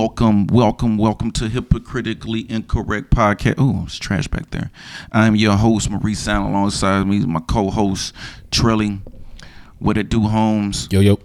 welcome, 0.00 0.46
welcome, 0.46 0.96
welcome 0.96 1.30
to 1.30 1.46
Hypocritically 1.46 2.50
Incorrect 2.50 3.10
Podcast. 3.10 3.56
Oh, 3.58 3.82
it's 3.84 3.98
trash 3.98 4.28
back 4.28 4.48
there. 4.50 4.70
I'm 5.12 5.36
your 5.36 5.58
host, 5.58 5.90
Maurice 5.90 6.26
Allen. 6.26 6.52
Alongside 6.52 7.06
me 7.06 7.18
is 7.18 7.26
my 7.26 7.40
co-host, 7.40 8.14
Trilling. 8.50 9.02
What 9.78 9.98
it 9.98 10.08
do, 10.08 10.22
Holmes? 10.22 10.88
Yo 10.90 11.00
yo. 11.00 11.18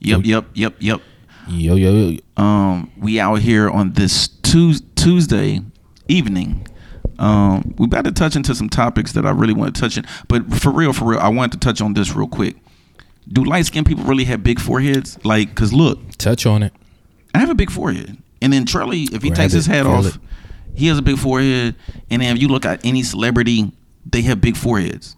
Yep, 0.00 0.26
yep, 0.26 0.44
yep, 0.52 0.74
yep. 0.78 1.00
Yo 1.48 1.74
yo 1.74 1.90
yo. 1.90 2.18
Um, 2.36 2.92
we 2.98 3.18
out 3.18 3.36
here 3.36 3.70
on 3.70 3.94
this 3.94 4.28
Tues- 4.28 4.82
Tuesday 4.94 5.62
evening. 6.08 6.66
Um, 7.18 7.74
we 7.78 7.86
about 7.86 8.04
to 8.04 8.12
touch 8.12 8.36
into 8.36 8.54
some 8.54 8.68
topics 8.68 9.12
that 9.12 9.24
I 9.24 9.30
really 9.30 9.54
want 9.54 9.74
to 9.74 9.80
touch 9.80 9.96
in, 9.96 10.04
but 10.28 10.52
for 10.52 10.70
real, 10.70 10.92
for 10.92 11.06
real, 11.06 11.18
I 11.18 11.28
wanted 11.28 11.52
to 11.62 11.66
touch 11.66 11.80
on 11.80 11.94
this 11.94 12.14
real 12.14 12.28
quick. 12.28 12.56
Do 13.32 13.42
light 13.42 13.64
skinned 13.64 13.86
people 13.86 14.04
really 14.04 14.24
have 14.24 14.42
big 14.42 14.60
foreheads? 14.60 15.18
Like, 15.24 15.54
cause 15.54 15.72
look, 15.72 15.98
Touch 16.18 16.44
on 16.44 16.62
it. 16.62 16.74
I 17.38 17.40
have 17.40 17.50
a 17.50 17.54
big 17.54 17.70
forehead. 17.70 18.18
And 18.42 18.52
then 18.52 18.66
Charlie, 18.66 19.04
if 19.04 19.22
he 19.22 19.28
Grab 19.30 19.36
takes 19.36 19.52
it, 19.52 19.58
his 19.58 19.66
hat 19.66 19.86
off, 19.86 20.06
it. 20.06 20.16
he 20.74 20.88
has 20.88 20.98
a 20.98 21.02
big 21.02 21.18
forehead. 21.18 21.76
And 22.10 22.20
then 22.20 22.34
if 22.34 22.42
you 22.42 22.48
look 22.48 22.64
at 22.64 22.84
any 22.84 23.04
celebrity, 23.04 23.70
they 24.04 24.22
have 24.22 24.40
big 24.40 24.56
foreheads. 24.56 25.14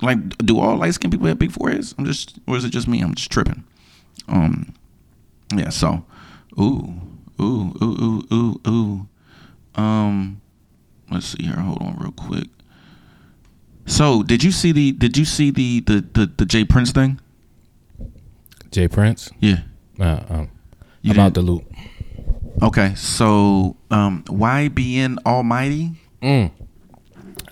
Like, 0.00 0.38
do 0.38 0.58
all 0.58 0.76
light 0.76 0.94
skinned 0.94 1.12
people 1.12 1.26
have 1.26 1.38
big 1.38 1.52
foreheads? 1.52 1.94
I'm 1.98 2.06
just, 2.06 2.38
or 2.46 2.56
is 2.56 2.64
it 2.64 2.70
just 2.70 2.88
me? 2.88 3.02
I'm 3.02 3.14
just 3.14 3.30
tripping. 3.30 3.64
Um, 4.28 4.72
yeah. 5.54 5.68
So, 5.68 6.06
ooh, 6.58 6.94
ooh, 7.38 7.74
ooh, 7.82 7.82
ooh, 7.82 8.22
ooh, 8.32 8.60
ooh. 8.66 9.08
Um, 9.78 10.40
let's 11.10 11.26
see 11.26 11.44
here. 11.44 11.56
Hold 11.56 11.82
on, 11.82 11.98
real 11.98 12.12
quick. 12.12 12.48
So, 13.84 14.22
did 14.22 14.42
you 14.42 14.52
see 14.52 14.72
the? 14.72 14.92
Did 14.92 15.18
you 15.18 15.26
see 15.26 15.50
the 15.50 15.80
the 15.80 16.06
the, 16.12 16.32
the 16.38 16.46
J. 16.46 16.64
Prince 16.64 16.92
thing? 16.92 17.20
J. 18.70 18.88
Prince. 18.88 19.30
Yeah. 19.40 19.60
Uh, 19.98 20.22
um, 20.28 20.50
You 21.02 21.12
about 21.12 21.34
the 21.34 21.42
loop. 21.42 21.64
Okay, 22.62 22.94
so 22.96 23.76
um, 23.90 24.24
YBN 24.24 25.18
Almighty. 25.24 25.92
Mm. 26.22 26.50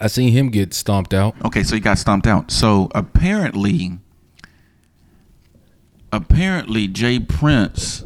I 0.00 0.08
seen 0.08 0.32
him 0.32 0.50
get 0.50 0.74
stomped 0.74 1.14
out. 1.14 1.34
Okay, 1.44 1.62
so 1.62 1.74
he 1.76 1.80
got 1.80 1.96
stomped 1.98 2.26
out. 2.26 2.50
So 2.50 2.88
apparently, 2.94 3.98
apparently 6.12 6.88
J. 6.88 7.20
Prince, 7.20 8.04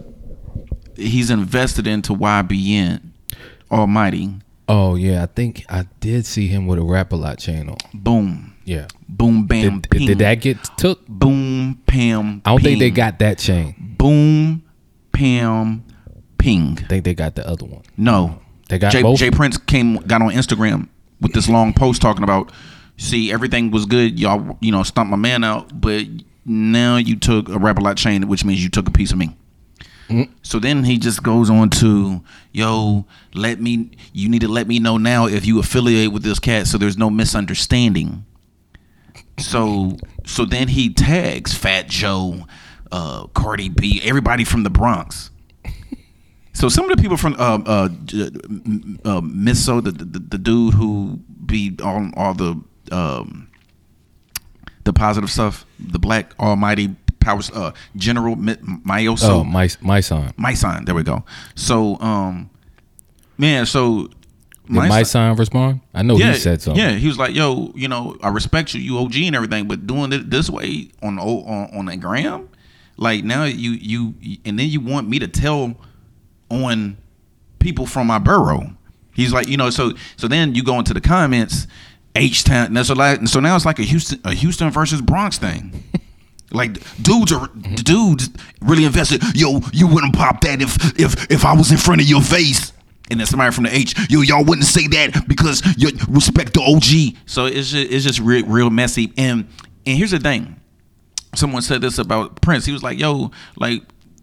he's 0.97 1.31
invested 1.31 1.87
into 1.87 2.13
YBN 2.13 3.11
Almighty. 3.71 4.35
Oh 4.69 4.95
yeah, 4.95 5.23
I 5.23 5.27
think 5.27 5.65
I 5.69 5.87
did 6.01 6.27
see 6.27 6.47
him 6.47 6.67
with 6.67 6.79
a 6.79 6.83
Rap-A-Lot 6.85 7.39
chain 7.39 7.69
on. 7.69 7.77
Boom, 7.93 8.55
Yeah. 8.65 8.87
boom, 9.09 9.47
bam, 9.47 9.81
Did, 9.81 9.91
ping. 9.91 10.07
did 10.07 10.19
that 10.19 10.35
get 10.37 10.63
took? 10.77 11.07
boom, 11.09 11.81
pam? 11.87 12.41
I 12.45 12.51
don't 12.51 12.63
think 12.63 12.79
they 12.79 12.91
got 12.91 13.19
that 13.19 13.39
chain. 13.39 13.97
boom, 13.99 14.63
pam, 15.21 15.85
ping. 16.39 16.79
I 16.83 16.87
think 16.87 17.05
they 17.05 17.15
got 17.15 17.35
the 17.35 17.47
other 17.47 17.67
one. 17.67 17.83
No, 17.97 18.41
They 18.71 18.79
got 18.79 18.93
Jay, 18.93 19.03
both? 19.03 19.19
J. 19.19 19.31
Prince 19.31 19.59
came 19.59 19.97
got 19.97 20.23
on 20.23 20.31
Instagram 20.31 20.89
with 21.21 21.33
this 21.33 21.49
long 21.49 21.75
post 21.75 22.01
talking 22.01 22.23
about, 22.23 22.53
see 22.97 23.33
everything 23.33 23.71
was 23.71 23.85
good, 23.85 24.19
y'all. 24.19 24.57
You 24.61 24.73
know, 24.73 24.83
stomped 24.85 25.11
my 25.11 25.17
man 25.17 25.45
out, 25.45 25.79
but 25.81 26.05
now 26.45 26.97
you 26.97 27.17
took 27.17 27.49
a 27.49 27.59
Rap-A-Lot 27.59 27.97
chain, 27.97 28.27
which 28.29 28.45
means 28.45 28.63
you 28.63 28.71
took 28.71 28.89
a 28.89 28.93
piece 28.93 29.11
of 29.11 29.19
me. 29.19 29.37
Mm-hmm. 30.09 30.33
So 30.43 30.59
then 30.59 30.85
he 30.85 30.99
just 30.99 31.23
goes 31.23 31.51
on 31.51 31.71
to, 31.71 32.23
yo, 32.53 33.07
let 33.35 33.61
me. 33.61 33.91
You 34.13 34.29
need 34.29 34.41
to 34.41 34.49
let 34.49 34.67
me 34.67 34.79
know 34.79 34.97
now 34.97 35.27
if 35.27 35.45
you 35.45 35.59
affiliate 35.61 36.13
with 36.13 36.23
this 36.23 36.39
cat, 36.39 36.67
so 36.67 36.79
there's 36.79 36.97
no 36.97 37.11
misunderstanding. 37.11 38.25
So 39.39 39.97
so 40.25 40.45
then 40.45 40.69
he 40.69 40.93
tags 40.93 41.55
Fat 41.55 41.89
Joe, 41.89 42.47
uh, 42.93 43.27
Cardi 43.29 43.69
B, 43.69 44.01
everybody 44.05 44.45
from 44.45 44.63
the 44.63 44.71
Bronx. 44.71 45.31
So 46.53 46.69
some 46.69 46.91
of 46.91 46.97
the 46.97 47.01
people 47.01 47.17
from 47.17 47.35
uh, 47.35 47.59
uh, 47.65 47.85
uh, 47.85 49.21
Misso, 49.21 49.83
the, 49.83 49.93
the 49.93 50.19
the 50.19 50.39
dude 50.39 50.75
who 50.75 51.21
be 51.47 51.77
on 51.83 52.13
all 52.17 52.35
the 52.35 52.61
um, 52.91 53.49
the 54.85 54.93
positive 54.93 55.31
stuff, 55.31 55.65
the 55.79 55.99
Black 55.99 56.35
Almighty 56.39 56.97
Powers 57.21 57.51
uh, 57.51 57.73
General 57.97 58.35
Mi- 58.37 58.55
Myoso, 58.57 59.29
oh, 59.29 59.45
my 59.45 59.69
my 59.81 60.01
son. 60.01 60.33
Mysonne. 60.39 60.87
There 60.87 60.95
we 60.95 61.03
go. 61.03 61.25
So 61.55 61.99
um, 62.01 62.51
man, 63.39 63.65
so 63.67 64.09
Did 64.67 64.75
my, 64.75 65.03
son 65.05 65.37
respond? 65.37 65.81
I 65.95 66.03
know 66.03 66.17
he 66.17 66.35
said 66.35 66.63
something. 66.63 66.83
yeah, 66.83 66.93
he 66.93 67.07
was 67.07 67.19
like, 67.19 67.35
"Yo, 67.35 67.73
you 67.75 67.89
know, 67.89 68.17
I 68.23 68.29
respect 68.29 68.75
you, 68.75 68.81
you 68.81 68.99
OG 68.99 69.17
and 69.17 69.37
everything, 69.37 69.69
but 69.69 69.87
doing 69.87 70.13
it 70.13 70.31
this 70.31 70.51
way 70.51 70.89
on 71.03 71.19
on 71.19 71.71
on 71.75 71.85
the 71.87 71.97
gram, 71.97 72.49
like 73.01 73.25
now 73.25 73.45
you 73.45 73.73
you 73.73 74.15
and 74.45 74.57
then 74.57 74.69
you 74.69 74.81
want 74.81 75.09
me 75.09 75.19
to 75.19 75.27
tell 75.27 75.75
on 76.49 76.97
people 77.59 77.87
from 77.87 78.07
my 78.07 78.21
borough." 78.21 78.77
He's 79.13 79.33
like, 79.33 79.49
you 79.49 79.57
know, 79.57 79.71
so 79.71 79.93
so 80.17 80.29
then 80.29 80.55
you 80.55 80.63
go 80.63 80.79
into 80.79 80.95
the 80.95 81.01
comments, 81.01 81.67
H 82.15 82.45
Town. 82.45 82.73
That's 82.73 82.89
so 82.89 82.95
like, 82.95 83.27
so 83.27 83.41
now 83.41 83.57
it's 83.57 83.67
like 83.67 83.79
a 83.81 83.83
Houston 83.83 84.21
a 84.25 84.33
Houston 84.33 84.71
versus 84.71 85.01
Bronx 85.01 85.39
thing. 85.39 85.83
Like 86.53 86.75
dudes 87.01 87.33
are 87.33 87.47
mm-hmm. 87.47 87.75
dudes 87.75 88.29
really 88.61 88.85
invested. 88.85 89.23
Yo, 89.35 89.61
you 89.73 89.87
wouldn't 89.87 90.15
pop 90.15 90.41
that 90.41 90.61
if 90.61 90.99
if 90.99 91.31
if 91.31 91.45
I 91.45 91.53
was 91.55 91.71
in 91.71 91.79
front 91.79 92.01
of 92.01 92.09
your 92.09 92.23
face. 92.23 92.73
And 93.11 93.19
then 93.19 93.27
somebody 93.27 93.53
from 93.53 93.65
the 93.65 93.75
H, 93.75 93.95
yo, 94.09 94.21
y'all 94.21 94.45
wouldn't 94.45 94.67
say 94.67 94.87
that 94.89 95.25
because 95.27 95.63
you 95.77 95.91
respect 96.09 96.55
the 96.55 96.61
OG. 96.61 97.21
So 97.27 97.47
it's 97.47 97.71
just, 97.73 97.91
it's 97.91 98.05
just 98.05 98.21
real, 98.21 98.47
real 98.47 98.71
messy. 98.71 99.13
And 99.17 99.49
and 99.85 99.99
here's 99.99 100.13
the 100.13 100.21
thing, 100.21 100.61
someone 101.35 101.63
said 101.63 101.81
this 101.81 101.99
about 101.99 102.41
Prince. 102.41 102.67
He 102.67 102.73
was 102.73 102.83
like, 102.83 102.99
yo, 102.99 103.31
like 103.57 103.83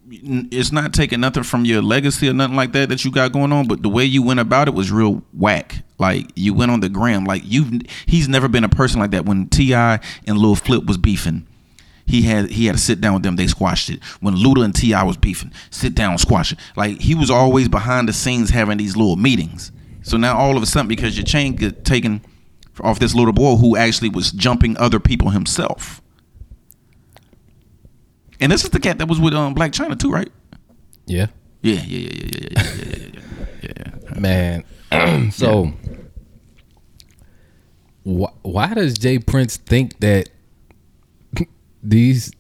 it's 0.09 0.71
not 0.71 0.93
taking 0.93 1.19
nothing 1.19 1.43
from 1.43 1.65
your 1.65 1.81
legacy 1.81 2.29
or 2.29 2.33
nothing 2.33 2.55
like 2.55 2.71
that 2.71 2.89
that 2.89 3.03
you 3.03 3.11
got 3.11 3.33
going 3.33 3.51
on, 3.51 3.67
but 3.67 3.83
the 3.83 3.89
way 3.89 4.05
you 4.05 4.23
went 4.23 4.39
about 4.39 4.67
it 4.67 4.73
was 4.73 4.91
real 4.91 5.23
whack. 5.33 5.83
Like 5.99 6.31
you 6.35 6.53
went 6.53 6.71
on 6.71 6.79
the 6.79 6.89
gram. 6.89 7.25
Like 7.25 7.41
you've 7.45 7.81
he's 8.05 8.29
never 8.29 8.47
been 8.47 8.63
a 8.63 8.69
person 8.69 8.99
like 8.99 9.11
that. 9.11 9.25
When 9.25 9.47
T.I. 9.47 9.99
and 10.25 10.37
Lil 10.37 10.55
Flip 10.55 10.85
was 10.85 10.97
beefing 10.97 11.45
he 12.07 12.21
had 12.21 12.49
he 12.49 12.65
had 12.65 12.75
to 12.75 12.81
sit 12.81 13.01
down 13.01 13.15
with 13.15 13.23
them. 13.23 13.35
They 13.35 13.47
squashed 13.47 13.89
it. 13.89 14.03
When 14.21 14.35
Luda 14.35 14.63
and 14.63 14.73
T.I. 14.73 15.03
was 15.03 15.17
beefing, 15.17 15.51
sit 15.69 15.93
down, 15.93 16.17
squash 16.17 16.53
it. 16.53 16.59
Like 16.75 17.01
he 17.01 17.13
was 17.13 17.29
always 17.29 17.67
behind 17.67 18.07
the 18.07 18.13
scenes 18.13 18.49
having 18.49 18.77
these 18.77 18.95
little 18.95 19.17
meetings. 19.17 19.71
So 20.01 20.15
now 20.15 20.37
all 20.37 20.55
of 20.55 20.63
a 20.63 20.65
sudden, 20.65 20.87
because 20.87 21.17
your 21.17 21.25
chain 21.25 21.55
get 21.55 21.83
taken 21.83 22.21
off 22.79 22.99
this 22.99 23.13
little 23.13 23.33
boy 23.33 23.57
who 23.57 23.75
actually 23.75 24.09
was 24.09 24.31
jumping 24.31 24.77
other 24.77 24.99
people 24.99 25.31
himself. 25.31 26.01
And 28.39 28.51
this 28.51 28.63
is 28.63 28.69
the 28.69 28.79
cat 28.79 28.97
that 28.99 29.07
was 29.07 29.19
with 29.19 29.33
um, 29.33 29.55
Blac 29.55 29.71
Chyna 29.71 29.97
too, 29.99 30.11
right? 30.11 30.29
Yeah. 31.05 31.27
Yeah, 31.61 31.81
yeah, 31.85 31.99
yeah, 31.99 32.09
yeah, 32.09 32.39
yeah, 32.39 32.49
yeah, 32.51 32.73
yeah, 32.75 32.85
yeah, 32.85 33.09
yeah, 33.63 33.73
yeah, 33.79 34.13
yeah. 34.13 34.19
Man. 34.19 35.31
so 35.31 35.73
wh- 38.05 38.33
why 38.45 38.73
does 38.73 38.97
J. 38.97 39.19
Prince 39.19 39.57
think 39.57 39.99
that 39.99 40.29
these 41.83 42.31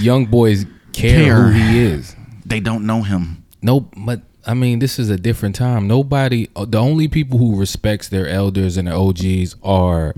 young 0.00 0.26
boys 0.26 0.66
care, 0.92 1.24
Care. 1.24 1.42
who 1.48 1.50
he 1.52 1.78
is? 1.82 2.14
They 2.44 2.60
don't 2.60 2.86
know 2.86 3.02
him. 3.02 3.44
No, 3.62 3.88
but 3.96 4.22
I 4.46 4.54
mean, 4.54 4.78
this 4.78 4.98
is 4.98 5.08
a 5.08 5.16
different 5.16 5.54
time. 5.54 5.86
Nobody, 5.86 6.48
uh, 6.54 6.66
the 6.66 6.78
only 6.78 7.08
people 7.08 7.38
who 7.38 7.56
respects 7.58 8.08
their 8.08 8.28
elders 8.28 8.76
and 8.76 8.88
their 8.88 8.94
OGs 8.94 9.56
are 9.62 10.14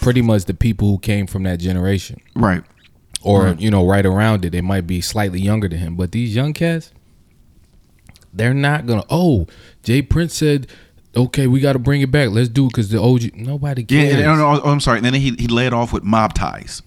pretty 0.00 0.22
much 0.22 0.44
the 0.46 0.54
people 0.54 0.88
who 0.88 0.98
came 0.98 1.26
from 1.26 1.42
that 1.44 1.58
generation, 1.60 2.20
Right. 2.34 2.62
Or 3.24 3.44
Right. 3.44 3.60
you 3.60 3.70
know, 3.70 3.84
right 3.86 4.04
around 4.04 4.44
it. 4.44 4.50
They 4.50 4.60
might 4.60 4.86
be 4.86 5.00
slightly 5.00 5.40
younger 5.40 5.66
than 5.68 5.78
him, 5.78 5.96
but 5.96 6.12
these 6.12 6.34
young 6.34 6.52
cats, 6.52 6.90
they're 8.32 8.54
not 8.54 8.86
gonna. 8.86 9.04
Oh, 9.10 9.46
J. 9.82 10.02
Prince 10.02 10.34
said, 10.34 10.66
"Okay, 11.16 11.46
we 11.46 11.60
got 11.60 11.72
to 11.74 11.78
bring 11.78 12.00
it 12.00 12.10
back. 12.10 12.30
Let's 12.30 12.48
do 12.48 12.66
it." 12.66 12.68
Because 12.68 12.90
the 12.90 13.00
OG, 13.00 13.30
nobody 13.34 13.84
Yeah, 13.88 14.02
cares. 14.02 14.14
and, 14.14 14.22
and- 14.24 14.40
oh, 14.40 14.60
I'm 14.64 14.80
sorry. 14.80 14.98
And 14.98 15.06
then 15.06 15.14
he 15.14 15.34
he 15.38 15.46
led 15.46 15.72
off 15.72 15.92
with 15.92 16.02
mob 16.04 16.34
ties. 16.34 16.82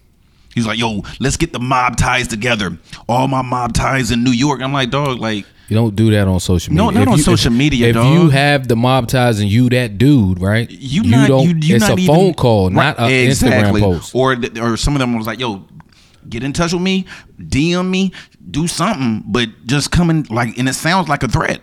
He's 0.54 0.66
like, 0.68 0.80
"Yo, 0.80 1.04
let's 1.20 1.38
get 1.38 1.54
the 1.54 1.60
mob 1.60 1.98
ties 1.98 2.28
together. 2.28 2.78
All 3.08 3.28
my 3.28 3.42
mob 3.42 3.74
ties 3.74 4.12
in 4.12 4.24
New 4.24 4.32
York." 4.32 4.62
I'm 4.62 4.74
like, 4.74 4.90
"Dog, 4.90 5.20
like, 5.20 5.46
You 5.70 5.76
don't 5.76 5.96
do 5.96 6.12
that 6.12 6.28
on 6.28 6.40
social 6.40 6.74
media. 6.74 6.86
No, 6.86 6.90
not 6.92 7.08
on 7.10 7.18
social 7.20 7.52
media, 7.52 7.92
dog. 7.94 8.06
If 8.06 8.12
dog. 8.14 8.24
you 8.24 8.30
have 8.30 8.68
the 8.68 8.76
mob 8.76 9.08
ties 9.08 9.40
and 9.40 9.50
you 9.50 9.70
that 9.70 9.98
dude, 9.98 10.40
right? 10.42 10.70
you 10.72 11.04
not 11.04 11.28
don't. 11.28 11.44
you, 11.48 11.56
you 11.62 11.76
it's 11.76 11.88
not 11.88 11.98
a 11.98 12.02
even- 12.02 12.16
phone 12.16 12.34
call, 12.34 12.70
not 12.70 12.98
Right, 12.98 13.10
an 13.12 13.28
exactly. 13.28 13.82
Instagram 13.82 13.96
post. 13.96 14.16
Or 14.16 14.38
or 14.62 14.78
some 14.78 14.96
of 14.96 15.00
them 15.00 15.18
was 15.18 15.28
like, 15.28 15.40
"Yo, 15.40 15.64
get 16.30 16.44
in 16.44 16.54
touch 16.54 16.74
with 16.74 16.82
me, 16.82 17.06
DM 17.40 17.90
me, 17.90 18.12
do 18.52 18.68
something," 18.68 19.24
but 19.28 19.50
just 19.66 19.92
coming 19.92 20.26
like, 20.30 20.58
and 20.58 20.68
it 20.70 20.74
sounds 20.74 21.08
like 21.10 21.24
a 21.24 21.28
threat. 21.28 21.62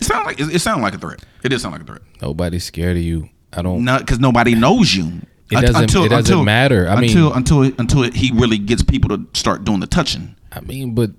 It 0.00 0.04
sounds 0.04 0.26
like 0.26 0.40
it, 0.40 0.54
it 0.54 0.58
sounds 0.60 0.82
like 0.82 0.94
a 0.94 0.98
threat. 0.98 1.24
It 1.42 1.48
did 1.50 1.60
sound 1.60 1.72
like 1.72 1.82
a 1.82 1.86
threat. 1.86 2.02
Nobody's 2.20 2.64
scared 2.64 2.96
of 2.96 3.02
you. 3.02 3.28
I 3.52 3.62
don't. 3.62 3.84
Not 3.84 4.00
because 4.00 4.18
nobody 4.18 4.54
knows 4.54 4.94
you. 4.94 5.20
It 5.50 5.56
doesn't- 5.66 5.82
it 6.04 6.08
doesn't 6.08 6.44
matter. 6.44 6.88
I 6.88 6.94
until 7.02 7.28
mean- 7.28 7.36
until 7.36 7.62
until 7.78 8.02
he 8.12 8.32
really 8.34 8.58
gets 8.58 8.82
people 8.82 9.16
to 9.16 9.26
start 9.34 9.64
doing 9.64 9.80
the 9.80 9.86
touching. 9.86 10.34
I 10.50 10.60
mean, 10.60 10.94
but 10.94 11.12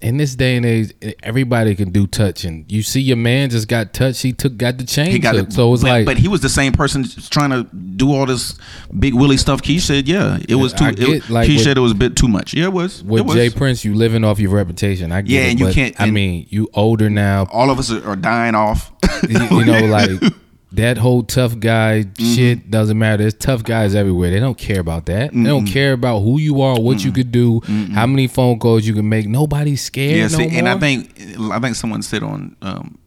in 0.00 0.16
this 0.16 0.34
day 0.36 0.56
and 0.56 0.64
age, 0.64 0.92
everybody 1.22 1.74
can 1.74 1.90
do 1.90 2.06
touching. 2.06 2.64
You 2.68 2.82
see, 2.82 3.00
your 3.00 3.16
man 3.16 3.50
just 3.50 3.66
got 3.68 3.92
touched. 3.92 4.22
He 4.22 4.32
took 4.32 4.56
got 4.56 4.78
the 4.78 4.84
chain. 4.84 5.10
He 5.10 5.18
got 5.18 5.32
took. 5.32 5.48
it. 5.48 5.52
So 5.52 5.68
it 5.68 5.70
was 5.70 5.82
but, 5.82 5.88
like, 5.88 6.06
but 6.06 6.16
he 6.18 6.28
was 6.28 6.40
the 6.40 6.48
same 6.48 6.72
person 6.72 7.04
trying 7.30 7.50
to 7.50 7.64
do 7.74 8.12
all 8.14 8.26
this 8.26 8.56
big 8.98 9.14
Willie 9.14 9.36
stuff. 9.36 9.60
Key 9.62 9.78
said, 9.80 10.06
yeah, 10.06 10.38
it 10.48 10.54
was 10.54 10.72
too. 10.72 10.84
I 10.84 10.94
it, 10.96 11.28
like, 11.30 11.46
Key 11.46 11.56
with- 11.56 11.64
said 11.64 11.76
it 11.76 11.80
was 11.80 11.92
a 11.92 11.96
bit 11.96 12.16
too 12.16 12.28
much. 12.28 12.54
Yeah, 12.54 12.64
it 12.66 12.72
was. 12.72 13.02
with 13.02 13.20
it 13.20 13.26
was. 13.26 13.34
J. 13.34 13.50
Prince, 13.50 13.84
you 13.84 13.94
living 13.94 14.24
off 14.24 14.38
your 14.38 14.50
reputation. 14.50 15.10
I 15.10 15.22
get 15.22 15.30
Yeah, 15.32 15.40
it, 15.42 15.50
and 15.50 15.60
you 15.60 15.72
can't- 15.72 16.00
I 16.00 16.10
mean, 16.10 16.46
you 16.48 16.68
older 16.74 17.10
now. 17.10 17.46
all 17.52 17.70
of 17.70 17.78
us 17.78 17.90
are, 17.90 18.06
are 18.08 18.16
dying 18.16 18.54
off. 18.54 18.92
you, 19.28 19.38
you 19.38 19.64
know, 19.64 19.80
like 19.86 20.10
that 20.72 20.98
whole 20.98 21.22
tough 21.22 21.58
guy 21.58 22.02
Mm-hmm. 22.04 22.34
shit 22.34 22.70
doesn't 22.70 22.98
matter. 22.98 23.18
There's 23.22 23.34
tough 23.34 23.64
guys 23.64 23.94
everywhere. 23.94 24.30
They 24.30 24.40
don't 24.40 24.58
care 24.58 24.80
about 24.80 25.06
that. 25.06 25.32
They 25.32 25.42
don't 25.44 25.66
care 25.66 25.92
about 25.92 26.20
who 26.20 26.38
you 26.38 26.60
are, 26.62 26.78
what 26.80 27.02
you 27.04 27.10
could 27.12 27.32
do, 27.32 27.60
how 27.94 28.06
many 28.06 28.26
phone 28.26 28.58
calls 28.58 28.86
you 28.86 28.94
can 28.94 29.08
make. 29.08 29.26
Nobody's 29.26 29.80
scared. 29.82 30.16
yeah, 30.16 30.22
no 30.28 30.28
see, 30.48 30.56
and. 30.58 30.68
I 30.68 30.78
think 30.78 31.10
I 31.52 31.58
think 31.58 31.74
someone 31.76 32.02
said 32.02 32.22
on 32.22 32.56
um, 32.62 32.98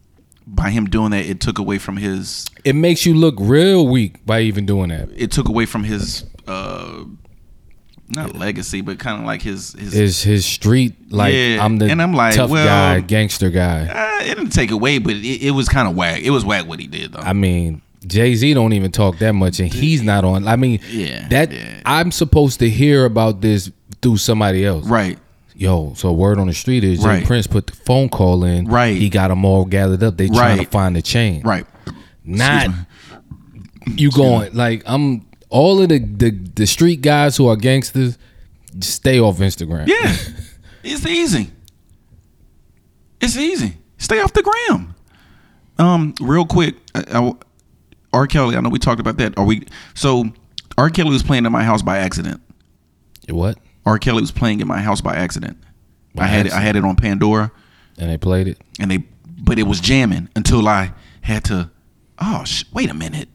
by 0.48 0.69
him 0.72 0.86
doing 0.90 1.12
that, 1.12 1.25
it 1.25 1.40
took 1.40 1.60
away 1.60 1.78
from 1.78 1.98
his 1.98 2.48
it 2.66 2.74
makes 2.75 3.06
you 3.06 3.13
look 3.13 3.36
real 3.40 3.88
weak 3.88 4.25
by 4.25 4.42
even 4.42 4.66
doing 4.66 4.90
that. 4.90 5.10
it 5.16 5.31
took 5.31 5.48
away 5.48 5.66
from 5.66 5.84
his 5.84 6.25
uh 6.48 7.04
not 8.16 8.36
legacy, 8.36 8.81
but 8.81 9.00
kind 9.00 9.19
of 9.19 9.25
like 9.25 9.42
his 9.42 9.74
his. 9.74 9.94
His 9.94 10.24
his 10.24 10.46
street 10.46 11.12
like 11.12 11.34
Yeah, 11.34 11.63
I'm 11.63 11.78
the 11.78 11.86
and 11.90 12.02
I'm 12.02 12.13
like, 12.13 12.36
tough 12.36 12.50
well- 12.50 12.66
guy, 12.66 13.00
gangster 13.02 13.50
guy. 13.50 13.88
uh, 13.88 14.24
it 14.25 14.36
didn't 14.36 14.52
take 14.52 14.72
away, 14.72 14.98
but 15.00 15.13
it, 15.16 15.42
it 15.48 15.52
was 15.52 15.68
kind 15.69 15.88
of 15.88 15.96
whack. 15.96 16.22
It 16.22 16.30
was 16.31 16.46
whack 16.46 16.68
what 16.68 16.80
he 16.80 16.88
did 16.88 17.13
though. 17.13 17.19
I 17.19 17.34
mean, 17.34 17.81
Jay 18.06 18.36
Z 18.36 18.54
don't 18.54 18.74
even 18.74 18.92
talk 18.92 19.18
that 19.19 19.34
much, 19.34 19.60
and 19.60 19.72
he's 19.74 20.02
not 20.02 20.24
on. 20.25 20.48
I 20.48 20.56
mean, 20.56 20.80
Yeah, 20.90 21.28
that 21.30 21.52
yeah. 21.52 21.81
I'm 21.86 22.12
supposed 22.12 22.60
to 22.60 22.69
hear 22.69 23.06
about 23.06 23.42
this 23.42 23.72
through 24.02 24.18
somebody 24.18 24.66
else. 24.66 24.86
right, 24.88 25.18
Yo, 25.56 25.94
so 25.96 26.12
word 26.12 26.40
on 26.40 26.48
the 26.48 26.54
street 26.54 26.84
is 26.84 27.00
Jay 27.02 27.06
Right. 27.07 27.25
Prince 27.25 27.46
put 27.46 27.68
the 27.68 27.74
phone 27.74 28.10
call 28.10 28.44
in. 28.44 28.66
Right. 28.66 28.98
He 28.98 29.10
got 29.10 29.28
them 29.28 29.46
all 29.46 29.64
gathered 29.66 30.02
up. 30.02 30.18
They 30.18 30.28
trying 30.28 30.57
to 30.57 30.66
find 30.66 30.96
the 30.96 31.02
chain. 31.04 31.42
right. 31.44 31.66
Not 32.25 32.69
you 33.96 34.12
going 34.12 34.54
like 34.54 34.84
I'm 34.86 35.25
all 35.51 35.81
of 35.81 35.89
the, 35.89 36.00
the 36.00 36.31
the 36.56 36.65
street 36.65 37.01
guys 37.01 37.38
who 37.38 37.48
are 37.48 37.56
gangsters. 37.56 38.18
Stay 38.80 39.19
off 39.19 39.38
Instagram. 39.38 39.86
Yeah, 39.88 40.15
it's 40.83 41.06
easy. 41.06 41.51
It's 43.19 43.38
easy. 43.38 43.77
Stay 43.98 44.19
off 44.21 44.33
the 44.33 44.42
gram. 44.42 44.95
Um, 45.77 46.15
real 46.19 46.45
quick, 46.45 46.75
I, 46.95 47.03
I, 47.19 47.33
R. 48.13 48.27
Kelly. 48.27 48.56
I 48.56 48.62
know 48.62 48.69
we 48.69 48.80
talked 48.80 49.00
about 49.00 49.18
that. 49.18 49.38
Are 49.38 49.45
we? 49.45 49.68
So, 49.94 50.25
R. 50.77 50.89
Kelly 50.89 51.12
was 51.12 51.24
playing 51.24 51.45
in 51.45 51.51
my 51.51 51.63
house 51.63 51.81
by 51.81 51.97
accident. 52.00 52.42
What? 53.30 53.57
R. 53.86 54.00
Kelly 54.00 54.21
was 54.21 54.31
playing 54.31 54.59
in 54.62 54.68
my 54.68 54.80
house 54.81 55.01
by 55.01 55.15
accident. 55.15 55.57
By 56.15 56.24
I 56.24 56.27
had 56.27 56.45
it, 56.47 56.51
I 56.54 56.59
had 56.62 56.75
it 56.75 56.83
on 56.83 56.95
Pandora, 56.95 57.51
And 57.97 58.09
they 58.09 58.18
played 58.18 58.47
it. 58.47 58.57
and 58.80 58.92
they, 58.92 58.97
but 59.39 59.57
it 59.59 59.63
was 59.63 59.80
jamming 59.80 60.30
until 60.36 60.68
I 60.68 60.94
had 61.21 61.44
to. 61.45 61.71
Oh, 62.19 62.44
sh- 62.45 62.65
wait 62.74 62.89
a 62.89 62.94
minute. 62.94 63.30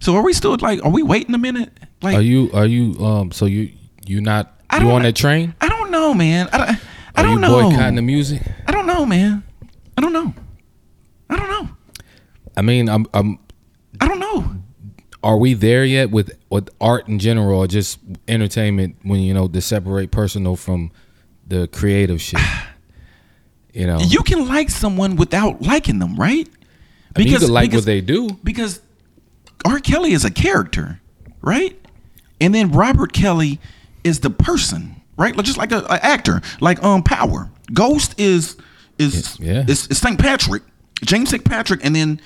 So 0.00 0.14
are 0.16 0.22
we 0.22 0.32
still 0.32 0.56
like? 0.60 0.84
Are 0.84 0.90
we 0.90 1.02
waiting 1.02 1.34
a 1.34 1.38
minute? 1.38 1.70
Like, 2.02 2.16
Are 2.16 2.22
you 2.22 2.50
are 2.52 2.66
you 2.66 2.94
um 3.04 3.32
so 3.32 3.46
you 3.46 3.72
you 4.06 4.20
not 4.20 4.60
I 4.70 4.78
you 4.78 4.90
on 4.90 5.02
that 5.02 5.16
train? 5.16 5.54
I 5.60 5.68
don't 5.68 5.90
know, 5.90 6.12
man. 6.14 6.48
I 6.52 6.58
don't. 6.58 6.68
I 6.68 6.72
Are 7.16 7.22
don't 7.24 7.32
you 7.32 7.38
know. 7.40 7.62
boycotting 7.70 7.96
the 7.96 8.02
music? 8.02 8.42
I 8.66 8.72
don't 8.72 8.86
know, 8.86 9.06
man. 9.06 9.42
I 9.96 10.00
don't 10.02 10.12
know. 10.12 10.34
I 11.30 11.36
don't 11.36 11.48
know. 11.48 11.70
I 12.56 12.62
mean, 12.62 12.88
I'm 12.88 13.06
I'm 13.14 13.38
I 14.00 14.06
don't 14.08 14.20
know. 14.20 14.54
are 15.22 15.38
we 15.38 15.54
there 15.54 15.84
yet 15.84 16.10
with 16.10 16.38
with 16.50 16.68
art 16.80 17.08
in 17.08 17.18
general 17.18 17.58
or 17.60 17.66
just 17.66 17.98
entertainment 18.28 18.96
when 19.02 19.20
you 19.20 19.32
know 19.32 19.48
to 19.48 19.60
separate 19.62 20.10
personal 20.10 20.56
from 20.56 20.92
the 21.46 21.66
creative 21.68 22.20
shit? 22.20 22.40
You 23.72 23.86
know, 23.86 23.98
You 24.00 24.20
can 24.22 24.48
like 24.48 24.70
someone 24.70 25.16
without 25.16 25.60
liking 25.60 25.98
them, 25.98 26.16
right? 26.16 26.48
I 27.14 27.18
mean, 27.18 27.28
you 27.28 27.38
could 27.38 27.50
like 27.50 27.70
because, 27.70 27.82
what 27.82 27.86
they 27.86 28.00
do. 28.00 28.30
because 28.42 28.80
R. 29.64 29.78
Kelly 29.80 30.12
is 30.12 30.24
a 30.24 30.30
character, 30.30 31.00
right? 31.42 31.76
And 32.40 32.54
then 32.54 32.70
Robert 32.72 33.12
Kelly 33.12 33.58
is 34.04 34.20
the 34.20 34.30
person, 34.30 35.00
right? 35.16 35.34
Like 35.36 35.46
just 35.46 35.58
like 35.58 35.72
a, 35.72 35.78
a 35.88 36.04
actor, 36.04 36.40
like 36.60 36.82
um 36.82 37.02
Power. 37.02 37.50
Ghost 37.72 38.14
is 38.18 38.56
is 38.98 39.38
Yeah. 39.40 39.64
is, 39.66 39.86
is 39.88 39.98
St. 39.98 40.18
Patrick, 40.18 40.62
James 41.04 41.30
St. 41.30 41.44
Patrick, 41.44 41.84
and 41.84 41.96
then 41.96 42.20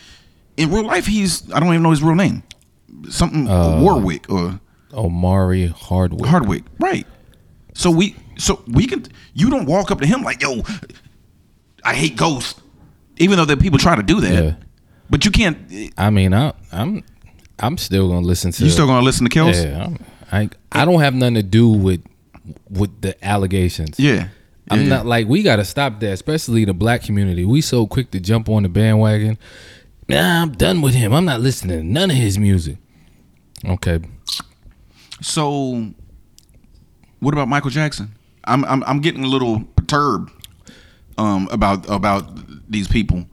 in 0.56 0.70
real 0.70 0.84
life 0.84 1.06
he's 1.06 1.50
I 1.52 1.60
don't 1.60 1.68
even 1.70 1.82
know 1.82 1.90
his 1.90 2.02
real 2.02 2.14
name, 2.16 2.42
something 3.08 3.48
Uh, 3.48 3.80
Warwick 3.80 4.28
or 4.30 4.60
Omari 4.92 5.68
Hardwick. 5.68 6.26
Hardwick, 6.26 6.64
right? 6.78 7.06
So 7.74 7.90
we 7.90 8.16
so 8.36 8.62
we 8.66 8.86
can 8.86 9.06
you 9.32 9.48
don't 9.48 9.64
walk 9.66 9.90
up 9.90 10.00
to 10.00 10.06
him 10.06 10.22
like 10.22 10.42
yo, 10.42 10.62
I 11.84 11.94
hate 11.94 12.16
Ghost, 12.16 12.60
even 13.16 13.36
though 13.38 13.44
that 13.46 13.60
people 13.60 13.78
try 13.78 13.96
to 13.96 14.02
do 14.02 14.20
that, 14.20 14.44
Yeah. 14.44 14.54
but 15.08 15.24
you 15.24 15.30
can't. 15.30 15.56
I 15.96 16.10
mean, 16.10 16.34
I, 16.34 16.52
I'm 16.72 17.02
I'm 17.60 17.76
still 17.78 18.08
gonna 18.08 18.26
listen 18.26 18.52
to. 18.52 18.64
You 18.64 18.70
still 18.70 18.86
gonna 18.86 19.04
listen 19.04 19.28
to 19.28 19.38
Kels? 19.38 19.62
Yeah, 19.62 19.84
I'm, 19.86 19.98
I 20.32 20.48
I 20.72 20.84
don't 20.84 21.00
have 21.00 21.14
nothing 21.14 21.34
to 21.34 21.42
do 21.42 21.68
with 21.68 22.02
with 22.68 23.00
the 23.02 23.22
allegations. 23.24 23.98
Yeah. 24.00 24.28
I'm 24.70 24.82
Yeah. 24.82 24.88
not 24.88 25.06
like 25.06 25.26
we 25.26 25.42
got 25.42 25.56
to 25.56 25.64
stop 25.64 25.98
that, 26.00 26.12
especially 26.12 26.64
the 26.64 26.72
black 26.72 27.02
community. 27.02 27.44
We 27.44 27.60
so 27.60 27.86
quick 27.88 28.12
to 28.12 28.20
jump 28.20 28.48
on 28.48 28.62
the 28.62 28.68
bandwagon. 28.68 29.36
Nah, 30.08 30.42
I'm 30.42 30.52
done 30.52 30.80
with 30.80 30.94
him. 30.94 31.12
I'm 31.12 31.24
not 31.24 31.40
listening 31.40 31.78
to 31.78 31.84
none 31.84 32.10
of 32.10 32.16
his 32.16 32.38
music. 32.38 32.76
Okay, 33.64 33.98
So, 35.20 35.92
what 37.18 37.34
about 37.34 37.48
Michael 37.48 37.70
Jackson? 37.70 38.12
I'm 38.44 38.64
I'm 38.64 38.82
I'm 38.84 39.00
getting 39.00 39.22
a 39.24 39.26
little 39.28 39.64
perturbed 39.76 40.30
um 41.18 41.48
about 41.52 41.88
about 41.90 42.24
these 42.70 42.88
people 42.88 43.26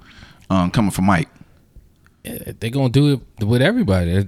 um 0.50 0.70
coming 0.72 0.92
from 0.92 1.06
Mike. 1.06 1.30
Eh, 2.28 2.54
they 2.60 2.70
gonna 2.70 2.90
do 2.90 3.14
it 3.40 3.46
with 3.46 3.62
everybody. 3.62 4.28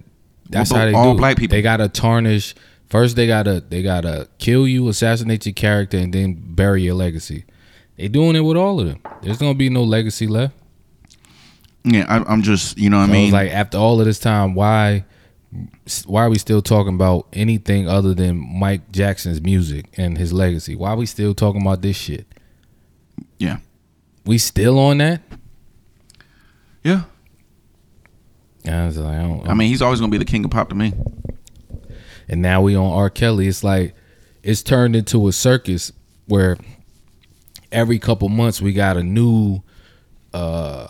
That's 0.50 0.72
how 0.72 0.86
they 0.86 0.94
all 0.94 1.13
do. 1.13 1.18
black 1.18 1.38
people. 1.38 1.56
They 1.56 1.62
gotta 1.62 1.88
tarnish. 1.90 2.56
First, 2.90 3.16
they 3.16 3.28
gotta 3.28 3.62
they 3.62 3.84
gotta 3.84 4.28
kill 4.40 4.68
you, 4.68 4.88
assassinate 4.88 5.46
your 5.46 5.54
character, 5.54 5.98
and 5.98 6.13
then 6.13 6.34
bury 6.56 6.84
your 6.84 6.96
legacy. 6.96 7.46
They 7.98 8.07
doing 8.07 8.36
it 8.36 8.42
with 8.42 8.57
all 8.57 8.80
of 8.80 8.88
them. 8.88 9.01
There's 9.22 9.38
gonna 9.38 9.54
be 9.54 9.69
no 9.69 9.84
legacy 9.84 10.25
left. 10.28 10.56
Yeah, 11.84 12.06
I, 12.10 12.31
I'm 12.31 12.42
just 12.42 12.78
you 12.78 12.90
know 12.90 12.98
what 13.00 13.10
I 13.10 13.13
mean. 13.13 13.31
like 13.31 13.51
after 13.51 13.78
all 13.78 14.00
of 14.00 14.06
this 14.06 14.19
time, 14.19 14.54
why 14.56 15.06
why 16.06 16.24
are 16.25 16.30
we 16.30 16.38
still 16.38 16.62
talking 16.62 16.94
about 16.96 17.28
anything 17.34 17.88
other 17.88 18.13
than 18.13 18.38
Mike 18.60 18.92
Jackson's 18.92 19.42
music 19.42 19.86
and 19.98 20.18
his 20.18 20.31
legacy? 20.34 20.75
Why 20.75 20.92
are 20.92 20.96
we 20.98 21.06
still 21.06 21.34
talking 21.34 21.62
about 21.62 21.81
this 21.81 21.96
shit? 21.98 22.28
yeah, 23.40 23.57
We 24.25 24.38
still 24.38 24.78
on 24.80 24.98
that? 25.00 25.22
yeah. 26.84 27.04
I 28.67 28.88
like, 28.88 28.97
I 28.97 29.21
don't, 29.21 29.47
I 29.47 29.53
mean, 29.53 29.69
he's 29.69 29.81
always 29.81 30.00
gonna 30.00 30.11
be 30.11 30.17
the 30.17 30.25
king 30.25 30.44
of 30.45 30.51
pop 30.51 30.69
to 30.69 30.75
me. 30.75 30.94
and 32.27 32.41
now 32.41 32.61
we 32.61 32.75
on 32.75 32.91
R. 32.91 33.09
Kelly. 33.09 33.47
It's 33.47 33.63
like 33.63 33.95
it's 34.44 34.61
turned 34.63 34.95
into 34.95 35.27
a 35.27 35.31
circus 35.31 35.91
where 36.27 36.57
every 37.71 38.00
couple 38.00 38.29
months 38.29 38.61
we 38.61 38.73
got 38.73 38.97
a 38.97 39.03
new 39.03 39.61
uh 40.33 40.88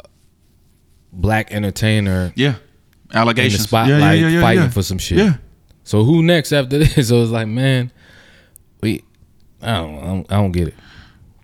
black 1.12 1.51
entertainer 1.51 2.32
Yeah, 2.36 2.55
in 3.12 3.17
allegations. 3.17 3.62
the 3.63 3.67
spotlight 3.67 4.00
yeah, 4.00 4.12
yeah, 4.13 4.13
yeah, 4.13 4.27
yeah, 4.29 4.41
fighting 4.41 4.70
for 4.70 4.84
some 4.84 4.98
shit. 4.98 5.17
Yeah. 5.20 5.34
So 5.84 6.03
who 6.03 6.22
next 6.24 6.51
after 6.51 6.77
this? 6.79 6.94
So 7.08 7.22
it's 7.22 7.32
like, 7.32 7.48
man, 7.48 7.91
we 8.82 9.03
I 9.62 9.75
don't 9.77 9.96
I 10.00 10.05
don't, 10.05 10.32
I 10.32 10.36
don't 10.36 10.51
get 10.51 10.67
it. 10.70 10.74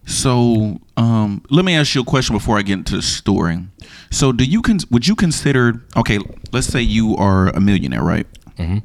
So, 0.07 0.79
um, 0.97 1.41
let 1.49 1.65
me 1.65 1.75
ask 1.75 1.95
you 1.95 2.01
a 2.01 2.05
question 2.05 2.35
before 2.35 2.57
I 2.59 2.61
get 2.61 2.73
into 2.73 2.95
the 2.97 3.01
story. 3.01 3.57
So, 4.11 4.31
do 4.31 4.43
you 4.43 4.61
con- 4.61 4.79
would 4.91 5.07
you 5.07 5.15
consider 5.15 5.83
okay? 5.97 6.19
Let's 6.51 6.67
say 6.67 6.81
you 6.81 7.15
are 7.17 7.49
a 7.49 7.59
millionaire, 7.59 8.03
right? 8.03 8.27
Mhm. 8.57 8.83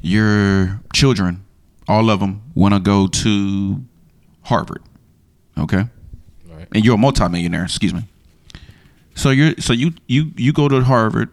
Your 0.00 0.80
children, 0.92 1.44
all 1.86 2.10
of 2.10 2.20
them, 2.20 2.42
want 2.54 2.74
to 2.74 2.80
go 2.80 3.06
to 3.06 3.82
Harvard, 4.42 4.82
okay? 5.58 5.84
Right. 6.50 6.66
And 6.72 6.84
you're 6.84 6.94
a 6.94 6.98
multimillionaire. 6.98 7.64
Excuse 7.64 7.94
me. 7.94 8.02
So 9.14 9.30
you're 9.30 9.52
so 9.58 9.72
you 9.74 9.92
you 10.08 10.32
you 10.36 10.52
go 10.54 10.68
to 10.68 10.82
Harvard, 10.82 11.28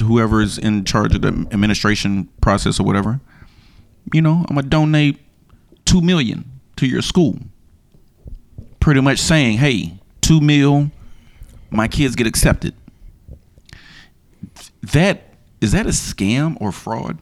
whoever 0.00 0.42
is 0.42 0.58
in 0.58 0.84
charge 0.84 1.14
of 1.14 1.22
the 1.22 1.28
administration 1.52 2.28
process 2.40 2.80
or 2.80 2.82
whatever. 2.84 3.20
You 4.12 4.20
know, 4.20 4.44
I'm 4.48 4.56
gonna 4.56 4.68
donate 4.68 5.20
two 5.84 6.00
million 6.00 6.44
to 6.76 6.86
your 6.86 7.02
school. 7.02 7.38
Pretty 8.80 9.00
much 9.00 9.18
saying, 9.18 9.58
hey, 9.58 9.94
two 10.20 10.40
mil, 10.40 10.90
my 11.70 11.86
kids 11.86 12.16
get 12.16 12.26
accepted. 12.26 12.74
That 14.82 15.34
is 15.60 15.72
that 15.72 15.86
a 15.86 15.90
scam 15.90 16.56
or 16.60 16.72
fraud? 16.72 17.18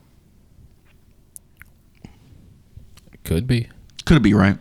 Could 3.25 3.47
be. 3.47 3.69
Could 4.05 4.23
be 4.23 4.33
right, 4.33 4.57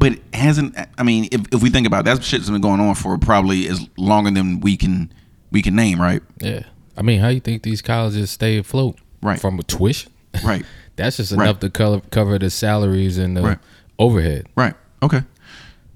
but 0.00 0.12
it 0.14 0.22
hasn't. 0.34 0.76
I 0.98 1.02
mean, 1.04 1.28
if, 1.30 1.42
if 1.52 1.62
we 1.62 1.70
think 1.70 1.86
about 1.86 2.00
it, 2.00 2.04
that 2.06 2.24
shit's 2.24 2.50
been 2.50 2.60
going 2.60 2.80
on 2.80 2.94
for 2.96 3.16
probably 3.18 3.68
as 3.68 3.86
longer 3.96 4.32
than 4.32 4.58
we 4.60 4.76
can 4.76 5.12
we 5.52 5.62
can 5.62 5.76
name, 5.76 6.00
right? 6.00 6.22
Yeah. 6.40 6.64
I 6.96 7.02
mean, 7.02 7.20
how 7.20 7.28
you 7.28 7.38
think 7.40 7.62
these 7.62 7.80
colleges 7.80 8.30
stay 8.32 8.58
afloat? 8.58 8.98
Right. 9.22 9.40
From 9.40 9.58
a 9.60 9.62
tuition? 9.62 10.10
Right. 10.44 10.64
That's 10.96 11.18
just 11.18 11.32
Right. 11.32 11.44
enough 11.44 11.60
to 11.60 11.70
cover, 11.70 12.00
cover 12.10 12.38
the 12.38 12.50
salaries 12.50 13.16
and 13.16 13.36
the 13.36 13.42
Right. 13.42 13.58
overhead. 13.98 14.46
Right. 14.56 14.74
Okay. 15.02 15.22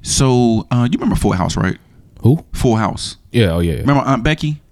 So 0.06 0.66
uh, 0.70 0.86
you 0.90 0.98
remember 0.98 1.16
Full 1.16 1.32
House, 1.32 1.56
right? 1.56 1.78
Who? 2.22 2.44
Full 2.52 2.76
House. 2.76 3.16
Yeah. 3.32 3.50
Oh 3.54 3.58
yeah. 3.60 3.74
Remember 3.80 4.02
Aunt 4.02 4.22
Becky? 4.22 4.62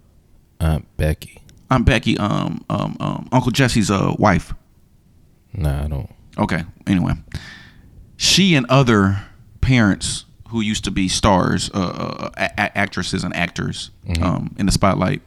Aunt 0.60 0.86
Becky. 0.96 1.42
Aunt 1.70 1.84
Becky, 1.84 2.16
um, 2.18 2.64
um, 2.70 2.96
um, 3.00 3.28
Uncle 3.32 3.50
Jesse's 3.50 3.90
uh, 3.90 4.14
wife. 4.18 4.54
Nah, 5.52 5.84
I 5.84 5.88
don't. 5.88 6.08
Okay. 6.38 6.62
Anyway, 6.86 7.14
she 8.16 8.54
and 8.54 8.64
other 8.68 9.22
parents 9.60 10.24
who 10.50 10.60
used 10.60 10.84
to 10.84 10.90
be 10.92 11.08
stars, 11.08 11.68
uh, 11.74 11.78
uh, 11.78 12.30
a- 12.36 12.42
a- 12.60 12.78
actresses 12.78 13.24
and 13.24 13.34
actors 13.34 13.90
um, 14.22 14.54
in 14.58 14.66
the 14.66 14.72
spotlight, 14.72 15.20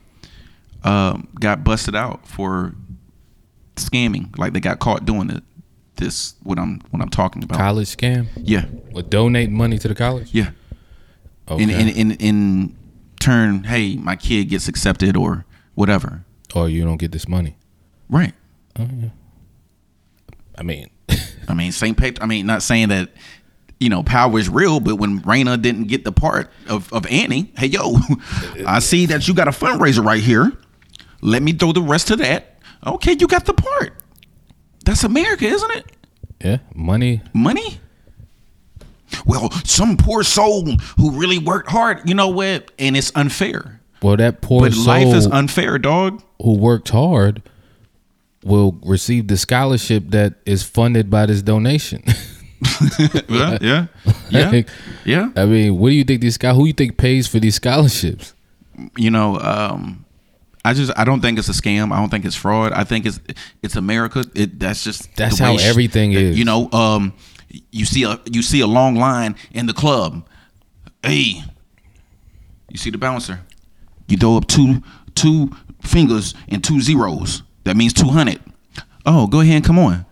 um, 0.83 1.27
got 1.39 1.63
busted 1.65 1.95
out 1.95 2.25
for 2.25 2.73
scamming. 3.75 4.37
Like 4.37 4.53
they 4.53 4.59
got 4.61 4.79
caught 4.79 5.05
doing 5.05 5.29
it. 5.29 5.43
This 5.97 6.35
what 6.43 6.57
I'm 6.59 6.79
what 6.91 7.01
I'm 7.01 7.09
talking 7.09 7.43
about. 7.43 7.57
College 7.57 7.87
scam. 7.95 8.27
Yeah, 8.37 8.65
With 8.91 9.09
donating 9.09 9.55
money 9.55 9.77
to 9.79 9.87
the 9.87 9.95
college. 9.95 10.29
yeah. 10.33 10.51
Okay. 11.49 11.63
In, 11.63 11.69
in 11.69 11.87
in 11.89 12.11
in 12.11 12.75
turn, 13.19 13.63
hey, 13.63 13.95
my 13.97 14.15
kid 14.15 14.45
gets 14.49 14.67
accepted 14.67 15.15
or 15.17 15.45
whatever. 15.75 16.23
or 16.55 16.69
you 16.69 16.83
don't 16.85 16.97
get 16.97 17.11
this 17.11 17.27
money. 17.27 17.55
Right. 18.09 18.33
Oh, 18.79 18.87
yeah. 18.99 19.09
I 20.57 20.63
mean, 20.63 20.89
I 21.47 21.53
mean, 21.53 21.71
same 21.71 21.95
page. 21.95 22.17
I 22.21 22.25
mean, 22.25 22.45
not 22.45 22.61
saying 22.63 22.89
that 22.89 23.09
you 23.79 23.89
know 23.89 24.03
power 24.03 24.37
is 24.39 24.49
real, 24.49 24.79
but 24.79 24.95
when 24.97 25.21
Raina 25.21 25.61
didn't 25.61 25.85
get 25.85 26.03
the 26.03 26.11
part 26.11 26.51
of 26.67 26.91
of 26.93 27.05
Annie, 27.07 27.51
hey 27.57 27.67
yo, 27.67 27.97
I 28.67 28.79
see 28.79 29.05
that 29.07 29.27
you 29.27 29.33
got 29.33 29.47
a 29.47 29.51
fundraiser 29.51 30.03
right 30.03 30.21
here. 30.21 30.51
Let 31.21 31.41
me 31.41 31.53
throw 31.53 31.71
the 31.71 31.81
rest 31.81 32.11
of 32.11 32.19
that. 32.19 32.59
Okay, 32.85 33.15
you 33.19 33.25
got 33.27 33.45
the 33.45 33.53
part. 33.53 33.93
That's 34.87 35.03
America, 35.03 35.45
isn't 35.45 35.71
it? 35.71 35.85
yeah, 36.43 36.57
money. 36.73 37.21
Money. 37.33 37.79
Well, 39.25 39.51
some 39.63 39.97
poor 39.97 40.23
soul 40.23 40.65
who 40.97 41.11
really 41.11 41.37
worked 41.37 41.69
hard, 41.69 42.07
you 42.07 42.15
know 42.15 42.29
what? 42.29 42.71
And 42.79 42.95
it's 42.95 43.11
unfair. 43.15 43.81
Well, 44.01 44.15
that 44.17 44.41
poor 44.41 44.61
But 44.61 44.73
soul 44.73 44.85
life 44.85 45.13
is 45.15 45.27
unfair, 45.27 45.77
dog. 45.77 46.21
who 46.41 46.53
worked 46.57 46.89
hard 46.89 47.41
will 48.43 48.77
receive 48.83 49.27
the 49.27 49.35
scholarship 49.37 50.05
that 50.11 50.35
is 50.45 50.63
funded 50.63 51.09
by 51.09 51.25
this 51.25 51.41
donation. 51.41 52.03
yeah, 53.29 53.57
yeah, 53.61 53.87
yeah, 54.29 54.49
Like, 54.49 54.69
yeah. 55.05 55.31
I 55.35 55.45
mean, 55.45 55.77
what 55.79 55.89
do 55.89 55.95
you 55.95 56.03
think 56.05 56.21
these 56.21 56.37
guys? 56.37 56.55
Who 56.55 56.65
you 56.65 56.73
think 56.73 56.97
pays 56.97 57.27
for 57.27 57.39
these 57.39 57.55
scholarships? 57.55 58.33
you 58.95 59.09
know, 59.09 59.37
um, 59.39 60.05
I 60.67 60.73
just 60.73 60.91
I 60.97 61.05
don't 61.05 61.21
think 61.21 61.39
it's 61.39 61.47
a 61.47 61.53
scam. 61.53 61.93
I 61.93 61.97
don't 61.97 62.09
think 62.09 62.25
it's 62.25 62.35
fraud. 62.35 62.73
I 62.73 62.83
think 62.83 63.05
it's 63.05 63.21
it's 63.63 63.77
America. 63.77 64.25
It 64.35 64.59
that's 64.59 64.83
just 64.83 65.15
That's 65.15 65.39
how 65.39 65.55
everything 65.55 66.11
is. 66.11 66.37
You 66.37 66.43
know, 66.43 66.69
um, 66.73 67.13
you 67.71 67.85
see 67.85 68.03
a 68.03 68.19
you 68.29 68.41
see 68.41 68.59
a 68.59 68.67
long 68.67 68.95
line 68.95 69.37
in 69.51 69.65
the 69.65 69.73
club. 69.73 70.27
Hey, 71.01 71.41
you 72.69 72.77
see 72.77 72.89
the 72.89 72.97
bouncer. 72.97 73.39
You 74.09 74.17
throw 74.17 74.35
up 74.35 74.47
two 74.47 74.83
two 75.15 75.51
fingers 75.81 76.33
and 76.49 76.61
two 76.61 76.81
zeros. 76.81 77.43
That 77.63 77.77
means 77.77 77.93
two 77.93 78.09
hundred. 78.09 78.41
Oh, 79.05 79.25
go 79.27 79.39
ahead 79.39 79.55
and 79.55 79.65
come 79.65 79.79
on. 79.79 80.05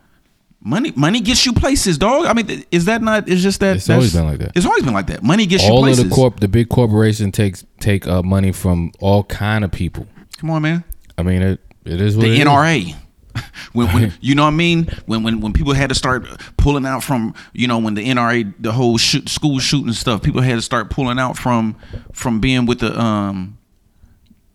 Money, 0.61 0.93
money 0.95 1.19
gets 1.19 1.45
you 1.45 1.51
places, 1.51 1.97
dog. 1.97 2.25
I 2.25 2.33
mean, 2.33 2.63
is 2.71 2.85
that 2.85 3.01
not? 3.01 3.27
It's 3.27 3.43
just 3.43 3.59
that. 3.59 3.75
It's 3.75 3.89
always 3.89 4.13
been 4.13 4.25
like 4.25 4.39
that. 4.39 4.53
It's 4.55 4.65
always 4.65 4.83
been 4.83 4.93
like 4.93 5.07
that. 5.07 5.21
Money 5.21 5.45
gets 5.47 5.65
you 5.65 5.71
All 5.71 5.79
of 5.79 5.83
places. 5.83 6.05
the 6.05 6.15
corp, 6.15 6.39
the 6.39 6.47
big 6.47 6.69
corporation 6.69 7.33
takes 7.33 7.65
take 7.81 8.07
uh, 8.07 8.23
money 8.23 8.53
from 8.53 8.93
all 9.01 9.25
kind 9.25 9.65
of 9.65 9.71
people. 9.73 10.07
Come 10.37 10.49
on, 10.49 10.61
man. 10.61 10.83
I 11.17 11.23
mean, 11.23 11.41
it 11.41 11.59
it 11.85 12.01
is 12.01 12.15
what 12.15 12.23
the 12.23 12.33
it 12.33 12.39
is. 12.39 12.45
NRA. 12.45 12.95
When, 13.73 13.87
when 13.93 14.13
you 14.21 14.35
know 14.35 14.43
what 14.43 14.53
I 14.53 14.55
mean, 14.55 14.85
when 15.05 15.23
when 15.23 15.41
when 15.41 15.51
people 15.51 15.73
had 15.73 15.89
to 15.89 15.95
start 15.95 16.25
pulling 16.55 16.85
out 16.85 17.03
from 17.03 17.33
you 17.51 17.67
know 17.67 17.77
when 17.77 17.93
the 17.93 18.07
NRA 18.07 18.53
the 18.57 18.71
whole 18.71 18.97
shoot, 18.97 19.27
school 19.27 19.59
shooting 19.59 19.91
stuff, 19.91 20.21
people 20.21 20.41
had 20.41 20.55
to 20.55 20.61
start 20.61 20.89
pulling 20.89 21.19
out 21.19 21.37
from 21.37 21.75
from 22.13 22.39
being 22.39 22.65
with 22.65 22.79
the 22.79 22.97
um 22.97 23.57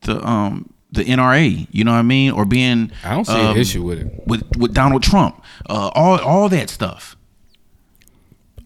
the 0.03 0.27
um 0.27 0.73
the 0.93 1.05
NRA. 1.05 1.67
You 1.71 1.85
know 1.85 1.93
what 1.93 1.99
I 1.99 2.03
mean, 2.03 2.33
or 2.33 2.47
being 2.47 2.93
I 3.05 3.15
don't 3.15 3.27
see 3.27 3.33
um, 3.35 3.53
an 3.53 3.57
issue 3.59 3.83
with 3.83 3.99
it. 4.01 4.27
with 4.27 4.45
with 4.57 4.73
Donald 4.73 5.03
Trump. 5.03 5.43
Uh, 5.69 5.91
all 5.95 6.19
all 6.21 6.49
that 6.49 6.71
stuff. 6.71 7.17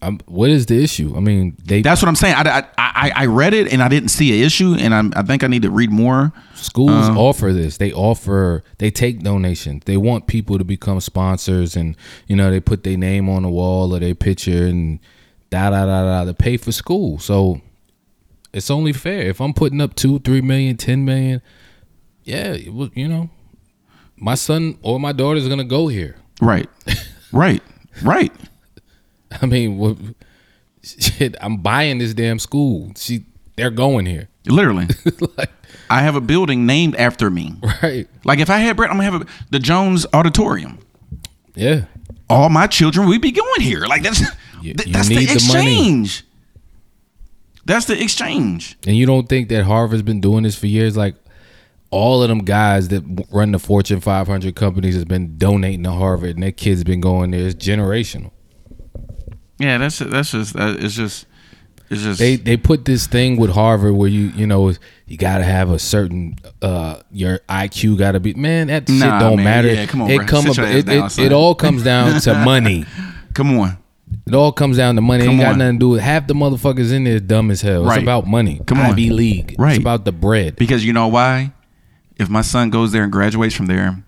I'm, 0.05 0.19
what 0.25 0.49
is 0.49 0.65
the 0.67 0.81
issue? 0.83 1.13
I 1.15 1.19
mean, 1.19 1.57
they 1.65 1.81
That's 1.81 2.01
what 2.01 2.07
I'm 2.09 2.15
saying. 2.15 2.35
I, 2.35 2.59
I, 2.59 2.63
I, 2.77 3.11
I 3.15 3.25
read 3.25 3.53
it 3.53 3.71
and 3.73 3.81
I 3.83 3.87
didn't 3.87 4.09
see 4.09 4.37
an 4.39 4.45
issue, 4.45 4.75
and 4.79 4.93
I'm, 4.93 5.11
I 5.15 5.21
think 5.23 5.43
I 5.43 5.47
need 5.47 5.63
to 5.63 5.69
read 5.71 5.91
more. 5.91 6.31
schools 6.53 6.91
Uh-huh. 7.09 7.19
offer 7.19 7.51
this. 7.53 7.77
They 7.77 7.91
offer 7.91 8.63
they 8.77 8.91
take 8.91 9.21
donations. 9.21 9.83
They 9.85 9.97
want 9.97 10.27
people 10.27 10.57
to 10.57 10.63
become 10.63 10.99
sponsors, 11.01 11.75
and 11.75 11.95
you 12.27 12.35
know 12.35 12.49
they 12.51 12.59
put 12.59 12.83
their 12.83 12.97
name 12.97 13.27
on 13.29 13.43
the 13.43 13.49
wall 13.49 13.95
or 13.95 13.99
their 13.99 14.15
picture 14.15 14.67
and 14.67 14.99
da 15.49 15.69
da 15.69 15.85
da 15.85 16.03
da 16.03 16.25
to 16.25 16.33
pay 16.33 16.57
for 16.57 16.71
school. 16.71 17.19
So 17.19 17.61
it's 18.53 18.69
only 18.71 18.93
fair 18.93 19.23
if 19.29 19.41
I'm 19.41 19.53
putting 19.53 19.81
up 19.81 19.95
two, 19.95 20.19
three 20.19 20.41
million, 20.41 20.77
ten 20.77 21.03
million. 21.05 21.41
Yeah, 22.23 22.53
it 22.53 22.73
was- 22.73 22.89
you 22.95 23.07
know, 23.07 23.29
my 24.17 24.35
son 24.35 24.77
or 24.81 24.99
my 24.99 25.11
daughter's 25.11 25.47
gonna 25.47 25.63
go 25.63 25.87
here. 25.87 26.15
Right, 26.41 26.69
right, 27.31 27.61
right. 28.01 28.31
I 29.41 29.45
mean, 29.45 29.77
what, 29.77 29.97
shit, 30.83 31.35
I'm 31.41 31.57
buying 31.57 31.97
this 31.99 32.13
damn 32.13 32.39
school. 32.39 32.91
She, 32.97 33.25
they're 33.55 33.69
going 33.71 34.05
here, 34.05 34.29
Literally, 34.47 34.87
like, 35.37 35.49
I 35.89 36.01
have 36.01 36.15
a 36.15 36.21
building 36.21 36.65
named 36.65 36.95
after 36.95 37.29
me. 37.29 37.55
right? 37.81 38.07
Like 38.23 38.39
if 38.39 38.49
I 38.49 38.57
had 38.57 38.75
bread, 38.75 38.89
I'm 38.91 38.97
gonna 38.97 39.11
have 39.11 39.21
a, 39.21 39.25
the 39.49 39.59
Jones 39.59 40.05
Auditorium. 40.13 40.79
Yeah, 41.55 41.85
All 42.29 42.49
my 42.49 42.67
children 42.67 43.07
we'd 43.07 43.21
be 43.21 43.31
going 43.31 43.61
here. 43.61 43.85
Like 43.85 44.03
that's 44.03 44.19
You- 44.61 44.73
th- 44.73 44.87
you 44.87 44.93
that's 44.93 45.07
the 45.07 45.15
the 45.15 45.31
exchange. 45.31 46.25
That's 47.65 47.85
the 47.85 47.99
exchange. 48.01 48.77
And 48.85 48.95
you 48.95 49.05
don't 49.05 49.27
think 49.27 49.49
that 49.49 49.63
Harvard's 49.63 50.03
been 50.03 50.21
doing 50.21 50.43
this 50.43 50.55
for 50.55 50.67
years? 50.67 50.95
Like 50.95 51.15
all 51.89 52.21
of 52.21 52.29
them 52.29 52.39
guys 52.39 52.89
that 52.89 53.25
run 53.31 53.51
the 53.51 53.59
Fortune 53.59 54.01
500 54.01 54.55
companies 54.55 54.93
has 54.95 55.05
been 55.05 55.37
donating 55.37 55.83
to 55.83 55.91
Harvard, 55.91 56.31
and 56.35 56.43
their 56.43 56.51
kids 56.51 56.83
been 56.83 57.01
going 57.01 57.31
there. 57.31 57.47
It's 57.47 57.55
generational. 57.55 58.31
Yeah, 59.59 59.77
that's 59.77 59.99
that's 59.99 60.31
just 60.31 60.53
that, 60.53 60.77
it's 60.83 60.95
just 60.95 61.25
it's 61.89 62.01
just 62.01 62.19
They 62.19 62.35
they 62.35 62.57
put 62.57 62.85
this 62.85 63.07
thing 63.07 63.37
with 63.37 63.51
Harvard 63.51 63.93
where 63.95 64.09
you 64.09 64.27
you 64.35 64.45
know 64.47 64.73
you 65.07 65.17
got 65.17 65.37
to 65.37 65.43
have 65.43 65.69
a 65.71 65.79
certain 65.79 66.35
uh 66.61 66.97
your 67.11 67.39
IQ 67.47 67.97
got 67.97 68.13
to 68.13 68.19
be 68.19 68.33
man 68.33 68.67
that 68.67 68.89
shit 68.89 68.99
don't 68.99 69.37
man. 69.37 69.43
matter. 69.43 69.73
Yeah, 69.73 69.85
come 69.85 70.01
on, 70.01 70.09
it 70.11 70.17
bro. 70.17 70.25
come 70.27 70.49
up, 70.49 70.57
it, 70.57 70.85
down, 70.85 71.05
it, 71.05 71.19
it 71.19 71.31
all 71.31 71.55
comes 71.55 71.83
down 71.83 72.19
to 72.21 72.33
money. 72.45 72.85
come 73.33 73.57
on, 73.59 73.77
It 74.27 74.33
all 74.33 74.51
comes 74.51 74.77
down 74.77 74.95
to 74.95 75.01
money. 75.01 75.23
It 75.23 75.27
ain't 75.29 75.39
Come 75.39 75.45
got 75.45 75.53
on. 75.53 75.59
nothing 75.59 75.75
to 75.75 75.79
do 75.79 75.89
with 75.89 76.01
half 76.01 76.27
the 76.27 76.33
motherfuckers 76.33 76.91
in 76.91 77.03
there 77.05 77.15
is 77.15 77.21
dumb 77.21 77.51
as 77.51 77.61
hell. 77.61 77.81
It's 77.83 77.89
Right. 77.89 78.03
about 78.03 78.27
money. 78.27 78.59
Come 78.65 78.79
on. 78.79 78.87
Ivy 78.87 79.09
League. 79.11 79.55
Right. 79.57 79.71
It's 79.71 79.79
about 79.79 80.03
the 80.05 80.11
bread. 80.11 80.55
because 80.57 80.83
you 80.83 80.91
know 80.93 81.07
why? 81.07 81.53
If 82.17 82.29
my 82.29 82.41
son 82.41 82.69
goes 82.71 82.91
there 82.93 83.03
and 83.03 83.11
graduates 83.11 83.53
from 83.55 83.67
there, 83.67 84.03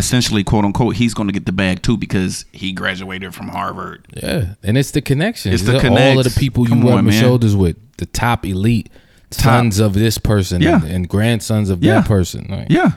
essentially, 0.00 0.42
quote 0.42 0.64
unquote, 0.64 0.96
he's 0.96 1.14
going 1.14 1.28
to 1.28 1.32
get 1.32 1.46
the 1.46 1.52
bag 1.52 1.82
too 1.82 1.96
because 1.96 2.44
he 2.50 2.72
graduated 2.72 3.34
from 3.34 3.48
Harvard. 3.48 4.04
Yeah, 4.20 4.54
and 4.64 4.76
it's 4.76 4.90
the 4.90 5.00
connection. 5.00 5.52
It's 5.52 5.62
the 5.62 5.76
all 5.88 6.18
of 6.18 6.24
the 6.24 6.36
people 6.40 6.64
you 6.64 6.70
Come 6.70 6.82
rub 6.84 6.98
on, 6.98 7.04
man. 7.04 7.20
shoulders 7.20 7.54
with, 7.54 7.76
the 7.98 8.06
top 8.06 8.44
elite 8.46 8.90
sons 9.30 9.78
of 9.78 9.92
this 9.94 10.18
person 10.18 10.60
Yeah. 10.62 10.76
and, 10.82 10.84
and 10.90 11.08
grandsons 11.08 11.70
of 11.70 11.84
Yeah. 11.84 12.00
that 12.00 12.06
person. 12.08 12.46
Like, 12.50 12.68
Yeah, 12.70 12.92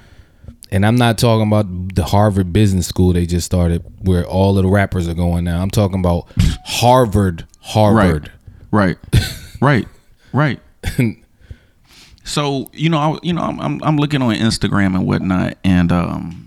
And 0.71 0.85
I'm 0.85 0.95
not 0.95 1.17
talking 1.19 1.45
about 1.47 1.93
the 1.95 2.05
Harvard 2.05 2.51
Business 2.53 2.87
School 2.87 3.13
they 3.13 3.25
just 3.27 3.45
started, 3.45 3.83
where 4.01 4.25
all 4.25 4.57
of 4.57 4.63
the 4.63 4.69
rappers 4.69 5.07
are 5.07 5.13
going 5.13 5.43
now. 5.43 5.61
I'm 5.61 5.69
talking 5.69 5.99
about 5.99 6.27
Harvard, 6.65 7.45
Harvard. 7.59 8.31
right, 8.71 8.97
right, 9.61 9.87
right. 10.33 10.59
so 12.23 12.69
you 12.73 12.89
know, 12.89 12.97
I, 12.97 13.17
you 13.21 13.33
know, 13.33 13.41
I'm, 13.41 13.59
I'm 13.59 13.83
I'm 13.83 13.97
looking 13.97 14.21
on 14.21 14.33
Instagram 14.35 14.95
and 14.95 15.05
whatnot, 15.05 15.57
and 15.63 15.91
um, 15.91 16.42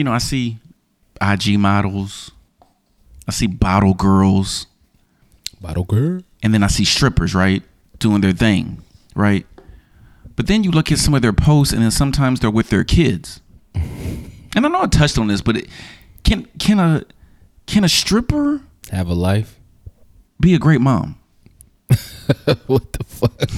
you 0.00 0.04
know, 0.04 0.12
I 0.12 0.18
see 0.18 0.56
IG 1.20 1.58
models, 1.58 2.30
I 3.28 3.32
see 3.32 3.46
bottle 3.46 3.92
girls, 3.92 4.66
Bottle 5.60 5.84
girl. 5.84 6.22
and 6.42 6.54
then 6.54 6.62
I 6.62 6.68
see 6.68 6.86
strippers, 6.86 7.34
right, 7.34 7.62
doing 7.98 8.22
their 8.22 8.32
thing, 8.32 8.82
right. 9.14 9.46
But 10.36 10.46
then 10.46 10.64
you 10.64 10.70
look 10.70 10.90
at 10.90 10.96
some 10.98 11.12
of 11.12 11.20
their 11.20 11.34
posts, 11.34 11.74
and 11.74 11.82
then 11.82 11.90
sometimes 11.90 12.40
they're 12.40 12.50
with 12.50 12.70
their 12.70 12.82
kids. 12.84 13.40
And 14.56 14.66
I 14.66 14.68
know 14.68 14.82
I 14.82 14.86
touched 14.86 15.16
on 15.18 15.28
this, 15.28 15.42
but 15.42 15.56
it, 15.58 15.68
can 16.24 16.48
can 16.58 16.80
a 16.80 17.04
can 17.66 17.84
a 17.84 17.88
stripper 17.88 18.60
Have 18.90 19.06
a 19.08 19.14
life. 19.14 19.60
be 20.40 20.54
a 20.54 20.58
great 20.58 20.80
mom? 20.80 21.20
what 22.66 22.92
the 22.92 23.04
fuck? 23.06 23.48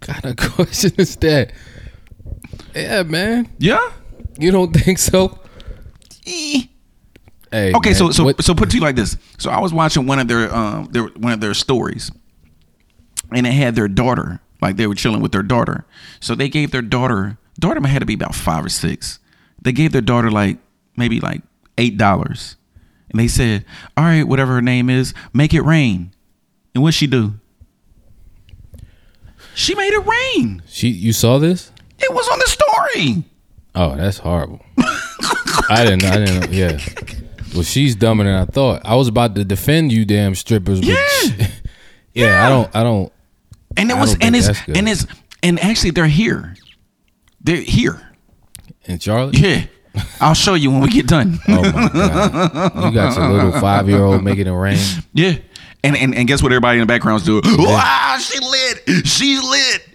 kind 0.00 0.24
of 0.24 0.36
question 0.36 0.92
is 0.98 1.14
that? 1.16 1.52
Yeah, 2.74 3.04
man. 3.04 3.50
Yeah. 3.58 3.92
You 4.38 4.50
don't 4.50 4.72
think 4.76 4.98
so? 4.98 5.38
Eh. 6.26 6.62
Hey, 7.50 7.72
Okay, 7.74 7.90
man, 7.90 7.94
so 7.98 8.10
so 8.10 8.24
what- 8.24 8.42
so 8.42 8.54
put 8.54 8.68
it 8.68 8.70
to 8.72 8.76
you 8.78 8.82
like 8.82 8.96
this. 8.96 9.16
So 9.38 9.50
I 9.50 9.60
was 9.60 9.72
watching 9.74 10.06
one 10.06 10.18
of 10.18 10.28
their 10.28 10.54
um 10.54 10.86
their 10.92 11.04
one 11.04 11.32
of 11.32 11.40
their 11.40 11.54
stories, 11.54 12.10
and 13.30 13.46
it 13.46 13.52
had 13.52 13.74
their 13.74 13.88
daughter. 13.88 14.40
Like 14.62 14.76
they 14.76 14.86
were 14.86 14.94
chilling 14.94 15.20
with 15.20 15.32
their 15.32 15.42
daughter. 15.42 15.84
So 16.20 16.34
they 16.34 16.48
gave 16.48 16.70
their 16.70 16.82
daughter 16.82 17.36
daughter 17.60 17.86
had 17.86 17.98
to 18.00 18.06
be 18.06 18.14
about 18.14 18.34
five 18.34 18.64
or 18.64 18.68
six. 18.70 19.18
They 19.60 19.72
gave 19.72 19.92
their 19.92 20.00
daughter 20.00 20.30
like 20.30 20.58
maybe 20.96 21.20
like 21.20 21.42
eight 21.76 21.98
dollars, 21.98 22.56
and 23.10 23.20
they 23.20 23.28
said, 23.28 23.64
"All 23.96 24.04
right, 24.04 24.26
whatever 24.26 24.54
her 24.54 24.62
name 24.62 24.88
is, 24.88 25.12
make 25.34 25.52
it 25.52 25.60
rain." 25.62 26.12
And 26.74 26.82
what 26.82 26.94
she 26.94 27.06
do? 27.06 27.34
She 29.54 29.74
made 29.74 29.92
it 29.92 30.06
rain. 30.06 30.62
She, 30.66 30.88
you 30.88 31.12
saw 31.12 31.38
this? 31.38 31.70
It 31.98 32.12
was 32.14 32.26
on 32.28 32.38
the 32.38 32.46
story. 32.46 33.24
Oh, 33.74 33.96
that's 33.96 34.18
horrible. 34.18 34.60
I 35.68 35.84
didn't. 35.84 36.04
I 36.04 36.24
didn't. 36.24 36.52
Yeah. 36.52 36.78
Well, 37.54 37.62
she's 37.62 37.94
dumber 37.94 38.24
than 38.24 38.34
I 38.34 38.44
thought. 38.44 38.82
I 38.84 38.96
was 38.96 39.08
about 39.08 39.34
to 39.36 39.44
defend 39.44 39.92
you, 39.92 40.04
damn 40.04 40.34
strippers. 40.34 40.80
But 40.80 40.88
Yeah. 40.88 41.46
yeah, 42.14 42.46
I 42.46 42.48
don't. 42.48 42.76
I 42.76 42.82
don't. 42.82 43.12
And 43.76 43.90
it 43.90 43.96
was 43.96 44.16
and 44.20 44.36
it's 44.36 44.48
and 44.68 44.88
it's 44.88 45.06
and 45.42 45.58
actually 45.60 45.90
they're 45.90 46.06
here. 46.06 46.54
They're 47.40 47.56
here. 47.56 48.00
And 48.86 49.00
Charlie. 49.00 49.38
Yeah. 49.38 49.64
I'll 50.20 50.34
show 50.34 50.54
you 50.54 50.70
when 50.70 50.80
we 50.80 50.88
get 50.88 51.06
done. 51.06 51.38
Oh 51.48 51.62
my 51.70 51.88
god! 51.92 52.74
You 52.76 52.92
got 52.94 53.16
your 53.16 53.28
little 53.28 53.52
five 53.60 53.88
year 53.88 54.02
old 54.02 54.24
making 54.24 54.46
it 54.46 54.50
rain. 54.50 54.78
Yeah. 55.12 55.36
And, 55.84 55.96
and 55.96 56.14
and 56.14 56.28
guess 56.28 56.42
what 56.42 56.52
everybody 56.52 56.78
in 56.78 56.80
the 56.80 56.86
background's 56.86 57.24
doing? 57.24 57.42
Wow, 57.44 58.16
she 58.18 58.38
lit. 58.38 59.06
She 59.06 59.38
lit. 59.38 59.88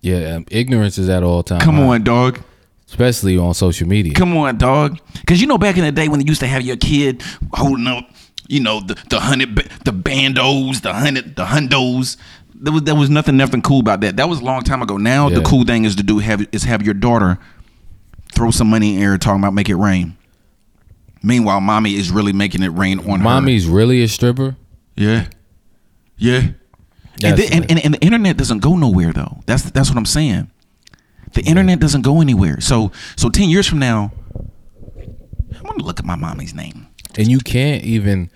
Yeah, 0.00 0.34
um, 0.34 0.46
ignorance 0.50 0.98
is 0.98 1.08
at 1.08 1.22
all 1.22 1.42
time. 1.44 1.60
Come 1.60 1.76
high, 1.76 1.82
on, 1.82 2.02
dog. 2.02 2.40
Especially 2.92 3.38
on 3.38 3.54
social 3.54 3.88
media. 3.88 4.12
Come 4.12 4.36
on, 4.36 4.58
dog. 4.58 4.98
Because 5.14 5.40
you 5.40 5.46
know, 5.46 5.56
back 5.56 5.78
in 5.78 5.84
the 5.84 5.92
day 5.92 6.08
when 6.08 6.20
you 6.20 6.26
used 6.26 6.40
to 6.40 6.46
have 6.46 6.62
your 6.62 6.76
kid 6.76 7.22
holding 7.54 7.86
up, 7.86 8.08
you 8.48 8.60
know, 8.60 8.80
the 8.80 8.94
the 9.08 9.18
hundred, 9.18 9.56
the 9.84 9.92
bandos, 9.92 10.82
the 10.82 10.92
hundred, 10.92 11.34
the 11.34 11.46
hundos. 11.46 12.18
There 12.54 12.72
was 12.72 12.82
there 12.82 12.94
was 12.94 13.08
nothing 13.10 13.36
nothing 13.36 13.62
cool 13.62 13.80
about 13.80 14.02
that. 14.02 14.18
That 14.18 14.28
was 14.28 14.40
a 14.40 14.44
long 14.44 14.62
time 14.62 14.82
ago. 14.82 14.98
Now 14.98 15.28
the 15.30 15.40
cool 15.42 15.64
thing 15.64 15.84
is 15.84 15.96
to 15.96 16.02
do 16.02 16.18
have 16.18 16.46
is 16.52 16.64
have 16.64 16.82
your 16.82 16.94
daughter 16.94 17.38
throw 18.32 18.50
some 18.50 18.68
money 18.68 18.96
in 18.96 19.02
air 19.02 19.18
talking 19.18 19.40
about 19.40 19.54
make 19.54 19.68
it 19.68 19.76
rain. 19.76 20.16
Meanwhile, 21.22 21.60
mommy 21.60 21.94
is 21.94 22.10
really 22.10 22.32
making 22.32 22.62
it 22.62 22.68
rain 22.68 22.98
on 23.00 23.20
her. 23.20 23.24
Mommy's 23.24 23.66
really 23.66 24.02
a 24.02 24.08
stripper. 24.08 24.56
Yeah. 24.96 25.28
Yeah. 26.18 26.50
And, 27.24 27.38
the, 27.38 27.48
and, 27.52 27.70
and, 27.70 27.84
and 27.84 27.94
the 27.94 28.00
internet 28.00 28.36
doesn't 28.36 28.58
go 28.58 28.76
nowhere 28.76 29.12
though. 29.12 29.40
That's 29.46 29.62
that's 29.70 29.88
what 29.88 29.96
I'm 29.96 30.06
saying. 30.06 30.50
The 31.34 31.42
internet 31.42 31.80
doesn't 31.80 32.02
go 32.02 32.20
anywhere. 32.20 32.60
So 32.60 32.92
so 33.16 33.28
ten 33.30 33.48
years 33.48 33.66
from 33.66 33.78
now, 33.78 34.12
I'm 35.56 35.62
gonna 35.64 35.82
look 35.84 35.98
at 35.98 36.04
my 36.06 36.16
mommy's 36.16 36.54
name. 36.54 36.86
and 37.18 37.28
you 37.30 37.38
can't 37.38 37.84
even 37.84 38.30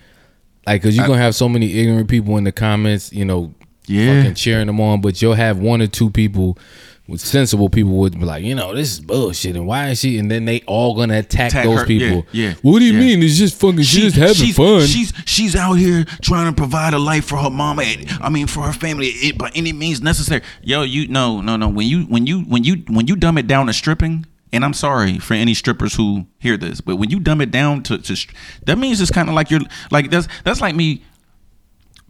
like 0.65 0.81
because 0.81 0.95
you're 0.95 1.07
gonna 1.07 1.21
have 1.21 1.35
so 1.35 1.49
many 1.49 1.73
ignorant 1.79 2.09
people 2.09 2.37
in 2.37 2.43
the 2.43 2.51
comments 2.51 3.11
you 3.11 3.25
know 3.25 3.53
Yeah. 3.87 4.21
fucking 4.21 4.35
cheering 4.35 4.67
them 4.67 4.79
on 4.79 5.01
but 5.01 5.19
you'll 5.21 5.33
have 5.33 5.57
one 5.57 5.81
or 5.81 5.87
two 5.87 6.09
people 6.11 6.57
with 7.07 7.21
sensible 7.21 7.69
people 7.69 7.91
would 7.91 8.13
be 8.19 8.25
like 8.25 8.43
you 8.43 8.53
know 8.53 8.75
this 8.75 8.93
is 8.93 8.99
bullshit 8.99 9.55
and 9.55 9.65
why 9.65 9.89
is 9.89 9.99
she 9.99 10.17
and 10.17 10.29
then 10.29 10.45
they 10.45 10.61
all 10.67 10.95
gonna 10.95 11.19
attack, 11.19 11.51
Attack 11.51 11.65
those 11.65 11.79
her, 11.79 11.85
people 11.85 12.25
yeah, 12.31 12.49
yeah, 12.49 12.53
what 12.61 12.79
do 12.79 12.85
you 12.85 12.93
yeah. 12.93 12.99
mean 12.99 13.23
it's 13.23 13.37
just 13.37 13.59
fucking 13.59 13.81
she's 13.81 14.13
just 14.13 14.15
having 14.17 14.35
she's, 14.35 14.55
fun 14.55 14.85
She's 14.85 15.13
she's 15.25 15.55
out 15.55 15.73
here 15.73 16.05
trying 16.21 16.53
to 16.53 16.55
provide 16.55 16.93
a 16.93 16.99
life 16.99 17.25
for 17.25 17.37
her 17.37 17.49
mama. 17.49 17.83
And, 17.83 18.09
I 18.21 18.29
mean, 18.29 18.47
for 18.47 18.63
her 18.63 18.73
family, 18.73 19.07
it, 19.07 19.37
by 19.37 19.51
any 19.55 19.73
means 19.73 20.01
necessary. 20.01 20.41
Yo, 20.61 20.83
you 20.83 21.07
no 21.07 21.41
no 21.41 21.55
no. 21.55 21.69
When 21.69 21.87
you 21.87 22.03
when 22.03 22.25
you 22.25 22.41
when 22.41 22.63
you 22.63 22.83
when 22.87 23.07
you 23.07 23.15
dumb 23.15 23.37
it 23.37 23.47
down 23.47 23.67
to 23.67 23.73
stripping, 23.73 24.25
and 24.51 24.65
I'm 24.65 24.73
sorry 24.73 25.19
for 25.19 25.33
any 25.33 25.53
strippers 25.53 25.95
who 25.95 26.25
hear 26.39 26.57
this, 26.57 26.81
but 26.81 26.95
when 26.95 27.09
you 27.09 27.19
dumb 27.19 27.41
it 27.41 27.51
down 27.51 27.83
to, 27.83 27.97
to 27.97 28.27
that 28.65 28.77
means 28.77 28.99
it's 29.01 29.11
kind 29.11 29.29
of 29.29 29.35
like 29.35 29.51
you're 29.51 29.61
like 29.91 30.09
that's 30.09 30.27
that's 30.43 30.61
like 30.61 30.75
me 30.75 31.03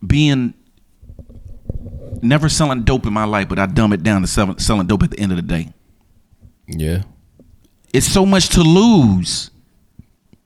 being 0.06 0.54
never 2.22 2.50
selling 2.50 2.84
dope 2.84 3.06
in 3.06 3.14
my 3.14 3.24
life, 3.26 3.50
but 3.50 3.60
I 3.60 3.66
dumb 3.66 3.94
it 3.94 4.04
down 4.04 4.22
to 4.22 4.28
selling, 4.28 4.60
selling 4.60 4.88
dope 4.88 5.04
at 5.04 5.12
the 5.12 5.20
end 5.20 5.32
of 5.32 5.36
the 5.38 5.42
day. 5.44 5.74
yeah 6.68 7.04
It's 7.94 8.08
so 8.08 8.26
much 8.26 8.50
to 8.50 8.62
lose. 8.62 9.52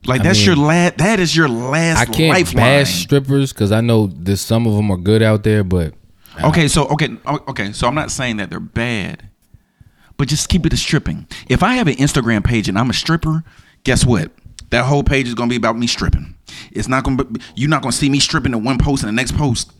Like 0.06 0.20
I 0.20 0.24
that's 0.24 0.38
mean, 0.40 0.46
your 0.46 0.56
last. 0.56 0.98
That 0.98 1.20
is 1.20 1.36
your 1.36 1.48
last 1.48 2.00
i 2.00 2.04
can't 2.06 2.34
lifeline. 2.34 2.54
bash 2.56 3.02
strippers 3.02 3.52
because 3.52 3.70
i 3.70 3.80
know 3.80 4.08
there's 4.08 4.40
some 4.40 4.66
of 4.66 4.74
them 4.74 4.90
are 4.90 4.96
good 4.96 5.22
out 5.22 5.44
there 5.44 5.62
but 5.62 5.94
Okay, 6.42 6.66
so 6.66 6.86
okay, 6.88 7.10
okay, 7.26 7.72
so 7.72 7.86
I'm 7.86 7.94
not 7.94 8.10
saying 8.10 8.38
that 8.38 8.48
they're 8.48 8.58
bad, 8.58 9.28
but 10.16 10.28
just 10.28 10.48
keep 10.48 10.64
it 10.64 10.70
to 10.70 10.78
stripping. 10.78 11.26
If 11.48 11.62
I 11.62 11.74
have 11.74 11.88
an 11.88 11.94
Instagram 11.96 12.42
page 12.42 12.70
and 12.70 12.78
I'm 12.78 12.88
a 12.88 12.94
stripper, 12.94 13.44
guess 13.84 14.06
what? 14.06 14.32
That 14.70 14.86
whole 14.86 15.02
page 15.04 15.28
is 15.28 15.34
gonna 15.34 15.50
be 15.50 15.56
about 15.56 15.76
me 15.76 15.86
stripping. 15.86 16.34
It's 16.70 16.88
not 16.88 17.04
gonna. 17.04 17.22
Be, 17.24 17.40
you're 17.54 17.68
not 17.68 17.82
gonna 17.82 17.92
see 17.92 18.08
me 18.08 18.18
stripping 18.18 18.54
in 18.54 18.64
one 18.64 18.78
post 18.78 19.02
and 19.02 19.08
the 19.08 19.12
next 19.12 19.36
post, 19.36 19.72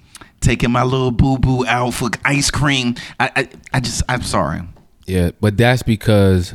taking 0.43 0.71
my 0.71 0.83
little 0.83 1.11
boo 1.11 1.39
boo 1.39 1.65
out 1.67 1.95
for 1.95 2.11
ice 2.25 2.51
cream. 2.51 2.97
I, 3.19 3.31
I, 3.37 3.49
I 3.75 3.81
just, 3.81 4.03
I'm 4.09 4.23
sorry. 4.23 4.61
yeah 5.07 5.31
but 5.41 5.57
that's 5.57 5.83
because 5.83 6.55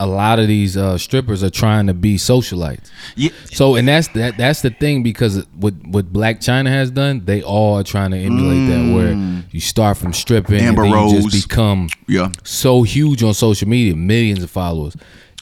a 0.00 0.06
lot 0.08 0.40
of 0.40 0.48
these 0.48 0.76
uh, 0.76 0.98
strippers 0.98 1.44
are 1.44 1.50
trying 1.50 1.86
to 1.86 1.94
be 1.94 2.16
socialites 2.16 2.90
Yeah, 3.14 3.30
So 3.44 3.76
and 3.76 3.86
that's 3.86 4.08
that 4.08 4.36
that's 4.36 4.60
the 4.60 4.70
thing 4.70 5.04
because 5.04 5.46
what 5.54 5.72
what 5.86 6.12
Blac 6.12 6.38
Chyna 6.38 6.66
has 6.68 6.90
done, 6.90 7.24
they 7.24 7.42
all 7.42 7.78
are 7.78 7.84
trying 7.84 8.10
to 8.10 8.18
emulate 8.18 8.68
that 8.70 8.94
where 8.94 9.12
you 9.52 9.60
start 9.60 9.96
from 9.96 10.12
stripping 10.12 10.58
Amber 10.60 10.82
and 10.84 10.92
then 10.92 11.08
you 11.08 11.14
Rose. 11.20 11.32
just 11.32 11.48
become 11.48 11.88
yeah, 12.08 12.30
so 12.42 12.82
huge 12.82 13.22
on 13.22 13.34
social 13.34 13.68
media, 13.68 13.94
millions 13.94 14.42
of 14.42 14.50
followers, 14.50 14.96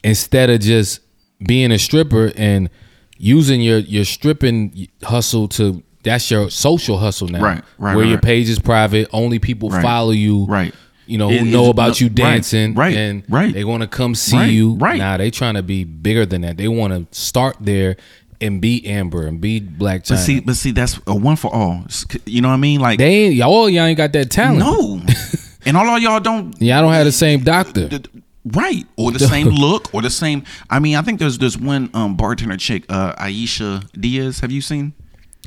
instead 0.04 0.50
of 0.50 0.60
just 0.60 1.00
being 1.44 1.72
a 1.72 1.78
stripper 1.78 2.30
and 2.36 2.68
using 3.16 3.62
your 3.62 3.78
your 3.78 4.04
stripping 4.04 4.86
hustle 5.02 5.48
to 5.48 5.82
that's 6.02 6.30
your 6.30 6.50
social 6.50 6.98
hustle 6.98 7.28
now, 7.28 7.40
Right, 7.42 7.62
right, 7.78 7.94
Where 7.96 8.04
right, 8.04 8.10
your 8.10 8.20
page 8.20 8.48
is 8.48 8.58
private, 8.58 9.08
only 9.12 9.38
people 9.38 9.70
Right, 9.70 9.82
follow 9.82 10.10
you, 10.10 10.44
right. 10.46 10.74
You 11.06 11.18
know 11.18 11.30
It- 11.30 11.40
who 11.40 11.46
know 11.46 11.68
about 11.70 12.00
you 12.00 12.08
dancing, 12.08 12.74
right, 12.74 12.96
And 12.96 13.22
right. 13.28 13.52
they 13.52 13.64
want 13.64 13.82
to 13.82 13.86
come 13.88 14.14
see 14.14 14.50
you, 14.52 14.74
right. 14.74 14.98
Nah, 14.98 15.16
they 15.16 15.30
trying 15.30 15.54
to 15.54 15.62
be 15.62 15.84
bigger 15.84 16.24
than 16.24 16.42
that. 16.42 16.56
They 16.56 16.68
want 16.68 17.10
to 17.10 17.18
start 17.18 17.56
there 17.60 17.96
and 18.40 18.60
be 18.60 18.84
Amber 18.86 19.26
and 19.26 19.40
be 19.40 19.60
Blac 19.60 20.02
Chyna. 20.04 20.08
but 20.10 20.16
see, 20.18 20.40
but 20.40 20.56
see, 20.56 20.70
that's 20.70 20.98
a 21.06 21.14
one 21.14 21.36
for 21.36 21.52
all. 21.54 21.84
You 22.24 22.40
know 22.40 22.48
what 22.48 22.54
I 22.54 22.58
mean? 22.58 22.80
Like, 22.80 22.98
they 22.98 23.24
ain't 23.26 23.34
y'all 23.34 23.68
y'all 23.68 23.84
ain't 23.84 23.96
got 23.96 24.12
that 24.14 24.30
talent. 24.30 24.60
no, 24.60 25.00
and 25.66 25.76
all 25.76 25.86
of 25.88 26.02
y'all 26.02 26.18
don't 26.20 26.60
y'all 26.62 26.82
don't 26.82 26.92
have 26.92 27.04
the 27.04 27.12
same 27.12 27.40
doctor. 27.44 27.88
the- 27.88 28.08
right 28.46 28.84
or 28.96 29.12
the 29.12 29.20
same 29.20 29.46
look 29.64 29.94
or 29.94 30.02
the 30.02 30.10
same 30.10 30.42
i 30.68 30.80
mean 30.80 30.96
i 30.96 31.00
think 31.02 31.20
there's 31.20 31.38
there's 31.38 31.56
one 31.56 31.88
um 31.94 32.16
bartender 32.16 32.56
chick 32.56 32.82
uh 32.88 33.12
aisha 33.14 33.84
diaz 33.92 34.40
have 34.40 34.50
you 34.50 34.60
seen 34.60 34.92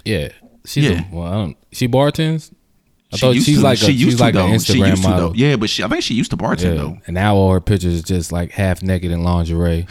Yeah, 0.06 0.30
she's 0.66 0.86
Yeah. 0.90 1.04
A, 1.12 1.16
well, 1.16 1.28
I 1.28 1.32
don't, 1.34 1.58
she 1.72 1.88
bartends. 1.88 2.52
I 3.14 3.18
She 3.18 3.22
thought 3.22 3.36
she's 3.36 3.58
to. 3.58 3.62
like 3.64 3.82
a 3.82 3.86
She 3.86 3.92
used 3.92 4.02
she's 4.04 4.16
to, 4.18 4.24
like 4.24 4.36
an 4.36 4.52
though. 4.52 4.58
She 4.58 4.74
Instagram 4.74 4.90
used 4.90 5.04
to, 5.04 5.10
model. 5.10 5.30
though. 5.30 5.36
yeah 5.36 5.56
but 5.56 5.70
she 5.70 5.84
i 5.84 5.88
think 5.88 6.02
she 6.04 6.14
used 6.16 6.32
to 6.32 6.38
bartend 6.38 6.64
Yeah. 6.76 6.82
though 6.82 6.98
And 7.08 7.14
now 7.14 7.36
all 7.36 7.52
her 7.54 7.62
pictures 7.62 7.94
is 7.94 8.04
just 8.04 8.32
like 8.32 8.52
half 8.52 8.82
naked 8.82 9.12
in 9.12 9.24
lingerie. 9.24 9.86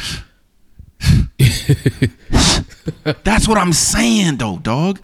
that's 3.25 3.47
what 3.49 3.59
i'm 3.59 3.73
saying 3.73 4.37
though 4.37 4.59
dog 4.59 5.01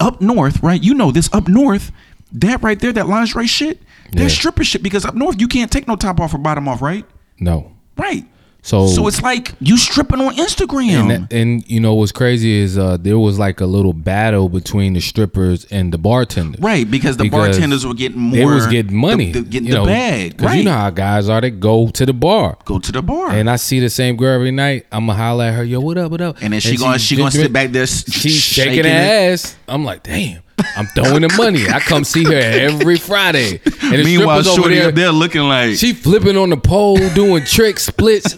up 0.00 0.20
north 0.20 0.62
right 0.62 0.82
you 0.82 0.94
know 0.94 1.10
this 1.10 1.28
up 1.32 1.48
north 1.48 1.92
that 2.32 2.62
right 2.62 2.78
there 2.80 2.92
that 2.92 3.08
lingerie 3.08 3.46
shit 3.46 3.80
that 4.12 4.22
Yeah. 4.22 4.28
stripper 4.28 4.64
shit 4.64 4.82
because 4.82 5.04
up 5.04 5.14
north 5.14 5.40
you 5.40 5.48
can't 5.48 5.70
take 5.70 5.86
no 5.88 5.96
top 5.96 6.20
off 6.20 6.34
or 6.34 6.38
bottom 6.38 6.68
off 6.68 6.80
right 6.82 7.04
No. 7.40 7.72
right 7.96 8.24
So 8.62 8.86
so 8.88 9.06
it's 9.06 9.22
like 9.22 9.54
you 9.60 9.78
stripping 9.78 10.20
on 10.20 10.34
instagram 10.34 11.14
and, 11.14 11.32
and 11.32 11.70
you 11.70 11.80
know 11.80 11.94
what's 11.94 12.12
crazy 12.12 12.58
is 12.58 12.76
uh, 12.76 12.96
there 12.98 13.18
was 13.18 13.38
like 13.38 13.60
a 13.60 13.66
little 13.66 13.92
battle 13.92 14.48
between 14.48 14.92
the 14.94 15.00
strippers 15.00 15.64
and 15.70 15.92
the 15.92 15.96
bartenders. 15.96 16.60
Right, 16.60 16.88
because 16.90 17.16
the 17.16 17.24
Because 17.24 17.56
bartenders 17.56 17.86
were 17.86 17.94
getting 17.94 18.18
more. 18.20 18.36
They 18.36 18.44
was 18.44 18.66
getting 18.66 18.96
money, 18.96 19.32
the, 19.32 19.40
the- 19.40 19.48
getting 19.48 19.68
you 19.68 19.74
the 19.74 19.78
know, 19.80 19.86
bag. 19.86 20.36
Cause 20.38 20.46
Right, 20.46 20.58
you 20.58 20.64
know 20.64 20.72
how 20.72 20.90
guys 20.90 21.28
are. 21.28 21.40
They 21.40 21.50
go 21.50 21.88
to 21.88 22.04
the 22.04 22.12
bar, 22.12 22.58
go 22.64 22.78
to 22.78 22.92
the 22.92 23.00
bar, 23.00 23.30
and 23.30 23.48
I 23.48 23.56
see 23.56 23.80
the 23.80 23.88
same 23.90 24.16
girl 24.16 24.34
every 24.34 24.50
night. 24.50 24.86
I'ma 24.92 25.14
holler 25.14 25.44
at 25.46 25.54
her, 25.54 25.64
"Yo, 25.64 25.80
what 25.80 25.96
up? 25.96 26.10
What 26.10 26.20
up?" 26.20 26.38
And 26.42 26.52
then 26.52 26.60
she 26.60 26.76
gonna 26.76 26.98
she 26.98 27.16
gonna 27.16 27.30
sit 27.30 27.52
back 27.52 27.70
there. 27.70 27.86
She's 27.86 28.34
shaking, 28.34 28.74
shaking 28.74 28.84
her 28.90 28.98
ass. 28.98 29.56
I'm 29.68 29.84
like, 29.84 30.02
damn. 30.02 30.42
I'm 30.76 30.86
throwing 30.86 31.22
the 31.22 31.32
money. 31.36 31.68
I 31.68 31.78
come 31.78 32.02
see 32.02 32.24
her 32.24 32.32
every 32.34 32.96
Friday. 32.96 33.60
And 33.64 33.92
the 33.92 34.02
Meanwhile, 34.04 34.42
strippers 34.42 34.58
over 34.58 34.68
there, 34.74 34.88
up 34.88 34.94
there 34.96 35.12
looking 35.12 35.42
like 35.42 35.76
she 35.76 35.92
flipping 35.92 36.36
on 36.36 36.50
the 36.50 36.56
pole, 36.56 36.96
doing 37.10 37.44
tricks, 37.44 37.84
splits, 37.84 38.36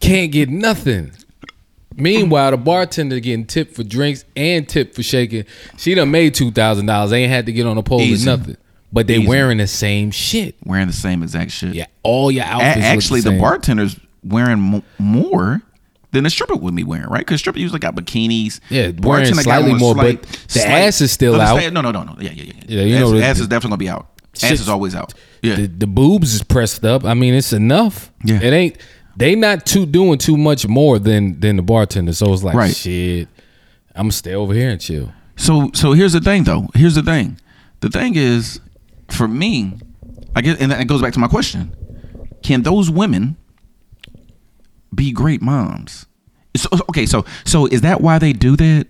can't 0.00 0.30
get 0.32 0.48
nothing. 0.48 1.12
Meanwhile, 1.98 2.50
the 2.50 2.56
bartender 2.58 3.20
getting 3.20 3.46
tipped 3.46 3.74
for 3.74 3.82
drinks 3.82 4.24
and 4.36 4.68
tipped 4.68 4.94
for 4.94 5.02
shaking. 5.02 5.44
She 5.78 5.94
done 5.94 6.10
made 6.10 6.34
two 6.34 6.50
thousand 6.50 6.86
dollars. 6.86 7.10
They 7.10 7.22
ain't 7.22 7.32
had 7.32 7.46
to 7.46 7.52
get 7.52 7.66
on 7.66 7.76
the 7.76 7.82
pole 7.82 8.00
Easy. 8.02 8.28
or 8.28 8.36
nothing. 8.36 8.56
But 8.92 9.06
they 9.06 9.16
Easy. 9.18 9.26
wearing 9.26 9.58
the 9.58 9.66
same 9.66 10.10
shit. 10.10 10.56
wearing 10.64 10.86
the 10.86 10.92
same 10.92 11.22
exact 11.22 11.50
shit. 11.52 11.74
Yeah, 11.74 11.86
all 12.02 12.30
your 12.30 12.44
A- 12.44 12.48
outfits. 12.48 12.76
look 12.76 12.84
actually, 12.84 13.20
the, 13.22 13.30
same. 13.30 13.40
bartender's 13.40 13.98
wearing 14.22 14.60
mo- 14.60 14.82
more 14.98 15.62
than 16.12 16.24
the 16.24 16.30
stripper 16.30 16.56
would 16.56 16.74
be 16.76 16.84
wearing, 16.84 17.08
right? 17.08 17.20
Because 17.20 17.40
stripper 17.40 17.58
usually 17.58 17.78
got 17.80 17.94
bikinis. 17.94 18.60
Yeah, 18.68 18.90
Bartender 18.92 19.08
wearing 19.08 19.34
slightly 19.34 19.74
more, 19.74 19.94
but 19.94 20.22
the 20.52 20.66
ass 20.68 21.00
is 21.00 21.12
still 21.12 21.40
out. 21.40 21.72
No, 21.72 21.80
no, 21.80 21.90
no, 21.90 22.02
no. 22.04 22.16
Yeah, 22.20 22.30
yeah, 22.32 22.44
yeah. 22.44 22.52
Yeah, 22.68 22.82
you 22.82 22.94
ass, 22.94 23.00
know 23.00 23.10
the- 23.12 23.24
ass 23.24 23.38
is 23.40 23.48
definitely 23.48 23.70
gonna 23.70 23.76
be 23.78 23.88
out. 23.88 24.06
Shit. 24.34 24.52
Ass 24.52 24.60
is 24.60 24.68
always 24.68 24.94
out. 24.94 25.14
Yeah, 25.42 25.54
the, 25.56 25.66
the 25.66 25.86
boobs 25.86 26.34
is 26.34 26.42
pressed 26.42 26.84
up. 26.84 27.04
I 27.06 27.14
mean, 27.14 27.32
it's 27.32 27.54
enough. 27.54 28.12
Yeah. 28.22 28.40
It 28.42 28.52
ain't 28.52 28.76
they 29.16 29.34
not 29.34 29.64
too 29.66 29.86
doing 29.86 30.18
too 30.18 30.36
much 30.36 30.66
more 30.66 30.98
than 30.98 31.40
than 31.40 31.56
the 31.56 31.62
bartender. 31.62 32.12
So 32.12 32.32
it's 32.32 32.42
like 32.42 32.54
Right. 32.54 32.74
shit. 32.74 33.28
I'm 33.94 34.04
gonna 34.04 34.12
stay 34.12 34.34
over 34.34 34.52
here 34.54 34.70
and 34.70 34.80
chill. 34.80 35.12
So 35.36 35.70
so 35.74 35.92
here's 35.92 36.12
the 36.12 36.20
thing 36.20 36.44
though. 36.44 36.68
Here's 36.74 36.94
the 36.94 37.02
thing. 37.02 37.38
The 37.80 37.88
thing 37.88 38.14
is, 38.16 38.60
for 39.08 39.28
me, 39.28 39.74
I 40.34 40.40
guess, 40.42 40.58
and 40.58 40.70
that 40.72 40.86
goes 40.86 41.02
back 41.02 41.12
to 41.14 41.18
my 41.18 41.28
question: 41.28 41.74
Can 42.42 42.62
those 42.62 42.90
women 42.90 43.36
be 44.94 45.12
great 45.12 45.42
moms? 45.42 46.06
So, 46.56 46.68
okay, 46.88 47.04
so 47.06 47.24
so 47.44 47.66
is 47.66 47.82
that 47.82 48.00
why 48.00 48.18
they 48.18 48.32
do 48.32 48.56
that 48.56 48.86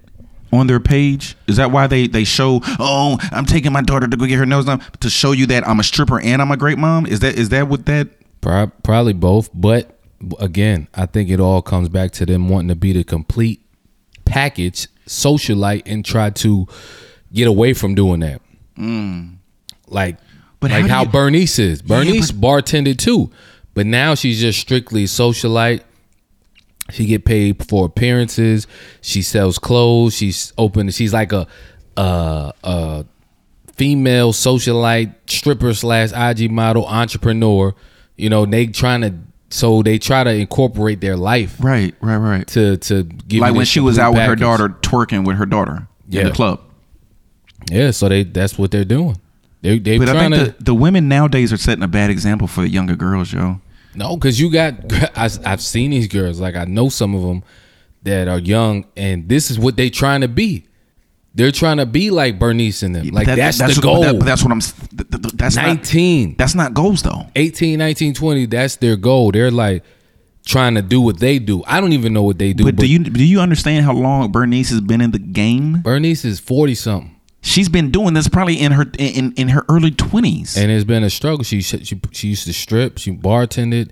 on 0.52 0.68
their 0.68 0.78
page? 0.80 1.36
Is 1.48 1.56
that 1.56 1.70
why 1.72 1.86
they 1.88 2.06
they 2.06 2.22
show? 2.24 2.60
Oh, 2.78 3.18
I'm 3.32 3.44
taking 3.44 3.72
my 3.72 3.82
daughter 3.82 4.06
to 4.06 4.16
go 4.16 4.24
get 4.26 4.38
her 4.38 4.46
nose 4.46 4.66
done 4.66 4.80
to 5.00 5.10
show 5.10 5.32
you 5.32 5.46
that 5.46 5.66
I'm 5.66 5.80
a 5.80 5.84
stripper 5.84 6.20
and 6.20 6.40
I'm 6.40 6.50
a 6.52 6.56
great 6.56 6.78
mom. 6.78 7.06
Is 7.06 7.20
that 7.20 7.36
is 7.36 7.48
that 7.48 7.68
what 7.68 7.86
that? 7.86 8.08
Probably 8.40 9.12
both, 9.12 9.50
but 9.52 9.95
again, 10.40 10.88
I 10.94 11.06
think 11.06 11.30
it 11.30 11.40
all 11.40 11.62
comes 11.62 11.88
back 11.88 12.10
to 12.12 12.26
them 12.26 12.48
wanting 12.48 12.68
to 12.68 12.74
be 12.76 12.92
the 12.92 13.04
complete 13.04 13.60
package 14.24 14.88
socialite 15.06 15.82
and 15.86 16.04
try 16.04 16.30
to 16.30 16.66
get 17.32 17.46
away 17.46 17.72
from 17.74 17.94
doing 17.94 18.20
that. 18.20 18.40
Like, 18.76 20.16
Mm. 20.16 20.18
But 20.58 20.70
like 20.70 20.82
how 20.82 20.88
how 20.88 21.02
you- 21.04 21.08
Bernice 21.10 21.58
is. 21.58 21.82
Bernice 21.82 22.30
bartended 22.32 22.98
too, 22.98 23.30
but 23.74 23.86
now 23.86 24.14
she's 24.14 24.40
just 24.40 24.58
strictly 24.58 25.04
socialite. 25.04 25.82
She 26.90 27.04
get 27.06 27.24
paid 27.24 27.64
for 27.68 27.84
appearances. 27.86 28.66
She 29.00 29.20
sells 29.22 29.58
clothes. 29.58 30.16
She's 30.16 30.52
open. 30.56 30.90
She's 30.90 31.12
like 31.12 31.32
a 31.32 31.46
uh 31.96 32.52
uh 32.64 33.02
female 33.74 34.32
socialite 34.32 35.14
stripper 35.26 35.74
slash 35.74 36.10
IG 36.12 36.50
model 36.50 36.86
entrepreneur. 36.86 37.74
You 38.16 38.30
know, 38.30 38.46
they 38.46 38.66
trying 38.68 39.02
to 39.02 39.14
so 39.50 39.82
they 39.82 39.98
try 39.98 40.24
to 40.24 40.34
incorporate 40.34 41.00
their 41.00 41.16
life 41.16 41.56
Right, 41.60 41.94
right, 42.00 42.16
right. 42.16 42.46
to 42.48 42.76
to 42.78 43.04
give 43.04 43.40
Like 43.40 43.54
when 43.54 43.66
she 43.66 43.80
was 43.80 43.98
out 43.98 44.12
with 44.14 44.22
her 44.22 44.36
daughter 44.36 44.68
twerking 44.68 45.24
with 45.26 45.36
her 45.36 45.46
daughter 45.46 45.86
in 46.08 46.12
Yeah. 46.12 46.24
the 46.24 46.30
club. 46.32 46.60
Yeah, 47.70 47.90
so 47.90 48.08
they 48.08 48.22
that's 48.24 48.58
what 48.58 48.70
they're 48.70 48.84
doing. 48.84 49.20
They 49.62 49.78
they 49.78 49.98
But 49.98 50.08
I 50.08 50.12
trying 50.12 50.30
think 50.32 50.44
to 50.52 50.58
the, 50.58 50.64
the 50.64 50.74
women 50.74 51.08
nowadays 51.08 51.52
are 51.52 51.56
setting 51.56 51.82
a 51.82 51.88
bad 51.88 52.10
example 52.10 52.46
for 52.46 52.60
the 52.62 52.68
younger 52.68 52.96
girls, 52.96 53.32
yo. 53.32 53.60
no, 53.94 54.16
because 54.16 54.38
you 54.40 54.50
got 54.50 54.74
I, 55.16 55.30
I've 55.44 55.60
seen 55.62 55.90
these 55.90 56.08
girls 56.08 56.38
like 56.40 56.54
I 56.56 56.64
know 56.64 56.88
some 56.88 57.14
of 57.14 57.22
them 57.22 57.42
that 58.02 58.28
are 58.28 58.38
young, 58.38 58.84
and 58.96 59.28
this 59.28 59.50
is 59.50 59.58
what 59.58 59.76
they 59.76 59.90
trying 59.90 60.20
to 60.20 60.28
be. 60.28 60.64
They're 61.36 61.52
trying 61.52 61.76
to 61.76 61.86
be 61.86 62.10
like 62.10 62.38
Bernice 62.38 62.82
and 62.82 62.94
them. 62.96 63.08
Like 63.10 63.26
That- 63.26 63.36
that's, 63.36 63.58
the 63.58 63.64
what- 63.66 63.82
goal. 63.82 64.00
that- 64.02 64.20
that's 64.24 64.42
what 64.42 64.50
I'm. 64.52 64.60
That's 65.36 65.56
not. 65.56 65.66
19, 65.66 66.34
That's 66.38 66.54
not 66.54 66.74
goals 66.74 67.02
though. 67.02 67.26
18, 67.36 67.78
19, 67.78 68.14
20, 68.14 68.46
that's 68.46 68.76
their 68.76 68.96
goal. 68.96 69.30
They're 69.32 69.50
like 69.50 69.84
trying 70.46 70.74
to 70.76 70.82
do 70.82 71.00
what 71.00 71.18
they 71.20 71.38
do. 71.38 71.62
I 71.66 71.80
don't 71.80 71.92
even 71.92 72.12
know 72.14 72.22
what 72.22 72.38
they 72.38 72.52
do. 72.54 72.64
But 72.64 72.76
do 72.76 72.86
you 72.86 73.00
do 73.00 73.22
you 73.24 73.40
understand 73.40 73.84
how 73.84 73.92
long 73.92 74.32
Bernice 74.32 74.70
has 74.70 74.80
been 74.80 75.00
in 75.00 75.10
the 75.10 75.18
game? 75.18 75.82
Bernice 75.82 76.24
is 76.24 76.40
40 76.40 76.74
something. 76.74 77.12
She's 77.42 77.68
been 77.68 77.90
doing 77.92 78.14
this 78.14 78.26
probably 78.28 78.54
in 78.58 78.72
her 78.72 78.86
in 78.98 79.32
in 79.36 79.48
her 79.50 79.64
early 79.68 79.90
twenties. 79.92 80.56
and 80.56 80.70
it's 80.72 80.84
been 80.84 81.04
a 81.04 81.10
struggle. 81.10 81.44
She 81.44 81.60
she 81.60 82.00
she 82.12 82.28
used 82.28 82.46
to 82.46 82.52
strip, 82.52 82.98
she 82.98 83.12
bartended, 83.12 83.90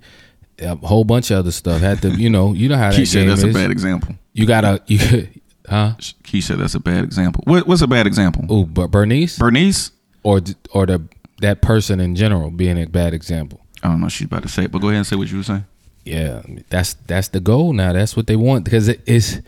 a 0.59 0.75
whole 0.77 1.05
bunch 1.05 1.31
of 1.31 1.39
other 1.39 1.53
stuff. 1.53 1.81
Had 1.81 2.01
to, 2.03 2.09
you 2.11 2.31
know, 2.31 2.53
you 2.53 2.69
know 2.69 2.77
how 2.77 2.91
that 2.91 2.99
He 2.99 3.05
said 3.05 3.21
game 3.21 3.29
that's 3.29 3.43
a 3.43 3.49
bad 3.53 3.71
example. 3.71 4.15
You 4.33 4.47
gotta, 4.47 4.83
you, 4.89 5.29
huh? 5.69 5.95
Said 6.01 6.59
that's 6.59 6.75
a 6.75 6.81
bad 6.81 7.05
example. 7.05 7.43
What, 7.47 7.67
what's 7.67 7.83
a 7.83 7.87
bad 7.87 8.07
example? 8.07 8.45
Oh, 8.49 8.65
but 8.65 8.89
Bernice 8.89 9.39
Bernice? 9.39 9.93
or 10.23 10.41
or 10.73 10.87
the 10.87 11.03
that 11.41 11.63
person 11.63 12.01
in 12.01 12.17
general 12.17 12.51
being 12.51 12.79
a 12.81 12.87
bad 12.87 13.15
example. 13.15 13.61
I 13.83 13.89
don't 13.89 14.01
know. 14.01 14.09
She's 14.09 14.27
about 14.27 14.43
to 14.43 14.49
say 14.49 14.65
it, 14.65 14.73
but 14.73 14.81
go 14.81 14.89
ahead 14.89 14.99
and 14.99 15.07
say 15.07 15.17
what 15.17 15.31
you 15.31 15.39
were 15.39 15.43
saying. 15.45 15.65
Yeah, 16.05 16.43
that's 16.71 16.95
that's 17.07 17.29
the 17.29 17.41
goal 17.41 17.73
now. 17.73 17.93
That's 17.93 18.17
what 18.17 18.27
they 18.27 18.37
want 18.37 18.65
because 18.65 18.89
it, 18.89 19.01
it's 19.07 19.39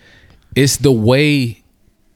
it's 0.54 0.76
the 0.78 0.92
way 0.92 1.62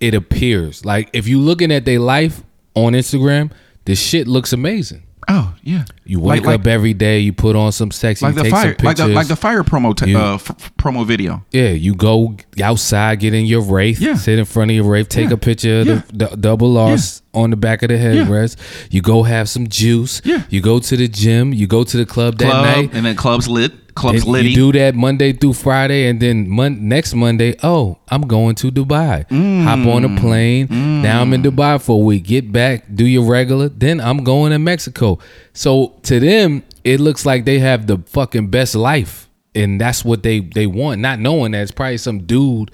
it 0.01 0.15
appears. 0.15 0.85
Like 0.85 1.11
if 1.13 1.29
you 1.29 1.39
looking 1.39 1.73
at 1.73 1.85
their 1.85 1.99
life 1.99 2.43
on 2.75 2.93
Instagram, 2.93 3.53
this 3.85 4.01
shit 4.01 4.27
looks 4.27 4.53
amazing. 4.53 5.03
Oh 5.29 5.55
yeah, 5.63 5.85
You 6.05 6.19
wake 6.19 6.45
like, 6.45 6.61
up 6.61 6.67
every 6.67 6.95
day, 6.95 7.21
you 7.21 7.33
put 7.33 7.55
on 7.55 7.71
some 7.73 7.91
sexy, 7.91 8.25
like 8.25 8.35
the 8.35 8.45
fire, 8.51 8.75
like 8.83 8.97
the 8.97 9.07
like 9.07 9.29
the 9.29 9.37
fire 9.37 9.63
promo 9.63 9.95
t- 9.97 10.11
You- 10.11 10.19
uh, 10.19 10.35
f- 10.35 10.51
f- 10.51 10.73
promo 10.77 11.07
video. 11.07 11.45
Yeah, 11.53 11.69
you 11.69 11.95
go 11.95 12.37
outside, 12.63 13.21
get 13.21 13.35
in 13.35 13.47
your 13.47 13.61
Wraith, 13.63 14.01
Yeah. 14.01 14.15
sit 14.15 14.39
in 14.39 14.45
front 14.45 14.71
of 14.71 14.75
your 14.77 14.85
Wraith, 14.91 15.09
take 15.09 15.29
Yeah. 15.29 15.35
a 15.35 15.37
picture 15.37 15.81
of 15.81 15.87
Yeah. 15.87 16.03
the, 16.13 16.29
the 16.29 16.37
double 16.37 16.77
R's 16.79 17.23
on 17.35 17.51
the 17.51 17.57
back 17.57 17.83
of 17.83 17.89
the 17.91 17.95
headrest. 17.97 18.57
You 18.91 19.03
go 19.03 19.23
have 19.23 19.49
some 19.49 19.69
juice. 19.69 20.21
Yeah. 20.25 20.43
You 20.51 20.61
go 20.61 20.79
to 20.81 20.97
the 20.97 21.07
gym. 21.07 21.53
You 21.53 21.67
go 21.67 21.85
to 21.85 21.97
the 21.97 22.07
club 22.07 22.39
that 22.39 22.49
night. 22.49 22.91
and 22.93 23.05
then 23.07 23.15
clubs 23.15 23.47
lit. 23.47 23.73
Clubs 24.01 24.25
you 24.27 24.55
do 24.55 24.73
that 24.73 24.95
Monday 24.95 25.33
through 25.33 25.53
Friday, 25.53 26.09
and 26.09 26.19
then 26.21 26.49
mon- 26.49 26.89
next 26.89 27.15
Monday, 27.15 27.55
oh, 27.63 27.99
I'm 28.09 28.23
going 28.23 28.55
to 28.57 28.71
Dubai. 28.71 29.25
Hop 29.65 29.79
on 29.87 30.03
Mm. 30.03 30.17
a 30.17 30.21
plane. 30.21 31.03
Now 31.03 31.21
I'm 31.21 31.33
in 31.33 31.43
Dubai 31.43 31.81
for 31.81 32.01
a 32.01 32.05
week. 32.05 32.25
Get 32.25 32.51
back, 32.51 32.85
do 32.95 33.05
your 33.07 33.25
regular. 33.25 33.69
Then 33.69 34.01
I'm 34.01 34.25
going 34.25 34.53
to 34.53 34.59
Mexico. 34.59 35.19
So 35.53 35.95
to 36.05 36.19
them, 36.21 36.63
it 36.85 36.99
looks 37.01 37.27
like 37.27 37.45
they 37.45 37.59
have 37.59 37.87
the 37.87 37.99
fucking 38.07 38.49
best 38.49 38.75
life, 38.75 39.29
and 39.55 39.81
that's 39.81 40.05
what 40.05 40.23
they 40.23 40.41
they 40.41 40.67
want. 40.67 41.01
Not 41.01 41.19
knowing 41.21 41.53
that 41.53 41.63
it's 41.63 41.71
probably 41.73 41.99
some 41.99 42.21
dude 42.21 42.71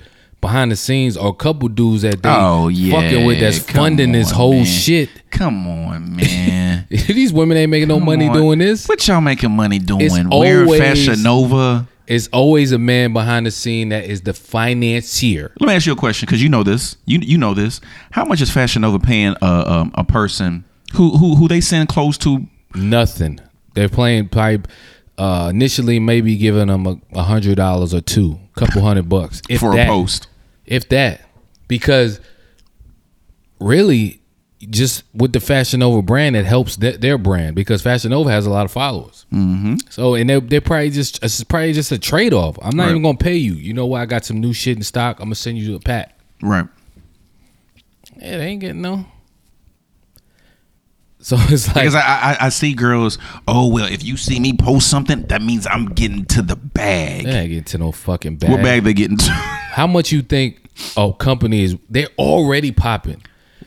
behind 0.46 0.70
the 0.70 0.76
scenes 0.76 1.16
or 1.16 1.28
a 1.28 1.35
couple 1.35 1.68
dudes 1.68 2.02
that 2.02 2.22
they 2.22 2.28
oh 2.28 2.68
yeah, 2.68 2.92
fucking 3.00 3.24
with 3.26 3.40
that's 3.40 3.59
Come 3.62 3.74
funding 3.76 4.12
this 4.12 4.30
whole 4.30 4.52
man. 4.54 4.64
shit. 4.64 5.11
Come 5.30 5.66
on, 5.66 6.16
man. 6.16 6.87
These 6.90 7.32
women 7.32 7.56
ain't 7.56 7.70
making 7.70 7.88
no 7.88 7.98
money 8.00 8.28
on. 8.28 8.35
doing 8.37 8.59
this. 8.61 8.87
What 8.87 9.06
y'all 9.09 9.20
making 9.20 9.50
money 9.50 9.78
doing? 9.78 10.02
It's 10.02 10.14
We're 10.14 10.28
always- 10.30 10.80
Fashion 10.80 11.22
Nova. 11.22 11.88
It's 12.06 12.28
always 12.28 12.70
a 12.70 12.78
man 12.78 13.12
behind 13.12 13.46
the 13.46 13.50
scene 13.50 13.88
that 13.88 14.04
is 14.04 14.20
the 14.20 14.32
financier. 14.32 15.52
Let 15.59 15.66
me 15.66 15.74
ask 15.74 15.87
you 15.87 15.92
a 15.92 15.96
question 15.96 16.26
because 16.26 16.40
you 16.40 16.48
know 16.48 16.62
this. 16.62 16.96
You 17.04 17.18
you 17.18 17.37
know 17.37 17.52
this. 17.52 17.80
How 18.12 18.24
much 18.24 18.40
is 18.40 18.48
Fashion 18.50 18.82
Nova 18.82 19.00
paying 19.00 19.35
a 19.42 19.46
um, 19.72 19.90
a 19.94 20.04
person 20.04 20.64
who 20.94 21.16
who 21.18 21.35
who 21.35 21.48
they 21.48 21.61
send 21.61 21.88
clothes 21.88 22.16
to? 22.18 22.46
Nothing. 22.76 23.40
They're 23.74 23.88
playing 23.88 24.28
pipe. 24.28 24.68
Uh, 25.18 25.48
initially, 25.50 25.98
maybe 25.98 26.37
giving 26.37 26.68
them 26.68 26.87
a, 26.87 26.96
a 27.14 27.22
hundred 27.24 27.56
dollars 27.56 27.92
or 27.94 28.02
two, 28.02 28.38
couple 28.54 28.82
hundred 28.82 29.09
bucks 29.09 29.40
if 29.48 29.61
For 29.61 29.72
a 29.72 29.76
that, 29.76 29.88
post. 29.88 30.28
If 30.66 30.88
that, 30.90 31.22
because 31.68 32.20
really, 33.61 34.20
just 34.70 35.05
with 35.14 35.33
the 35.33 35.40
Fashion 35.40 35.81
Nova 35.81 36.02
brand, 36.02 36.35
it 36.37 36.46
helps 36.46 36.76
th- 36.76 37.00
their 37.00 37.18
brand 37.18 37.55
because 37.55 37.83
Fashion 37.83 38.11
Nova 38.11 38.31
has 38.31 38.46
a 38.46 38.50
lot 38.50 38.64
of 38.64 38.72
followers. 38.72 39.26
Mm-hmm. 39.33 39.76
So, 39.90 40.14
and 40.14 40.29
they're, 40.29 40.40
they're 40.40 40.61
probably 40.61 40.90
just 40.90 41.22
it's 41.22 41.44
probably 41.44 41.72
just 41.72 41.92
a 41.92 41.98
trade 41.98 42.33
off. 42.33 42.59
I'm 42.62 42.76
not 42.76 42.85
Right. 42.85 42.90
even 42.90 43.02
gonna 43.02 43.18
pay 43.18 43.37
you. 43.37 43.55
You 43.55 43.74
know 43.74 43.87
what? 43.87 44.00
I 44.00 44.07
got 44.07 44.24
some 44.24 44.40
new 44.40 44.52
shit 44.52 44.76
in 44.76 44.83
stock. 44.83 45.18
I'm 45.20 45.26
gonna 45.26 45.35
send 45.35 45.59
you 45.59 45.76
a 45.76 45.81
pack. 45.81 46.18
Right. 46.42 46.66
Yeah, 48.18 48.38
they 48.38 48.46
ain't 48.46 48.61
getting 48.61 48.81
no. 48.83 49.05
So 51.26 51.34
it's 51.40 51.66
like 51.66 51.74
Because 51.74 51.96
I, 51.96 52.00
I 52.02 52.36
I 52.46 52.48
see 52.50 52.72
girls. 52.72 53.18
Oh 53.48 53.66
well, 53.68 53.86
if 53.90 54.04
you 54.04 54.16
see 54.16 54.38
me 54.38 54.52
post 54.56 54.88
something, 54.88 55.22
that 55.22 55.42
means 55.42 55.66
I'm 55.66 55.86
getting 55.86 56.24
to 56.26 56.40
the 56.40 56.54
bag. 56.54 57.24
they 57.24 57.30
ain't 57.32 57.48
getting 57.48 57.64
to 57.64 57.78
no 57.78 57.90
fucking 57.90 58.36
bag. 58.36 58.48
What 58.50 58.62
bag 58.62 58.84
they 58.84 58.94
getting 58.94 59.16
to? 59.16 59.30
How 59.32 59.88
much 59.88 60.12
you 60.12 60.22
think 60.22 60.60
a 60.96 61.12
company 61.12 61.64
is? 61.64 61.76
They're 61.90 62.10
already 62.16 62.70
popping. 62.70 63.20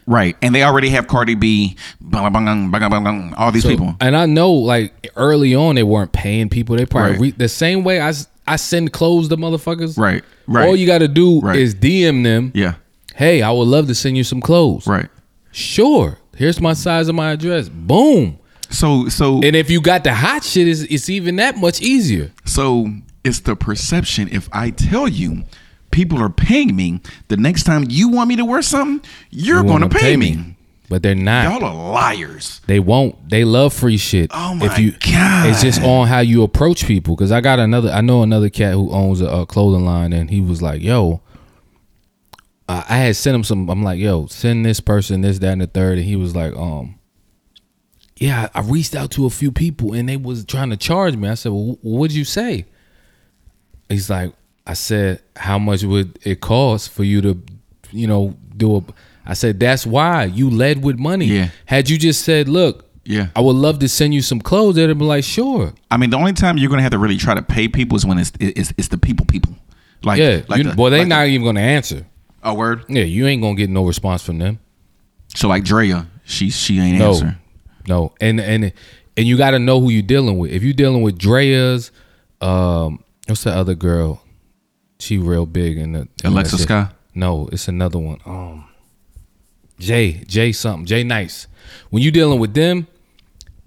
right, 0.08 0.38
and 0.42 0.56
they 0.56 0.64
already 0.64 0.88
have 0.92 1.08
Cardi 1.08 1.36
B, 1.36 1.76
bang, 2.00 2.32
bang, 2.32 2.46
bang, 2.46 2.72
bang, 2.72 2.90
bang, 2.90 3.04
bang, 3.04 3.34
all 3.36 3.52
these 3.52 3.64
So- 3.64 3.70
people. 3.70 3.94
And 4.00 4.16
I 4.16 4.26
know, 4.26 4.54
like 4.54 5.10
early 5.18 5.54
on, 5.54 5.76
they 5.76 5.84
weren't 5.84 6.14
paying 6.14 6.48
people. 6.48 6.78
They 6.78 6.86
probably 6.86 7.12
Right. 7.12 7.20
re- 7.20 7.32
the 7.32 7.50
same 7.50 7.84
way 7.84 8.00
I 8.00 8.14
I 8.48 8.56
send 8.56 8.94
clothes 8.94 9.28
to 9.28 9.36
motherfuckers. 9.36 9.98
Right, 9.98 10.24
right. 10.48 10.66
All 10.66 10.78
you 10.78 10.88
got 10.88 11.00
to 11.00 11.10
do 11.10 11.42
Right. 11.42 11.60
is 11.60 11.76
DM 11.76 12.24
them. 12.24 12.54
Yeah, 12.56 12.76
Hey, 13.16 13.42
I 13.42 13.52
would 13.52 13.68
love 13.68 13.88
to 13.88 13.96
send 13.96 14.16
you 14.16 14.24
some 14.24 14.40
clothes. 14.40 14.88
right. 14.88 15.10
Sure. 15.52 16.19
Here's 16.40 16.60
my 16.60 16.74
size 16.74 17.08
of 17.10 17.16
my 17.16 17.32
address. 17.34 17.70
Boom. 17.70 18.40
So 18.72 19.10
so 19.10 19.42
And 19.44 19.56
if 19.56 19.70
you 19.70 19.82
got 19.82 20.04
the 20.04 20.14
hot 20.14 20.44
shit, 20.44 20.68
it's, 20.68 20.82
it's 20.82 21.10
even 21.10 21.36
that 21.36 21.58
much 21.58 21.82
easier. 21.82 22.32
so 22.46 22.88
it's 23.24 23.42
the 23.42 23.56
perception. 23.56 24.30
If 24.32 24.50
I 24.52 24.72
tell 24.72 25.08
you. 25.08 25.44
People 25.92 26.22
are 26.22 26.30
paying 26.30 26.76
me. 26.76 27.02
The 27.30 27.38
next 27.38 27.64
time 27.64 27.88
you 27.90 28.10
want 28.10 28.30
me 28.30 28.36
to 28.36 28.46
wear 28.46 28.62
something, 28.62 29.10
you're 29.32 29.58
You 29.58 29.64
going 29.64 29.80
to 29.82 29.88
wanna 29.88 30.00
pay, 30.00 30.16
me. 30.18 30.56
but 30.88 31.02
they're 31.02 31.16
not. 31.16 31.52
Y'all 31.52 31.66
are 31.68 31.92
liars. 31.94 32.62
They 32.68 32.80
won't. 32.80 33.28
They 33.28 33.44
love 33.44 33.74
free 33.74 33.98
shit. 33.98 34.30
Oh 34.32 34.54
my 34.54 34.68
if 34.68 34.78
you, 34.78 34.92
God. 34.92 35.50
It's 35.50 35.64
just 35.64 35.82
on 35.82 36.08
how 36.08 36.20
you 36.20 36.44
approach 36.44 36.86
people. 36.86 37.16
Because 37.16 37.32
I 37.32 37.42
got 37.42 37.58
another. 37.58 37.90
I 37.90 38.02
know 38.02 38.22
another 38.22 38.50
cat 38.52 38.74
who 38.76 38.92
owns 38.92 39.20
a, 39.20 39.26
a 39.26 39.46
clothing 39.48 39.84
line, 39.84 40.14
and 40.14 40.30
he 40.30 40.42
was 40.42 40.62
like, 40.62 40.82
"Yo." 40.84 41.22
I 42.70 42.86
I 42.88 42.98
had 42.98 43.16
sent 43.18 43.36
him 43.36 43.44
some. 43.44 43.70
I'm 43.70 43.84
like, 43.84 44.00
"Yo, 44.00 44.28
send 44.28 44.64
this 44.66 44.80
person 44.80 45.22
this, 45.22 45.40
that, 45.40 45.52
and 45.52 45.62
the 45.62 45.68
third. 45.68 45.98
And 45.98 46.08
he 46.08 46.16
was 46.16 46.34
like, 46.36 46.56
"Um, 46.56 46.96
yeah, 48.18 48.50
I 48.54 48.62
reached 48.62 48.96
out 48.96 49.12
to 49.12 49.26
a 49.26 49.30
few 49.30 49.52
people, 49.52 49.94
and 49.94 50.08
they 50.08 50.18
was 50.18 50.46
trying 50.46 50.70
to 50.70 50.78
charge 50.78 51.16
me." 51.18 51.28
I 51.30 51.34
said, 51.34 51.52
"Well, 51.52 51.78
wh- 51.82 51.86
what'd 51.86 52.16
you 52.16 52.26
say?" 52.26 52.66
He's 53.90 54.10
like, 54.10 54.34
"I 54.68 54.74
said, 54.74 55.22
how 55.36 55.58
much 55.58 55.84
would 55.84 56.20
it 56.24 56.42
cost 56.42 56.92
for 56.92 57.04
you 57.04 57.22
to, 57.22 57.42
you 57.92 58.08
know, 58.08 58.36
do 58.56 58.78
a?" 58.78 58.82
I 59.26 59.34
said, 59.34 59.60
"That's 59.60 59.86
why 59.86 60.26
you 60.26 60.50
led 60.50 60.84
with 60.84 60.98
money. 61.00 61.26
Yeah. 61.26 61.50
Had 61.66 61.90
you 61.90 61.98
just 61.98 62.24
said, 62.24 62.48
look." 62.48 62.86
Yeah. 63.06 63.30
I 63.36 63.42
would 63.42 63.56
love 63.56 63.80
to 63.80 63.90
send 63.90 64.14
you 64.14 64.22
some 64.22 64.40
clothes. 64.40 64.76
They'd 64.76 64.86
be 64.96 65.04
like, 65.04 65.24
sure. 65.24 65.74
I 65.90 65.98
mean, 65.98 66.12
the 66.12 66.18
only 66.18 66.34
time 66.34 66.60
you're 66.60 66.70
gonna 66.70 66.84
have 66.84 66.92
to 66.92 67.00
really 67.00 67.18
try 67.18 67.34
to 67.34 67.42
pay 67.42 67.68
people 67.68 67.96
is 67.96 68.06
when 68.06 68.20
it's 68.20 68.32
it's, 68.40 68.72
it's 68.78 68.90
the 68.90 69.00
people 69.00 69.26
people. 69.26 69.56
Like 70.04 70.20
Yeah. 70.20 70.42
like 70.48 70.60
you, 70.60 70.70
the- 70.70 70.76
well, 70.80 70.92
they 70.92 71.00
like 71.00 71.08
not 71.08 71.22
the- 71.24 71.30
even 71.30 71.42
going 71.44 71.56
to 71.56 71.62
answer. 71.62 72.06
A 72.44 72.54
word. 72.54 72.86
Yeah, 72.88 73.04
you 73.04 73.28
ain't 73.28 73.42
to 73.56 73.62
get 73.62 73.70
no 73.70 73.86
response 73.86 74.24
from 74.24 74.38
them. 74.40 74.60
So 75.36 75.48
like 75.48 75.64
Draya, 75.64 76.08
she 76.26 76.50
she 76.50 76.80
ain't 76.80 76.98
No. 76.98 77.10
answer. 77.10 77.38
No. 77.88 78.14
And 78.22 78.40
and 78.40 78.72
and 79.18 79.28
you 79.28 79.38
got 79.38 79.52
to 79.52 79.60
know 79.60 79.80
who 79.82 79.90
you're 79.90 80.02
dealing 80.02 80.38
with. 80.38 80.52
If 80.52 80.64
you're 80.64 80.74
dealing 80.74 81.02
with 81.02 81.18
Draya's, 81.20 81.92
um, 82.42 83.04
what's 83.28 83.44
the 83.44 83.52
other 83.52 83.76
girl? 83.76 84.22
She 85.00 85.18
real 85.18 85.46
big 85.46 85.78
in 85.78 85.92
the 85.94 86.00
in 86.24 86.32
Alexa 86.32 86.58
that. 86.58 86.64
Sky? 86.64 86.88
No, 87.16 87.50
it's 87.52 87.68
another 87.68 88.00
one. 88.00 88.20
Um, 88.26 88.66
Jay 89.80 90.24
Jay 90.28 90.52
something 90.52 90.86
Jay 90.86 91.04
Nice. 91.04 91.48
When 91.90 92.02
you 92.04 92.12
dealing 92.12 92.40
with 92.40 92.54
them, 92.54 92.88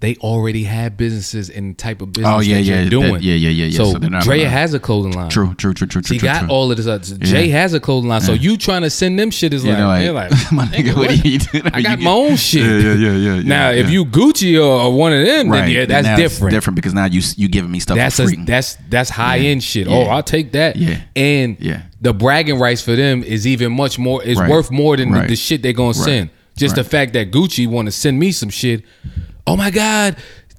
they 0.03 0.17
already 0.17 0.65
have 0.65 0.97
businesses 0.97 1.49
and 1.49 1.77
type 1.77 2.01
of 2.01 2.09
oh, 2.09 2.11
business 2.11 2.29
Oh, 2.35 2.39
yeah, 2.41 2.55
that 2.57 2.61
yeah, 2.63 2.75
you're 2.75 2.83
that- 2.83 2.89
doing. 2.89 3.21
yeah, 3.23 3.35
yeah, 3.35 3.49
yeah, 3.49 3.65
yeah. 3.67 3.77
So, 3.77 3.93
So 3.93 3.99
they're 3.99 4.09
not 4.09 4.23
Draya 4.23 4.39
gonna- 4.39 4.49
has 4.49 4.73
a 4.73 4.79
clothing 4.81 5.13
line. 5.13 5.29
True, 5.29 5.55
true, 5.55 5.73
true, 5.73 5.87
true, 5.87 6.01
true. 6.01 6.15
She 6.15 6.19
true, 6.19 6.27
got 6.27 6.39
true. 6.41 6.49
all 6.49 6.69
of 6.69 6.75
this. 6.75 6.87
Other, 6.87 7.15
Jay 7.19 7.47
has 7.47 7.73
a 7.73 7.79
clothing 7.79 8.09
line. 8.09 8.19
So 8.19 8.33
you 8.33 8.57
trying 8.57 8.81
to 8.81 8.89
send 8.89 9.17
them 9.17 9.31
shit 9.31 9.53
is 9.53 9.63
You 9.63 9.69
like, 9.71 9.79
know, 9.79 9.97
they're 9.97 10.11
like, 10.11 10.31
my 10.51 10.65
nigga, 10.65 10.93
what 10.97 11.09
are 11.09 11.13
you 11.13 11.39
doing? 11.39 11.63
I 11.73 11.81
got 11.81 11.99
my 11.99 12.11
own 12.11 12.35
shit. 12.35 12.63
Yeah, 12.63 12.93
yeah, 12.93 12.93
yeah, 12.95 13.11
yeah. 13.13 13.35
yeah 13.35 13.41
now, 13.43 13.71
if 13.71 13.89
you 13.89 14.03
Gucci 14.03 14.57
or, 14.59 14.81
or 14.81 14.91
one 14.93 15.13
of 15.13 15.25
them, 15.25 15.49
right, 15.49 15.61
then 15.61 15.69
yeah, 15.71 15.85
that's 15.85 16.05
it's 16.05 16.17
different. 16.17 16.51
Different 16.53 16.75
because 16.75 16.93
now 16.93 17.05
you 17.05 17.21
you 17.37 17.47
giving 17.47 17.71
me 17.71 17.79
stuff 17.79 17.95
That's 17.95 18.17
for 18.17 18.23
a, 18.23 18.35
that's 18.45 18.75
that's 18.89 19.09
high 19.09 19.37
Yeah. 19.37 19.51
end 19.51 19.63
shit. 19.63 19.87
Oh, 19.87 19.91
yeah. 19.91 20.05
Oh, 20.07 20.09
I'll 20.09 20.21
take 20.23 20.51
that. 20.51 20.75
Yeah. 20.75 20.99
And 21.15 21.55
Yeah. 21.61 21.83
the 22.01 22.13
bragging 22.13 22.59
rights 22.59 22.81
for 22.81 22.97
them 22.97 23.23
is 23.23 23.47
even 23.47 23.71
much 23.71 23.97
more 23.97 24.21
is 24.21 24.37
Right. 24.37 24.49
worth 24.49 24.69
more 24.69 24.97
than 24.97 25.11
the, 25.13 25.19
Right. 25.19 25.29
the 25.29 25.37
shit 25.37 25.63
they're 25.63 25.71
gonna 25.71 25.93
send. 25.93 26.29
Just 26.57 26.75
the 26.75 26.83
fact 26.83 27.13
that 27.13 27.31
Gucci 27.31 27.65
want 27.67 27.85
to 27.87 27.91
send 27.91 28.19
me 28.19 28.31
some 28.31 28.49
shit. 28.49 28.83
Oh 29.45 29.55
my 29.57 29.71
God. 29.71 30.15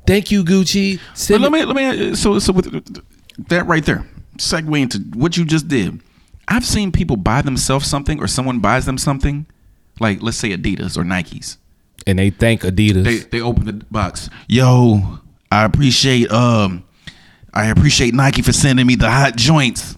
Thank 0.07 0.31
you, 0.31 0.45
Gucci. 0.45 1.01
But 1.29 1.41
let 1.41 1.51
me- 1.53 1.61
me 1.61 1.65
let 1.65 1.99
me 1.99 2.15
so 2.15 2.39
so 2.39 2.53
with 2.53 2.69
that 3.49 3.67
right 3.67 3.85
there, 3.85 4.07
segue 4.39 4.79
into 4.81 4.99
what 5.19 5.37
you 5.37 5.45
just 5.45 5.69
did. 5.69 6.01
I've 6.47 6.65
seen 6.67 6.93
people 6.93 7.17
buy 7.17 7.41
themselves 7.43 7.87
something 7.87 8.21
or 8.21 8.27
someone 8.27 8.59
buys 8.61 8.85
them 8.85 8.99
something, 8.99 9.47
like 10.01 10.23
let's 10.23 10.37
say 10.37 10.51
Adidas 10.57 10.99
or 10.99 11.03
Nikes. 11.05 11.57
and 12.07 12.19
they 12.19 12.29
thank 12.31 12.61
Adidas. 12.63 13.05
They 13.05 13.17
they 13.19 13.41
open 13.41 13.65
the 13.65 13.73
box. 13.91 14.29
Yo, 14.49 15.21
I 15.51 15.65
appreciate 15.65 16.31
um 16.31 16.85
I 17.55 17.67
appreciate 17.67 18.13
Nike 18.13 18.43
for 18.43 18.53
sending 18.53 18.87
me 18.87 18.95
the 18.97 19.11
hot 19.11 19.37
joints. 19.37 19.97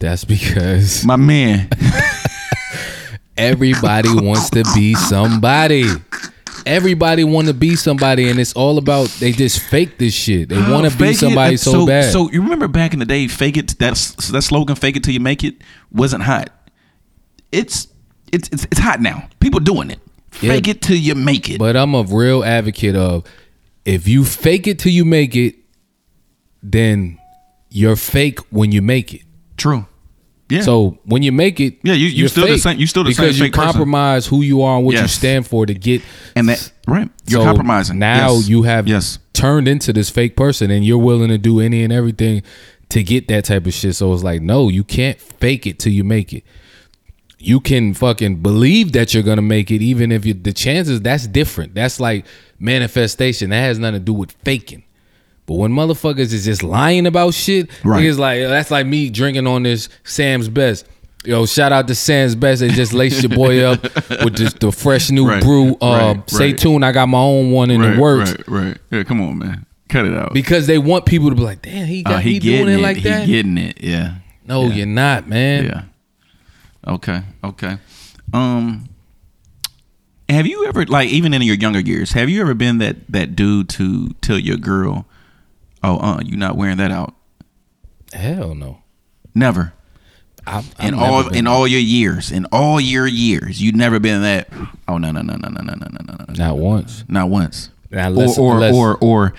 That's 0.00 0.24
because 0.24 1.04
My 1.04 1.16
man. 1.16 1.68
everybody 3.36 4.08
wants 4.12 4.50
to 4.50 4.64
be 4.74 4.94
somebody. 4.94 5.84
Everybody 6.66 7.24
want 7.24 7.48
to 7.48 7.54
be 7.54 7.76
somebody, 7.76 8.28
and 8.30 8.38
it's 8.40 8.52
all 8.54 8.78
about 8.78 9.08
they 9.20 9.32
just 9.32 9.60
fake 9.60 9.98
this 9.98 10.14
shit. 10.14 10.48
They 10.48 10.56
want 10.56 10.90
to 10.90 10.96
be 10.96 11.04
Fake 11.04 11.16
it. 11.16 11.18
somebody 11.18 11.54
Uh, 11.54 11.58
so, 11.58 11.86
bad. 11.86 12.12
So 12.12 12.30
you 12.30 12.42
remember 12.42 12.68
back 12.68 12.92
in 12.92 12.98
the 12.98 13.04
day, 13.04 13.28
fake 13.28 13.56
it. 13.56 13.78
That's 13.78 14.14
that 14.28 14.42
slogan, 14.42 14.76
"Fake 14.76 14.96
it 14.96 15.04
till 15.04 15.14
you 15.14 15.20
make 15.20 15.44
it," 15.44 15.56
wasn't 15.92 16.22
hot. 16.22 16.50
It's 17.52 17.88
it's 18.32 18.48
it's, 18.50 18.64
it's 18.64 18.80
hot 18.80 19.00
now. 19.00 19.28
People 19.40 19.60
doing 19.60 19.90
it. 19.90 20.00
Yeah. 20.40 20.52
Fake 20.52 20.68
it 20.68 20.82
till 20.82 20.96
you 20.96 21.14
make 21.14 21.50
it. 21.50 21.58
But 21.58 21.76
I'm 21.76 21.94
a 21.94 22.02
real 22.02 22.42
advocate 22.42 22.96
of 22.96 23.24
if 23.84 24.08
you 24.08 24.24
fake 24.24 24.66
it 24.66 24.78
till 24.78 24.92
you 24.92 25.04
make 25.04 25.36
it, 25.36 25.56
then 26.62 27.18
you're 27.70 27.96
fake 27.96 28.40
when 28.50 28.72
you 28.72 28.82
make 28.82 29.14
it. 29.14 29.22
True. 29.56 29.86
Yeah. 30.50 30.60
So 30.60 30.98
when 31.04 31.22
you 31.22 31.32
make 31.32 31.58
it, 31.58 31.78
Yeah, 31.82 31.94
you- 31.94 32.06
you 32.08 32.28
still 32.28 32.46
the 32.46 32.58
same- 32.58 32.78
you 32.78 32.86
still 32.86 33.02
the 33.04 33.12
same 33.14 33.24
because 33.24 33.38
you 33.38 33.44
fake 33.46 33.54
person. 33.54 33.66
compromise 33.72 34.26
who 34.26 34.42
you 34.42 34.60
are 34.62 34.76
and 34.76 34.84
what 34.86 34.94
you 34.94 35.08
stand 35.08 35.46
for 35.46 35.64
to 35.66 35.72
get. 35.74 36.02
and 36.36 36.48
that 36.48 36.70
right, 36.86 37.08
you're 37.26 37.40
So 37.40 37.44
compromising. 37.44 37.98
Now 37.98 38.34
Yes. 38.34 38.48
you 38.48 38.62
have 38.64 38.86
yes. 38.86 39.18
turned 39.32 39.68
into 39.68 39.92
this 39.92 40.10
fake 40.10 40.36
person, 40.36 40.70
and 40.70 40.84
you're 40.84 40.98
willing 40.98 41.28
to 41.28 41.38
do 41.38 41.60
any 41.60 41.82
and 41.82 41.92
everything 41.92 42.42
to 42.90 43.02
get 43.02 43.26
that 43.28 43.44
type 43.46 43.66
of 43.66 43.72
shit. 43.72 43.96
So 43.96 44.12
it's 44.12 44.22
like, 44.22 44.42
no, 44.42 44.68
you 44.68 44.84
can't 44.84 45.18
fake 45.18 45.66
it 45.66 45.78
till 45.78 45.92
you 45.92 46.04
make 46.04 46.32
it. 46.34 46.44
You 47.38 47.58
can 47.60 47.92
fucking 47.94 48.36
believe 48.36 48.92
that 48.92 49.12
you're 49.14 49.22
gonna 49.22 49.42
make 49.42 49.70
it, 49.70 49.82
even 49.82 50.12
if 50.12 50.24
you, 50.26 50.34
the 50.34 50.52
chances. 50.52 51.00
That's 51.00 51.26
different. 51.26 51.74
That's 51.74 51.98
like 52.00 52.26
manifestation. 52.58 53.50
That 53.50 53.60
has 53.60 53.78
nothing 53.78 54.00
to 54.00 54.04
do 54.04 54.12
with 54.12 54.32
faking. 54.44 54.82
But 55.46 55.54
when 55.56 55.72
motherfuckers 55.72 56.32
is 56.32 56.44
just 56.44 56.62
lying 56.62 57.06
about 57.06 57.34
shit, 57.34 57.68
Right. 57.84 58.04
it's 58.04 58.18
like 58.18 58.40
that's 58.40 58.70
like 58.70 58.86
me 58.86 59.10
drinking 59.10 59.46
on 59.46 59.62
this 59.64 59.88
Sam's 60.04 60.48
Best. 60.48 60.86
Yo, 61.24 61.46
shout 61.46 61.72
out 61.72 61.86
to 61.88 61.94
Sam's 61.94 62.34
Best. 62.34 62.60
They 62.60 62.68
just 62.68 62.92
laced 62.92 63.22
your 63.22 63.34
boy 63.34 63.60
up 63.64 63.82
with 64.24 64.36
just 64.36 64.60
the 64.60 64.70
fresh 64.72 65.10
new 65.10 65.26
Right, 65.28 65.42
brew. 65.42 65.74
Uh, 65.80 66.14
right, 66.16 66.30
Stay 66.30 66.52
tuned. 66.52 66.84
I 66.84 66.92
got 66.92 67.08
my 67.08 67.18
own 67.18 67.50
one 67.50 67.70
in 67.70 67.82
it 67.82 67.98
works 67.98 68.30
Right, 68.32 68.48
right. 68.48 68.78
Yeah, 68.90 69.02
come 69.04 69.20
on, 69.22 69.38
man. 69.38 69.66
Cut 69.88 70.06
it 70.06 70.14
out. 70.14 70.32
because 70.34 70.66
they 70.66 70.78
want 70.78 71.06
people 71.06 71.28
to 71.30 71.34
be 71.36 71.42
like, 71.42 71.62
damn, 71.62 71.86
he 71.86 72.02
got 72.02 72.14
Uh, 72.14 72.18
he, 72.18 72.38
doing 72.38 72.66
getting 72.66 72.78
it 72.78 72.82
like 72.82 72.96
he 72.98 73.02
that. 73.04 73.26
getting 73.26 73.56
it. 73.58 73.82
Yeah. 73.82 74.14
no, 74.46 74.64
Yeah. 74.66 74.74
you're 74.74 74.86
not, 74.86 75.28
man. 75.28 75.64
Yeah. 75.66 75.82
Okay. 76.94 77.22
Okay. 77.42 77.76
Um 78.32 78.88
have 80.28 80.46
you 80.46 80.66
ever 80.66 80.84
like 80.86 81.08
even 81.10 81.32
in 81.34 81.42
your 81.42 81.54
younger 81.56 81.80
years, 81.80 82.12
have 82.12 82.28
you 82.28 82.40
ever 82.40 82.54
been 82.54 82.78
that 82.78 82.96
that 83.10 83.36
dude 83.36 83.68
to 83.70 84.08
tell 84.20 84.38
your 84.38 84.56
girl, 84.56 85.06
"Oh, 85.84 85.98
uh, 85.98 86.20
you're 86.24 86.38
not 86.38 86.56
wearing 86.56 86.78
that 86.78 86.90
out"? 86.90 87.14
Hell 88.12 88.54
no. 88.54 88.78
Never. 89.34 89.72
I've, 90.46 90.66
In 90.80 90.94
I've 90.94 91.00
all 91.00 91.16
never 91.18 91.30
been 91.30 91.38
in 91.38 91.46
all 91.46 91.66
your 91.66 91.80
years, 91.80 92.30
in 92.30 92.44
all 92.52 92.78
your 92.80 93.06
years, 93.06 93.62
you 93.62 93.72
never 93.72 93.98
been 93.98 94.22
that. 94.22 94.48
Oh 94.86 94.98
no 94.98 95.10
no 95.10 95.22
no 95.22 95.36
no 95.36 95.48
no 95.48 95.62
no 95.62 95.74
no 95.74 95.86
no 95.90 96.14
no 96.18 96.24
no. 96.28 96.34
not 96.34 96.58
once. 96.58 97.04
Not 97.08 97.30
once. 97.30 97.70
Now, 97.90 98.04
Or 98.04 98.06
unless- 98.08 98.38
or 98.38 98.54
unless- 98.54 98.74
or 98.74 98.98
or 99.00 99.34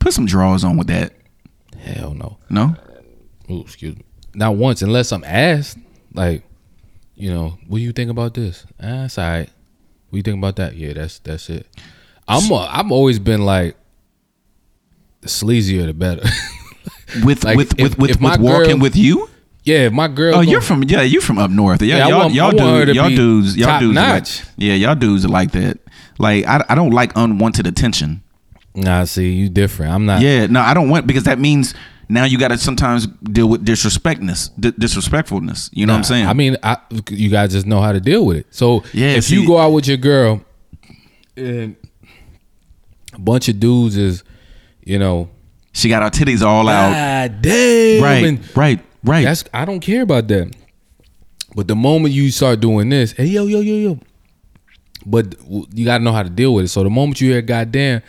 put 0.00 0.12
some 0.12 0.26
drawers 0.26 0.64
on 0.64 0.76
with 0.76 0.88
that. 0.88 1.12
Hell 1.78 2.14
no. 2.14 2.38
No. 2.50 2.74
Ooh, 3.50 3.60
excuse 3.60 3.96
me. 3.96 4.02
Not 4.34 4.56
once, 4.56 4.82
unless 4.82 5.12
I'm 5.12 5.24
asked. 5.24 5.78
Like, 6.14 6.42
you 7.14 7.32
know, 7.32 7.58
what 7.68 7.78
do 7.78 7.84
you 7.84 7.92
think 7.92 8.10
about 8.10 8.34
this? 8.34 8.64
Ah, 8.80 9.02
that's 9.06 9.18
all 9.18 9.28
right. 9.28 9.50
What 10.10 10.16
you 10.16 10.22
think 10.22 10.38
about 10.38 10.56
that? 10.56 10.74
Yeah, 10.76 10.92
that's 10.94 11.18
that's 11.20 11.48
it. 11.50 11.66
I'm 12.28 12.50
a, 12.50 12.54
I've 12.56 12.90
always 12.90 13.18
been 13.18 13.44
like, 13.44 13.76
the 15.22 15.28
sleazier 15.28 15.86
the 15.86 15.94
better. 15.94 16.22
With 17.24 17.44
Like, 17.44 17.56
with 17.58 17.72
if- 17.78 17.90
with 17.90 17.98
with, 17.98 18.10
if 18.12 18.20
my 18.20 18.32
with 18.32 18.40
walking 18.40 18.70
girl- 18.70 18.78
with 18.80 18.96
you. 18.96 19.28
yeah, 19.64 19.86
if 19.86 19.92
my 19.92 20.08
girl. 20.08 20.36
Oh, 20.36 20.40
you're 20.40 20.62
from 20.62 20.82
yeah, 20.84 21.02
you're 21.02 21.20
from 21.20 21.38
up 21.38 21.50
north. 21.50 21.82
Yeah, 21.82 21.98
Yeah, 21.98 22.08
y'all 22.08 22.18
want- 22.20 22.34
y'all 22.34 22.50
dudes, 22.52 22.94
y'all 22.96 23.08
dudes, 23.10 23.56
y'all 23.56 23.78
dudes, 23.80 23.98
are 23.98 24.12
like, 24.14 24.26
yeah, 24.56 24.74
y'all 24.74 24.94
dudes 24.94 25.24
are 25.26 25.28
like 25.28 25.52
that. 25.52 25.78
Like 26.18 26.46
I, 26.46 26.64
I 26.70 26.74
don't 26.74 26.90
like 26.92 27.12
unwanted 27.16 27.66
attention. 27.66 28.22
Nah, 28.74 29.04
see, 29.04 29.30
you 29.32 29.50
different. 29.50 29.92
I'm 29.92 30.06
not. 30.06 30.22
Yeah, 30.22 30.46
no, 30.46 30.60
I 30.60 30.72
don't 30.72 30.88
want 30.88 31.06
because 31.06 31.24
that 31.24 31.38
means 31.38 31.74
now 32.08 32.24
you 32.24 32.38
got 32.38 32.48
to 32.48 32.56
sometimes 32.56 33.06
deal 33.06 33.46
with 33.48 33.62
disrespectness, 33.64 34.48
di- 34.58 34.72
disrespectfulness. 34.78 35.68
You 35.74 35.84
know 35.84 35.92
what 35.92 35.98
I'm 35.98 36.04
saying? 36.04 36.26
I 36.28 36.32
mean, 36.32 36.56
I, 36.62 36.78
you 37.10 37.28
guys 37.28 37.52
just 37.52 37.66
know 37.66 37.82
how 37.82 37.92
to 37.92 38.00
deal 38.00 38.24
with 38.24 38.38
it. 38.38 38.46
So 38.50 38.84
Yeah, 38.94 39.08
if 39.16 39.24
see- 39.24 39.38
you 39.38 39.46
go 39.46 39.58
out 39.58 39.72
with 39.72 39.86
your 39.86 39.98
girl 39.98 40.42
and 41.36 41.76
a 43.12 43.18
bunch 43.18 43.48
of 43.50 43.60
dudes 43.60 43.98
is, 43.98 44.24
you 44.84 44.98
know, 44.98 45.28
she 45.72 45.88
got 45.88 46.02
her 46.02 46.10
titties 46.10 46.42
all 46.42 46.68
out. 46.68 46.92
ah 46.92 47.28
damn, 47.40 48.02
Right, 48.02 48.24
and 48.24 48.56
right, 48.56 48.80
right. 49.04 49.24
that's 49.24 49.44
I 49.54 49.64
don't 49.64 49.80
care 49.80 50.02
about 50.02 50.28
that. 50.28 50.54
But 51.54 51.68
the 51.68 51.76
moment 51.76 52.14
you 52.14 52.30
start 52.30 52.60
doing 52.60 52.88
this, 52.88 53.12
hey 53.12 53.26
yo 53.26 53.46
yo 53.46 53.60
yo 53.60 53.74
yo, 53.74 53.98
but 55.06 55.34
you 55.72 55.84
got 55.84 55.98
to 55.98 56.04
know 56.04 56.12
how 56.12 56.22
to 56.22 56.30
deal 56.30 56.54
with 56.54 56.66
it. 56.66 56.68
So 56.68 56.82
the 56.82 56.90
moment 56.90 57.20
you 57.20 57.30
hear 57.30 57.42
goddamn, 57.42 58.02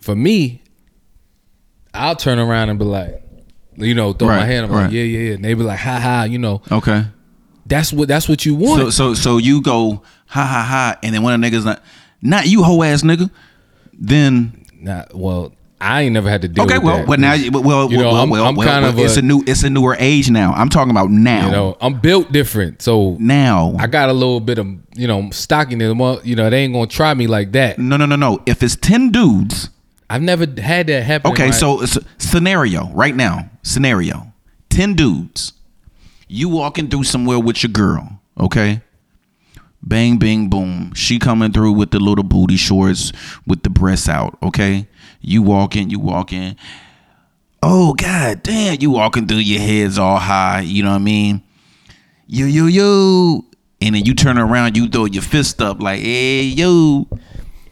for 0.00 0.14
me, 0.14 0.62
I'll 1.94 2.16
turn 2.16 2.38
around 2.38 2.68
and 2.68 2.78
be 2.78 2.84
like, 2.84 3.22
you 3.76 3.94
know, 3.94 4.12
throw 4.12 4.28
my 4.28 4.44
hand. 4.44 4.66
I'm 4.66 4.72
right. 4.72 4.82
like, 4.84 4.92
yeah 4.92 5.02
yeah 5.02 5.18
yeah. 5.18 5.34
And 5.34 5.44
they 5.44 5.54
be 5.54 5.62
like, 5.62 5.78
ha 5.78 5.98
ha, 5.98 6.24
you 6.24 6.38
know, 6.38 6.62
okay. 6.70 7.06
that's 7.66 7.92
what 7.92 8.08
that's 8.08 8.28
what 8.28 8.44
you 8.44 8.54
want. 8.54 8.80
So 8.80 8.90
so 8.90 9.14
so 9.14 9.38
you 9.38 9.62
go 9.62 10.02
ha 10.26 10.44
ha 10.44 10.62
ha, 10.62 10.98
and 11.02 11.14
then 11.14 11.22
one 11.22 11.32
of 11.32 11.40
the 11.40 11.46
niggas 11.46 11.64
not 11.64 11.82
not 12.22 12.46
you 12.46 12.62
hoe 12.62 12.82
ass 12.82 13.02
nigga. 13.02 13.30
Then 13.92 14.60
Nah, 14.80 15.04
well, 15.12 15.52
I 15.82 16.02
ain't 16.02 16.12
never 16.12 16.28
had 16.28 16.42
to 16.42 16.48
deal 16.48 16.64
okay, 16.64 16.76
with 16.76 16.84
well, 16.84 16.96
that. 16.98 17.08
well 17.08 17.18
now 17.18 17.32
you 17.32 17.50
well 17.50 17.90
You 17.90 17.96
know, 17.98 18.04
well, 18.04 18.16
I'm- 18.16 18.28
well, 18.30 18.44
I'm 18.44 18.54
well, 18.54 18.68
kind 18.68 18.82
well, 18.84 18.92
of 18.92 18.98
it's 18.98 19.16
a- 19.16 19.20
a 19.20 19.22
new 19.22 19.42
it's 19.46 19.62
a 19.62 19.70
newer 19.70 19.96
age 19.98 20.30
now. 20.30 20.52
I'm 20.52 20.68
talking 20.68 20.90
about 20.90 21.10
now. 21.10 21.46
you 21.46 21.52
know, 21.52 21.76
I'm 21.80 21.98
built 22.00 22.30
different, 22.32 22.82
so 22.82 23.16
now. 23.18 23.74
I 23.78 23.86
got 23.86 24.10
a 24.10 24.12
little 24.12 24.40
bit 24.40 24.58
of 24.58 24.66
you 24.94 25.06
know 25.06 25.30
stocking 25.30 25.78
stockiness. 25.78 25.96
Well, 25.98 26.20
You 26.22 26.36
know, 26.36 26.50
they 26.50 26.64
ain't 26.64 26.74
gonna 26.74 26.86
try 26.86 27.14
me 27.14 27.26
like 27.26 27.52
that. 27.52 27.78
no 27.78 27.96
no 27.96 28.04
no 28.06 28.16
no. 28.16 28.40
If 28.46 28.62
it's 28.62 28.76
ten 28.76 29.10
dudes. 29.10 29.70
I've 30.12 30.22
never 30.22 30.44
had 30.60 30.88
that 30.88 31.04
happen. 31.04 31.30
Okay, 31.30 31.52
so 31.52 31.80
it's 31.82 31.96
scenario 32.18 32.88
right 32.92 33.14
now. 33.14 33.48
Scenario: 33.62 34.32
ten 34.68 34.94
dudes. 34.94 35.52
You 36.28 36.48
walking 36.48 36.88
through 36.88 37.04
somewhere 37.04 37.38
with 37.38 37.62
your 37.62 37.70
girl. 37.70 38.20
Okay. 38.38 38.82
Bang, 39.82 40.18
bing, 40.18 40.48
boom. 40.48 40.92
She 40.94 41.18
coming 41.18 41.52
through 41.52 41.72
with 41.72 41.90
the 41.90 41.98
little 42.00 42.22
booty 42.24 42.56
shorts 42.56 43.12
with 43.46 43.62
the 43.62 43.70
breasts 43.70 44.08
out. 44.08 44.36
Okay. 44.42 44.86
You 45.20 45.42
walking, 45.42 45.90
you 45.90 45.98
walking. 45.98 46.56
Oh 47.62 47.92
god 47.94 48.42
damn! 48.42 48.80
You 48.80 48.90
walking 48.90 49.26
through 49.26 49.38
your 49.38 49.60
heads 49.60 49.98
all 49.98 50.18
high. 50.18 50.60
You 50.60 50.82
know 50.82 50.90
what 50.90 50.96
I 50.96 51.00
mean? 51.00 51.42
Yo 52.26 52.46
yo 52.46 52.66
yo. 52.66 53.44
And 53.82 53.94
then 53.94 54.04
you 54.04 54.14
turn 54.14 54.38
around, 54.38 54.76
you 54.76 54.88
throw 54.88 55.06
your 55.06 55.22
fist 55.22 55.60
up 55.60 55.80
like, 55.80 56.00
hey 56.00 56.42
yo. 56.42 57.06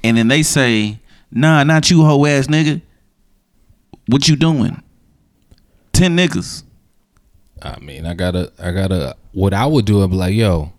And 0.05 0.17
then 0.17 0.29
they 0.29 0.43
say, 0.43 1.01
Nah, 1.31 1.65
not 1.65 1.91
you, 1.91 2.05
hoe 2.05 2.25
ass 2.27 2.47
nigga. 2.47 2.81
What 4.07 4.29
you 4.29 4.37
doing? 4.37 4.83
Ten 5.93 6.17
niggas. 6.17 6.63
I 7.61 7.79
mean, 7.81 8.07
I 8.07 8.15
gotta, 8.15 8.53
I 8.59 8.71
gotta. 8.71 9.17
What 9.33 9.53
I 9.53 9.67
would 9.67 9.85
do, 9.85 10.03
I'd 10.03 10.11
be 10.11 10.17
like, 10.17 10.35
yo, 10.35 10.73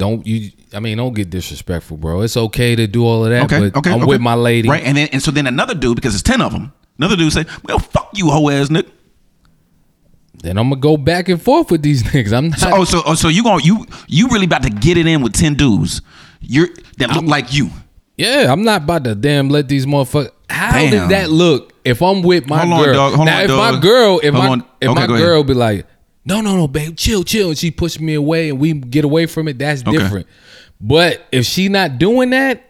don't 0.00 0.26
you? 0.26 0.50
I 0.74 0.80
mean, 0.80 0.96
don't 0.98 1.14
get 1.14 1.30
disrespectful, 1.30 1.96
bro. 1.98 2.22
It's 2.22 2.36
okay 2.36 2.74
to 2.74 2.86
do 2.88 3.04
all 3.06 3.24
of 3.24 3.30
that, 3.30 3.44
Okay, 3.44 3.60
but 3.70 3.76
okay. 3.78 3.90
I'm 3.92 3.98
okay. 4.02 4.06
with 4.06 4.20
my 4.20 4.34
lady. 4.34 4.68
Right, 4.68 4.82
and 4.82 4.96
then 4.96 5.08
and 5.12 5.22
so 5.22 5.30
then 5.30 5.46
another 5.46 5.74
dude, 5.74 5.94
because 5.96 6.14
it's 6.14 6.22
ten 6.24 6.40
of 6.40 6.52
them, 6.52 6.72
another 6.98 7.16
dude 7.16 7.32
say, 7.32 7.44
Well, 7.62 7.78
fuck 7.78 8.10
you, 8.14 8.30
hoe 8.30 8.48
ass 8.50 8.68
nigga. 8.68 8.90
then 10.42 10.56
I'm 10.58 10.70
gonna 10.70 10.80
go 10.80 10.96
back 10.96 11.28
and 11.28 11.40
forth 11.40 11.70
with 11.70 11.82
these 11.82 12.02
niggas. 12.10 12.32
I'm 12.36 12.48
not. 12.50 12.58
So, 12.58 12.70
oh, 12.72 12.84
so 12.84 13.02
oh, 13.06 13.14
so 13.14 13.28
you 13.28 13.42
gonna 13.42 13.62
you 13.62 13.86
you 14.08 14.28
really 14.28 14.46
about 14.46 14.62
to 14.64 14.70
get 14.70 14.96
it 14.96 15.06
in 15.06 15.22
with 15.22 15.34
ten 15.34 15.54
dudes? 15.54 16.02
You're 16.40 16.68
that 16.98 17.10
look 17.10 17.24
like 17.26 17.52
you. 17.52 17.70
yeah, 18.16 18.50
I'm 18.52 18.62
not 18.64 18.82
about 18.82 19.04
to 19.04 19.14
damn 19.14 19.48
let 19.50 19.68
these 19.68 19.86
motherfuckers. 19.86 20.30
How 20.48 20.72
Damn. 20.72 20.90
does 20.90 21.08
that 21.10 21.30
look 21.30 21.72
if 21.84 22.02
I'm 22.02 22.22
with 22.22 22.48
my 22.48 22.58
Hold 22.64 22.72
on, 22.72 22.84
girl? 22.84 22.94
dog. 22.94 23.14
Hold 23.14 23.26
now, 23.26 23.36
on, 23.38 23.42
if 23.44 23.48
dog. 23.48 23.74
my 23.74 23.80
girl, 23.80 24.20
if 24.22 24.34
Hold 24.34 24.44
my 24.44 24.50
on. 24.50 24.64
if 24.80 24.88
my 24.94 25.06
go 25.06 25.14
ahead. 25.14 25.24
girl 25.26 25.44
be 25.44 25.54
like, 25.54 25.86
no, 26.24 26.40
no, 26.40 26.56
no, 26.56 26.68
babe, 26.68 26.96
chill, 26.96 27.24
chill, 27.24 27.48
and 27.48 27.58
she 27.58 27.70
push 27.70 27.98
me 27.98 28.14
away 28.14 28.50
and 28.50 28.58
we 28.60 28.72
get 28.74 29.04
away 29.04 29.26
from 29.26 29.48
it, 29.48 29.58
that's 29.58 29.82
Okay. 29.82 29.92
different. 29.96 30.26
But 30.80 31.26
if 31.32 31.44
she 31.46 31.68
not 31.68 31.98
doing 31.98 32.30
that, 32.30 32.64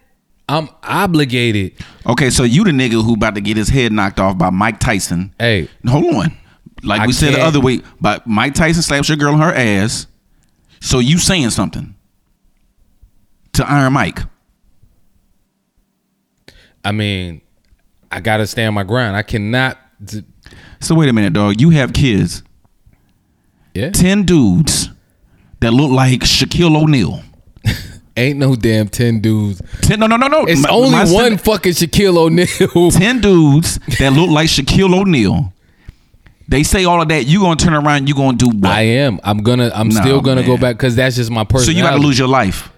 I'm 0.48 0.68
obligated. 0.82 1.72
Okay, 2.06 2.30
so 2.30 2.42
you 2.42 2.64
the 2.64 2.70
nigga 2.72 3.04
who 3.04 3.14
about 3.14 3.34
to 3.36 3.40
get 3.40 3.56
his 3.56 3.68
head 3.68 3.92
knocked 3.92 4.18
off 4.18 4.36
by 4.36 4.50
Mike 4.50 4.80
Tyson. 4.80 5.32
Hey, 5.38 5.68
Hold 5.86 6.14
on. 6.14 6.36
Like 6.82 7.02
I 7.02 7.06
we 7.06 7.12
said 7.12 7.34
the 7.34 7.40
other 7.42 7.60
week, 7.60 7.84
but 8.00 8.26
Mike 8.26 8.54
Tyson 8.54 8.82
slaps 8.82 9.08
your 9.08 9.16
girl 9.18 9.34
in 9.34 9.40
her 9.40 9.52
ass. 9.54 10.06
So 10.80 10.98
you 10.98 11.18
saying 11.18 11.50
something 11.50 11.94
to 13.52 13.70
Iron 13.70 13.92
Mike? 13.92 14.20
I 16.84 16.92
mean, 16.92 17.42
I 18.10 18.20
gotta 18.20 18.46
stand 18.46 18.74
my 18.74 18.82
ground. 18.84 19.16
I 19.16 19.22
cannot. 19.22 19.78
d- 20.02 20.24
So 20.80 20.94
wait 20.94 21.08
a 21.08 21.12
minute, 21.12 21.32
dog. 21.34 21.60
You 21.60 21.70
have 21.70 21.92
kids. 21.92 22.42
Yeah, 23.74 23.90
Ten 23.90 24.24
dudes 24.24 24.90
that 25.61 25.72
look 25.72 25.90
like 25.90 26.20
Shaquille 26.20 26.76
O'Neal. 26.80 27.22
ain't 28.16 28.38
no 28.38 28.56
damn 28.56 28.88
ten 28.88 29.20
dudes. 29.20 29.62
Ten, 29.83 30.00
no, 30.00 30.06
no, 30.06 30.16
no, 30.16 30.26
no. 30.26 30.44
It's 30.46 30.62
My- 30.62 30.70
only 30.70 30.90
my 30.90 31.04
one 31.11 31.38
fucking 31.38 31.72
Shaquille 31.72 32.16
O'Neal. 32.16 32.90
Ten 32.90 33.20
dudes 33.20 33.78
that 33.98 34.12
look 34.12 34.30
like 34.30 34.48
Shaquille 34.48 34.94
O'Neal. 34.98 35.52
They 36.48 36.64
say 36.64 36.85
all 36.85 37.00
of 37.00 37.09
that. 37.09 37.26
You 37.26 37.40
gonna 37.40 37.54
turn 37.54 37.74
around. 37.74 38.09
You 38.09 38.14
gonna 38.14 38.37
do 38.37 38.48
what? 38.48 38.72
I 38.72 38.83
am. 38.83 39.20
I'm 39.22 39.38
gonna. 39.44 39.70
I'm 39.72 39.92
still 39.92 40.20
gonna 40.20 40.42
go 40.44 40.56
back 40.56 40.76
because 40.76 40.96
that's 40.96 41.14
just 41.14 41.30
my 41.30 41.44
personal 41.44 41.66
so 41.66 41.70
you 41.70 41.83
got 41.85 41.92
to 41.92 42.02
lose 42.02 42.18
your 42.18 42.26
life. 42.26 42.72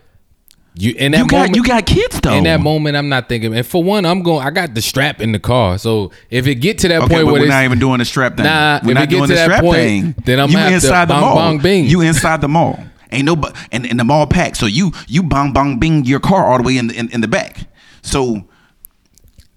You 0.74 0.94
in 0.96 1.12
that 1.12 1.18
You 1.18 1.26
got 1.26 1.36
moment. 1.36 1.56
you 1.56 1.64
got 1.64 1.84
kids 1.86 2.18
though. 2.20 2.32
in 2.32 2.44
that 2.44 2.60
moment, 2.60 2.96
I'm 2.96 3.10
not 3.10 3.28
thinking. 3.28 3.54
And 3.54 3.66
for 3.66 3.84
one, 3.84 4.06
I'm 4.06 4.22
going. 4.22 4.46
I 4.46 4.50
got 4.50 4.74
the 4.74 4.80
strap 4.80 5.20
in 5.20 5.32
the 5.32 5.38
car. 5.38 5.76
So 5.76 6.12
if 6.30 6.46
it 6.46 6.56
get 6.56 6.78
to 6.78 6.88
that 6.88 7.02
Okay, 7.02 7.08
point 7.16 7.26
but 7.26 7.32
where 7.32 7.42
we're 7.42 7.48
not 7.48 7.64
even 7.64 7.78
doing 7.78 7.98
the 7.98 8.06
strap 8.06 8.36
thing. 8.36 8.44
Nah, 8.46 8.80
we're 8.82 8.94
not 8.94 9.10
doing 9.10 9.28
the 9.28 9.36
strap 9.36 9.60
point, 9.62 9.76
thing. 9.76 10.14
then 10.24 10.40
I'm 10.40 10.48
you 10.48 10.54
gonna 10.56 10.70
have 10.70 10.80
to 10.80 10.86
inside 10.86 11.04
the 11.08 11.14
bong, 11.14 11.20
mall. 11.20 11.34
bong, 11.34 11.58
bing. 11.58 11.84
You 11.84 12.00
inside 12.00 12.40
the 12.40 12.48
mall. 12.48 12.82
Ain't 13.10 13.26
no, 13.26 13.36
and, 13.70 13.84
and 13.84 14.00
the 14.00 14.04
mall 14.04 14.26
packed. 14.26 14.56
So 14.56 14.64
you 14.64 14.92
you 15.08 15.22
bong 15.22 15.52
bong 15.52 15.78
bing 15.78 16.06
your 16.06 16.20
car 16.20 16.46
all 16.50 16.56
the 16.56 16.62
way 16.64 16.78
in 16.78 16.86
the 16.86 16.94
in, 16.98 17.10
in 17.10 17.20
the 17.20 17.28
back. 17.28 17.66
So 18.00 18.46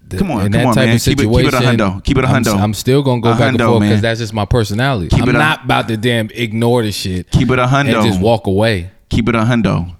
the- 0.08 0.18
come 0.18 0.30
on, 0.32 0.52
come 0.52 0.66
on, 0.66 0.74
man. 0.74 0.98
Keep 0.98 1.20
it- 1.20 1.22
keep 1.22 1.46
it 1.46 1.54
a 1.54 1.58
hundo. 1.58 2.04
Keep 2.04 2.18
it 2.18 2.24
a 2.24 2.28
I'm- 2.28 2.44
hundo. 2.44 2.58
I'm, 2.60 2.74
still 2.74 3.02
gonna 3.02 3.22
go 3.22 3.30
A 3.30 3.36
back 3.36 3.48
and 3.54 3.58
forth 3.58 3.80
because 3.80 4.02
that's 4.02 4.20
just 4.20 4.34
my 4.34 4.44
personality. 4.44 5.08
Keep 5.08 5.22
I'm 5.22 5.30
it 5.30 5.34
a- 5.34 5.38
not 5.38 5.64
about 5.64 5.88
to 5.88 5.96
damn 5.96 6.28
ignore 6.34 6.82
the 6.82 6.92
shit. 6.92 7.30
keep 7.30 7.50
it 7.50 7.58
a 7.58 7.64
hundo. 7.64 7.80
and 7.80 7.88
hundo. 7.88 8.04
just 8.04 8.20
walk 8.20 8.46
away. 8.46 8.90
Keep 9.08 9.30
it 9.30 9.34
a 9.34 9.40
hundo. 9.40 9.95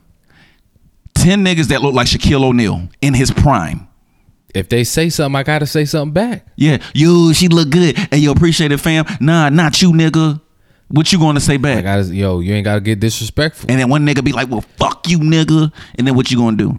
Ten 1.27 1.45
niggas 1.45 1.67
that 1.71 1.83
look 1.83 1.93
like 1.93 2.07
Shaquille 2.07 2.45
O'Neal 2.45 2.89
in 3.03 3.13
his 3.13 3.33
prime. 3.33 3.89
If 4.55 4.69
they 4.69 4.85
say 4.85 5.09
something, 5.09 5.35
I 5.35 5.43
gotta 5.43 5.67
say 5.67 5.85
something 5.85 6.13
back. 6.13 6.47
Yeah, 6.55 6.79
yo, 6.95 7.33
she 7.33 7.49
look 7.49 7.69
good. 7.71 7.99
Hey, 7.99 8.19
yo, 8.19 8.31
appreciate 8.31 8.71
it, 8.71 8.79
fam. 8.79 9.05
Nah, 9.21 9.49
not 9.49 9.83
you, 9.83 9.91
nigga. 9.91 10.41
What 10.87 11.13
you 11.13 11.19
gonna 11.19 11.41
say 11.41 11.57
back? 11.57 11.79
I 11.79 11.83
gotta, 11.83 12.15
yo, 12.15 12.39
you 12.39 12.55
ain't 12.55 12.65
gotta 12.65 12.81
get 12.81 13.01
disrespectful. 13.01 13.69
And 13.69 13.81
then 13.81 13.89
one 13.89 14.07
nigga 14.07 14.23
be 14.23 14.31
like, 14.31 14.49
"Well, 14.49 14.61
fuck 14.61 15.09
you, 15.09 15.19
nigga." 15.19 15.73
And 15.97 16.07
then 16.07 16.15
what 16.15 16.31
you 16.31 16.39
gonna 16.39 16.57
do? 16.57 16.79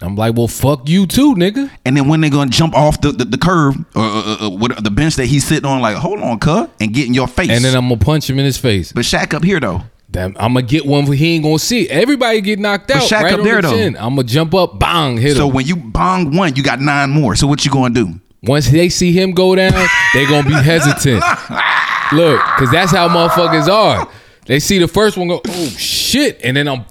I'm 0.00 0.16
like, 0.16 0.36
well, 0.36 0.48
fuck 0.48 0.88
you 0.88 1.06
too, 1.06 1.34
nigga. 1.34 1.70
And 1.84 1.94
then 1.94 2.08
when 2.08 2.22
they 2.22 2.30
gonna 2.30 2.50
jump 2.50 2.74
off 2.74 2.98
the 3.02 3.12
the, 3.12 3.26
the 3.26 3.36
curve 3.36 3.76
or 3.94 4.02
uh, 4.02 4.36
uh, 4.40 4.56
uh, 4.56 4.80
the 4.80 4.90
bench 4.90 5.16
that 5.16 5.26
he's 5.26 5.46
sitting 5.46 5.66
on, 5.66 5.82
like, 5.82 5.96
hold 5.96 6.18
on, 6.20 6.38
cuh, 6.38 6.66
and 6.80 6.94
get 6.94 7.06
in 7.06 7.12
your 7.12 7.28
face. 7.28 7.50
And 7.50 7.62
then 7.62 7.76
I'm 7.76 7.90
gonna 7.90 7.98
punch 7.98 8.30
him 8.30 8.38
in 8.38 8.46
his 8.46 8.56
face. 8.56 8.90
but 8.90 9.04
Shaq 9.04 9.34
up 9.34 9.44
here 9.44 9.60
though. 9.60 9.82
Damn, 10.12 10.36
I'm 10.38 10.52
gonna 10.54 10.62
get 10.62 10.84
one. 10.86 11.06
For 11.06 11.14
he 11.14 11.34
ain't 11.34 11.42
gonna 11.44 11.58
see. 11.58 11.88
Everybody 11.88 12.40
get 12.42 12.58
knocked 12.58 12.90
out 12.90 13.02
Shaq 13.02 13.22
right 13.22 13.32
up 13.32 13.38
on 13.40 13.44
there, 13.44 13.62
the 13.62 13.68
though. 13.68 13.74
chin. 13.74 13.96
I'm 13.96 14.14
gonna 14.14 14.24
jump 14.24 14.54
up, 14.54 14.78
bang, 14.78 15.16
hit 15.16 15.36
So 15.36 15.46
him. 15.46 15.50
So 15.50 15.54
when 15.54 15.66
you 15.66 15.76
bong 15.76 16.36
one, 16.36 16.54
you 16.54 16.62
got 16.62 16.80
nine 16.80 17.10
more. 17.10 17.34
So 17.34 17.46
what 17.46 17.64
you 17.64 17.70
gonna 17.70 17.94
do? 17.94 18.20
Once 18.42 18.68
they 18.70 18.88
see 18.88 19.12
him 19.12 19.32
go 19.32 19.54
down, 19.56 19.72
they 20.14 20.26
gonna 20.26 20.46
be 20.46 20.54
hesitant. 20.54 21.24
Look, 22.12 22.40
cause 22.40 22.70
that's 22.70 22.92
how 22.92 23.08
motherfuckers 23.08 23.68
are. 23.68 24.06
They 24.44 24.60
see 24.60 24.78
the 24.78 24.88
first 24.88 25.16
one 25.16 25.28
go, 25.28 25.40
oh 25.48 25.66
shit, 25.78 26.40
and 26.44 26.56
then 26.56 26.68
I'm, 26.68 26.84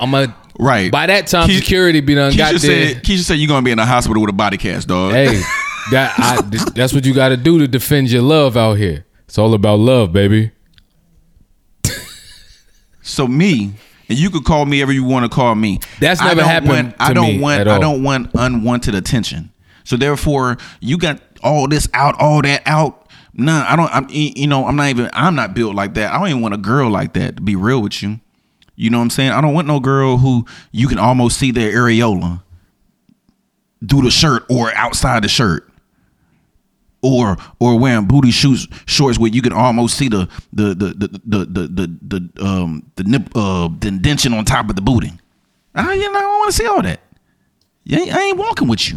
I'm 0.00 0.14
a 0.14 0.34
Right. 0.58 0.90
By 0.90 1.06
that 1.08 1.26
time, 1.26 1.48
Keisha- 1.50 1.56
security 1.58 2.00
be 2.00 2.14
done 2.14 2.34
got 2.34 2.54
Keisha 2.54 2.60
there. 2.62 2.88
said, 2.94 3.02
Keisha 3.02 3.18
said 3.24 3.34
you're 3.34 3.48
gonna 3.48 3.62
be 3.62 3.72
in 3.72 3.76
the 3.78 3.84
hospital 3.84 4.22
with 4.22 4.30
a 4.30 4.32
body 4.32 4.56
cast, 4.56 4.88
dog. 4.88 5.12
Hey, 5.12 5.42
that 5.90 6.14
I, 6.16 6.40
that's 6.74 6.94
what 6.94 7.04
you 7.04 7.12
got 7.12 7.28
to 7.28 7.36
do 7.36 7.58
to 7.58 7.68
defend 7.68 8.10
your 8.10 8.22
love 8.22 8.56
out 8.56 8.74
here. 8.78 9.04
It's 9.26 9.36
all 9.36 9.52
about 9.52 9.80
love, 9.80 10.12
baby. 10.14 10.52
So 13.06 13.26
me, 13.26 13.72
and 14.08 14.18
you 14.18 14.30
could 14.30 14.44
call 14.44 14.66
me 14.66 14.82
ever 14.82 14.92
you 14.92 15.04
want 15.04 15.24
to 15.24 15.34
call 15.34 15.54
me. 15.54 15.80
That's 16.00 16.20
never 16.20 16.42
happened 16.42 16.70
Want, 16.70 16.96
I 16.98 17.12
don't 17.12 17.36
me 17.36 17.40
want. 17.40 17.66
I 17.68 17.78
don't 17.78 18.02
want 18.02 18.30
unwanted 18.34 18.94
attention. 18.94 19.50
So 19.84 19.96
therefore, 19.96 20.58
you 20.80 20.98
got 20.98 21.20
all 21.42 21.68
this 21.68 21.88
out, 21.94 22.16
all 22.18 22.42
that 22.42 22.62
out. 22.66 23.08
Nah, 23.32 23.64
I 23.68 23.76
don't. 23.76 23.90
I'm. 23.94 24.06
You 24.10 24.48
know, 24.48 24.66
I'm 24.66 24.76
not 24.76 24.88
even. 24.88 25.08
I'm 25.12 25.34
not 25.34 25.54
built 25.54 25.74
like 25.74 25.94
that. 25.94 26.12
I 26.12 26.18
don't 26.18 26.28
even 26.28 26.42
want 26.42 26.54
a 26.54 26.58
girl 26.58 26.90
like 26.90 27.12
that. 27.14 27.36
To 27.36 27.42
be 27.42 27.54
real 27.54 27.80
with 27.80 28.02
you, 28.02 28.18
you 28.74 28.90
know 28.90 28.98
what 28.98 29.04
I'm 29.04 29.10
saying. 29.10 29.30
I 29.30 29.40
don't 29.40 29.54
want 29.54 29.68
no 29.68 29.78
girl 29.78 30.18
who 30.18 30.46
you 30.72 30.88
can 30.88 30.98
almost 30.98 31.38
see 31.38 31.52
their 31.52 31.72
areola 31.72 32.42
through 33.88 34.02
the 34.02 34.10
shirt 34.10 34.44
or 34.50 34.72
outside 34.74 35.22
the 35.22 35.28
shirt. 35.28 35.68
Or 37.02 37.36
or 37.60 37.78
wearing 37.78 38.06
booty 38.06 38.30
shorts 38.30 38.66
shorts 38.86 39.18
where 39.18 39.30
you 39.30 39.42
can 39.42 39.52
almost 39.52 39.96
see 39.96 40.08
the 40.08 40.28
the 40.52 40.74
the 40.74 40.94
the 40.94 41.20
the 41.24 41.44
the 41.44 41.68
the, 41.68 42.20
the 42.34 42.44
um 42.44 42.90
the 42.96 43.04
nip 43.04 43.30
uh 43.36 43.68
the 43.78 43.88
indention 43.88 44.32
on 44.32 44.44
top 44.44 44.68
of 44.70 44.76
the 44.76 44.82
booty. 44.82 45.12
I 45.74 45.92
you 45.94 46.10
know 46.10 46.18
I 46.18 46.22
don't 46.22 46.38
want 46.38 46.50
to 46.50 46.56
see 46.56 46.66
all 46.66 46.82
that. 46.82 47.00
I 47.88 48.22
ain't 48.28 48.38
walking 48.38 48.66
with 48.66 48.88
you. 48.88 48.96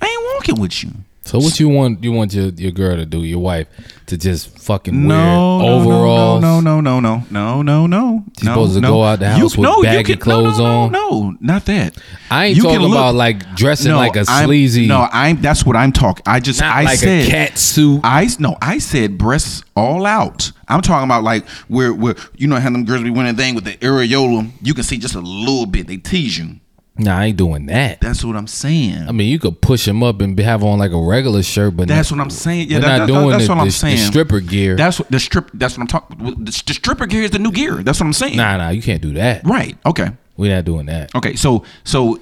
I 0.00 0.06
ain't 0.06 0.34
walking 0.36 0.60
with 0.60 0.84
you. 0.84 0.90
So 1.26 1.38
what 1.38 1.58
you 1.58 1.70
want? 1.70 2.04
You 2.04 2.12
want 2.12 2.34
your, 2.34 2.48
your 2.50 2.70
girl 2.70 2.96
to 2.96 3.06
do? 3.06 3.24
Your 3.24 3.38
wife 3.38 3.66
to 4.06 4.18
just 4.18 4.58
fucking 4.58 5.06
No, 5.08 5.56
wear 5.58 5.66
no, 5.68 5.74
overalls? 5.80 6.42
No, 6.42 6.60
no, 6.60 6.82
no, 6.82 7.00
no, 7.00 7.24
no, 7.30 7.62
no, 7.62 7.86
no. 7.86 8.24
She's 8.36 8.44
no, 8.44 8.50
You 8.50 8.54
supposed 8.54 8.74
to 8.74 8.80
no. 8.82 8.88
go 8.92 9.04
out 9.04 9.18
the 9.20 9.30
house 9.30 9.56
with 9.56 9.82
baggy 9.82 10.12
can- 10.12 10.18
clothes 10.20 10.58
no, 10.58 10.64
no, 10.64 10.70
on? 10.82 10.92
No, 10.92 11.30
no, 11.30 11.36
not 11.40 11.64
that. 11.64 11.96
I 12.30 12.46
ain't 12.46 12.56
You 12.58 12.64
talking 12.64 12.90
about 12.90 13.14
like 13.14 13.54
dressing 13.54 13.90
No, 13.92 13.96
like 13.96 14.16
a 14.16 14.24
I'm- 14.28 14.44
sleazy, 14.46 14.86
No, 14.86 15.08
I'm. 15.10 15.40
That's 15.40 15.64
what 15.64 15.76
I'm 15.76 15.92
talking. 15.92 16.22
I 16.26 16.40
just. 16.40 16.60
I 16.60 16.82
like 16.82 16.98
said. 16.98 17.26
a 17.26 17.30
cat 17.30 17.56
suit. 17.58 18.00
I 18.04 18.28
no, 18.38 18.58
I 18.60 18.76
said 18.78 19.16
breasts 19.16 19.62
all 19.74 20.04
out. 20.04 20.52
I'm 20.68 20.82
talking 20.82 21.04
about 21.04 21.22
like 21.24 21.48
where 21.68 21.94
where 21.94 22.16
you 22.36 22.48
know 22.48 22.56
how 22.60 22.68
them 22.70 22.84
girls 22.84 23.02
be 23.02 23.08
wearing 23.10 23.34
thing 23.36 23.54
with 23.54 23.64
the 23.64 23.76
areola. 23.78 24.50
You 24.60 24.74
can 24.74 24.84
see 24.84 24.98
just 24.98 25.14
a 25.14 25.20
little 25.20 25.64
bit. 25.66 25.86
They 25.86 25.96
tease 25.96 26.36
you. 26.36 26.56
Nah, 26.96 27.18
I 27.18 27.24
ain't 27.26 27.36
doing 27.36 27.66
that. 27.66 28.00
That's 28.00 28.24
what 28.24 28.36
I'm 28.36 28.46
saying. 28.46 29.08
I 29.08 29.10
mean, 29.12 29.28
you 29.28 29.40
could 29.40 29.60
push 29.60 29.86
him 29.88 30.04
up 30.04 30.20
and 30.20 30.38
have 30.38 30.62
on 30.62 30.78
like 30.78 30.92
a 30.92 31.00
regular 31.00 31.42
shirt, 31.42 31.76
but 31.76 31.88
That's 31.88 32.12
not- 32.12 32.18
what 32.18 32.22
I'm 32.24 32.30
saying. 32.30 32.70
Yeah, 32.70 32.78
that- 32.78 32.86
not 32.86 32.98
that- 32.98 33.06
doing 33.12 33.30
that's 33.30 33.44
the, 33.46 33.50
what 33.52 33.58
I'm 33.58 33.66
the- 33.66 33.72
saying. 33.72 33.96
the 33.96 34.02
stripper 34.04 34.38
gear. 34.40 34.76
That's 34.76 35.00
what 35.00 35.10
the 35.10 35.18
strip. 35.18 35.50
That's 35.54 35.76
what 35.76 35.82
I'm 35.82 35.86
talking. 35.88 36.44
The, 36.44 36.52
stripper 36.52 37.06
gear 37.06 37.22
is 37.22 37.32
the 37.32 37.40
new 37.40 37.50
gear. 37.50 37.82
That's 37.82 37.98
what 37.98 38.06
I'm 38.06 38.12
saying. 38.12 38.36
nah, 38.36 38.56
nah, 38.58 38.68
you 38.68 38.80
can't 38.80 39.02
do 39.02 39.12
that. 39.14 39.44
Right. 39.44 39.76
Okay. 39.84 40.10
We're 40.36 40.54
not 40.54 40.64
doing 40.64 40.86
that. 40.86 41.12
Okay. 41.16 41.34
So 41.34 41.64
so, 41.82 42.20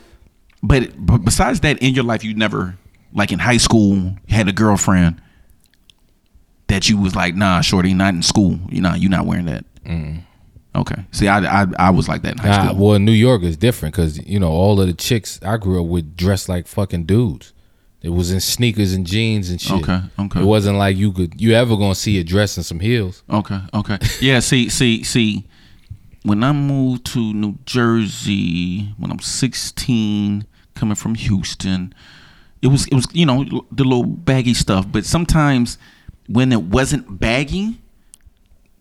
but, 0.62 0.90
but 0.96 1.18
besides 1.18 1.60
that, 1.60 1.78
in 1.82 1.92
your 1.94 2.04
life, 2.04 2.24
you 2.24 2.32
never 2.34 2.76
like 3.12 3.30
in 3.30 3.40
high 3.40 3.58
school 3.58 4.14
had 4.30 4.48
a 4.48 4.52
girlfriend 4.52 5.20
that 6.68 6.88
you 6.88 6.96
was 6.96 7.14
like, 7.14 7.34
nah, 7.34 7.60
shorty, 7.60 7.92
not 7.92 8.14
in 8.14 8.22
school. 8.22 8.58
You 8.70 8.80
know, 8.80 8.94
you're 8.94 9.10
not 9.10 9.26
wearing 9.26 9.44
that. 9.46 9.64
Mm. 9.84 10.22
Okay. 10.74 11.04
See, 11.10 11.28
I, 11.28 11.62
I 11.62 11.66
I 11.78 11.90
was 11.90 12.08
like 12.08 12.22
that 12.22 12.32
in 12.32 12.38
high 12.38 12.48
Nah, 12.64 12.68
school. 12.72 12.88
well, 12.90 12.98
New 12.98 13.12
York 13.12 13.42
is 13.42 13.56
different 13.56 13.94
because 13.94 14.18
you 14.26 14.38
know 14.40 14.50
all 14.50 14.80
of 14.80 14.86
the 14.86 14.94
chicks 14.94 15.38
I 15.42 15.56
grew 15.58 15.82
up 15.82 15.88
with 15.88 16.16
dressed 16.16 16.48
like 16.48 16.66
fucking 16.66 17.04
dudes. 17.04 17.52
It 18.00 18.08
was 18.08 18.32
in 18.32 18.40
sneakers 18.40 18.94
and 18.94 19.06
jeans 19.06 19.48
and 19.50 19.60
shit. 19.60 19.82
Okay, 19.82 20.00
okay. 20.18 20.40
It 20.40 20.44
wasn't 20.44 20.78
like 20.78 20.96
you 20.96 21.12
could 21.12 21.40
you 21.40 21.52
ever 21.54 21.76
gonna 21.76 21.94
see 21.94 22.18
a 22.18 22.24
dress 22.24 22.56
in 22.56 22.62
some 22.62 22.80
heels. 22.80 23.22
Okay, 23.30 23.60
okay. 23.74 23.98
Yeah, 24.20 24.40
see, 24.40 24.68
see, 24.70 25.02
see. 25.04 25.46
When 26.24 26.42
I 26.44 26.52
moved 26.52 27.04
to 27.12 27.18
New 27.34 27.58
Jersey 27.66 28.94
when 28.96 29.10
I'm 29.10 29.18
16, 29.18 30.46
coming 30.74 30.94
from 30.94 31.14
Houston, 31.16 31.92
it 32.62 32.68
was 32.68 32.86
it 32.88 32.94
was 32.94 33.06
you 33.12 33.26
know 33.26 33.44
the 33.70 33.84
little 33.84 34.04
baggy 34.04 34.54
stuff. 34.54 34.86
But 34.90 35.04
sometimes 35.04 35.78
when 36.28 36.50
it 36.52 36.62
wasn't 36.62 37.20
baggy, 37.20 37.80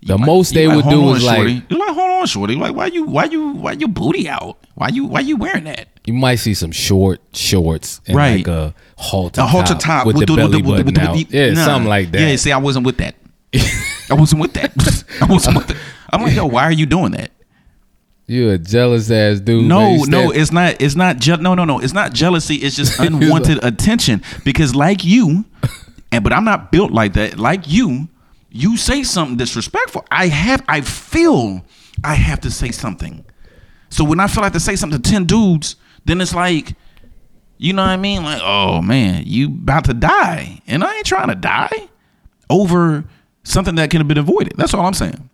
The 0.04 0.18
you 0.18 0.26
most 0.26 0.52
you 0.54 0.56
they 0.62 0.68
would 0.68 0.84
hold 0.84 0.93
do 0.95 1.10
on, 1.10 1.16
is 1.18 1.24
shorty. 1.24 1.54
like 1.56 1.64
you're 1.70 1.80
like, 1.80 1.95
hold 1.95 2.10
on, 2.12 2.26
shorty. 2.26 2.56
Like, 2.56 2.76
why 2.76 2.88
you, 2.88 3.04
why 3.06 3.26
you, 3.26 3.49
why 3.49 3.74
your 3.74 3.89
booty 3.89 4.28
out? 4.28 4.58
Why 4.76 4.88
you, 4.89 5.06
why 5.06 5.20
you 5.20 5.38
wearing 5.38 5.66
that? 5.66 5.88
you 6.06 6.14
might 6.14 6.38
see 6.38 6.56
some 6.56 6.72
short 6.72 7.22
shorts 7.32 8.02
and 8.08 8.16
Right. 8.18 8.38
like 8.38 8.47
a 8.47 8.74
halter 8.97 9.41
A 9.41 9.45
halter 9.45 9.74
top, 9.76 9.82
top 9.82 10.06
with, 10.08 10.18
the, 10.18 10.26
belly 10.26 10.64
button 10.64 10.86
with 10.88 10.97
out. 10.97 11.16
with 11.16 11.30
the- 11.30 11.38
yeah, 11.38 11.54
nah. 11.54 11.66
something 11.66 11.88
like 11.88 12.12
that. 12.12 12.22
Yeah, 12.22 12.36
see, 12.38 12.52
I 12.52 12.58
wasn't 12.58 12.88
with 12.88 12.97
that. 12.97 13.14
I 14.10 14.16
wasn't 14.16 14.41
with 14.41 14.54
that. 14.54 14.72
I 15.22 15.26
wasn't 15.32 15.58
with 15.58 15.68
that. 15.68 15.78
I'm 16.12 16.24
like, 16.24 16.34
yo, 16.36 16.47
why 16.47 16.64
are 16.64 16.72
you 16.72 16.88
doing 16.88 17.12
that? 17.12 17.30
You 18.26 18.49
a 18.49 18.58
jealous 18.58 19.12
ass 19.12 19.39
dude. 19.41 19.66
No, 19.66 19.95
You 19.97 20.06
no, 20.08 20.32
it's 20.32 20.52
not. 20.52 20.82
It's 20.82 20.95
not. 20.95 21.18
Je- 21.18 21.38
no, 21.38 21.54
no, 21.54 21.66
no. 21.66 21.80
It's 21.80 21.93
not 21.93 22.14
jealousy. 22.14 22.56
It's 22.56 22.76
just 22.76 22.97
unwanted 22.99 23.64
attention. 23.64 24.24
Because 24.45 24.74
like 24.74 25.04
you, 25.04 25.45
and 26.12 26.24
but 26.24 26.32
I'm 26.34 26.45
not 26.45 26.72
built 26.72 26.91
like 26.91 27.14
that. 27.14 27.38
Like 27.38 27.68
you, 27.70 28.08
you 28.52 28.78
say 28.78 29.04
something 29.04 29.38
disrespectful, 29.38 30.06
I 30.12 30.28
have 30.28 30.64
I 30.68 30.82
feel 30.82 31.64
I 32.04 32.16
have 32.16 32.41
to 32.41 32.52
say 32.52 32.72
something. 32.72 33.26
So 33.89 34.04
when 34.04 34.20
I 34.20 34.28
feel 34.28 34.43
like 34.43 34.54
to 34.54 34.60
say 34.60 34.76
something 34.76 35.02
to 35.02 35.10
ten 35.12 35.26
dudes, 35.26 35.76
then 36.06 36.22
it's 36.22 36.34
like, 36.36 36.74
you 37.58 37.74
know 37.74 37.82
what 37.84 37.89
I 37.89 37.97
mean? 37.97 38.24
Like, 38.24 38.41
oh 38.43 38.82
man, 38.82 39.24
you 39.26 39.47
about 39.47 39.86
to 39.86 39.93
die, 39.93 40.62
and 40.68 40.84
I 40.84 40.97
ain't 40.97 41.06
trying 41.06 41.28
to 41.30 41.36
die 41.36 41.89
over 42.49 43.06
something 43.43 43.76
that 43.76 43.89
could 43.91 43.99
have 44.02 44.08
been 44.08 44.18
avoided. 44.18 44.54
That's 44.58 44.74
all 44.74 44.86
I'm 44.86 44.93
saying. 44.93 45.30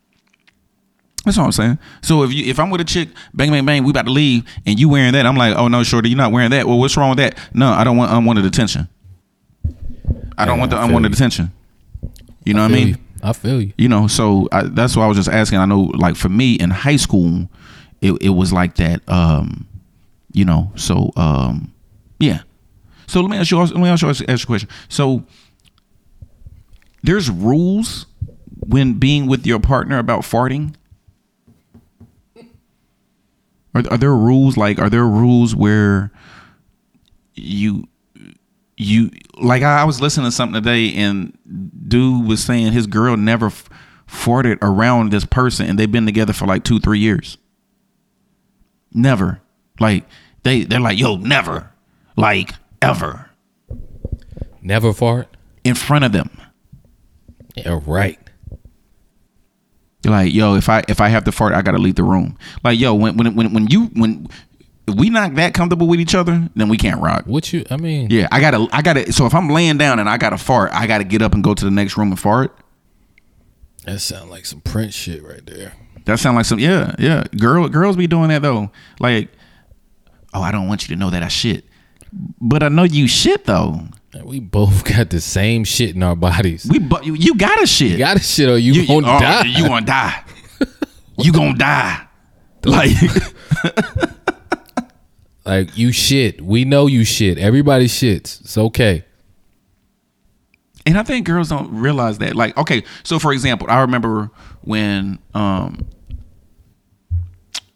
That's 1.26 1.38
all 1.38 1.46
I'm 1.46 1.52
saying. 1.52 1.78
So 2.02 2.24
if 2.24 2.32
you 2.34 2.46
if 2.46 2.60
I'm 2.60 2.70
with 2.70 2.82
a 2.82 2.86
chick, 2.86 3.10
bang 3.34 3.52
bang 3.52 3.66
bang, 3.66 3.84
we 3.84 3.90
about 3.92 4.06
to 4.06 4.12
leave, 4.12 4.44
and 4.66 4.80
you 4.80 4.90
wearing 4.90 5.14
that, 5.14 5.26
I'm 5.26 5.36
like, 5.36 5.56
oh 5.56 5.68
no, 5.68 5.84
shorty, 5.84 6.10
you're 6.10 6.18
not 6.18 6.32
wearing 6.32 6.52
that. 6.52 6.68
Well, 6.68 6.78
what's 6.80 6.96
wrong 6.98 7.10
with 7.10 7.18
that? 7.20 7.38
No, 7.54 7.70
I 7.72 7.84
don't 7.84 7.98
want 7.98 8.12
unwanted 8.12 8.46
attention. 8.46 8.88
I 10.38 10.46
don't 10.46 10.56
Yeah, 10.56 10.60
want 10.60 10.72
the 10.72 10.82
unwanted 10.84 11.12
you. 11.12 11.16
attention. 11.16 11.52
You 12.46 12.54
know 12.54 12.62
what 12.62 12.72
I 12.72 12.74
mean? 12.74 12.88
you. 12.90 12.96
I 13.24 13.34
feel 13.34 13.62
you. 13.62 13.74
you 13.78 13.90
know 13.90 14.08
so 14.08 14.48
I, 14.52 14.64
that's 14.64 14.96
why 14.96 15.06
i 15.06 15.08
was 15.08 15.18
just 15.18 15.30
asking. 15.30 15.60
I 15.60 15.66
know 15.66 15.92
like 15.96 16.16
for 16.16 16.30
me 16.30 16.56
in 16.56 16.70
high 16.70 16.98
school 16.98 17.50
it, 18.02 18.14
it 18.22 18.30
was 18.30 18.54
like 18.54 18.76
that 18.76 19.08
um 19.10 19.68
you 20.34 20.46
know 20.46 20.72
so 20.76 21.12
um 21.16 21.74
yeah. 22.20 22.42
So 23.08 23.22
let 23.22 23.30
me 23.30 23.38
ask 23.38 23.52
you 23.52 23.60
let 23.60 23.76
me 23.76 23.88
ask 23.88 24.02
you, 24.02 24.10
ask 24.10 24.20
you 24.22 24.34
a 24.34 24.38
question. 24.46 24.70
So 24.90 25.24
there's 27.04 27.30
rules 27.30 28.06
when 28.66 28.94
being 28.94 29.28
with 29.28 29.46
your 29.46 29.60
partner 29.60 29.98
about 29.98 30.22
farting? 30.22 30.76
Are, 33.74 33.84
are 33.92 33.98
there 33.98 34.16
rules 34.16 34.58
like 34.58 34.80
are 34.80 34.90
there 34.90 35.06
rules 35.06 35.56
where 35.56 36.12
you 37.36 37.88
you 38.78 39.10
like 39.40 39.64
I, 39.64 39.84
was 39.84 40.00
listening 40.00 40.28
to 40.28 40.32
something 40.32 40.62
today 40.62 40.94
and 40.94 41.38
dude 41.88 42.28
was 42.28 42.44
saying 42.44 42.74
his 42.74 42.86
girl 42.86 43.18
never 43.18 43.48
f- 43.48 43.68
farted 44.08 44.60
around 44.62 45.12
this 45.12 45.26
person 45.26 45.68
and 45.68 45.78
they've 45.80 45.92
been 45.92 46.06
together 46.06 46.32
for 46.32 46.46
like 46.46 46.64
two 46.64 46.80
three 46.80 47.00
years. 47.00 47.38
Never. 48.94 49.42
Like 49.80 50.06
they 50.44 50.64
they're 50.64 50.80
like 50.80 51.00
yo 51.00 51.18
never. 51.18 51.72
Like 52.16 52.54
ever. 52.82 53.32
Never 54.62 54.94
fart. 54.94 55.28
in 55.64 55.76
front 55.76 56.06
of 56.06 56.12
them. 56.12 56.30
Yeah, 57.56 57.80
right. 57.86 58.20
Like 60.04 60.34
yo 60.34 60.56
if 60.56 60.70
i 60.70 60.84
if 60.88 61.02
i 61.02 61.10
have 61.10 61.24
to 61.26 61.32
fart 61.32 61.54
i 61.54 61.62
gotta 61.64 61.80
leave 61.80 61.96
the 61.96 62.04
room. 62.04 62.38
Like 62.64 62.80
yo 62.80 62.94
when 62.94 63.18
when 63.18 63.36
when, 63.36 63.54
when 63.54 63.68
you 63.68 63.86
when 63.88 64.28
we 64.96 65.10
not 65.10 65.36
that 65.36 65.54
comfortable 65.54 65.88
with 65.88 66.00
each 66.00 66.16
other 66.16 66.50
then 66.56 66.70
we 66.70 66.78
can't 66.78 67.02
rock 67.02 67.26
What 67.26 67.52
you? 67.52 67.66
I 67.70 67.78
mean, 67.78 68.10
yeah 68.10 68.28
i 68.32 68.40
gotta 68.40 68.68
i 68.72 68.82
gotta 68.82 69.12
so 69.12 69.26
if 69.26 69.34
i'm 69.34 69.50
laying 69.50 69.78
down 69.78 70.00
and 70.00 70.10
i 70.10 70.18
gotta 70.18 70.38
fart 70.38 70.72
i 70.74 70.88
gotta 70.88 71.04
get 71.04 71.22
up 71.22 71.34
and 71.34 71.44
go 71.44 71.54
to 71.54 71.66
the 71.66 71.72
next 71.72 71.98
room 71.98 72.10
and 72.10 72.20
fart 72.20 72.58
that 73.88 74.02
sound 74.02 74.30
like 74.30 74.46
some 74.46 74.60
Prince 74.60 74.94
shit 74.94 75.24
right 75.24 75.46
there. 75.46 75.72
That 76.04 76.20
sound 76.20 76.36
like 76.36 76.46
some 76.46 76.60
yeah, 76.60 76.94
yeah. 77.00 77.24
Girl 77.38 77.70
girls 77.70 77.96
be 77.96 78.06
doing 78.06 78.28
that 78.30 78.42
though. 78.42 78.70
Like, 79.00 79.30
oh, 80.34 80.42
I 80.42 80.52
don't 80.52 80.68
want 80.68 80.84
you 80.84 80.94
to 80.94 81.00
know 81.00 81.10
that 81.10 81.24
I 81.24 81.30
shit. 81.30 81.64
But 82.12 82.64
I 82.64 82.68
know 82.68 82.84
you 82.84 83.08
shit 83.08 83.46
though. 83.46 83.88
We 84.26 84.42
both 84.42 84.84
got 84.98 85.10
the 85.10 85.22
same 85.22 85.64
shit 85.64 85.96
in 85.96 86.04
our 86.04 86.18
bodies. 86.18 86.68
We 86.70 86.80
but 86.80 87.06
you, 87.06 87.16
you 87.16 87.36
gotta 87.36 87.66
shit. 87.66 87.92
You 87.92 87.98
gotta 88.00 88.20
shit 88.20 88.50
or 88.50 88.58
you, 88.58 88.74
you, 88.74 88.88
gonna 88.88 89.08
oh, 89.08 89.20
die. 89.22 89.44
You 89.46 89.66
gonna 89.66 89.86
die. 89.86 90.24
you 91.18 91.32
gonna 91.32 91.58
die. 91.58 92.04
Like 92.66 92.98
like 95.48 95.78
you 95.78 95.92
shit. 95.94 96.42
We 96.42 96.66
know 96.66 96.88
you 96.88 97.06
shit. 97.06 97.38
Everybody 97.40 97.88
shits. 97.88 98.42
It's 98.42 98.58
okay. 98.58 99.06
and 100.86 100.98
I 100.98 101.04
think 101.04 101.26
girls 101.26 101.50
don't 101.50 101.72
realize 101.74 102.20
that. 102.20 102.36
Like, 102.36 102.58
okay, 102.58 102.84
so 103.04 103.20
for 103.20 103.34
example, 103.34 103.68
I 103.70 103.82
remember 103.82 104.32
when 104.62 105.20
um 105.34 105.88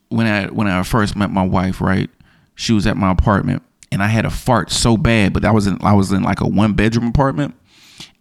when 0.10 0.28
I 0.28 0.48
when 0.48 0.68
I 0.68 0.84
first 0.84 1.16
met 1.16 1.32
my 1.32 1.44
wife, 1.46 1.82
right? 1.82 2.10
She 2.56 2.74
was 2.74 2.86
at 2.88 2.98
my 2.98 3.12
apartment 3.12 3.64
and 3.92 4.04
I 4.04 4.08
had 4.08 4.26
a 4.26 4.30
fart 4.30 4.72
so 4.72 4.98
bad, 4.98 5.34
but 5.34 5.46
I 5.46 5.52
was 5.52 5.68
in 5.68 5.78
I 5.82 5.94
was 5.94 6.12
in 6.12 6.24
like 6.24 6.42
a 6.42 6.48
one 6.48 6.74
bedroom 6.74 7.08
apartment 7.08 7.56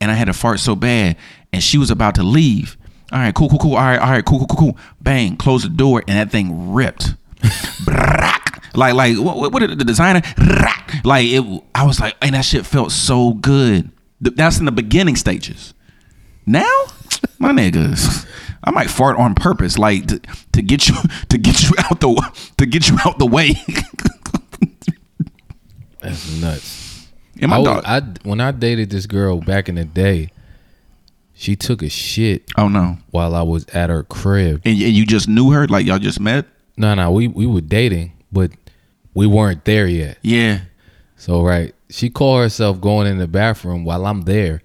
and 0.00 0.10
I 0.10 0.14
had 0.14 0.28
a 0.28 0.32
fart 0.32 0.60
so 0.60 0.76
bad 0.76 1.16
and 1.52 1.62
she 1.62 1.78
was 1.78 1.90
about 1.90 2.14
to 2.16 2.22
leave. 2.22 2.76
All 3.12 3.18
right, 3.18 3.34
cool, 3.34 3.48
cool, 3.48 3.58
cool. 3.58 3.74
All 3.76 3.82
right, 3.82 3.98
all 3.98 4.10
right, 4.10 4.24
cool, 4.24 4.38
cool, 4.38 4.46
cool, 4.46 4.58
cool. 4.72 4.78
Bang, 5.00 5.36
close 5.36 5.64
the 5.64 5.68
door 5.68 6.02
and 6.06 6.16
that 6.16 6.30
thing 6.30 6.72
ripped. 6.72 7.14
Like 8.74 8.94
like 8.94 9.18
what, 9.18 9.36
what, 9.36 9.52
what 9.52 9.60
did 9.60 9.78
the 9.78 9.84
designer 9.84 10.22
like 11.04 11.26
it 11.26 11.62
I 11.74 11.84
was 11.84 11.98
like 11.98 12.16
and 12.22 12.34
that 12.34 12.44
shit 12.44 12.64
felt 12.64 12.92
so 12.92 13.32
good. 13.34 13.90
That's 14.20 14.58
in 14.58 14.64
the 14.64 14.72
beginning 14.72 15.16
stages. 15.16 15.74
Now, 16.46 16.70
my 17.38 17.52
niggas, 17.52 18.26
I 18.62 18.70
might 18.70 18.90
fart 18.90 19.16
on 19.16 19.34
purpose, 19.34 19.78
like 19.78 20.06
to, 20.08 20.20
to 20.52 20.62
get 20.62 20.88
you 20.88 20.94
to 21.28 21.38
get 21.38 21.62
you 21.62 21.74
out 21.78 22.00
the 22.00 22.32
to 22.58 22.66
get 22.66 22.88
you 22.88 22.96
out 23.04 23.18
the 23.18 23.26
way. 23.26 23.54
That's 26.00 26.40
nuts. 26.40 27.08
and 27.40 27.50
my 27.50 27.58
I, 27.58 27.62
dog. 27.64 27.82
I 27.84 28.00
when 28.22 28.40
I 28.40 28.52
dated 28.52 28.90
this 28.90 29.06
girl 29.06 29.40
back 29.40 29.68
in 29.68 29.74
the 29.74 29.84
day, 29.84 30.30
she 31.34 31.56
took 31.56 31.82
a 31.82 31.88
shit 31.88 32.44
oh 32.56 32.68
no, 32.68 32.98
while 33.10 33.34
I 33.34 33.42
was 33.42 33.66
at 33.68 33.90
her 33.90 34.02
crib. 34.04 34.62
and, 34.64 34.80
and 34.80 34.92
you 34.92 35.04
just 35.06 35.28
knew 35.28 35.50
her, 35.50 35.66
like 35.66 35.86
y'all 35.86 35.98
just 35.98 36.20
met. 36.20 36.46
No, 36.80 36.94
no, 36.94 37.10
we 37.12 37.28
we 37.28 37.46
were 37.46 37.60
dating, 37.60 38.12
but 38.32 38.50
we 39.14 39.26
weren't 39.26 39.64
there 39.64 39.86
yet. 39.86 40.18
Yeah, 40.22 40.60
So 41.16 41.42
right, 41.42 41.74
she 41.90 42.08
called 42.10 42.40
herself 42.42 42.80
going 42.80 43.06
in 43.06 43.18
the 43.18 43.28
bathroom 43.28 43.84
while 43.84 44.06
I'm 44.06 44.22
there 44.22 44.62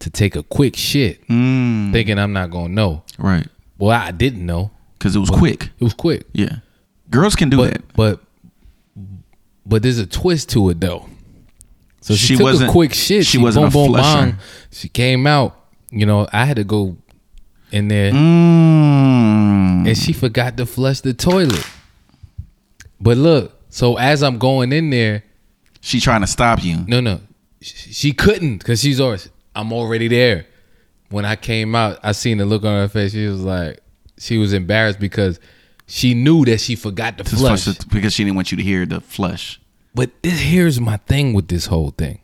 to 0.00 0.10
take 0.10 0.36
a 0.36 0.42
quick 0.42 0.76
shit, 0.76 1.26
mm, 1.28 1.90
thinking 1.92 2.18
I'm 2.18 2.32
not 2.32 2.50
gonna 2.50 2.68
know. 2.74 3.02
right. 3.18 3.46
Well, 3.78 3.90
I 3.90 4.10
didn't 4.10 4.44
know. 4.46 4.70
Because 4.98 5.16
it 5.16 5.20
was 5.20 5.30
quick. 5.30 5.70
It 5.78 5.84
was 5.84 5.94
quick. 5.94 6.26
Yeah, 6.32 6.56
girls 7.10 7.34
can 7.34 7.48
do 7.50 7.56
but 7.58 7.72
that. 7.72 7.92
but 7.94 8.20
but 9.66 9.82
there's 9.82 9.98
a 9.98 10.06
twist 10.06 10.50
to 10.50 10.68
it 10.70 10.80
though. 10.80 11.06
So 12.00 12.14
she, 12.14 12.26
She 12.26 12.36
took 12.36 12.44
wasn't- 12.44 12.68
a 12.70 12.72
quick 12.72 12.92
shit. 12.92 13.24
she 13.26 13.38
wasn't 13.38 13.66
a 13.68 13.70
boom, 13.70 13.86
boom, 13.86 13.94
flusher. 13.94 14.26
bang. 14.32 14.36
She 14.70 14.88
came 14.88 15.26
out. 15.26 15.58
You 15.90 16.04
know, 16.06 16.26
I 16.32 16.44
had 16.44 16.56
to 16.56 16.64
go 16.64 16.96
in 17.74 17.88
there, 17.88 18.12
Mm. 18.12 19.86
and 19.88 19.98
she 19.98 20.12
forgot 20.12 20.56
to 20.56 20.66
flush 20.66 21.00
the 21.00 21.12
toilet. 21.14 21.66
But 23.00 23.16
look, 23.16 23.60
so 23.70 23.96
as 23.96 24.22
I'm 24.22 24.38
going 24.38 24.72
in 24.72 24.90
there, 24.90 25.24
She 25.80 26.00
trying 26.00 26.22
to 26.22 26.26
stop 26.26 26.64
you. 26.64 26.84
no, 26.86 27.00
no, 27.00 27.20
she, 27.60 28.12
couldn't 28.12 28.58
because 28.58 28.80
she's 28.80 29.00
always. 29.00 29.28
I'm 29.54 29.72
already 29.72 30.08
there. 30.08 30.46
When 31.10 31.24
I 31.24 31.36
came 31.36 31.74
out, 31.74 31.98
I 32.02 32.12
seen 32.12 32.38
the 32.38 32.44
look 32.46 32.64
on 32.64 32.70
her 32.72 32.88
face. 32.88 33.12
She 33.12 33.26
was 33.26 33.40
like, 33.42 33.80
she 34.18 34.38
was 34.38 34.52
embarrassed 34.52 34.98
because 34.98 35.38
she 35.86 36.14
knew 36.14 36.44
that 36.46 36.60
she 36.60 36.74
forgot 36.74 37.18
to 37.18 37.24
To 37.24 37.36
flush. 37.36 37.64
flush 37.64 37.78
because 37.92 38.12
she 38.14 38.24
didn't 38.24 38.36
want 38.36 38.50
you 38.50 38.56
to 38.56 38.62
hear 38.64 38.86
the 38.86 39.00
flush. 39.00 39.60
But 39.94 40.10
this, 40.22 40.40
here's 40.40 40.80
my 40.80 40.96
thing 40.96 41.34
with 41.34 41.48
this 41.48 41.66
whole 41.66 41.90
thing. 41.90 42.20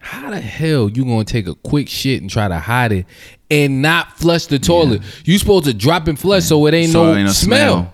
How 0.00 0.30
the 0.30 0.40
hell 0.40 0.88
you 0.90 1.04
gonna 1.04 1.24
take 1.24 1.46
a 1.48 1.54
quick 1.54 1.88
shit 1.88 2.20
and 2.20 2.30
try 2.30 2.46
to 2.48 2.58
hide 2.58 2.92
it 2.92 3.06
and 3.50 3.82
not 3.82 4.12
flush 4.18 4.46
the 4.46 4.58
toilet? 4.58 5.02
You 5.24 5.38
supposed 5.38 5.66
to 5.66 5.74
drop 5.74 6.08
and 6.08 6.18
flush 6.18 6.44
so 6.44 6.66
it 6.66 6.74
ain't, 6.74 6.92
So 6.92 7.04
no, 7.04 7.14
ain't 7.14 7.26
no 7.26 7.32
smell. 7.32 7.72
smell. 7.74 7.92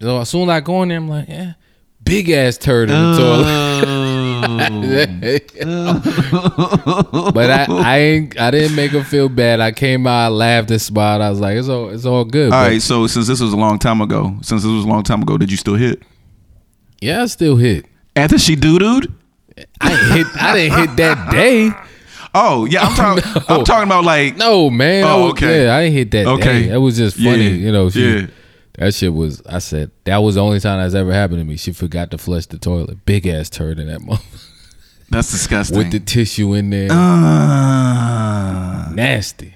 So 0.00 0.20
as 0.20 0.28
soon 0.28 0.42
as 0.48 0.48
I 0.54 0.60
go 0.60 0.82
in 0.82 0.88
there, 0.88 0.98
I'm 0.98 1.08
like, 1.08 1.28
yeah, 1.28 1.52
big 2.02 2.30
ass 2.30 2.56
turd 2.58 2.90
in 2.90 2.96
the 2.96 3.16
toilet. 3.18 3.46
Oh. 5.62 7.30
but 7.34 7.50
I, 7.50 7.66
I 7.68 7.98
ain't, 7.98 8.40
I 8.40 8.50
didn't 8.50 8.76
make 8.76 8.92
her 8.92 9.04
feel 9.04 9.28
bad. 9.28 9.60
I 9.60 9.72
came 9.72 10.06
out, 10.06 10.26
I 10.26 10.28
laughed 10.28 10.70
and 10.70 10.80
smiled. 10.80 11.22
I 11.22 11.30
was 11.30 11.40
like, 11.40 11.56
it's 11.56 11.68
all, 11.68 11.90
it's 11.90 12.06
all 12.06 12.24
good. 12.24 12.52
All 12.52 12.62
right, 12.62 12.80
so 12.80 13.06
since 13.06 13.26
this 13.26 13.40
was 13.40 13.52
a 13.52 13.56
long 13.56 13.78
time 13.78 14.00
ago, 14.00 14.34
since 14.42 14.62
this 14.62 14.70
was 14.70 14.84
a 14.84 14.88
long 14.88 15.02
time 15.02 15.22
ago, 15.22 15.36
did 15.38 15.50
you 15.50 15.56
still 15.56 15.74
hit? 15.74 16.02
Yeah, 17.00 17.22
I 17.22 17.26
still 17.26 17.56
hit. 17.56 17.86
After 18.16 18.38
she 18.38 18.56
doo 18.56 18.78
dooed? 18.78 19.12
I 19.80 19.90
hit. 20.14 20.26
I 20.40 20.54
didn't 20.54 20.78
hit 20.78 20.96
that 20.96 21.30
day. 21.30 21.70
Oh 22.34 22.64
yeah, 22.66 22.82
I'm 22.82 22.94
talking. 22.96 23.32
No. 23.48 23.56
I'm 23.58 23.64
talking 23.64 23.88
about 23.88 24.04
like 24.04 24.36
No, 24.36 24.70
man. 24.70 25.04
Oh, 25.04 25.22
was- 25.24 25.32
okay. 25.32 25.64
Yeah, 25.64 25.76
I 25.76 25.80
ain't 25.82 25.94
hit 25.94 26.10
that 26.12 26.26
Okay. 26.26 26.62
day. 26.62 26.68
That 26.68 26.80
was 26.80 26.96
just 26.96 27.16
funny. 27.16 27.48
Yeah, 27.48 27.66
You 27.66 27.72
know, 27.72 27.90
she, 27.90 28.08
yeah. 28.08 28.26
that 28.78 28.94
shit 28.94 29.12
was, 29.12 29.42
I 29.46 29.58
said, 29.58 29.90
that 30.04 30.18
was 30.18 30.36
the 30.36 30.42
only 30.42 30.60
time 30.60 30.80
that's 30.80 30.94
ever 30.94 31.12
happened 31.12 31.40
to 31.40 31.44
me. 31.44 31.56
She 31.56 31.72
forgot 31.72 32.10
to 32.12 32.18
flush 32.18 32.46
the 32.46 32.58
toilet. 32.58 33.04
Big 33.04 33.26
ass 33.26 33.50
turd 33.50 33.78
in 33.80 33.88
that 33.88 34.00
mother 34.06 34.22
that's 35.10 35.30
disgusting. 35.32 35.76
with 35.76 35.90
the 35.90 35.98
tissue 35.98 36.54
in 36.54 36.70
there. 36.70 36.88
Uh, 36.92 38.90
Nasty. 38.92 39.54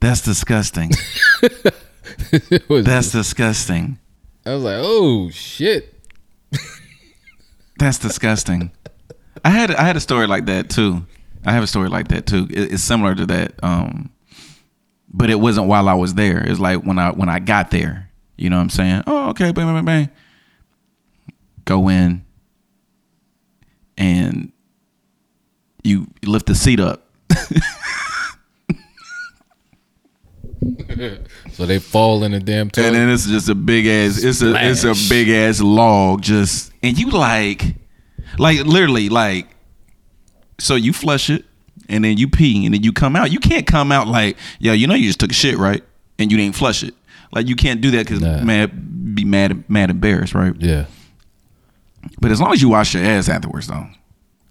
that's 0.00 0.22
disgusting. 0.22 0.90
That's 2.68 3.12
disgusting. 3.12 3.98
I 4.46 4.54
was 4.54 4.62
like, 4.64 4.76
oh, 4.78 5.30
shit. 5.30 5.94
That's 7.78 7.98
disgusting. 7.98 8.70
I 9.44 9.50
had 9.50 9.70
I 9.70 9.82
had 9.84 9.96
a 9.96 10.00
story 10.00 10.26
like 10.26 10.46
that 10.46 10.68
too. 10.70 11.06
I 11.44 11.52
have 11.52 11.62
a 11.62 11.66
story 11.66 11.88
like 11.88 12.08
that 12.08 12.26
too. 12.26 12.46
It's 12.50 12.82
similar 12.82 13.14
to 13.14 13.26
that. 13.26 13.54
Um, 13.62 14.10
but 15.12 15.30
it 15.30 15.40
wasn't 15.40 15.66
while 15.66 15.88
I 15.88 15.94
was 15.94 16.14
there. 16.14 16.42
It's 16.44 16.60
like 16.60 16.82
when 16.84 16.98
I 16.98 17.10
when 17.10 17.28
I 17.28 17.38
got 17.38 17.70
there. 17.70 18.10
You 18.36 18.48
know 18.50 18.56
what 18.56 18.62
I'm 18.62 18.70
saying? 18.70 19.02
Oh, 19.06 19.30
okay, 19.30 19.52
bang, 19.52 19.66
bang, 19.66 19.74
bang, 19.74 19.84
bang. 19.84 20.10
Go 21.64 21.88
in, 21.88 22.24
and 23.98 24.52
you 25.84 26.06
lift 26.24 26.46
the 26.46 26.54
seat 26.54 26.80
up. 26.80 27.06
so 31.52 31.66
they 31.66 31.78
fall 31.78 32.24
in 32.24 32.32
the 32.32 32.40
damn 32.40 32.70
and 32.76 32.94
then 32.94 33.08
it's 33.10 33.26
just 33.26 33.48
a 33.48 33.54
big 33.54 33.86
ass. 33.86 34.22
It's 34.22 34.42
a 34.42 34.54
it's 34.68 34.84
a 34.84 34.94
big 35.08 35.28
ass 35.28 35.60
log. 35.60 36.22
Just 36.22 36.72
and 36.82 36.98
you 36.98 37.10
like, 37.10 37.76
like 38.38 38.60
literally 38.64 39.08
like. 39.08 39.46
So 40.60 40.74
you 40.74 40.92
flush 40.92 41.30
it, 41.30 41.44
and 41.88 42.04
then 42.04 42.16
you 42.18 42.28
pee, 42.28 42.64
and 42.66 42.74
then 42.74 42.82
you 42.82 42.92
come 42.92 43.16
out. 43.16 43.32
You 43.32 43.38
can't 43.40 43.66
come 43.66 43.90
out 43.92 44.06
like, 44.08 44.36
yo, 44.58 44.72
you 44.72 44.86
know, 44.86 44.94
you 44.94 45.06
just 45.06 45.18
took 45.20 45.30
a 45.30 45.34
shit, 45.34 45.56
right? 45.58 45.82
And 46.18 46.30
you 46.30 46.36
didn't 46.38 46.54
flush 46.56 46.82
it. 46.82 46.94
Like 47.32 47.46
you 47.48 47.56
can't 47.56 47.80
do 47.80 47.90
that 47.92 48.06
because 48.06 48.20
Nah. 48.20 48.42
mad, 48.42 49.14
be 49.14 49.24
mad, 49.24 49.68
mad 49.70 49.90
embarrassed, 49.90 50.34
right? 50.34 50.54
yeah. 50.58 50.86
But 52.20 52.30
as 52.30 52.40
long 52.40 52.52
as 52.52 52.62
you 52.62 52.68
wash 52.70 52.94
your 52.94 53.04
ass 53.04 53.28
afterwards, 53.28 53.66
though, 53.66 53.86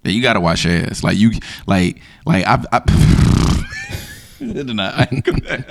yeah, 0.04 0.12
you 0.12 0.22
gotta 0.22 0.40
wash 0.40 0.64
your 0.64 0.74
ass. 0.74 1.02
Like 1.02 1.18
you, 1.18 1.32
like, 1.66 2.00
like 2.24 2.44
I, 2.46 2.62
I, 2.72 2.80
I, 4.40 5.08
ain't 5.10 5.24
gonna- 5.24 5.66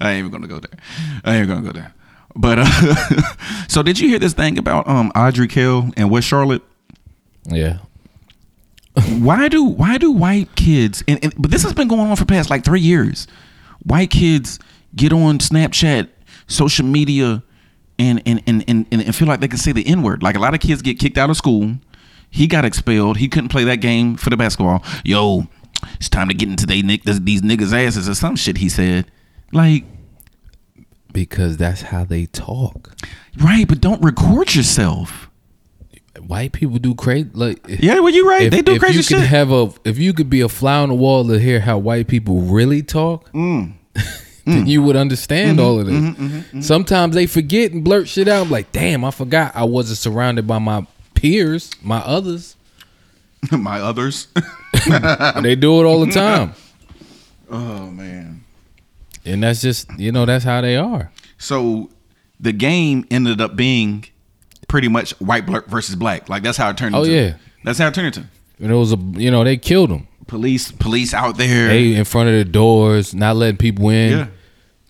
I 0.00 0.12
ain't 0.12 0.18
even 0.20 0.30
gonna 0.30 0.46
go 0.46 0.60
there. 0.60 0.78
I 1.24 1.36
ain't 1.36 1.48
gonna 1.48 1.62
go 1.62 1.72
there. 1.72 1.92
But 2.36 2.58
uh, 2.60 3.32
so, 3.68 3.82
did 3.82 3.98
you 3.98 4.08
hear 4.08 4.18
this 4.18 4.32
thing 4.34 4.58
about 4.58 4.86
um 4.88 5.10
Ardrey 5.14 5.48
Kell 5.48 5.90
and 5.96 6.10
West 6.10 6.28
Charlotte? 6.28 6.62
Yeah. 7.50 7.78
why 9.18 9.48
do 9.48 9.64
why 9.64 9.98
do 9.98 10.12
white 10.12 10.54
kids 10.54 11.02
and, 11.08 11.18
and 11.22 11.34
but 11.36 11.50
this 11.50 11.62
has 11.64 11.72
been 11.72 11.88
going 11.88 12.08
on 12.08 12.16
for 12.16 12.24
past 12.24 12.48
like 12.50 12.64
three 12.64 12.80
years. 12.80 13.26
White 13.82 14.10
kids 14.10 14.58
get 14.94 15.12
on 15.12 15.38
snapchat 15.38 16.08
social 16.46 16.86
media 16.86 17.42
and 17.98 18.22
and 18.24 18.42
and, 18.46 18.64
and, 18.68 18.86
and 18.90 19.14
feel 19.16 19.28
like 19.28 19.40
they 19.40 19.48
can 19.48 19.58
say 19.58 19.72
the 19.72 19.86
n-word. 19.86 20.22
Like 20.22 20.36
a 20.36 20.38
lot 20.38 20.54
of 20.54 20.60
kids 20.60 20.80
get 20.82 20.98
kicked 20.98 21.18
out 21.18 21.28
of 21.30 21.36
school. 21.36 21.74
He 22.30 22.46
got 22.46 22.64
expelled. 22.64 23.16
He 23.18 23.28
couldn't 23.28 23.48
play 23.50 23.64
that 23.64 23.76
game 23.76 24.16
for 24.16 24.30
the 24.30 24.36
basketball. 24.36 24.84
Yo 25.04 25.48
it's 25.96 26.08
time 26.08 26.28
to 26.28 26.34
get 26.34 26.48
into 26.48 26.66
they 26.66 26.82
nick 26.82 27.02
these 27.02 27.42
niggas 27.42 27.72
asses 27.72 28.08
or 28.08 28.14
some 28.14 28.36
shit 28.36 28.58
he 28.58 28.68
said. 28.68 29.06
Like 29.52 29.84
Because 31.12 31.56
that's 31.56 31.82
how 31.82 32.04
they 32.04 32.26
talk. 32.26 32.94
right 33.38 33.66
but 33.66 33.80
don't 33.80 34.02
record 34.02 34.54
yourself 34.54 35.28
White 36.20 36.52
people 36.52 36.78
do 36.78 36.94
crazy. 36.94 37.28
Like 37.32 37.64
yeah 37.68 37.98
well 38.00 38.10
you 38.12 38.28
right 38.28 38.42
if, 38.42 38.50
they 38.52 38.62
do 38.62 38.74
if 38.74 38.80
crazy 38.80 38.96
you 38.98 39.02
shit 39.02 39.18
could 39.18 39.26
have 39.26 39.50
a 39.50 39.72
if 39.84 39.98
you 39.98 40.12
could 40.12 40.30
be 40.30 40.40
a 40.40 40.48
fly 40.48 40.76
on 40.76 40.88
the 40.90 40.94
wall 40.94 41.26
to 41.28 41.38
hear 41.38 41.60
how 41.60 41.78
white 41.78 42.06
people 42.08 42.40
really 42.42 42.82
talk, 42.82 43.30
Mm. 43.32 43.74
then 44.46 44.66
you 44.66 44.82
would 44.82 44.96
understand 44.96 45.58
Mm-hmm, 45.58 45.66
all 45.66 45.80
of 45.80 46.52
this. 46.52 46.66
Sometimes 46.66 47.14
they 47.14 47.26
forget 47.26 47.72
and 47.72 47.82
blurt 47.82 48.08
shit 48.08 48.28
out. 48.28 48.46
I'm 48.46 48.50
like, 48.50 48.70
damn, 48.72 49.04
I 49.04 49.10
forgot 49.10 49.52
I 49.56 49.64
wasn't 49.64 49.98
surrounded 49.98 50.46
by 50.46 50.58
my 50.58 50.86
peers, 51.14 51.70
my 51.82 51.98
others. 51.98 52.56
my 53.52 53.80
others 53.80 54.28
they 55.42 55.54
do 55.54 55.80
it 55.80 55.84
all 55.84 56.04
the 56.04 56.10
time, 56.12 56.54
oh 57.50 57.90
man 57.90 58.42
and 59.26 59.42
that's 59.42 59.60
just 59.60 59.88
you 59.98 60.12
know 60.12 60.24
that's 60.26 60.44
how 60.44 60.60
they 60.60 60.76
are. 60.76 61.10
So 61.38 61.90
the 62.40 62.52
game 62.52 63.06
ended 63.10 63.40
up 63.40 63.56
being 63.56 64.06
pretty 64.68 64.88
much 64.88 65.12
white 65.20 65.44
versus 65.44 65.94
black. 65.96 66.28
Like 66.28 66.42
that's 66.42 66.58
how 66.58 66.70
it 66.70 66.76
turned 66.76 66.94
Oh, 66.94 67.02
into. 67.02 67.12
yeah. 67.14 67.34
That's 67.64 67.78
how 67.78 67.88
it 67.88 67.94
turned 67.94 68.08
into. 68.08 68.24
And 68.60 68.70
it 68.70 68.74
was 68.74 68.92
a 68.92 68.96
you 69.14 69.30
know 69.30 69.44
they 69.44 69.56
killed 69.56 69.90
them. 69.90 70.06
Police 70.26 70.72
police 70.72 71.12
out 71.14 71.36
there. 71.36 71.68
They 71.68 71.94
in 71.94 72.04
front 72.04 72.28
of 72.30 72.34
the 72.36 72.44
doors, 72.44 73.14
not 73.14 73.36
letting 73.36 73.56
people 73.58 73.88
in. 73.90 74.10
Yeah. 74.12 74.26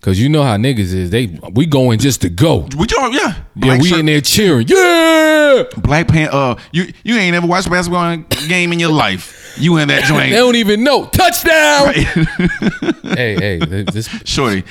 Cause 0.01 0.19
you 0.19 0.29
know 0.29 0.43
how 0.43 0.55
niggas 0.55 0.93
is. 0.93 1.09
They 1.09 1.39
we 1.51 1.65
going 1.65 1.97
just 1.97 2.21
to 2.21 2.29
go. 2.29 2.67
We 2.77 2.85
all 2.99 3.11
yeah. 3.11 3.19
Yeah, 3.19 3.43
Black 3.55 3.81
we 3.81 3.87
shirt- 3.89 3.99
in 4.01 4.05
there 4.05 4.21
cheering. 4.21 4.67
Yeah. 4.67 5.63
black 5.77 6.07
pant 6.07 6.31
uh 6.33 6.55
you 6.71 6.91
you 7.03 7.15
ain't 7.15 7.35
ever 7.35 7.47
watched 7.47 7.65
a 7.67 7.69
basketball 7.71 8.17
game 8.47 8.71
in 8.71 8.79
your 8.79 8.91
life. 8.91 9.55
You 9.57 9.77
in 9.77 9.87
that 9.87 10.03
joint? 10.07 10.29
They 10.29 10.35
don't 10.37 10.55
even 10.57 10.83
know. 10.83 11.05
Touchdown. 11.07 11.93
hey, 13.15 13.35
hey, 13.59 13.83
this 13.91 14.07
Shorty. 14.25 14.63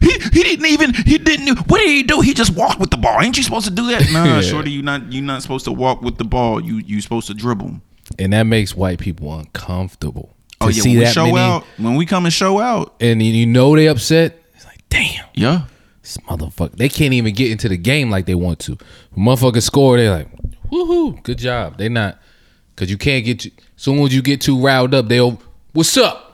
He, 0.00 0.10
he 0.12 0.42
didn't 0.42 0.66
even 0.66 0.94
he 0.94 1.18
didn't 1.18 1.58
what 1.70 1.78
did 1.78 1.88
he 1.88 2.02
do? 2.02 2.20
He 2.20 2.34
just 2.34 2.54
walked 2.54 2.78
with 2.80 2.90
the 2.90 2.96
ball. 2.96 3.20
Ain't 3.20 3.36
you 3.36 3.42
supposed 3.42 3.66
to 3.66 3.72
do 3.72 3.86
that? 3.90 4.08
Nah, 4.12 4.24
Yeah. 4.24 4.40
shorty, 4.40 4.70
you 4.70 4.82
not 4.82 5.12
you 5.12 5.22
not 5.22 5.42
supposed 5.42 5.64
to 5.66 5.72
walk 5.72 6.02
with 6.02 6.18
the 6.18 6.24
ball. 6.24 6.60
You 6.60 6.78
you 6.78 7.00
supposed 7.00 7.26
to 7.28 7.34
dribble. 7.34 7.80
and 8.18 8.32
that 8.32 8.44
makes 8.44 8.74
white 8.76 8.98
people 8.98 9.32
uncomfortable. 9.38 10.34
Oh 10.60 10.68
To 10.68 10.72
yeah, 10.74 10.82
see 10.82 10.96
when 10.96 11.06
we 11.06 11.12
show 11.12 11.24
many- 11.26 11.38
out, 11.38 11.64
when 11.76 11.94
we 11.96 12.06
come 12.06 12.24
and 12.24 12.32
show 12.32 12.58
out, 12.60 12.94
and 13.00 13.22
you 13.22 13.46
know 13.46 13.74
they 13.76 13.88
upset. 13.88 14.38
It's 14.54 14.64
like, 14.64 14.80
damn, 14.88 15.26
yeah. 15.34 15.62
this 16.02 16.16
motherfucker. 16.18 16.76
They 16.76 16.88
can't 16.88 17.12
even 17.12 17.34
get 17.34 17.50
into 17.50 17.68
the 17.68 17.76
game 17.76 18.10
like 18.10 18.24
they 18.26 18.34
want 18.34 18.60
to. 18.60 18.78
When 19.12 19.26
motherfuckers 19.26 19.62
score, 19.64 19.98
they're 19.98 20.10
like, 20.10 20.28
woohoo, 20.70 21.22
good 21.24 21.38
job. 21.38 21.76
They 21.78 21.88
not 21.90 22.18
because 22.74 22.90
you 22.90 22.96
can't 22.96 23.24
get. 23.24 23.44
You 23.44 23.50
soon 23.76 23.98
as 24.00 24.14
you 24.14 24.22
get 24.22 24.40
too 24.40 24.58
riled 24.58 24.94
up, 24.94 25.08
they'll, 25.08 25.38
what's 25.72 25.96
up? 25.98 26.25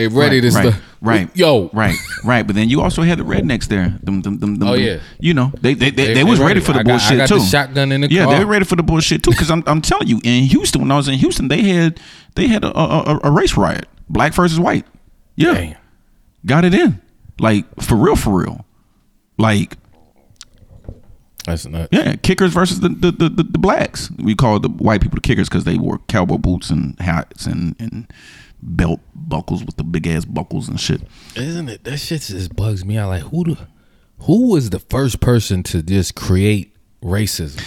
They 0.00 0.08
ready 0.08 0.40
right, 0.40 0.50
to 0.50 0.56
right, 0.56 0.68
start. 0.72 0.84
right, 1.00 1.36
yo, 1.36 1.70
right, 1.72 1.96
right. 2.24 2.46
But 2.46 2.56
then 2.56 2.68
you 2.68 2.80
also 2.80 3.02
had 3.02 3.18
the 3.18 3.24
rednecks 3.24 3.66
there. 3.68 3.98
Them, 4.02 4.22
them, 4.22 4.38
them, 4.38 4.62
Oh, 4.62 4.74
yeah. 4.74 5.00
you 5.18 5.34
know 5.34 5.52
they 5.60 5.74
they 5.74 5.90
they, 5.90 6.06
they, 6.06 6.14
They- 6.14 6.24
was 6.24 6.38
ready 6.38 6.54
ready. 6.54 6.60
for 6.60 6.72
the 6.72 6.80
I 6.80 6.82
got- 6.82 6.90
I 6.90 6.92
bullshit 6.98 7.16
got 7.18 7.28
too. 7.28 7.38
the 7.38 7.44
shotgun 7.44 7.92
in 7.92 8.00
the 8.02 8.10
yeah, 8.10 8.24
car. 8.24 8.34
they 8.38 8.44
were 8.44 8.50
ready 8.50 8.64
for 8.64 8.76
the 8.76 8.82
bullshit 8.82 9.22
too. 9.22 9.30
Because 9.30 9.50
I'm 9.50 9.62
I'm 9.66 9.80
telling 9.82 10.08
you, 10.08 10.20
in 10.24 10.44
Houston, 10.44 10.80
when 10.82 10.90
I 10.90 10.96
was 10.96 11.08
in 11.08 11.14
Houston, 11.18 11.48
they 11.48 11.62
had 11.62 12.00
they 12.34 12.46
had 12.48 12.64
a 12.64 12.76
a, 12.78 12.84
a, 13.14 13.20
a 13.24 13.30
race 13.30 13.56
riot, 13.56 13.86
black 14.08 14.32
versus 14.34 14.58
white. 14.60 14.86
Yeah, 15.36 15.54
Damn. 15.54 15.76
got 16.46 16.64
it 16.64 16.74
in 16.74 17.00
like 17.38 17.64
for 17.80 17.96
real, 17.96 18.16
for 18.16 18.38
real. 18.42 18.64
Like 19.38 19.76
That's 21.46 21.66
nuts. 21.66 21.88
yeah, 21.92 22.16
kickers 22.16 22.52
versus 22.52 22.80
the 22.80 22.90
the, 22.90 23.10
the, 23.10 23.28
the, 23.30 23.42
the 23.44 23.58
blacks. 23.58 24.10
We 24.18 24.34
call 24.34 24.60
the 24.60 24.68
white 24.68 25.00
people 25.00 25.16
the 25.16 25.22
kickers 25.22 25.48
because 25.48 25.64
they 25.64 25.78
wore 25.78 25.98
cowboy 26.08 26.36
boots 26.36 26.68
and 26.70 26.98
hats 27.00 27.46
and 27.46 27.74
and 27.78 28.12
belt 28.62 29.00
buckles 29.14 29.64
with 29.64 29.76
the 29.76 29.84
big 29.84 30.06
ass 30.06 30.24
buckles 30.24 30.68
and 30.68 30.78
shit. 30.80 31.02
Isn't 31.36 31.68
it? 31.68 31.84
That 31.84 31.98
shit 31.98 32.22
just 32.22 32.54
bugs 32.56 32.84
me 32.84 32.96
out. 32.98 33.08
Like 33.08 33.22
who 33.22 33.44
the, 33.44 33.68
who 34.20 34.50
was 34.50 34.70
the 34.70 34.78
first 34.80 35.20
person 35.20 35.62
to 35.64 35.82
just 35.82 36.14
create 36.14 36.74
racism? 37.02 37.62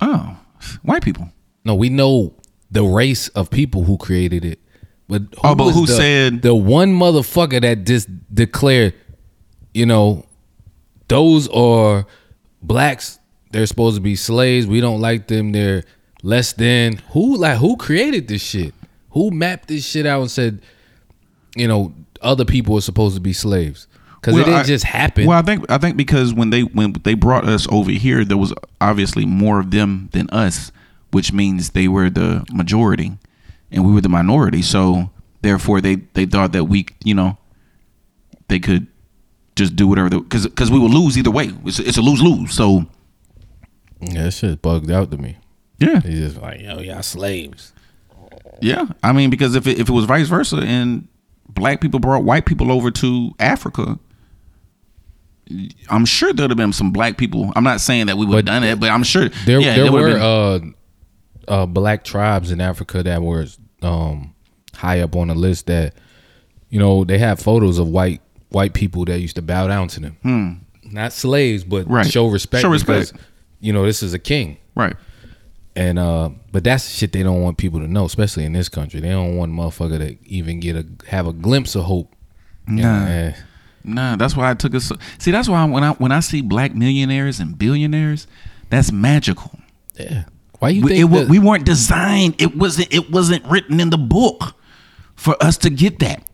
Oh, 0.00 0.38
white 0.82 1.02
people. 1.02 1.28
No, 1.64 1.74
we 1.74 1.88
know 1.88 2.34
the 2.70 2.82
race 2.84 3.28
of 3.28 3.50
people 3.50 3.84
who 3.84 3.96
created 3.98 4.44
it, 4.44 4.60
but 5.08 5.22
who 5.22 5.28
Oh, 5.44 5.54
but 5.54 5.70
who 5.72 5.86
the, 5.86 5.92
said- 5.96 6.42
the 6.42 6.54
one 6.54 6.92
motherfucker 6.92 7.60
that 7.62 7.84
just 7.84 8.08
declared, 8.34 8.94
you 9.74 9.86
know, 9.86 10.24
those 11.08 11.48
are 11.48 12.06
blacks. 12.62 13.18
They're 13.50 13.66
supposed 13.66 13.96
to 13.96 14.02
be 14.02 14.14
slaves. 14.16 14.66
We 14.66 14.80
don't 14.80 15.00
like 15.00 15.26
them. 15.28 15.52
They're 15.52 15.82
less 16.22 16.52
than. 16.52 16.96
Who 17.12 17.36
like 17.36 17.56
who 17.58 17.76
created 17.76 18.28
this 18.28 18.42
shit? 18.42 18.74
Who 19.18 19.32
mapped 19.32 19.66
this 19.68 19.84
shit 19.84 20.06
out 20.06 20.20
and 20.20 20.30
said, 20.30 20.62
you 21.56 21.66
know, 21.66 21.92
other 22.22 22.44
people 22.44 22.76
are 22.76 22.80
supposed 22.80 23.16
to 23.16 23.20
be 23.20 23.32
slaves? 23.32 23.88
Because 24.14 24.34
Well, 24.34 24.42
it 24.42 24.46
didn't 24.46 24.60
I- 24.60 24.64
just 24.64 24.84
happen. 24.84 25.26
Well, 25.26 25.38
I 25.38 25.42
think 25.42 25.68
I 25.68 25.78
think 25.78 25.96
because 25.96 26.32
when 26.32 26.50
they 26.50 26.62
when 26.62 26.92
they 27.02 27.14
brought 27.14 27.44
us 27.44 27.66
over 27.70 27.90
here, 27.90 28.24
there 28.24 28.36
was 28.36 28.54
obviously 28.80 29.26
more 29.26 29.58
of 29.58 29.72
them 29.72 30.08
than 30.12 30.30
us, 30.30 30.70
which 31.10 31.32
means 31.32 31.70
they 31.70 31.88
were 31.88 32.10
the 32.10 32.44
majority, 32.52 33.18
and 33.72 33.84
we 33.84 33.92
were 33.92 34.00
the 34.00 34.08
minority. 34.08 34.62
So 34.62 35.10
therefore, 35.42 35.80
they 35.80 35.96
they 36.14 36.26
thought 36.26 36.52
that 36.52 36.64
we, 36.64 36.86
you 37.04 37.14
know, 37.14 37.38
they 38.48 38.60
could 38.60 38.86
just 39.56 39.74
do 39.74 39.88
whatever 39.88 40.10
because 40.10 40.46
because 40.46 40.70
we 40.70 40.78
would 40.78 40.92
lose 40.92 41.18
either 41.18 41.30
way. 41.32 41.50
It's 41.64 41.80
a, 41.80 41.88
it's 41.88 41.96
a 41.98 42.02
lose 42.02 42.22
lose. 42.22 42.54
So 42.54 42.86
yeah, 44.00 44.24
that 44.24 44.30
shit 44.32 44.62
bugged 44.62 44.90
out 44.92 45.10
to 45.10 45.18
me. 45.18 45.38
yeah, 45.80 46.00
He's 46.00 46.18
just 46.20 46.36
like, 46.42 46.60
yo, 46.60 46.78
y'all 46.80 47.02
slaves. 47.02 47.72
Yeah. 48.60 48.86
I 49.02 49.12
mean, 49.12 49.30
because 49.30 49.54
if 49.54 49.66
it, 49.66 49.78
if 49.78 49.88
it 49.88 49.92
was 49.92 50.04
vice 50.04 50.28
versa 50.28 50.56
and 50.58 51.08
black 51.48 51.80
people 51.80 51.98
brought 52.00 52.24
white 52.24 52.46
people 52.46 52.70
over 52.72 52.90
to 52.90 53.32
Africa. 53.38 53.98
I'm 55.88 56.04
sure 56.04 56.32
there'd 56.34 56.50
have 56.50 56.58
been 56.58 56.72
some 56.74 56.92
black 56.92 57.16
people. 57.16 57.52
I'm 57.56 57.64
not 57.64 57.80
saying 57.80 58.06
that 58.06 58.18
we 58.18 58.26
would 58.26 58.36
have 58.36 58.44
done 58.44 58.64
it, 58.64 58.78
but 58.78 58.90
I'm 58.90 59.02
sure 59.02 59.30
There, 59.46 59.60
yeah, 59.60 59.76
there 59.76 59.90
would've 59.90 60.20
were 60.20 60.58
been- 60.58 60.74
uh, 61.48 61.52
uh, 61.62 61.66
black 61.66 62.04
tribes 62.04 62.50
in 62.50 62.60
Africa 62.60 63.02
that 63.02 63.22
were 63.22 63.46
um, 63.80 64.34
high 64.74 65.00
up 65.00 65.16
on 65.16 65.28
the 65.28 65.34
list. 65.34 65.66
That 65.66 65.94
you 66.68 66.78
know 66.78 67.04
they 67.04 67.16
have 67.18 67.40
photos 67.40 67.78
of 67.78 67.88
white 67.88 68.20
white 68.50 68.74
people 68.74 69.06
that 69.06 69.20
used 69.20 69.36
to 69.36 69.42
bow 69.42 69.66
down 69.68 69.88
to 69.88 70.00
them, 70.00 70.66
not 70.84 71.14
slaves, 71.14 71.64
but 71.64 71.84
Hmm. 71.86 71.92
Right. 71.94 72.06
show 72.06 72.26
respect. 72.26 72.60
Show 72.60 72.70
because, 72.72 73.12
respect. 73.12 73.22
you 73.60 73.72
know, 73.72 73.86
this 73.86 74.02
is 74.02 74.12
a 74.12 74.18
king, 74.18 74.58
right. 74.74 74.94
And 75.78 75.98
uh, 75.98 76.30
but 76.52 76.64
that's 76.64 76.88
shit 76.90 77.12
they 77.12 77.22
don't 77.22 77.40
want 77.42 77.56
people 77.56 77.80
to 77.80 77.88
know, 77.88 78.04
especially 78.04 78.44
in 78.44 78.52
this 78.52 78.68
country. 78.68 79.00
They 79.00 79.10
don't 79.10 79.36
want 79.36 79.52
motherfucker 79.52 79.98
to 79.98 80.16
even 80.28 80.60
get 80.60 80.76
a 80.76 80.86
have 81.08 81.26
a 81.26 81.32
glimpse 81.32 81.74
of 81.76 81.84
hope. 81.84 82.14
Nah. 82.66 82.82
Yeah. 83.06 83.36
Nah, 83.84 84.16
that's 84.16 84.36
why 84.36 84.50
I 84.50 84.54
took 84.54 84.74
it. 84.74 84.80
So, 84.80 84.96
see, 85.18 85.30
that's 85.30 85.48
why 85.48 85.64
when 85.64 85.84
I 85.84 85.92
when 85.92 86.12
I 86.12 86.20
see 86.20 86.42
black 86.42 86.74
millionaires 86.74 87.40
and 87.40 87.56
billionaires, 87.56 88.26
that's 88.70 88.90
magical. 88.92 89.52
yeah. 89.98 90.24
Why 90.58 90.70
you 90.70 90.82
We, 90.82 90.88
think 90.88 91.00
it, 91.00 91.04
wa- 91.04 91.24
we 91.30 91.38
weren't 91.38 91.64
designed. 91.64 92.34
It 92.42 92.56
wasn't. 92.56 92.92
It 92.92 93.10
wasn't 93.12 93.44
written 93.46 93.78
in 93.78 93.90
the 93.90 93.96
book 93.98 94.54
for 95.14 95.40
us 95.40 95.56
to 95.58 95.70
get 95.70 96.00
that. 96.00 96.28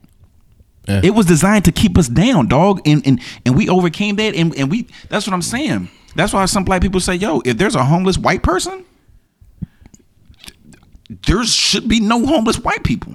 Yeah. 0.88 1.03
It 1.05 1.11
was 1.14 1.26
designed 1.26 1.66
to 1.66 1.72
keep 1.72 1.99
us 1.99 2.09
down, 2.09 2.49
dog, 2.49 2.80
and 2.86 3.07
and 3.07 3.20
and 3.45 3.55
we 3.55 3.68
overcame 3.68 4.16
that, 4.16 4.34
and 4.34 4.57
and 4.57 4.70
we. 4.70 4.88
That's 5.11 5.26
what 5.26 5.34
I'm 5.34 5.42
saying. 5.42 5.88
That's 6.16 6.32
why 6.32 6.47
some 6.47 6.64
black 6.64 6.80
people 6.80 7.01
say, 7.01 7.14
"Yo, 7.16 7.42
if 7.45 7.59
there's 7.59 7.74
a 7.74 7.84
homeless 7.84 8.16
white 8.16 8.42
person, 8.42 8.84
there 11.26 11.44
should 11.44 11.88
be 11.88 12.00
no 12.00 12.24
homeless 12.26 12.59
white 12.59 12.84
people." 12.84 13.14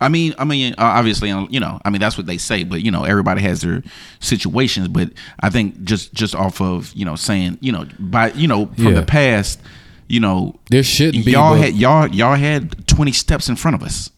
I 0.00 0.08
mean, 0.08 0.34
I 0.38 0.44
mean, 0.44 0.72
uh, 0.74 0.82
obviously, 0.82 1.30
uh, 1.30 1.46
you 1.48 1.60
know, 1.60 1.80
I 1.84 1.88
mean, 1.90 2.00
that's 2.00 2.18
what 2.18 2.26
they 2.26 2.36
say, 2.36 2.64
but 2.64 2.82
you 2.82 2.90
know, 2.90 3.04
everybody 3.04 3.40
has 3.42 3.62
their 3.62 3.82
situations. 4.20 4.88
But 4.88 5.10
I 5.40 5.50
think 5.50 5.82
just 5.84 6.12
just 6.12 6.34
off 6.34 6.60
of 6.60 6.92
you 6.94 7.04
know 7.04 7.16
saying 7.16 7.58
you 7.60 7.72
know 7.72 7.86
by 7.98 8.32
you 8.32 8.48
know 8.48 8.66
from 8.66 8.88
Yeah. 8.88 9.00
the 9.00 9.06
past, 9.06 9.60
you 10.08 10.20
know, 10.20 10.58
There 10.70 10.82
shouldn't 10.82 11.24
be, 11.24 11.32
y'all 11.32 11.54
had 11.54 11.74
y'all 11.74 12.08
y'all 12.08 12.34
had 12.36 12.86
twenty 12.86 13.12
steps 13.12 13.48
in 13.48 13.56
front 13.56 13.76
of 13.76 13.82
us. 13.82 14.10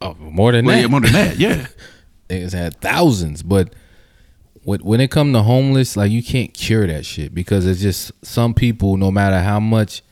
Oh, 0.00 0.14
more 0.18 0.50
than 0.50 0.64
Well, 0.64 0.74
that. 0.76 0.80
yeah, 0.82 0.88
more 0.88 1.00
than 1.00 1.12
that, 1.12 1.38
yeah. 1.38 1.66
niggas 2.28 2.52
had 2.54 2.80
thousands, 2.80 3.42
but 3.42 3.72
when 4.64 4.80
when 4.80 5.00
it 5.00 5.10
come 5.12 5.32
to 5.34 5.42
homeless, 5.42 5.96
like 5.96 6.10
you 6.10 6.22
can't 6.22 6.52
cure 6.54 6.86
that 6.86 7.04
shit 7.06 7.32
because 7.34 7.66
it's 7.66 7.80
just 7.82 8.10
some 8.24 8.54
people, 8.54 8.96
no 8.96 9.10
matter 9.12 9.40
how 9.40 9.60
much, 9.60 10.02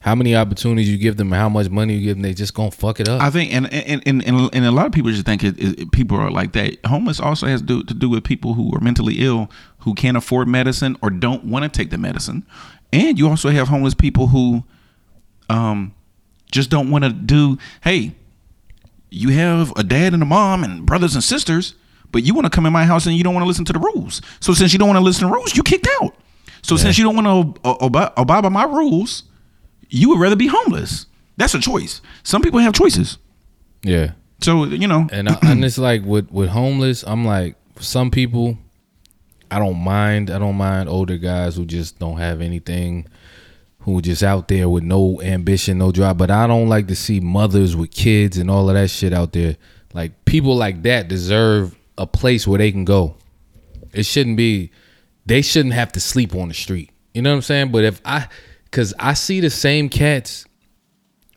how 0.00 0.14
many 0.14 0.34
opportunities 0.34 0.88
you 0.88 0.96
give 0.96 1.18
them, 1.18 1.32
and 1.32 1.40
how 1.40 1.48
much 1.48 1.68
money 1.68 1.94
you 1.94 2.00
give 2.00 2.16
them, 2.16 2.22
they 2.22 2.32
just 2.32 2.54
gonna 2.54 2.70
fuck 2.70 3.00
it 3.00 3.08
up. 3.08 3.20
I 3.20 3.30
think, 3.30 3.52
and 3.52 3.70
and, 3.72 4.02
and 4.06 4.26
and 4.26 4.50
and 4.54 4.64
a 4.64 4.70
lot 4.70 4.86
of 4.86 4.92
people 4.92 5.10
just 5.10 5.26
think 5.26 5.44
it, 5.44 5.58
it, 5.58 5.92
people 5.92 6.16
are 6.16 6.30
like 6.30 6.52
that. 6.52 6.78
Homeless 6.86 7.20
also 7.20 7.46
has 7.46 7.60
to 7.60 7.66
do, 7.66 7.82
to 7.84 7.94
do 7.94 8.08
with 8.08 8.24
people 8.24 8.54
who 8.54 8.74
are 8.74 8.80
mentally 8.80 9.16
ill, 9.18 9.50
who 9.80 9.94
can't 9.94 10.16
afford 10.16 10.48
medicine 10.48 10.96
or 11.02 11.10
don't 11.10 11.44
want 11.44 11.64
to 11.64 11.68
take 11.68 11.90
the 11.90 11.98
medicine, 11.98 12.46
and 12.92 13.18
you 13.18 13.28
also 13.28 13.50
have 13.50 13.68
homeless 13.68 13.94
people 13.94 14.28
who, 14.28 14.64
um, 15.50 15.94
just 16.50 16.70
don't 16.70 16.90
want 16.90 17.04
to 17.04 17.10
do. 17.10 17.58
Hey, 17.82 18.12
you 19.10 19.30
have 19.30 19.72
a 19.76 19.82
dad 19.82 20.14
and 20.14 20.22
a 20.22 20.26
mom 20.26 20.64
and 20.64 20.86
brothers 20.86 21.14
and 21.14 21.22
sisters, 21.22 21.74
but 22.10 22.22
you 22.22 22.32
want 22.32 22.46
to 22.46 22.50
come 22.50 22.64
in 22.64 22.72
my 22.72 22.86
house 22.86 23.04
and 23.04 23.16
you 23.16 23.22
don't 23.22 23.34
want 23.34 23.44
to 23.44 23.48
listen 23.48 23.66
to 23.66 23.72
the 23.72 23.78
rules. 23.78 24.22
So 24.40 24.54
since 24.54 24.72
you 24.72 24.78
don't 24.78 24.88
want 24.88 24.98
to 24.98 25.04
listen 25.04 25.20
to 25.20 25.26
the 25.26 25.34
rules, 25.34 25.54
you 25.54 25.62
kicked 25.62 25.88
out. 26.00 26.14
So 26.62 26.76
since 26.76 26.96
you 26.96 27.04
don't 27.04 27.16
want 27.16 27.56
to 27.62 27.84
abide, 27.84 28.12
abide 28.16 28.42
by 28.42 28.48
my 28.48 28.64
rules, 28.64 29.24
you 29.90 30.08
would 30.10 30.20
rather 30.20 30.36
be 30.36 30.46
homeless. 30.46 31.06
That's 31.36 31.54
a 31.54 31.60
choice. 31.60 32.00
Some 32.22 32.42
people 32.42 32.60
have 32.60 32.72
choices. 32.74 33.18
yeah, 33.82 34.12
So 34.42 34.64
you 34.64 34.86
know, 34.88 35.08
and 35.12 35.28
I, 35.28 35.38
and 35.42 35.64
it's 35.64 35.78
like 35.78 36.02
with 36.04 36.30
with 36.30 36.50
homeless, 36.50 37.02
I'm 37.06 37.24
like 37.24 37.56
some 37.78 38.10
people, 38.10 38.58
I 39.50 39.58
don't 39.58 39.78
mind. 39.78 40.30
I 40.30 40.38
don't 40.38 40.56
mind 40.56 40.88
older 40.88 41.16
guys 41.16 41.56
who 41.56 41.64
just 41.64 41.98
don't 41.98 42.18
have 42.18 42.40
anything, 42.40 43.06
who 43.80 44.00
just 44.02 44.22
out 44.22 44.48
there 44.48 44.68
with 44.68 44.84
no 44.84 45.20
ambition, 45.22 45.78
no 45.78 45.92
drive. 45.92 46.18
But 46.18 46.30
I 46.30 46.46
don't 46.46 46.68
like 46.68 46.88
to 46.88 46.96
see 46.96 47.20
mothers 47.20 47.74
with 47.74 47.90
kids 47.90 48.36
and 48.36 48.50
all 48.50 48.68
of 48.68 48.74
that 48.74 48.90
shit 48.90 49.12
out 49.12 49.32
there. 49.32 49.56
Like 49.94 50.24
people 50.24 50.54
like 50.56 50.82
that 50.82 51.08
deserve 51.08 51.74
a 51.98 52.06
place 52.06 52.46
where 52.46 52.58
they 52.58 52.70
can 52.70 52.84
go. 52.84 53.16
It 53.92 54.04
shouldn't 54.04 54.36
be. 54.36 54.70
They 55.26 55.42
shouldn't 55.42 55.74
have 55.74 55.92
to 55.92 56.00
sleep 56.00 56.34
on 56.34 56.48
the 56.48 56.54
street. 56.54 56.90
You 57.14 57.22
know 57.22 57.30
what 57.30 57.36
I'm 57.36 57.42
saying? 57.42 57.72
But 57.72 57.84
if 57.84 58.00
I, 58.04 58.28
because 58.70 58.94
I 58.98 59.14
see 59.14 59.40
the 59.40 59.50
same 59.50 59.88
cats 59.88 60.44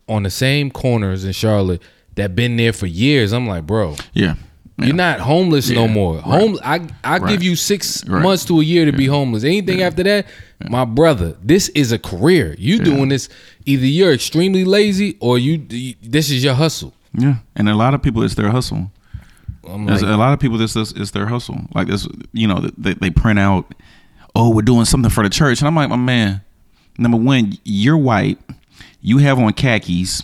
on 0.07 0.23
the 0.23 0.29
same 0.29 0.69
corners 0.71 1.23
in 1.25 1.31
Charlotte 1.31 1.81
that 2.15 2.35
been 2.35 2.57
there 2.57 2.73
for 2.73 2.85
years. 2.85 3.31
I'm 3.31 3.47
like, 3.47 3.65
bro, 3.65 3.95
yeah, 4.13 4.35
yeah. 4.77 4.85
you're 4.85 4.95
not 4.95 5.19
homeless 5.19 5.69
no 5.69 5.87
more. 5.87 6.15
right. 6.15 6.23
Home, 6.23 6.59
I 6.63 6.81
I 7.03 7.17
Right. 7.17 7.29
give 7.29 7.41
you 7.43 7.55
six 7.55 8.05
Right. 8.07 8.21
months 8.21 8.45
to 8.45 8.59
a 8.59 8.63
year 8.63 8.85
to 8.85 8.91
be 8.91 9.05
homeless. 9.07 9.43
Anything 9.43 9.81
after 9.81 10.03
that, 10.03 10.27
my 10.69 10.85
brother, 10.85 11.35
this 11.43 11.69
is 11.69 11.91
a 11.91 11.97
career. 11.99 12.55
You 12.59 12.79
doing 12.79 13.09
this? 13.09 13.29
Either 13.65 13.85
you're 13.85 14.13
extremely 14.13 14.65
lazy 14.65 15.15
or 15.19 15.37
you. 15.39 15.65
you- 15.69 15.95
This 16.03 16.29
is 16.29 16.43
your 16.43 16.53
hustle. 16.55 16.93
yeah. 17.17 17.35
And 17.55 17.67
a 17.69 17.75
lot 17.75 17.93
of 17.93 18.01
people, 18.03 18.23
it's 18.23 18.35
their 18.35 18.51
hustle. 18.51 18.91
Like, 19.65 20.01
a 20.01 20.17
lot 20.17 20.33
of 20.33 20.39
people, 20.39 20.57
this 20.57 20.75
is 20.75 20.91
it's 20.91 21.11
their 21.11 21.25
hustle. 21.27 21.61
Like 21.73 21.87
this, 21.87 22.05
you 22.33 22.47
know, 22.47 22.67
they, 22.77 22.93
they 22.95 23.09
print 23.09 23.39
out, 23.39 23.73
oh, 24.35 24.49
we're 24.49 24.61
doing 24.61 24.83
something 24.85 25.09
for 25.09 25.23
the 25.23 25.29
church, 25.29 25.61
and 25.61 25.67
I'm 25.69 25.75
like, 25.75 25.87
my 25.89 25.95
man, 25.95 26.41
number 26.97 27.17
one, 27.17 27.57
you're 27.63 27.97
white, 27.97 28.39
you 29.01 29.17
have 29.19 29.39
on 29.39 29.53
khakis 29.53 30.23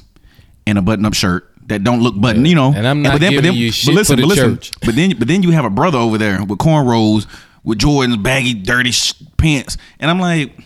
and 0.68 0.78
a 0.78 0.82
button-up 0.82 1.14
shirt 1.14 1.52
that 1.68 1.84
don't 1.84 2.02
look 2.02 2.20
button, 2.20 2.46
you 2.46 2.56
know. 2.56 2.74
And 2.76 2.88
I'm 2.88 3.02
not 3.02 3.20
giving 3.32 3.52
you 3.58 3.72
shit 3.72 3.96
for 4.08 4.16
the 4.16 4.28
church. 4.56 4.72
But 4.86 4.96
then, 4.96 5.18
but 5.20 5.28
then 5.28 5.44
you 5.44 5.52
have 5.52 5.66
a 5.66 5.70
brother 5.70 5.98
over 5.98 6.18
there 6.18 6.44
with 6.44 6.60
cornrows, 6.60 7.28
with 7.64 7.78
Jordans, 7.80 8.22
baggy, 8.24 8.54
dirty 8.54 8.92
sh- 8.92 9.14
pants, 9.38 9.78
and 10.00 10.10
I'm 10.10 10.20
like, 10.20 10.58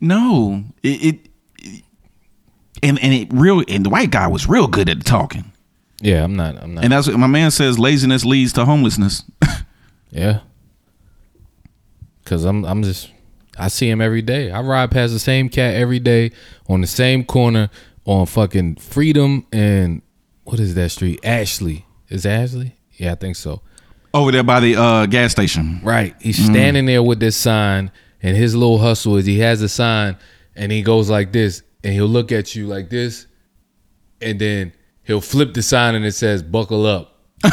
no, 0.00 0.64
it, 0.82 0.88
it, 1.04 1.28
it- 1.58 1.84
and 2.82 2.98
and 2.98 3.12
it 3.14 3.28
real, 3.32 3.62
and 3.68 3.86
the 3.86 3.90
white 3.90 4.10
guy 4.10 4.26
was 4.26 4.48
real 4.48 4.66
good 4.66 4.88
at 4.88 5.04
talking, 5.04 5.52
yeah, 6.00 6.24
I'm 6.24 6.34
not. 6.34 6.60
I'm 6.60 6.74
not. 6.74 6.82
and 6.82 6.92
that's 6.92 7.06
what 7.06 7.16
my 7.16 7.28
man 7.28 7.52
says. 7.52 7.78
Laziness 7.78 8.24
leads 8.24 8.52
to 8.54 8.64
homelessness. 8.64 9.22
Yeah. 10.14 10.40
Cause 12.26 12.44
I'm 12.44 12.64
I'm 12.64 12.82
just 12.82 13.10
I 13.62 13.68
see 13.68 13.88
him 13.88 14.00
every 14.00 14.22
day. 14.22 14.50
I 14.50 14.60
ride 14.60 14.90
past 14.90 15.12
the 15.12 15.20
same 15.20 15.48
cat 15.48 15.74
every 15.74 16.00
day 16.00 16.32
on 16.68 16.80
the 16.80 16.86
same 16.88 17.24
corner 17.24 17.70
on 18.04 18.26
fucking 18.26 18.76
Freedom 18.76 19.46
and 19.52 20.02
what 20.42 20.58
is 20.58 20.74
that 20.74 20.88
street? 20.90 21.20
Ashley. 21.24 21.86
Is 22.08 22.26
it 22.26 22.30
Ashley? 22.30 22.76
Yeah, 22.94 23.12
I 23.12 23.14
think 23.14 23.36
so. 23.36 23.62
over 24.12 24.32
there 24.32 24.42
by 24.42 24.58
the 24.58 24.74
uh, 24.74 25.06
gas 25.06 25.30
station. 25.30 25.80
Right. 25.84 26.16
He's 26.20 26.44
standing 26.44 26.86
there 26.86 27.04
with 27.04 27.20
this 27.20 27.36
sign 27.36 27.92
and 28.20 28.36
his 28.36 28.56
little 28.56 28.78
hustle 28.78 29.16
is 29.16 29.26
he 29.26 29.38
has 29.38 29.62
a 29.62 29.68
sign 29.68 30.16
and 30.56 30.72
he 30.72 30.82
goes 30.82 31.08
like 31.08 31.30
this 31.30 31.62
and 31.84 31.92
he'll 31.92 32.06
look 32.06 32.32
at 32.32 32.56
you 32.56 32.66
like 32.66 32.90
this 32.90 33.28
and 34.20 34.40
then 34.40 34.72
he'll 35.04 35.20
flip 35.20 35.54
the 35.54 35.62
sign 35.62 35.94
and 35.94 36.04
it 36.04 36.12
says 36.12 36.42
buckle 36.42 36.84
up. 36.84 37.20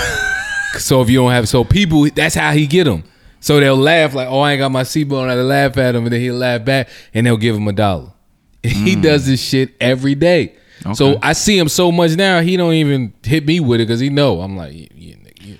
so 0.79 1.03
if 1.03 1.09
you 1.11 1.19
don't 1.19 1.31
have 1.31 1.47
so 1.47 1.63
people 1.63 2.09
that's 2.15 2.33
how 2.33 2.51
he 2.51 2.65
get 2.65 2.85
them. 2.85 3.03
So 3.39 3.59
they'll 3.59 3.77
laugh 3.77 4.13
like, 4.13 4.27
"Oh, 4.27 4.39
I 4.39 4.53
ain't 4.53 4.59
got 4.59 4.71
my 4.71 4.83
seatbelt 4.83 5.23
on." 5.23 5.29
I 5.29 5.35
laugh 5.35 5.77
at 5.77 5.95
him 5.95 6.03
and 6.03 6.13
then 6.13 6.21
he'll 6.21 6.35
laugh 6.35 6.65
back 6.65 6.89
and 7.13 7.25
they'll 7.25 7.37
give 7.37 7.55
him 7.55 7.67
a 7.67 7.73
dollar. 7.73 8.11
He 8.63 8.95
does 8.95 9.25
this 9.25 9.41
shit 9.41 9.73
every 9.79 10.15
day. 10.15 10.55
So 10.93 11.19
I 11.21 11.33
see 11.33 11.57
him 11.57 11.67
so 11.69 11.91
much 11.91 12.15
now, 12.15 12.41
he 12.41 12.57
don't 12.57 12.73
even 12.73 13.13
hit 13.23 13.45
me 13.45 13.59
with 13.59 13.81
it 13.81 13.85
because 13.87 13.99
he 13.99 14.09
know 14.09 14.41
I'm 14.41 14.55
like, 14.55 14.73
yeah, 14.73 14.87
yeah, 14.95 15.15
yeah. 15.41 15.55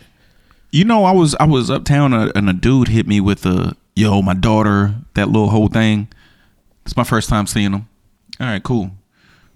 You 0.71 0.85
know, 0.85 1.03
I 1.03 1.11
was 1.11 1.35
I 1.39 1.45
was 1.45 1.69
uptown 1.69 2.13
uh, 2.13 2.31
and 2.35 2.49
a 2.49 2.53
dude 2.53 2.87
hit 2.87 3.07
me 3.07 3.19
with 3.19 3.45
a 3.45 3.75
yo, 3.95 4.21
my 4.21 4.33
daughter, 4.33 4.95
that 5.15 5.27
little 5.27 5.49
whole 5.49 5.67
thing. 5.67 6.07
It's 6.85 6.95
my 6.95 7.03
first 7.03 7.29
time 7.29 7.47
seeing 7.47 7.73
him. 7.73 7.87
All 8.39 8.47
right, 8.47 8.63
cool. 8.63 8.91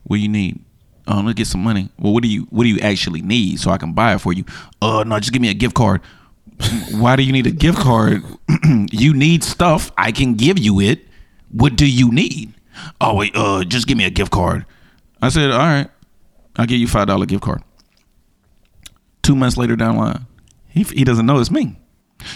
What 0.04 0.18
do 0.18 0.22
you 0.22 0.30
need? 0.30 0.60
Um, 1.08 1.26
let's 1.26 1.38
get 1.38 1.48
some 1.48 1.64
money. 1.64 1.90
Well, 1.98 2.14
what 2.14 2.24
do 2.24 2.30
you 2.30 2.44
what 2.50 2.64
do 2.64 2.70
you 2.70 2.80
actually 2.80 3.22
need 3.22 3.60
so 3.60 3.72
I 3.72 3.78
can 3.78 3.94
buy 3.94 4.16
it 4.16 4.20
for 4.20 4.34
you? 4.34 4.46
Uh, 4.82 5.04
no, 5.06 5.20
just 5.20 5.32
give 5.32 5.42
me 5.42 5.50
a 5.50 5.54
gift 5.54 5.76
card. 5.76 6.02
Why 6.92 7.16
do 7.16 7.24
you 7.24 7.32
need 7.32 7.48
a 7.48 7.52
gift 7.52 7.80
card? 7.80 8.24
you 8.92 9.14
need 9.14 9.44
stuff. 9.44 9.92
I 9.98 10.12
can 10.12 10.36
give 10.36 10.58
you 10.58 10.80
it. 10.80 11.06
What 11.52 11.76
do 11.76 11.90
you 11.90 12.12
need? 12.12 12.54
Oh 13.00 13.16
wait, 13.16 13.36
uh, 13.36 13.64
just 13.64 13.88
give 13.88 13.98
me 13.98 14.06
a 14.06 14.10
gift 14.10 14.32
card. 14.32 14.66
I 15.22 15.30
said, 15.30 15.52
all 15.52 15.60
right, 15.60 15.90
I'll 16.56 16.66
give 16.66 16.80
you 16.80 16.88
five 16.88 17.08
dollar 17.08 17.26
gift 17.26 17.44
card. 17.44 17.64
Two 19.22 19.36
months 19.36 19.58
later 19.58 19.76
down 19.76 19.96
the 19.96 20.02
line, 20.02 20.26
he 20.68 20.84
he 20.84 21.04
doesn't 21.04 21.26
know 21.26 21.40
it's 21.40 21.52
me. 21.52 21.78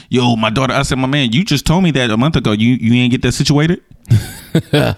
Yo, 0.10 0.36
my 0.36 0.50
daughter. 0.50 0.74
I 0.74 0.82
said, 0.84 0.98
my 0.98 1.08
man, 1.08 1.32
you 1.32 1.44
just 1.44 1.66
told 1.66 1.84
me 1.84 1.92
that 1.92 2.10
a 2.10 2.18
month 2.18 2.36
ago. 2.36 2.52
You 2.52 2.76
you 2.76 2.94
ain't 2.94 3.12
get 3.12 3.22
that 3.24 3.32
situated. 3.32 3.84
oh, 4.74 4.96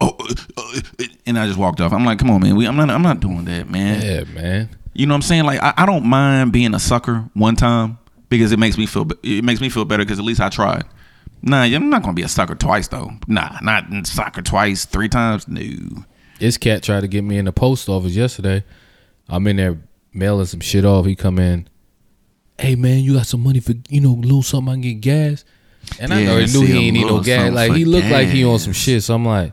oh, 0.00 0.16
uh, 0.56 0.80
and 1.26 1.38
I 1.38 1.46
just 1.46 1.58
walked 1.58 1.80
off. 1.80 1.92
I'm 1.92 2.04
like, 2.04 2.18
come 2.18 2.30
on, 2.30 2.42
man. 2.42 2.56
We, 2.56 2.66
I'm 2.66 2.76
not 2.76 2.90
I'm 2.90 3.02
not 3.02 3.20
doing 3.20 3.44
that, 3.44 3.68
man. 3.70 4.02
Yeah, 4.02 4.24
man. 4.24 4.70
You 4.94 5.06
know 5.06 5.12
what 5.12 5.16
I'm 5.16 5.22
saying? 5.22 5.44
Like 5.44 5.62
I, 5.62 5.74
I 5.76 5.86
don't 5.86 6.06
mind 6.06 6.52
being 6.52 6.74
a 6.74 6.78
sucker 6.78 7.28
one 7.34 7.56
time 7.56 7.98
because 8.28 8.52
it 8.52 8.58
makes 8.58 8.76
me 8.78 8.86
feel 8.86 9.06
it 9.22 9.44
makes 9.44 9.60
me 9.60 9.68
feel 9.68 9.84
better 9.84 10.04
because 10.04 10.18
at 10.18 10.24
least 10.24 10.40
I 10.40 10.48
tried. 10.48 10.84
Nah, 11.42 11.62
I'm 11.62 11.90
not 11.90 12.02
gonna 12.02 12.14
be 12.14 12.22
a 12.22 12.28
sucker 12.28 12.54
twice 12.54 12.88
though. 12.88 13.10
Nah, 13.28 13.58
not 13.62 13.88
in 13.90 14.04
sucker 14.04 14.42
twice, 14.42 14.84
three 14.84 15.08
times. 15.08 15.46
No. 15.48 15.60
This 16.38 16.56
cat 16.58 16.82
tried 16.82 17.00
to 17.00 17.08
get 17.08 17.22
me 17.24 17.38
in 17.38 17.44
the 17.46 17.52
post 17.52 17.88
office 17.88 18.14
yesterday. 18.14 18.64
I'm 19.28 19.46
in 19.46 19.56
there 19.56 19.78
mailing 20.12 20.46
some 20.46 20.60
shit 20.60 20.84
off. 20.84 21.06
He 21.06 21.14
come 21.14 21.38
in, 21.38 21.68
hey 22.58 22.74
man, 22.74 22.98
you 23.00 23.14
got 23.14 23.26
some 23.26 23.42
money 23.42 23.60
for 23.60 23.74
you 23.88 24.00
know 24.00 24.12
a 24.12 24.20
little 24.20 24.42
something 24.42 24.70
I 24.70 24.74
can 24.74 24.80
get 24.82 25.00
gas. 25.00 25.44
And 26.00 26.12
I 26.12 26.22
Yeah, 26.22 26.32
already 26.32 26.52
knew 26.52 26.62
he 26.62 26.86
ain't 26.86 26.94
need 26.94 27.06
no 27.06 27.20
gas. 27.22 27.52
Like 27.52 27.72
he 27.72 27.84
looked 27.84 28.08
like 28.08 28.28
he 28.28 28.44
on 28.44 28.58
some 28.58 28.72
shit. 28.72 29.02
So 29.04 29.14
I'm 29.14 29.24
like, 29.24 29.52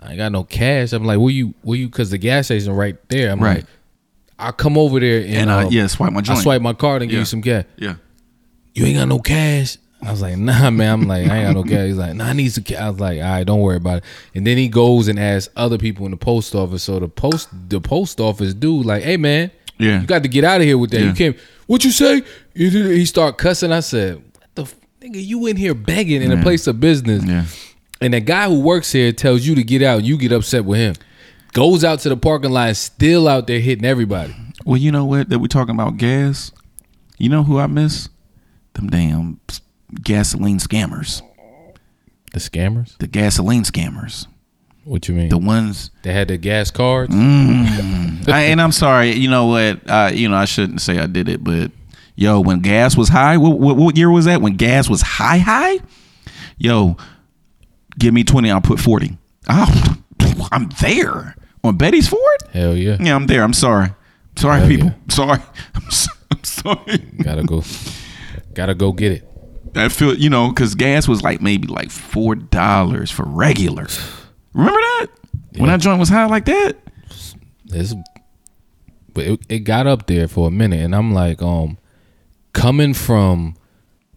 I 0.00 0.10
ain't 0.10 0.18
got 0.18 0.32
no 0.32 0.44
cash. 0.44 0.92
I'm 0.92 1.04
like, 1.04 1.18
where 1.18 1.30
you 1.30 1.54
where 1.62 1.78
you? 1.78 1.88
Cause 1.90 2.10
the 2.10 2.18
gas 2.18 2.46
station 2.46 2.72
right 2.72 2.96
there. 3.08 3.30
I'm 3.30 3.40
Right. 3.40 3.56
like, 3.56 3.66
I'll 4.42 4.52
come 4.52 4.76
over 4.76 4.98
there 5.00 5.20
and, 5.20 5.34
And 5.34 5.50
uh, 5.50 5.58
um, 5.66 5.72
yeah, 5.72 5.86
swipe 5.86 6.12
my 6.12 6.22
I 6.26 6.34
swipe 6.34 6.60
my 6.62 6.72
card 6.72 7.02
and 7.02 7.10
give 7.10 7.20
you 7.20 7.24
some 7.26 7.40
gas. 7.40 7.64
Yeah. 7.76 7.94
You 8.74 8.86
ain't 8.86 8.96
got 8.96 9.08
no 9.08 9.18
cash. 9.18 9.76
I 10.04 10.10
was 10.10 10.20
like, 10.22 10.36
nah, 10.36 10.70
man. 10.70 10.92
I'm 10.92 11.02
like, 11.06 11.28
I 11.28 11.36
ain't 11.44 11.46
got 11.46 11.54
no 11.54 11.62
cash. 11.62 11.86
He's 11.88 11.96
like, 11.96 12.14
nah, 12.14 12.26
I 12.26 12.32
need 12.32 12.48
some 12.52 12.64
cash. 12.64 12.78
I 12.80 12.90
was 12.90 12.98
like, 12.98 13.18
all 13.20 13.24
right, 13.24 13.44
don't 13.44 13.60
worry 13.60 13.76
about 13.76 13.98
it. 13.98 14.04
And 14.34 14.44
then 14.46 14.56
he 14.58 14.66
goes 14.68 15.06
and 15.08 15.18
asks 15.18 15.52
other 15.56 15.78
people 15.78 16.04
in 16.06 16.10
the 16.10 16.16
post 16.16 16.54
office. 16.54 16.82
So 16.82 16.98
the 16.98 17.08
post 17.08 17.48
the 17.68 17.80
post 17.80 18.18
office 18.20 18.52
dude, 18.54 18.84
like, 18.84 19.04
hey 19.04 19.16
man, 19.16 19.50
Yeah. 19.78 20.00
you 20.00 20.06
got 20.06 20.22
to 20.24 20.28
get 20.28 20.42
out 20.44 20.60
of 20.60 20.66
here 20.66 20.76
with 20.78 20.90
that. 20.90 21.00
Yeah. 21.00 21.06
You 21.08 21.14
can't. 21.14 21.36
What 21.68 21.84
you 21.84 21.92
say? 21.92 22.22
He 22.54 23.04
start 23.06 23.38
cussing. 23.38 23.70
I 23.72 23.80
said, 23.80 24.16
what 24.16 24.54
the 24.56 24.62
f- 24.62 24.74
nigga? 25.00 25.24
You 25.24 25.46
in 25.46 25.56
here 25.56 25.74
begging 25.74 26.20
in 26.22 26.32
a 26.32 26.42
place 26.42 26.66
of 26.66 26.80
business, 26.80 27.24
Yeah. 27.24 27.44
and 28.00 28.12
the 28.12 28.20
guy 28.20 28.48
who 28.48 28.60
works 28.60 28.90
here 28.90 29.12
tells 29.12 29.46
you 29.46 29.54
to 29.54 29.62
get 29.62 29.82
out. 29.82 30.02
You 30.02 30.18
get 30.18 30.32
upset 30.32 30.64
with 30.64 30.78
him. 30.80 30.94
Goes 31.52 31.84
out 31.84 32.00
to 32.00 32.08
the 32.08 32.16
parking 32.16 32.50
lot, 32.50 32.74
still 32.76 33.28
out 33.28 33.46
there 33.46 33.60
hitting 33.60 33.84
everybody. 33.84 34.34
Well, 34.64 34.78
you 34.78 34.90
know 34.90 35.04
what? 35.04 35.28
That 35.28 35.38
we 35.38 35.48
talking 35.48 35.74
about 35.74 35.98
gas. 35.98 36.50
You 37.18 37.28
know 37.28 37.42
who 37.42 37.58
I 37.58 37.66
miss? 37.66 38.08
Them 38.72 38.88
damn 38.88 39.38
gasoline 40.02 40.58
scammers. 40.58 41.20
The 42.32 42.40
scammers. 42.40 42.96
The 42.96 43.06
gasoline 43.06 43.64
scammers. 43.64 44.26
What 44.84 45.08
you 45.08 45.14
mean? 45.14 45.28
The 45.28 45.38
ones 45.38 45.90
they 46.02 46.12
had 46.12 46.28
the 46.28 46.38
gas 46.38 46.70
cards. 46.70 47.14
Mm. 47.14 48.28
I, 48.28 48.44
and 48.44 48.60
I'm 48.60 48.72
sorry, 48.72 49.12
you 49.12 49.28
know 49.28 49.46
what? 49.46 49.88
I, 49.90 50.10
you 50.10 50.28
know, 50.28 50.36
I 50.36 50.46
shouldn't 50.46 50.80
say 50.80 50.98
I 50.98 51.06
did 51.06 51.28
it, 51.28 51.44
but 51.44 51.70
yo, 52.16 52.40
when 52.40 52.60
gas 52.60 52.96
was 52.96 53.10
high, 53.10 53.36
what, 53.36 53.60
what, 53.60 53.76
what 53.76 53.96
year 53.96 54.10
was 54.10 54.24
that? 54.24 54.40
When 54.40 54.56
gas 54.56 54.88
was 54.88 55.02
high, 55.02 55.38
high? 55.38 55.80
Yo, 56.56 56.96
give 57.98 58.14
me 58.14 58.24
20, 58.24 58.50
I'll 58.50 58.60
put 58.62 58.80
40. 58.80 59.18
Oh, 59.50 59.96
I'm 60.50 60.70
there 60.80 61.36
on 61.64 61.78
Beatties 61.78 62.08
Ford. 62.08 62.22
Hell 62.52 62.76
yeah. 62.76 62.96
Yeah, 63.00 63.14
I'm 63.14 63.26
there. 63.26 63.42
I'm 63.42 63.52
sorry. 63.52 63.88
Sorry, 64.36 64.60
Hell 64.60 64.68
people. 64.68 64.86
yeah. 64.88 64.94
Sorry. 65.08 65.38
I'm, 65.74 65.90
so, 65.90 66.10
I'm 66.30 66.44
sorry. 66.44 66.98
Gotta 67.22 67.42
go. 67.44 67.62
gotta 68.54 68.74
go 68.74 68.92
get 68.92 69.12
it. 69.12 69.28
I 69.74 69.88
feel 69.88 70.14
you 70.18 70.28
know 70.28 70.48
because 70.50 70.74
gas 70.74 71.08
was 71.08 71.22
like 71.22 71.40
maybe 71.40 71.66
like 71.68 71.90
four 71.90 72.34
dollars 72.34 73.10
for 73.10 73.24
regular. 73.24 73.86
Remember 74.52 74.78
that 74.80 75.06
when 75.52 75.62
Yeah. 75.66 75.76
that 75.76 75.80
joint 75.80 75.98
was 75.98 76.08
high 76.10 76.26
like 76.26 76.44
that? 76.46 76.76
It's, 77.74 77.94
but 79.14 79.24
it, 79.24 79.40
it 79.48 79.58
got 79.60 79.86
up 79.86 80.06
there 80.06 80.28
for 80.28 80.48
a 80.48 80.50
minute, 80.50 80.80
and 80.82 80.94
I'm 80.94 81.12
like, 81.14 81.40
um, 81.42 81.78
coming 82.52 82.92
from 82.92 83.56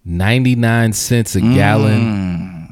99 0.04 0.92
cents 0.94 1.36
a 1.36 1.42
gallon 1.42 2.70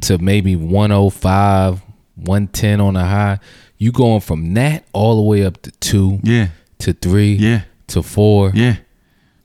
to 0.00 0.18
maybe 0.18 0.56
105, 0.56 1.80
110 2.16 2.80
on 2.80 2.96
a 2.96 3.04
high. 3.04 3.38
You 3.82 3.90
going 3.92 4.20
from 4.20 4.52
that 4.54 4.84
all 4.92 5.16
the 5.16 5.22
way 5.22 5.42
up 5.44 5.62
to 5.62 5.70
two, 5.80 6.20
Yeah, 6.22 6.48
to 6.80 6.92
three, 6.92 7.32
yeah, 7.32 7.62
to 7.88 8.02
four. 8.02 8.52
yeah. 8.54 8.76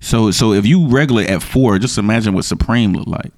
So 0.02 0.30
so 0.32 0.52
if 0.54 0.66
you 0.66 0.88
regular 0.90 1.24
at 1.24 1.42
four, 1.42 1.80
just 1.80 1.98
imagine 1.98 2.34
what 2.34 2.44
Supreme 2.46 2.92
looked 2.94 3.08
like, 3.08 3.32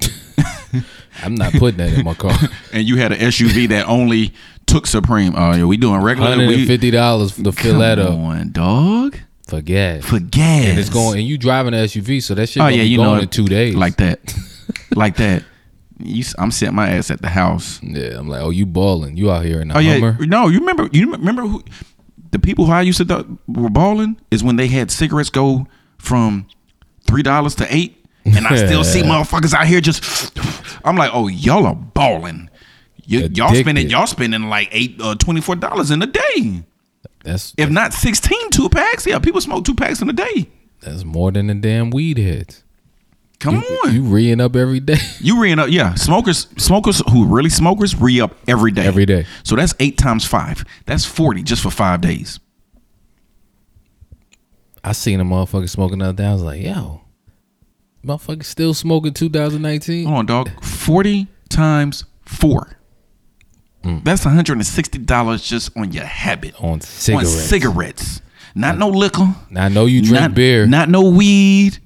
I'm 1.22 1.34
not 1.34 1.52
putting 1.52 1.78
that 1.78 1.92
in 1.92 2.04
my 2.04 2.14
car. 2.14 2.36
and 2.72 2.86
you 2.86 2.96
had 2.96 3.12
an 3.12 3.18
SUV 3.20 3.68
that 3.68 3.86
only 3.86 4.32
took 4.66 4.86
Supreme. 4.86 5.34
Oh 5.36 5.54
yeah, 5.54 5.64
we 5.64 5.76
doing 5.76 6.00
regular. 6.00 6.30
Hundred 6.30 6.50
and 6.50 6.66
fifty 6.66 6.90
dollars 6.90 7.36
to 7.36 7.52
fill 7.52 7.78
that 7.78 7.98
up 7.98 8.10
on, 8.10 8.50
dog. 8.52 9.18
for 9.46 9.60
gas. 9.60 10.04
For 10.04 10.18
gas, 10.18 10.64
and 10.66 10.78
it's 10.78 10.90
going, 10.90 11.18
and 11.20 11.28
you 11.28 11.38
driving 11.38 11.74
an 11.74 11.84
SUV, 11.86 12.22
so 12.22 12.34
that 12.34 12.48
shit 12.48 12.62
Oh 12.62 12.66
yeah, 12.68 12.82
be 12.82 12.88
you 12.88 12.96
going 12.98 13.16
know, 13.16 13.22
in 13.22 13.28
two 13.28 13.46
days. 13.46 13.74
like 13.74 13.96
that, 13.98 14.18
like 14.96 15.16
that. 15.16 15.44
You, 16.02 16.24
I'm 16.38 16.50
sitting 16.50 16.74
my 16.74 16.90
ass 16.90 17.10
at 17.10 17.22
the 17.22 17.28
house. 17.28 17.80
yeah, 17.82 18.18
I'm 18.18 18.28
like, 18.28 18.42
oh, 18.42 18.50
you 18.50 18.66
balling? 18.66 19.16
You 19.16 19.30
out 19.30 19.44
here 19.44 19.60
in 19.60 19.68
the 19.68 19.76
Oh 19.76 19.80
yeah, 19.80 20.16
no, 20.20 20.48
you 20.48 20.60
remember? 20.60 20.88
You 20.92 21.12
remember 21.12 21.42
who? 21.42 21.62
The 22.32 22.38
people 22.38 22.66
who 22.66 22.72
I 22.72 22.82
used 22.82 22.98
to 22.98 23.04
th- 23.04 23.26
were 23.48 23.70
balling 23.70 24.20
is 24.30 24.44
when 24.44 24.56
they 24.56 24.68
had 24.68 24.90
cigarettes 24.90 25.30
go 25.30 25.66
from 25.98 26.46
three 27.06 27.22
dollars 27.22 27.54
to 27.56 27.66
eight, 27.74 28.04
and 28.24 28.46
I 28.46 28.56
still 28.56 28.84
see 28.84 29.02
motherfuckers 29.12 29.52
out 29.54 29.66
here 29.66 29.80
just. 29.80 30.38
I'm 30.84 30.96
like, 30.96 31.10
oh, 31.12 31.28
y'all 31.28 31.66
are 31.66 31.74
balling. 31.74 32.48
Y- 33.10 33.28
y'all 33.34 33.54
spending 33.54 33.90
y'all 33.90 34.06
spending 34.06 34.44
like 34.44 34.68
eight 34.70 34.96
uh, 35.00 35.14
twenty 35.16 35.40
four 35.40 35.56
dollars 35.56 35.90
in 35.90 36.00
a 36.02 36.06
day, 36.06 36.62
That's 37.24 37.52
if 37.58 37.68
not 37.68 37.92
16 37.92 38.50
two 38.50 38.68
packs. 38.68 39.04
Yeah, 39.06 39.18
people 39.18 39.40
smoke 39.40 39.64
two 39.64 39.74
packs 39.74 40.00
in 40.00 40.08
a 40.08 40.12
day. 40.12 40.48
that's 40.80 41.04
more 41.04 41.32
than 41.32 41.48
the 41.48 41.54
damn 41.56 41.90
weed 41.90 42.18
heads. 42.18 42.62
Come 43.40 43.56
on, 43.56 43.94
You 43.94 44.02
reeing 44.02 44.40
up 44.40 44.54
every 44.54 44.80
day. 44.80 44.98
You 45.20 45.40
re 45.40 45.52
up, 45.52 45.70
yeah. 45.70 45.94
Smokers, 45.94 46.46
smokers 46.58 47.02
who 47.10 47.26
really 47.26 47.50
smokers 47.50 47.96
re 47.96 48.20
up 48.20 48.36
every 48.46 48.70
day. 48.70 48.86
Every 48.86 49.06
day. 49.06 49.26
So 49.42 49.56
that's 49.56 49.74
eight 49.80 49.96
times 49.98 50.26
five. 50.26 50.64
That's 50.86 51.04
forty 51.04 51.42
just 51.42 51.62
for 51.62 51.70
five 51.70 52.00
days. 52.00 52.38
I 54.84 54.92
seen 54.92 55.20
a 55.20 55.24
motherfucker 55.24 55.68
smoking 55.68 55.98
the 55.98 56.06
other 56.06 56.22
day. 56.22 56.26
I 56.26 56.32
was 56.32 56.42
like, 56.42 56.62
yo, 56.62 57.02
motherfucker 58.04 58.44
still 58.44 58.72
smoking 58.72 59.12
2019. 59.12 60.06
Hold 60.06 60.18
on, 60.18 60.26
dog. 60.26 60.64
Forty 60.64 61.28
times 61.48 62.04
four. 62.24 62.76
Mm. 63.84 64.04
That's 64.04 64.24
one 64.24 64.34
hundred 64.34 64.54
and 64.58 64.66
sixty 64.66 64.98
dollars 64.98 65.42
just 65.42 65.76
on 65.76 65.92
your 65.92 66.04
habit. 66.04 66.54
On 66.62 66.80
cigarettes. 66.80 67.34
On 67.34 67.40
cigarettes. 67.40 68.20
Not 68.54 68.78
no 68.78 68.88
liquor. 68.88 69.34
Now 69.50 69.64
I 69.64 69.68
know 69.68 69.86
you 69.86 70.02
drink 70.02 70.20
not, 70.20 70.34
beer, 70.34 70.66
Not 70.66 70.88
no 70.88 71.08
weed. 71.08 71.78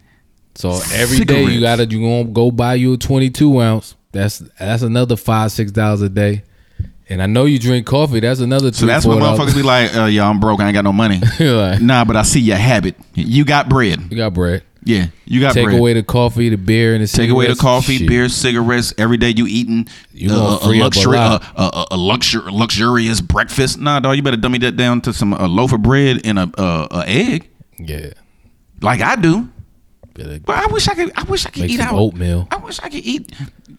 So 0.54 0.80
every 0.92 1.24
day 1.24 1.44
you 1.44 1.60
gotta 1.60 1.84
you 1.86 2.00
gonna 2.00 2.24
go 2.24 2.50
buy 2.50 2.74
you 2.74 2.94
a 2.94 2.96
22 2.98 3.60
ounce. 3.60 3.94
That's 4.12 4.38
that's 4.58 4.82
another 4.82 5.16
five 5.16 5.52
six 5.52 5.72
dollars 5.72 6.02
a 6.02 6.08
day. 6.08 6.44
And 7.08 7.20
I 7.22 7.26
know 7.26 7.44
you 7.44 7.58
drink 7.58 7.86
coffee. 7.86 8.20
That's 8.20 8.40
another 8.40 8.72
So 8.72 8.86
that's 8.86 9.04
what 9.04 9.18
dollars. 9.18 9.38
motherfuckers 9.38 9.54
be 9.56 9.62
like, 9.62 9.94
uh, 9.94 10.04
"Yeah, 10.06 10.26
I'm 10.28 10.40
broke. 10.40 10.60
I 10.60 10.66
ain't 10.68 10.74
got 10.74 10.84
no 10.84 10.92
money." 10.92 11.20
Like, 11.40 11.82
nah, 11.82 12.04
but 12.04 12.16
I 12.16 12.22
see 12.22 12.40
your 12.40 12.56
habit. 12.56 12.96
You 13.14 13.44
got 13.44 13.68
bread. 13.68 14.00
you 14.10 14.16
got 14.16 14.32
bread. 14.32 14.62
Yeah, 14.86 15.06
you 15.24 15.40
got 15.40 15.54
bread. 15.54 15.54
Take 15.54 15.64
bread. 15.66 15.78
away 15.78 15.92
the 15.94 16.02
coffee, 16.02 16.48
the 16.50 16.56
beer, 16.56 16.94
and 16.94 17.02
the 17.02 17.08
Take 17.08 17.30
away 17.30 17.46
the 17.46 17.56
coffee, 17.56 17.98
Shit. 17.98 18.08
beer, 18.08 18.28
cigarettes. 18.28 18.92
Every 18.98 19.16
day 19.16 19.30
you 19.30 19.46
eating 19.46 19.86
You 20.12 20.30
uh, 20.30 20.34
a 20.36 20.54
up 20.56 20.62
a 20.62 20.68
luxury, 20.68 21.16
a, 21.16 21.40
a, 21.56 21.86
a, 21.92 21.96
luxur- 21.96 22.50
luxurious 22.52 23.20
breakfast. 23.22 23.78
Nah, 23.78 24.00
dog, 24.00 24.16
you 24.16 24.22
better 24.22 24.36
dummy 24.36 24.58
that 24.58 24.76
down 24.76 25.00
to 25.02 25.12
some 25.12 25.32
a 25.32 25.46
loaf 25.48 25.72
of 25.72 25.82
bread 25.82 26.20
and 26.24 26.38
a, 26.38 26.50
a, 26.58 26.88
a 26.90 27.04
egg, 27.08 27.48
Yeah. 27.78 28.10
like 28.82 29.00
I 29.00 29.16
do. 29.16 29.48
Better 30.14 30.40
But 30.40 30.56
I 30.56 30.66
wish 30.72 30.88
I 30.88 30.94
could. 30.94 31.12
I 31.16 31.22
wish 31.24 31.44
I 31.46 31.50
could 31.50 31.70
eat 31.70 31.80
out. 31.80 31.94
oatmeal. 31.94 32.48
I 32.50 32.56
wish 32.56 32.78
I 32.80 32.88
could 32.88 33.04
eat 33.04 33.32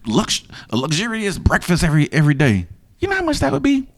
lux 0.06 0.42
a 0.70 0.76
luxurious 0.76 1.38
breakfast 1.38 1.82
every 1.82 2.10
every 2.12 2.34
day. 2.34 2.66
You 2.98 3.08
know 3.08 3.16
how 3.16 3.24
much 3.24 3.40
that 3.40 3.52
would 3.52 3.62
be? 3.62 3.88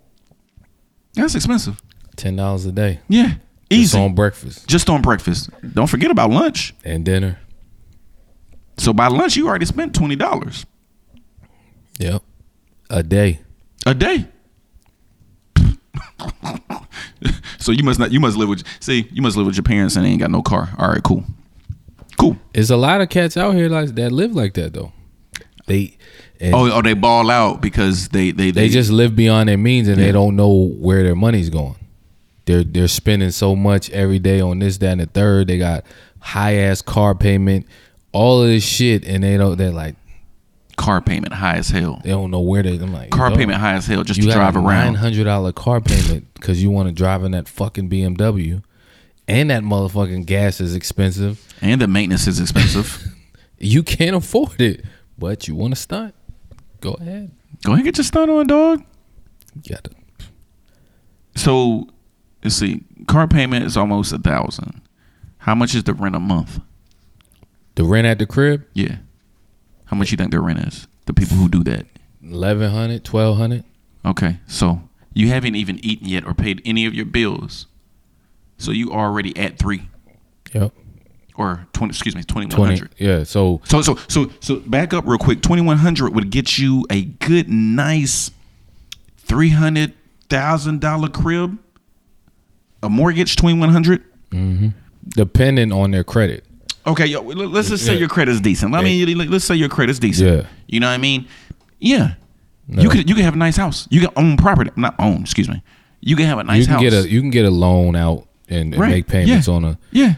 That's 1.14 1.34
expensive. 1.34 1.80
ten 2.16 2.36
dollars 2.36 2.64
a 2.66 2.72
day. 2.72 3.01
Yeah, 3.09 3.34
easy. 3.70 3.82
Just 3.82 3.95
on 3.97 4.14
breakfast 4.14 4.68
Just 4.68 4.89
on 4.91 5.03
breakfast. 5.03 5.51
Don't 5.74 5.89
forget 5.89 6.11
about 6.12 6.30
lunch. 6.30 6.74
and 6.84 7.05
dinner. 7.05 7.39
So 8.76 8.93
by 8.93 9.09
lunch, 9.09 9.36
you 9.36 9.49
already 9.49 9.66
spent 9.66 9.95
twenty 9.95 10.14
dollars 10.16 10.64
Yep. 11.99 12.22
A 12.91 13.03
day. 13.03 13.41
a 13.84 13.95
day. 13.95 14.26
so 17.59 17.72
you 17.72 17.82
must 17.82 17.99
not. 17.99 18.12
You 18.12 18.20
must 18.20 18.36
live 18.36 18.49
with. 18.49 18.62
See, 18.80 19.09
you 19.12 19.22
must 19.22 19.36
live 19.36 19.47
with 19.47 19.57
your 19.57 19.64
parents 19.64 19.97
and 19.97 20.05
they 20.05 20.11
ain't 20.11 20.20
got 20.20 20.30
no 20.30 20.43
car. 20.43 20.70
All 20.78 20.89
right, 20.89 21.03
cool, 21.03 21.24
cool. 22.33 22.39
There's 22.53 22.70
a 22.70 22.76
lot 22.76 23.01
of 23.01 23.09
cats 23.09 23.37
out 23.37 23.55
here 23.55 23.68
like 23.68 23.95
that 23.95 24.12
live 24.12 24.35
like 24.35 24.55
that 24.55 24.72
though. 24.74 24.93
They 25.66 25.97
and 26.41 26.55
Oh, 26.55 26.70
oh, 26.72 26.83
they 26.83 26.95
ball 26.95 27.31
out 27.31 27.61
because 27.61 28.09
they 28.09 28.31
they 28.31 28.51
they 28.51 28.68
just 28.68 28.91
live 28.91 29.14
beyond 29.16 29.49
their 29.49 29.59
means 29.59 29.89
and 29.89 29.99
Yeah. 29.99 30.07
they 30.07 30.12
don't 30.12 30.37
know 30.37 30.68
where 30.79 31.03
their 31.03 31.14
money's 31.16 31.51
going. 31.51 31.76
They're 32.47 32.64
they're 32.64 32.89
spending 32.89 33.31
so 33.31 33.55
much 33.55 33.91
every 33.91 34.18
day 34.18 34.41
on 34.41 34.59
this, 34.61 34.79
that, 34.79 34.93
and 34.93 35.01
the 35.01 35.07
third. 35.07 35.49
They 35.49 35.59
got 35.59 35.85
high 36.20 36.55
ass 36.55 36.81
car 36.81 37.14
payment, 37.14 37.66
all 38.12 38.43
of 38.43 38.49
this 38.49 38.64
shit, 38.64 39.05
and 39.07 39.22
they 39.22 39.37
don't. 39.37 39.59
They're 39.59 39.70
like 39.70 39.97
car 40.76 41.03
payment 41.03 41.35
high 41.35 41.57
as 41.57 41.68
hell. 41.70 42.01
they 42.05 42.11
don't 42.11 42.31
know 42.31 42.41
where 42.41 42.62
they. 42.62 42.76
I'm 42.79 42.93
like 42.93 43.11
Car 43.11 43.31
payment 43.33 43.59
high 43.59 43.74
as 43.74 43.87
hell 43.87 44.03
just 44.05 44.18
You 44.20 44.26
to 44.29 44.33
drive 44.33 44.57
a 44.57 44.61
around. 44.61 44.95
hundred 44.95 45.24
dollar 45.24 45.53
car 45.53 45.81
payment 45.83 46.33
because 46.35 46.62
you 46.62 46.70
want 46.70 46.89
to 46.89 46.95
drive 46.95 47.24
in 47.24 47.33
that 47.33 47.49
fucking 47.49 47.91
BMW, 47.91 48.62
and 49.29 49.51
that 49.51 49.62
motherfucking 49.62 50.26
gas 50.26 50.61
is 50.61 50.74
expensive. 50.74 51.55
And 51.61 51.81
the 51.81 51.87
maintenance 51.87 52.26
is 52.26 52.41
expensive. 52.41 53.05
You 53.61 53.83
can't 53.83 54.14
afford 54.14 54.61
it, 54.61 54.85
but 55.18 55.49
you 55.49 55.57
want 55.57 55.74
to 55.74 55.81
stunt. 55.81 56.14
Go 56.81 56.93
ahead. 56.93 57.33
Go 57.64 57.72
ahead 57.72 57.79
and 57.79 57.85
get 57.85 57.97
your 57.99 58.05
stunt 58.05 58.31
on, 58.31 58.47
dog. 58.47 58.85
You 59.64 59.74
got 59.74 59.83
to 59.83 59.91
So, 61.35 61.89
let's 62.45 62.55
see. 62.55 62.85
Car 63.09 63.26
payment 63.26 63.64
is 63.64 63.76
almost 63.76 64.12
a 64.12 64.18
thousand. 64.18 64.81
How 65.39 65.57
much 65.57 65.74
is 65.74 65.83
the 65.83 65.93
rent 65.93 66.14
a 66.14 66.20
month? 66.20 66.61
the 67.74 67.83
rent 67.83 68.07
at 68.07 68.18
the 68.20 68.26
crib. 68.26 68.64
Yeah. 68.74 68.99
How 69.87 69.97
much 69.97 70.11
you 70.12 70.16
think 70.16 70.31
the 70.31 70.41
rent 70.41 70.61
is? 70.61 70.87
The 71.07 71.12
people 71.12 71.37
who 71.37 71.49
do 71.49 71.64
that. 71.64 71.87
1100 72.20 73.09
1200 73.09 73.64
Okay. 74.05 74.39
So 74.47 74.83
you 75.14 75.29
haven't 75.31 75.57
even 75.57 75.85
eaten 75.85 76.07
yet 76.09 76.24
or 76.24 76.33
paid 76.35 76.62
any 76.64 76.87
of 76.87 76.95
your 76.95 77.07
bills. 77.07 77.66
So 78.59 78.70
you 78.72 78.92
already 78.92 79.36
at 79.36 79.59
three 79.59 79.88
Yep. 80.52 80.72
or 81.36 81.66
twenty. 81.72 81.90
Excuse 81.92 82.14
me, 82.16 82.22
twenty 82.22 82.46
one 82.46 82.56
20 82.56 82.74
hundred. 82.74 82.94
yeah 82.98 83.22
so 83.24 83.61
So 83.64 83.82
so 83.82 83.96
so 84.09 84.30
so 84.40 84.56
back 84.56 84.92
up 84.92 85.06
real 85.06 85.18
quick. 85.18 85.40
Twenty 85.42 85.62
one 85.62 85.78
hundred 85.78 86.14
would 86.14 86.30
get 86.30 86.59
you 86.59 86.84
a 86.90 87.02
good, 87.02 87.48
nice 87.48 88.30
three 89.16 89.50
hundred 89.50 89.94
thousand 90.28 90.80
dollar 90.80 91.09
crib. 91.09 91.59
A 92.82 92.88
mortgage 92.88 93.36
twenty 93.36 93.59
one 93.59 93.70
hundred. 93.70 94.04
Mm-hmm. 94.30 94.68
depending 95.09 95.72
on 95.72 95.90
their 95.90 96.04
credit 96.04 96.44
Okay, 96.86 97.06
yo, 97.06 97.22
let- 97.22 97.48
let's 97.48 97.70
just 97.70 97.84
say 97.86 97.94
Yeah. 97.94 98.00
your 98.00 98.09
credit's 98.11 98.40
decent. 98.42 98.74
I 98.74 98.82
mean, 98.82 99.16
let's 99.30 99.44
say 99.46 99.54
your 99.54 99.70
credit's 99.70 99.98
decent. 99.98 100.28
Yeah. 100.42 100.46
You 100.66 100.80
know 100.80 100.86
what 100.88 100.92
I 100.94 100.98
mean? 100.98 101.26
Yeah. 101.78 102.14
No. 102.66 102.82
You 102.82 102.90
could 102.90 103.09
you 103.09 103.14
could 103.14 103.24
have 103.24 103.32
a 103.34 103.38
nice 103.38 103.56
house. 103.56 103.88
You 103.90 104.00
can 104.00 104.11
own 104.16 104.36
property. 104.36 104.70
Not 104.76 104.94
own, 104.98 105.22
excuse 105.22 105.48
me. 105.48 105.62
You 106.00 106.14
can 106.14 106.26
have 106.26 106.38
a 106.38 106.44
nice 106.44 106.61
you 106.61 106.64
can 106.66 106.74
house. 106.74 106.82
get 106.82 106.92
a 106.92 107.09
you 107.09 107.20
can 107.22 107.30
get 107.30 107.46
a 107.46 107.50
loan 107.50 107.96
out 107.96 108.28
and, 108.49 108.72
and 108.74 108.78
Right. 108.80 108.90
make 108.90 109.07
payments 109.07 109.46
Yeah. 109.49 109.55
on 109.55 109.64
a 109.64 109.78
yeah. 109.90 110.14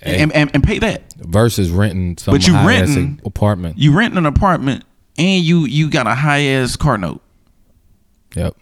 Hey. 0.00 0.20
And, 0.22 0.32
and 0.32 0.50
and 0.54 0.62
pay 0.62 0.78
that. 0.80 1.02
versus 1.18 1.70
renting 1.70 2.16
some 2.18 2.32
But 2.34 2.46
you 2.46 2.54
renting- 2.54 3.20
apartment 3.24 3.78
You 3.78 3.92
rent 3.96 4.16
an 4.16 4.26
apartment 4.26 4.84
and 5.18 5.42
you 5.42 5.64
you 5.64 5.88
got 5.90 6.06
a 6.06 6.14
high 6.14 6.42
ass 6.44 6.76
car 6.76 6.98
note, 6.98 7.22
yep 8.34 8.54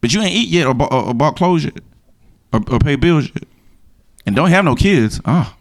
but 0.00 0.12
you 0.12 0.20
ain't 0.22 0.34
eat 0.34 0.48
yet 0.48 0.66
or, 0.66 0.74
bought- 0.74 0.92
or, 0.92 1.04
or 1.08 1.14
bought 1.14 1.36
clothes 1.36 1.64
yet, 1.64 1.78
or, 2.52 2.60
or 2.70 2.78
pay 2.78 2.96
bills 2.96 3.26
yet, 3.34 3.44
and 4.26 4.34
don't 4.34 4.48
have 4.50 4.64
no 4.64 4.74
kids. 4.74 5.20
Oh, 5.24 5.54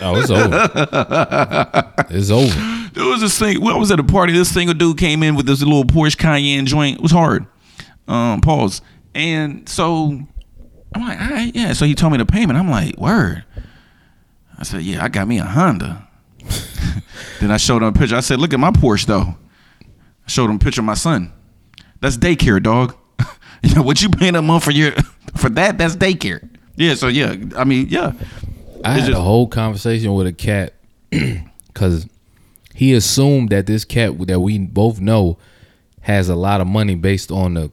oh 0.00 0.20
it's 0.20 0.30
over 0.30 1.94
it's 2.10 2.30
over 2.30 2.88
there 2.94 3.04
was 3.06 3.20
this 3.22 3.38
thing. 3.38 3.60
Well, 3.62 3.74
I 3.74 3.78
was 3.78 3.90
at 3.90 3.98
a 3.98 4.04
party. 4.04 4.32
This 4.34 4.52
single 4.52 4.74
dude 4.74 4.98
came 4.98 5.22
in 5.22 5.34
with 5.34 5.46
this 5.46 5.62
little 5.62 5.84
Porsche 5.84 6.16
Cayenne 6.18 6.66
joint. 6.66 6.96
It 6.96 7.02
was 7.02 7.10
hard. 7.12 7.46
Um, 8.06 8.40
pause. 8.42 8.82
And 9.14 9.66
so 9.68 10.20
I'm 10.94 11.00
like, 11.02 11.20
all 11.20 11.28
right, 11.28 11.54
yeah. 11.54 11.72
So 11.72 11.84
he 11.86 11.94
told 11.94 12.12
me 12.12 12.18
the 12.18 12.26
payment. 12.26 12.58
I'm 12.58 12.70
like, 12.70 12.96
word. 12.98 13.44
I 14.58 14.62
said, 14.64 14.82
yeah, 14.82 15.02
I 15.04 15.08
got 15.08 15.26
me 15.26 15.38
a 15.38 15.44
Honda. 15.44 16.06
then 17.40 17.50
I 17.50 17.56
showed 17.56 17.82
him 17.82 17.88
a 17.88 17.92
picture. 17.92 18.16
I 18.16 18.20
said, 18.20 18.38
look 18.40 18.52
at 18.52 18.60
my 18.60 18.70
Porsche 18.70 19.06
though. 19.06 19.36
I 19.80 20.28
showed 20.28 20.50
him 20.50 20.56
a 20.56 20.58
picture 20.58 20.80
of 20.80 20.84
my 20.84 20.94
son. 20.94 21.32
That's 22.00 22.16
daycare, 22.16 22.62
dog. 22.62 22.96
you 23.62 23.74
know 23.74 23.82
what 23.82 24.02
you 24.02 24.08
paying 24.08 24.36
a 24.36 24.42
month 24.42 24.64
for 24.64 24.70
your 24.72 24.92
for 25.36 25.48
that? 25.50 25.78
That's 25.78 25.96
daycare. 25.96 26.48
Yeah. 26.76 26.94
So 26.94 27.08
yeah, 27.08 27.34
I 27.56 27.64
mean, 27.64 27.88
yeah. 27.88 28.12
I 28.84 28.92
It's 28.94 29.00
had 29.02 29.06
just- 29.08 29.18
a 29.18 29.22
whole 29.22 29.46
conversation 29.46 30.12
with 30.14 30.26
a 30.26 30.32
cat 30.32 30.74
because 31.10 32.06
he 32.74 32.92
assumed 32.94 33.50
that 33.50 33.66
this 33.66 33.84
cat 33.84 34.18
that 34.26 34.40
we 34.40 34.58
both 34.58 35.00
know 35.00 35.38
has 36.00 36.28
a 36.28 36.34
lot 36.34 36.60
of 36.60 36.66
money 36.66 36.94
based 36.96 37.30
on 37.30 37.54
the 37.54 37.70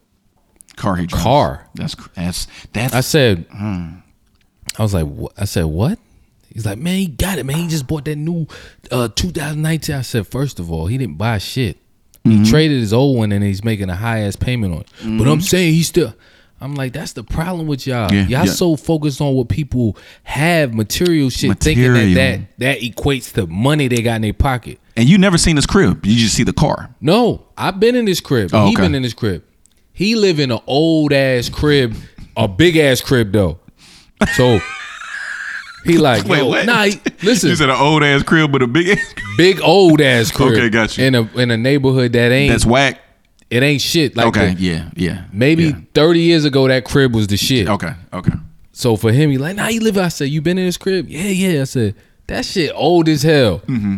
Car 0.79 0.95
he 0.95 1.05
drives. 1.05 1.23
car. 1.23 1.67
That's 1.75 1.95
that's 2.15 2.47
that's. 2.73 2.93
I 2.95 3.01
said, 3.01 3.45
Hmm. 3.51 3.97
I 4.77 4.83
was 4.83 4.93
like, 4.93 5.05
what? 5.05 5.33
I 5.37 5.45
said, 5.45 5.65
what? 5.65 5.99
He's 6.53 6.65
like, 6.65 6.77
man, 6.79 6.97
he 6.97 7.07
got 7.07 7.37
it, 7.37 7.45
man. 7.45 7.57
He 7.57 7.67
just 7.67 7.85
bought 7.85 8.05
that 8.05 8.15
new 8.15 8.47
uh 8.91 9.09
2019. 9.09 9.95
I 9.95 10.01
said, 10.01 10.25
first 10.27 10.59
of 10.59 10.71
all, 10.71 10.87
he 10.87 10.97
didn't 10.97 11.17
buy 11.17 11.37
shit. 11.37 11.77
He 12.23 12.31
Mm-hmm. 12.31 12.43
traded 12.45 12.79
his 12.79 12.91
old 12.93 13.17
one 13.17 13.31
and 13.31 13.43
he's 13.43 13.63
making 13.63 13.89
a 13.89 13.95
high 13.95 14.19
ass 14.21 14.35
payment 14.35 14.73
on 14.73 14.79
it. 14.81 15.17
But 15.17 15.27
I'm 15.27 15.41
saying 15.41 15.73
he 15.73 15.83
still. 15.83 16.13
I'm 16.61 16.75
like, 16.75 16.91
that's 16.91 17.13
the 17.13 17.23
problem 17.23 17.67
with 17.67 17.87
y'all. 17.87 18.11
Yeah, 18.13 18.23
y'all 18.23 18.45
yeah. 18.45 18.51
so 18.51 18.75
focused 18.75 19.21
on 19.21 19.33
what 19.33 19.47
people 19.47 19.95
have, 20.23 20.73
material 20.73 21.29
shit, 21.29 21.57
thinking 21.59 21.93
that, 21.93 22.13
that 22.15 22.39
that 22.57 22.79
equates 22.81 23.33
to 23.35 23.47
money 23.47 23.87
they 23.87 24.01
got 24.01 24.15
in 24.17 24.23
their 24.23 24.33
pocket. 24.33 24.77
and 24.97 25.07
you 25.07 25.17
never 25.17 25.37
seen 25.37 25.55
his 25.55 25.65
crib. 25.65 26.05
You 26.05 26.15
just 26.17 26.35
see 26.35 26.43
the 26.43 26.51
car. 26.51 26.93
No, 26.99 27.45
I've 27.57 27.79
been 27.79 27.95
in 27.95 28.03
this 28.03 28.19
crib. 28.19 28.49
Oh, 28.53 28.65
He 28.67 28.73
okay. 28.73 28.81
been 28.83 28.95
in 28.95 29.03
this 29.03 29.13
crib. 29.13 29.43
He 29.99 30.15
live 30.15 30.39
in 30.39 30.49
an 30.49 30.59
old 30.65 31.11
ass 31.11 31.49
crib, 31.49 31.93
a 32.37 32.47
big 32.47 32.77
ass 32.77 33.01
crib 33.01 33.33
though. 33.33 33.59
So 34.37 34.59
he 35.83 35.97
like, 36.07 36.25
Wait, 36.25 36.37
yo, 36.39 36.47
what? 36.47 36.65
nah, 36.65 36.83
he- 36.85 37.01
listen, 37.21 37.49
You 37.49 37.55
said 37.57 37.69
an 37.69 37.75
old 37.75 38.01
ass 38.03 38.23
crib 38.23 38.53
with 38.53 38.61
a 38.61 38.67
big 38.67 38.87
ass. 38.89 39.13
big 39.37 39.59
old 39.61 39.99
ass 39.99 40.31
crib. 40.31 40.53
Okay, 40.53 40.69
got 40.69 40.97
you. 40.97 41.03
In 41.03 41.15
a 41.15 41.21
in 41.37 41.51
a 41.51 41.57
neighborhood 41.57 42.13
that 42.13 42.31
ain't 42.31 42.49
That's 42.51 42.65
whack. 42.65 43.01
it 43.49 43.61
ain't 43.61 43.81
shit. 43.81 44.15
Like 44.15 44.27
Okay. 44.27 44.53
the- 44.53 44.61
yeah. 44.61 44.89
Yeah. 44.95 45.23
maybe 45.33 45.65
Yeah. 45.65 45.79
thirty 45.93 46.21
years 46.21 46.45
ago 46.45 46.67
that 46.69 46.85
crib 46.85 47.13
was 47.13 47.27
the 47.27 47.35
shit. 47.37 47.67
Okay. 47.67 47.91
Okay. 48.13 48.33
So 48.71 48.95
for 48.95 49.11
him, 49.11 49.29
he 49.31 49.37
like, 49.37 49.57
nah, 49.57 49.67
you 49.67 49.81
live. 49.81 49.97
I 49.97 50.07
said, 50.07 50.29
you 50.29 50.41
been 50.41 50.57
in 50.57 50.65
this 50.65 50.77
crib? 50.77 51.09
Yeah, 51.09 51.23
yeah. 51.23 51.61
I 51.61 51.65
said, 51.65 51.95
that 52.27 52.45
shit 52.45 52.71
old 52.73 53.09
as 53.09 53.23
hell. 53.23 53.59
Mm-hmm. 53.67 53.97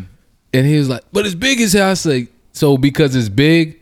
And 0.54 0.66
he 0.66 0.78
was 0.80 0.90
like, 0.90 1.04
but 1.14 1.28
it's 1.28 1.36
big 1.36 1.62
as 1.62 1.74
hell. 1.74 1.92
I 1.92 1.94
said, 1.94 2.28
so 2.54 2.76
because 2.78 3.16
it's 3.16 3.30
big, 3.30 3.80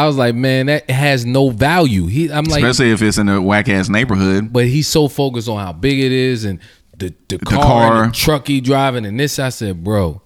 I 0.00 0.06
was 0.06 0.16
like, 0.16 0.34
man, 0.34 0.66
that 0.66 0.88
has 0.88 1.26
no 1.26 1.50
value. 1.50 2.06
He, 2.06 2.30
I'm 2.32 2.44
like, 2.44 2.62
Especially 2.62 2.90
if 2.92 3.02
it's 3.02 3.18
in 3.18 3.28
a 3.28 3.40
whack 3.40 3.68
ass 3.68 3.88
neighborhood. 3.88 4.52
but 4.52 4.64
he's 4.66 4.88
so 4.88 5.08
focused 5.08 5.48
on 5.48 5.58
how 5.64 5.72
big 5.72 5.98
it 5.98 6.12
is 6.12 6.44
and 6.44 6.58
the 6.96 7.14
the 7.28 7.38
car, 7.38 7.62
car. 7.62 8.04
and 8.04 8.12
the 8.12 8.16
truck 8.16 8.46
he 8.46 8.60
driving 8.60 9.04
and 9.04 9.18
this. 9.20 9.38
I 9.38 9.50
said, 9.50 9.84
bro, 9.84 10.22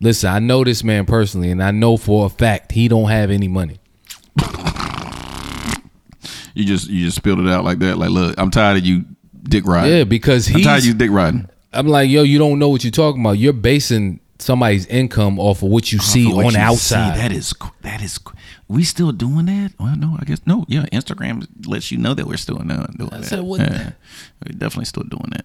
listen, 0.00 0.30
I 0.30 0.38
know 0.38 0.62
this 0.64 0.84
man 0.84 1.06
personally, 1.06 1.50
and 1.50 1.62
I 1.62 1.70
know 1.72 1.96
for 1.96 2.26
a 2.26 2.28
fact 2.28 2.72
he 2.72 2.86
don't 2.88 3.08
have 3.10 3.30
any 3.30 3.48
money. 3.48 3.78
You 6.52 6.64
just 6.64 6.88
you 6.88 7.04
just 7.04 7.16
spilled 7.16 7.38
it 7.38 7.48
out 7.48 7.64
like 7.64 7.78
that. 7.78 7.96
Like, 7.96 8.10
look, 8.10 8.34
I'm 8.36 8.50
tired 8.50 8.78
of 8.78 8.84
you 8.84 9.04
dick 9.44 9.64
riding. 9.64 9.96
Yeah, 9.96 10.04
because 10.04 10.48
I'm 10.48 10.56
he's. 10.56 10.66
tired 10.66 10.78
of 10.80 10.84
you 10.84 10.94
dick 10.94 11.10
riding. 11.10 11.48
I'm 11.72 11.86
like, 11.86 12.10
yo, 12.10 12.22
you 12.22 12.38
don't 12.38 12.58
know 12.58 12.68
what 12.68 12.82
you're 12.82 12.90
talking 12.90 13.20
about. 13.20 13.38
You're 13.38 13.52
basing 13.52 14.18
somebody's 14.40 14.84
income 14.86 15.38
off 15.38 15.62
of 15.62 15.68
what 15.70 15.92
you 15.92 15.98
see 16.00 16.26
what 16.26 16.46
on 16.46 16.52
the 16.54 16.58
you 16.58 16.64
outside. 16.64 17.14
See, 17.14 17.20
that 17.20 17.32
is 17.32 17.54
that 17.82 18.02
is. 18.02 18.18
We 18.70 18.84
still 18.84 19.10
doing 19.10 19.46
that? 19.46 19.72
Well, 19.80 19.96
no, 19.96 20.16
I 20.20 20.24
guess 20.24 20.40
no. 20.46 20.64
Yeah, 20.68 20.86
Instagram 20.92 21.44
lets 21.66 21.90
you 21.90 21.98
know 21.98 22.14
that 22.14 22.24
we're 22.26 22.36
still 22.36 22.54
doing, 22.56 22.68
doing 22.96 23.10
that. 23.10 23.24
said, 23.24 23.40
what- 23.40 23.60
Yeah. 23.60 23.90
We're 24.46 24.56
definitely 24.56 24.84
still 24.84 25.02
doing 25.02 25.30
that. 25.32 25.44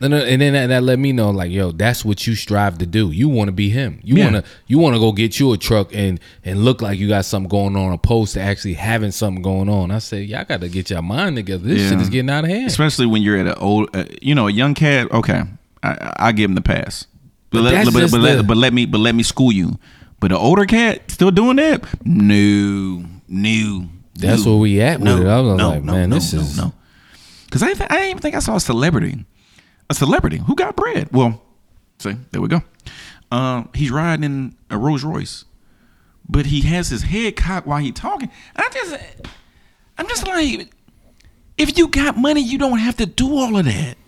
And 0.00 0.12
then, 0.12 0.28
and 0.28 0.42
then 0.42 0.52
that, 0.52 0.66
that 0.66 0.82
let 0.82 0.98
me 0.98 1.12
know, 1.12 1.30
like, 1.30 1.50
yo, 1.50 1.70
that's 1.72 2.04
what 2.04 2.26
you 2.26 2.34
strive 2.34 2.76
to 2.78 2.86
do. 2.86 3.10
You 3.10 3.30
want 3.30 3.48
to 3.48 3.52
be 3.52 3.70
him. 3.70 3.98
You 4.04 4.16
Yeah. 4.16 4.24
want 4.30 4.44
to 4.44 4.50
you 4.66 4.78
want 4.78 4.94
to 4.94 5.00
go 5.00 5.12
get 5.12 5.40
you 5.40 5.52
a 5.54 5.56
truck 5.56 5.94
and 5.94 6.20
and 6.44 6.64
look 6.66 6.82
like 6.82 6.98
you 6.98 7.08
got 7.08 7.24
something 7.24 7.48
going 7.48 7.76
on, 7.76 7.92
opposed 7.94 8.34
to 8.34 8.40
actually 8.42 8.74
having 8.74 9.10
something 9.12 9.42
going 9.42 9.70
on. 9.70 9.90
I 9.90 10.00
say, 10.00 10.22
y'all 10.22 10.44
got 10.44 10.60
to 10.60 10.68
get 10.68 10.90
your 10.90 11.00
mind 11.00 11.36
together. 11.36 11.64
This 11.66 11.80
Yeah. 11.82 11.90
shit 11.90 12.00
is 12.02 12.10
getting 12.10 12.28
out 12.28 12.44
of 12.44 12.50
hand. 12.50 12.66
Especially 12.66 13.06
when 13.06 13.22
you're 13.22 13.38
at 13.38 13.46
an 13.46 13.54
old, 13.56 13.88
uh, 13.96 14.04
you 14.20 14.34
know, 14.34 14.48
a 14.48 14.52
young 14.52 14.74
cat. 14.74 15.10
Okay, 15.10 15.42
I, 15.82 16.12
I 16.18 16.32
give 16.32 16.50
him 16.50 16.56
the 16.56 16.60
pass. 16.60 17.06
But, 17.50 17.58
But 17.58 17.62
let, 17.64 17.70
that's 17.70 17.90
but, 17.90 18.00
just 18.00 18.12
but, 18.12 18.20
let, 18.20 18.46
but 18.46 18.56
let 18.58 18.74
me 18.74 18.84
but 18.84 18.98
let 18.98 19.14
me 19.14 19.22
school 19.22 19.52
you. 19.52 19.78
But 20.24 20.30
the 20.30 20.38
older 20.38 20.64
cat 20.64 21.10
still 21.10 21.30
doing 21.30 21.56
that? 21.56 21.84
No, 22.02 23.04
no. 23.28 23.88
That's 24.14 24.46
where 24.46 24.56
we 24.56 24.80
at 24.80 24.98
with 24.98 25.04
no, 25.04 25.20
it. 25.20 25.26
I 25.26 25.38
was 25.42 25.58
no, 25.58 25.68
like, 25.68 25.82
no, 25.82 25.92
man, 25.92 26.08
no, 26.08 26.16
this 26.16 26.32
no, 26.32 26.40
is 26.40 26.56
no. 26.56 26.72
Because 27.44 27.62
I, 27.62 27.66
didn't- 27.74 27.92
I 27.92 27.96
didn't 27.96 28.08
even 28.08 28.22
think 28.22 28.34
I 28.34 28.38
saw 28.38 28.56
a 28.56 28.60
celebrity, 28.60 29.26
a 29.90 29.94
celebrity 29.94 30.38
who 30.38 30.54
got 30.54 30.76
bread. 30.76 31.10
Well, 31.12 31.42
see, 31.98 32.16
there 32.30 32.40
we 32.40 32.48
go. 32.48 32.62
Um, 33.30 33.68
he's 33.74 33.90
riding 33.90 34.24
in 34.24 34.56
a 34.70 34.78
Rolls 34.78 35.04
Royce, 35.04 35.44
but 36.26 36.46
he 36.46 36.62
has 36.62 36.88
his 36.88 37.02
head 37.02 37.36
cocked 37.36 37.66
while 37.66 37.80
he 37.80 37.92
talking. 37.92 38.30
I 38.56 38.66
just, 38.72 38.96
I'm 39.98 40.08
just 40.08 40.26
like, 40.26 40.70
if 41.58 41.76
you 41.76 41.88
got 41.88 42.16
money, 42.16 42.40
you 42.40 42.56
don't 42.56 42.78
have 42.78 42.96
to 42.96 43.04
do 43.04 43.36
all 43.36 43.58
of 43.58 43.66
that. 43.66 43.98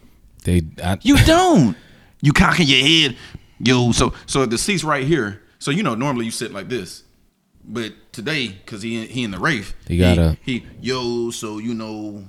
they. 0.44 0.62
I, 0.82 0.96
You 1.02 1.18
don't. 1.26 1.76
You 2.22 2.32
cocking 2.32 2.66
your 2.68 2.80
head, 2.80 3.16
yo. 3.58 3.92
So 3.92 4.14
so 4.24 4.46
the 4.46 4.56
seat's 4.56 4.82
right 4.82 5.04
here. 5.06 5.42
So 5.58 5.70
you 5.70 5.82
know 5.82 5.94
normally 5.94 6.24
you 6.26 6.30
sit 6.30 6.52
like 6.52 6.68
this, 6.68 7.02
but 7.64 7.92
today 8.12 8.48
because 8.48 8.82
he 8.82 9.06
he 9.06 9.24
in 9.24 9.30
the 9.30 9.38
Wraith, 9.38 9.74
He 9.88 9.98
got 9.98 10.18
a 10.18 10.36
he, 10.42 10.64
yo. 10.80 11.30
So 11.30 11.58
you 11.58 11.74
know. 11.74 12.24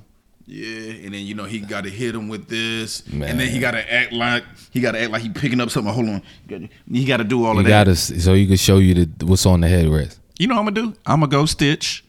Yeah, 0.50 0.92
and 1.04 1.14
then 1.14 1.26
you 1.26 1.36
know 1.36 1.44
he 1.44 1.60
got 1.60 1.84
to 1.84 1.90
hit 1.90 2.16
him 2.16 2.30
with 2.30 2.48
this, 2.48 3.02
and 3.12 3.22
then 3.22 3.50
he 3.50 3.60
got 3.60 3.72
to 3.72 3.94
act 3.94 4.14
like 4.14 4.46
he 4.72 4.80
got 4.80 4.94
to 4.94 5.02
act 5.02 5.12
like 5.12 5.22
he 5.22 5.28
picking 5.28 5.60
up 5.60 5.70
something. 5.70 5.94
Hold 5.94 6.08
on, 6.08 6.70
he 6.90 7.04
got 7.04 7.18
to 7.18 7.26
do 7.26 7.44
all 7.44 7.56
you 7.56 7.60
of 7.60 7.66
that. 7.66 7.70
got 7.70 7.84
to 7.84 7.96
so 7.98 8.32
you 8.32 8.48
can 8.48 8.56
show 8.56 8.78
you 8.78 8.94
the 8.94 9.26
what's 9.26 9.46
on 9.46 9.60
the 9.60 9.68
headrest. 9.68 10.20
You 10.40 10.48
know 10.48 10.56
what 10.56 10.66
I'm 10.70 10.74
gonna 10.74 10.94
do? 10.94 10.98
I'm 11.06 11.20
gonna 11.20 11.30
go 11.30 11.46
stitch 11.46 12.06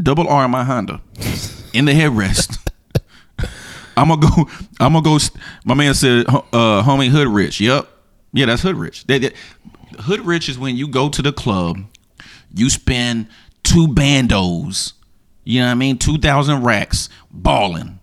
double 0.00 0.28
R 0.28 0.44
in 0.44 0.50
my 0.52 0.62
Honda 0.62 1.00
in 1.72 1.86
the 1.86 1.92
headrest. 1.92 2.56
I'm 3.96 4.08
gonna 4.10 4.20
go. 4.20 4.48
I'm 4.78 4.92
gonna 4.92 5.02
go. 5.02 5.18
My 5.64 5.74
man 5.74 5.94
said, 5.94 6.26
uh, 6.28 6.84
"Homie, 6.84 7.08
hood 7.08 7.26
rich." 7.26 7.60
Yep. 7.60 7.88
Yeah, 8.32 8.46
that's 8.46 8.62
hood 8.62 8.76
rich. 8.76 9.06
That, 9.08 9.22
that- 9.22 9.32
hood 10.02 10.20
rich 10.20 10.48
is 10.48 10.58
when 10.58 10.76
you 10.76 10.88
go 10.88 11.08
to 11.08 11.22
the 11.22 11.32
club, 11.32 11.78
you 12.54 12.70
spend 12.70 13.28
two 13.62 13.88
bandos. 13.88 14.92
You 15.44 15.60
know 15.60 15.66
what 15.66 15.72
I 15.72 15.74
mean? 15.74 15.98
Two 15.98 16.18
thousand 16.18 16.62
racks 16.64 17.08
balling, 17.30 18.00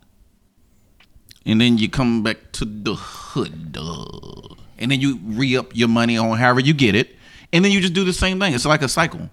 and 1.45 1.59
then 1.59 1.77
you 1.77 1.89
come 1.89 2.23
back 2.23 2.51
to 2.53 2.65
the 2.65 2.95
hood, 2.95 3.77
uh, 3.77 4.55
and 4.77 4.91
then 4.91 5.01
you 5.01 5.19
re 5.23 5.57
up 5.57 5.75
your 5.75 5.89
money 5.89 6.17
on 6.17 6.37
however 6.37 6.61
you 6.61 6.73
get 6.73 6.95
it, 6.95 7.15
and 7.51 7.65
then 7.65 7.71
you 7.71 7.81
just 7.81 7.93
do 7.93 8.05
the 8.05 8.13
same 8.13 8.39
thing. 8.39 8.53
It's 8.53 8.65
like 8.65 8.81
a 8.81 8.87
cycle. 8.87 9.29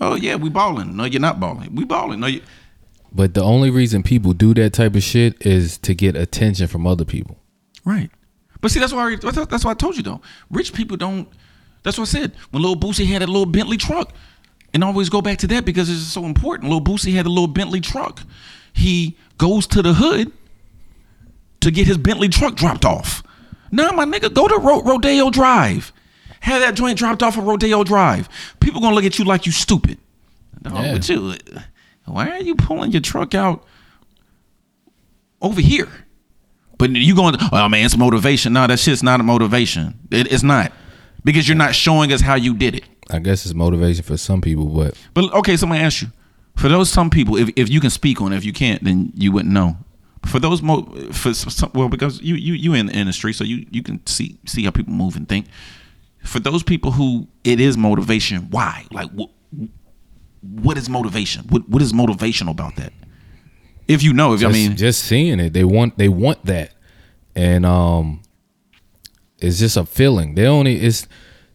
Oh 0.00 0.16
yeah, 0.16 0.34
we 0.34 0.50
balling. 0.50 0.96
No, 0.96 1.04
you're 1.04 1.20
not 1.20 1.38
balling. 1.38 1.74
We 1.74 1.84
balling. 1.84 2.20
No, 2.20 2.26
you. 2.26 2.42
But 3.12 3.34
the 3.34 3.42
only 3.42 3.70
reason 3.70 4.02
people 4.02 4.32
do 4.32 4.52
that 4.54 4.72
type 4.72 4.96
of 4.96 5.04
shit 5.04 5.46
is 5.46 5.78
to 5.78 5.94
get 5.94 6.16
attention 6.16 6.66
from 6.66 6.84
other 6.84 7.04
people. 7.04 7.38
Right. 7.84 8.10
But 8.60 8.72
see, 8.72 8.80
that's 8.80 8.92
why 8.92 9.12
I, 9.12 9.16
that's 9.16 9.46
that's 9.46 9.64
why 9.64 9.70
I 9.70 9.74
told 9.74 9.96
you 9.96 10.02
though. 10.02 10.20
Rich 10.50 10.72
people 10.74 10.96
don't. 10.96 11.28
That's 11.84 11.96
what 11.98 12.08
I 12.08 12.10
said. 12.10 12.32
When 12.50 12.62
Lil 12.62 12.76
Boosie 12.76 13.06
had 13.06 13.22
a 13.22 13.26
little 13.26 13.46
Bentley 13.46 13.76
truck, 13.76 14.12
and 14.72 14.82
I 14.82 14.86
always 14.88 15.08
go 15.08 15.22
back 15.22 15.38
to 15.38 15.46
that 15.48 15.64
because 15.64 15.88
it's 15.88 16.00
so 16.00 16.24
important. 16.24 16.70
Lil 16.70 16.80
Boosie 16.80 17.14
had 17.14 17.26
a 17.26 17.28
little 17.28 17.46
Bentley 17.46 17.80
truck. 17.80 18.22
He 18.72 19.16
goes 19.38 19.66
to 19.68 19.82
the 19.82 19.94
hood 19.94 20.32
to 21.60 21.70
get 21.70 21.86
his 21.86 21.96
Bentley 21.98 22.28
truck 22.28 22.56
dropped 22.56 22.84
off. 22.84 23.22
Nah, 23.70 23.92
my 23.92 24.04
nigga, 24.04 24.32
go 24.32 24.48
to 24.48 24.56
Ro- 24.58 24.82
Rodeo 24.82 25.30
Drive. 25.30 25.92
Have 26.40 26.60
that 26.60 26.74
joint 26.74 26.98
dropped 26.98 27.22
off 27.22 27.38
at 27.38 27.44
Rodeo 27.44 27.84
Drive. 27.84 28.28
People 28.60 28.80
gonna 28.80 28.94
look 28.94 29.04
at 29.04 29.18
you 29.18 29.24
like 29.24 29.46
you 29.46 29.52
stupid. 29.52 29.98
Dog, 30.62 30.74
Yeah. 30.74 31.14
you, 31.14 31.34
why 32.06 32.30
are 32.30 32.40
you 32.40 32.54
pulling 32.54 32.92
your 32.92 33.00
truck 33.00 33.34
out 33.34 33.64
over 35.40 35.60
here? 35.60 35.88
But 36.78 36.90
you 36.90 37.14
going, 37.14 37.36
oh 37.52 37.68
man, 37.68 37.84
it's 37.86 37.96
motivation. 37.96 38.52
No, 38.52 38.66
that 38.66 38.78
shit's 38.78 39.02
not 39.02 39.20
a 39.20 39.22
motivation. 39.22 39.98
It, 40.10 40.30
it's 40.32 40.42
not 40.42 40.72
because 41.24 41.48
you're 41.48 41.56
not 41.56 41.74
showing 41.74 42.12
us 42.12 42.20
how 42.20 42.34
you 42.34 42.54
did 42.54 42.74
it. 42.74 42.84
I 43.10 43.18
guess 43.18 43.44
it's 43.44 43.54
motivation 43.54 44.02
for 44.02 44.16
some 44.16 44.40
people, 44.40 44.66
but 44.66 44.94
But 45.12 45.32
okay, 45.34 45.56
so 45.56 45.66
I'm 45.66 45.72
gonna 45.72 45.84
ask 45.84 46.02
you, 46.02 46.08
for 46.56 46.68
those 46.68 46.90
some 46.90 47.10
people, 47.10 47.36
if, 47.36 47.50
if 47.56 47.68
you 47.68 47.80
can 47.80 47.90
speak 47.90 48.20
on 48.20 48.32
it, 48.32 48.36
if 48.36 48.44
you 48.44 48.52
can't, 48.52 48.82
then 48.84 49.12
you 49.14 49.32
wouldn't 49.32 49.52
know. 49.52 49.76
For 50.26 50.38
those 50.38 50.62
mo, 50.62 50.84
for 51.12 51.34
some, 51.34 51.70
well, 51.74 51.88
because 51.88 52.22
you 52.22 52.34
you 52.34 52.54
you 52.54 52.72
in 52.74 52.86
the 52.86 52.94
industry, 52.94 53.32
so 53.34 53.44
you 53.44 53.66
you 53.70 53.82
can 53.82 54.04
see 54.06 54.38
see 54.46 54.64
how 54.64 54.70
people 54.70 54.94
move 54.94 55.16
and 55.16 55.28
think. 55.28 55.46
For 56.24 56.40
those 56.40 56.62
people 56.62 56.92
who 56.92 57.28
it 57.44 57.60
is 57.60 57.76
motivation, 57.76 58.48
why? 58.50 58.86
Like 58.90 59.10
what? 59.10 59.30
What 60.40 60.78
is 60.78 60.88
motivation? 60.88 61.44
What 61.48 61.68
what 61.68 61.82
is 61.82 61.92
motivational 61.92 62.50
about 62.52 62.76
that? 62.76 62.92
If 63.86 64.02
you 64.02 64.14
know, 64.14 64.32
if 64.32 64.42
I 64.42 64.48
mean, 64.48 64.76
just 64.76 65.04
seeing 65.04 65.40
it, 65.40 65.52
they 65.52 65.64
want 65.64 65.98
they 65.98 66.08
want 66.08 66.42
that, 66.46 66.72
and 67.36 67.66
um, 67.66 68.22
it's 69.46 69.58
just 69.58 69.76
a 69.76 69.84
feeling. 69.84 70.34
They 70.34 70.46
only 70.46 70.76
it's 70.76 71.06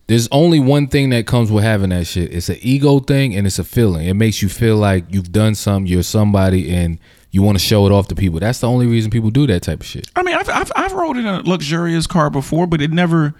There's 0.07 0.27
only 0.31 0.59
one 0.59 0.87
thing 0.87 1.09
that 1.11 1.27
comes 1.27 1.51
with 1.51 1.63
having 1.63 1.89
that 1.89 2.07
shit. 2.07 2.33
It's 2.33 2.49
an 2.49 2.57
ego 2.61 2.99
thing 2.99 3.35
and 3.35 3.45
it's 3.45 3.59
a 3.59 3.63
feeling. 3.63 4.07
It 4.07 4.15
makes 4.15 4.41
you 4.41 4.49
feel 4.49 4.77
like 4.77 5.05
you've 5.09 5.31
done 5.31 5.55
something, 5.55 5.91
you're 5.91 6.03
somebody, 6.03 6.73
and 6.73 6.99
you 7.31 7.43
want 7.43 7.59
to 7.59 7.63
show 7.63 7.85
it 7.85 7.91
off 7.91 8.07
to 8.07 8.15
people. 8.15 8.39
That's 8.39 8.59
the 8.59 8.67
only 8.67 8.87
reason 8.87 9.11
people 9.11 9.29
do 9.29 9.45
that 9.47 9.61
type 9.61 9.81
of 9.81 9.85
shit. 9.85 10.09
I 10.15 10.23
mean, 10.23 10.35
I've 10.35 10.49
I've, 10.49 10.71
I've 10.75 10.93
rode 10.93 11.17
in 11.17 11.25
a 11.25 11.41
luxurious 11.41 12.07
car 12.07 12.29
before, 12.29 12.65
but 12.67 12.81
it 12.81 12.91
never. 12.91 13.33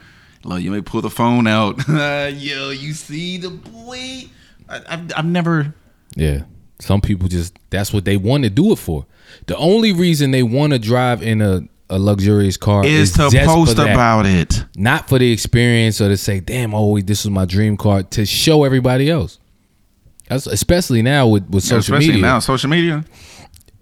Like, 0.44 0.64
you 0.64 0.72
may 0.72 0.82
pull 0.82 1.02
the 1.02 1.10
phone 1.10 1.48
out. 1.48 1.86
Yo, 1.88 2.70
you 2.70 2.94
see 2.94 3.38
the 3.38 3.50
boy? 3.50 4.30
I, 4.70 4.82
I've 4.88 5.12
I've 5.18 5.26
never. 5.26 5.74
Yeah. 6.16 6.44
Some 6.80 7.02
people 7.02 7.28
just 7.28 7.58
that's 7.72 7.92
what 7.92 8.06
they 8.06 8.16
want 8.16 8.44
to 8.46 8.50
do 8.50 8.72
it 8.72 8.78
for. 8.78 9.06
The 9.48 9.58
only 9.58 9.92
reason 9.92 10.32
they 10.32 10.44
want 10.44 10.72
to 10.74 10.80
drive 10.80 11.22
in 11.22 11.42
a, 11.42 11.64
a 11.90 11.98
luxurious 11.98 12.58
car 12.58 12.86
Is 12.86 13.14
to 13.14 13.30
post 13.46 13.80
about 13.80 14.26
it. 14.26 14.66
not 14.76 15.10
for 15.10 15.20
the 15.20 15.32
experience 15.32 16.00
or 16.02 16.10
to 16.10 16.18
say, 16.18 16.40
"Damn, 16.40 16.74
oh, 16.74 17.00
this 17.00 17.26
is 17.26 17.32
my 17.32 17.46
dream 17.46 17.78
car." 17.78 18.04
To 18.04 18.26
show 18.26 18.64
everybody 18.64 19.10
else. 19.10 19.40
That's 20.30 20.46
especially 20.46 21.02
now 21.02 21.28
with, 21.28 21.50
with 21.50 21.64
social 21.64 21.80
Especially 21.80 22.08
media. 22.08 22.22
now, 22.22 22.40
social 22.40 22.70
media. 22.70 23.04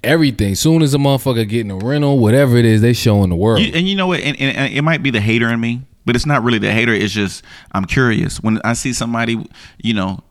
Everything. 0.03 0.55
Soon 0.55 0.81
as 0.81 0.93
a 0.93 0.97
motherfucker 0.97 1.47
getting 1.47 1.71
a 1.71 1.75
rental, 1.75 2.19
whatever 2.19 2.55
it 2.55 2.63
is, 2.63 2.81
they 2.81 2.93
showing 2.93 3.29
the 3.29 3.35
world. 3.35 3.61
You, 3.61 3.73
and 3.73 3.87
you 3.87 3.95
know 3.95 4.07
what? 4.07 4.21
And, 4.21 4.39
and, 4.39 4.55
and 4.55 4.73
it 4.73 4.81
might 4.81 5.03
be 5.03 5.09
the 5.09 5.19
hater 5.19 5.49
in 5.49 5.59
me, 5.59 5.81
but 6.05 6.15
it's 6.15 6.25
not 6.25 6.43
really 6.43 6.59
the 6.59 6.71
hater. 6.71 6.93
It's 6.93 7.13
just 7.13 7.43
I'm 7.73 7.83
curious 7.83 8.41
when 8.41 8.61
I 8.63 8.73
see 8.73 8.93
somebody, 8.93 9.45
you 9.79 9.93
know, 9.93 10.23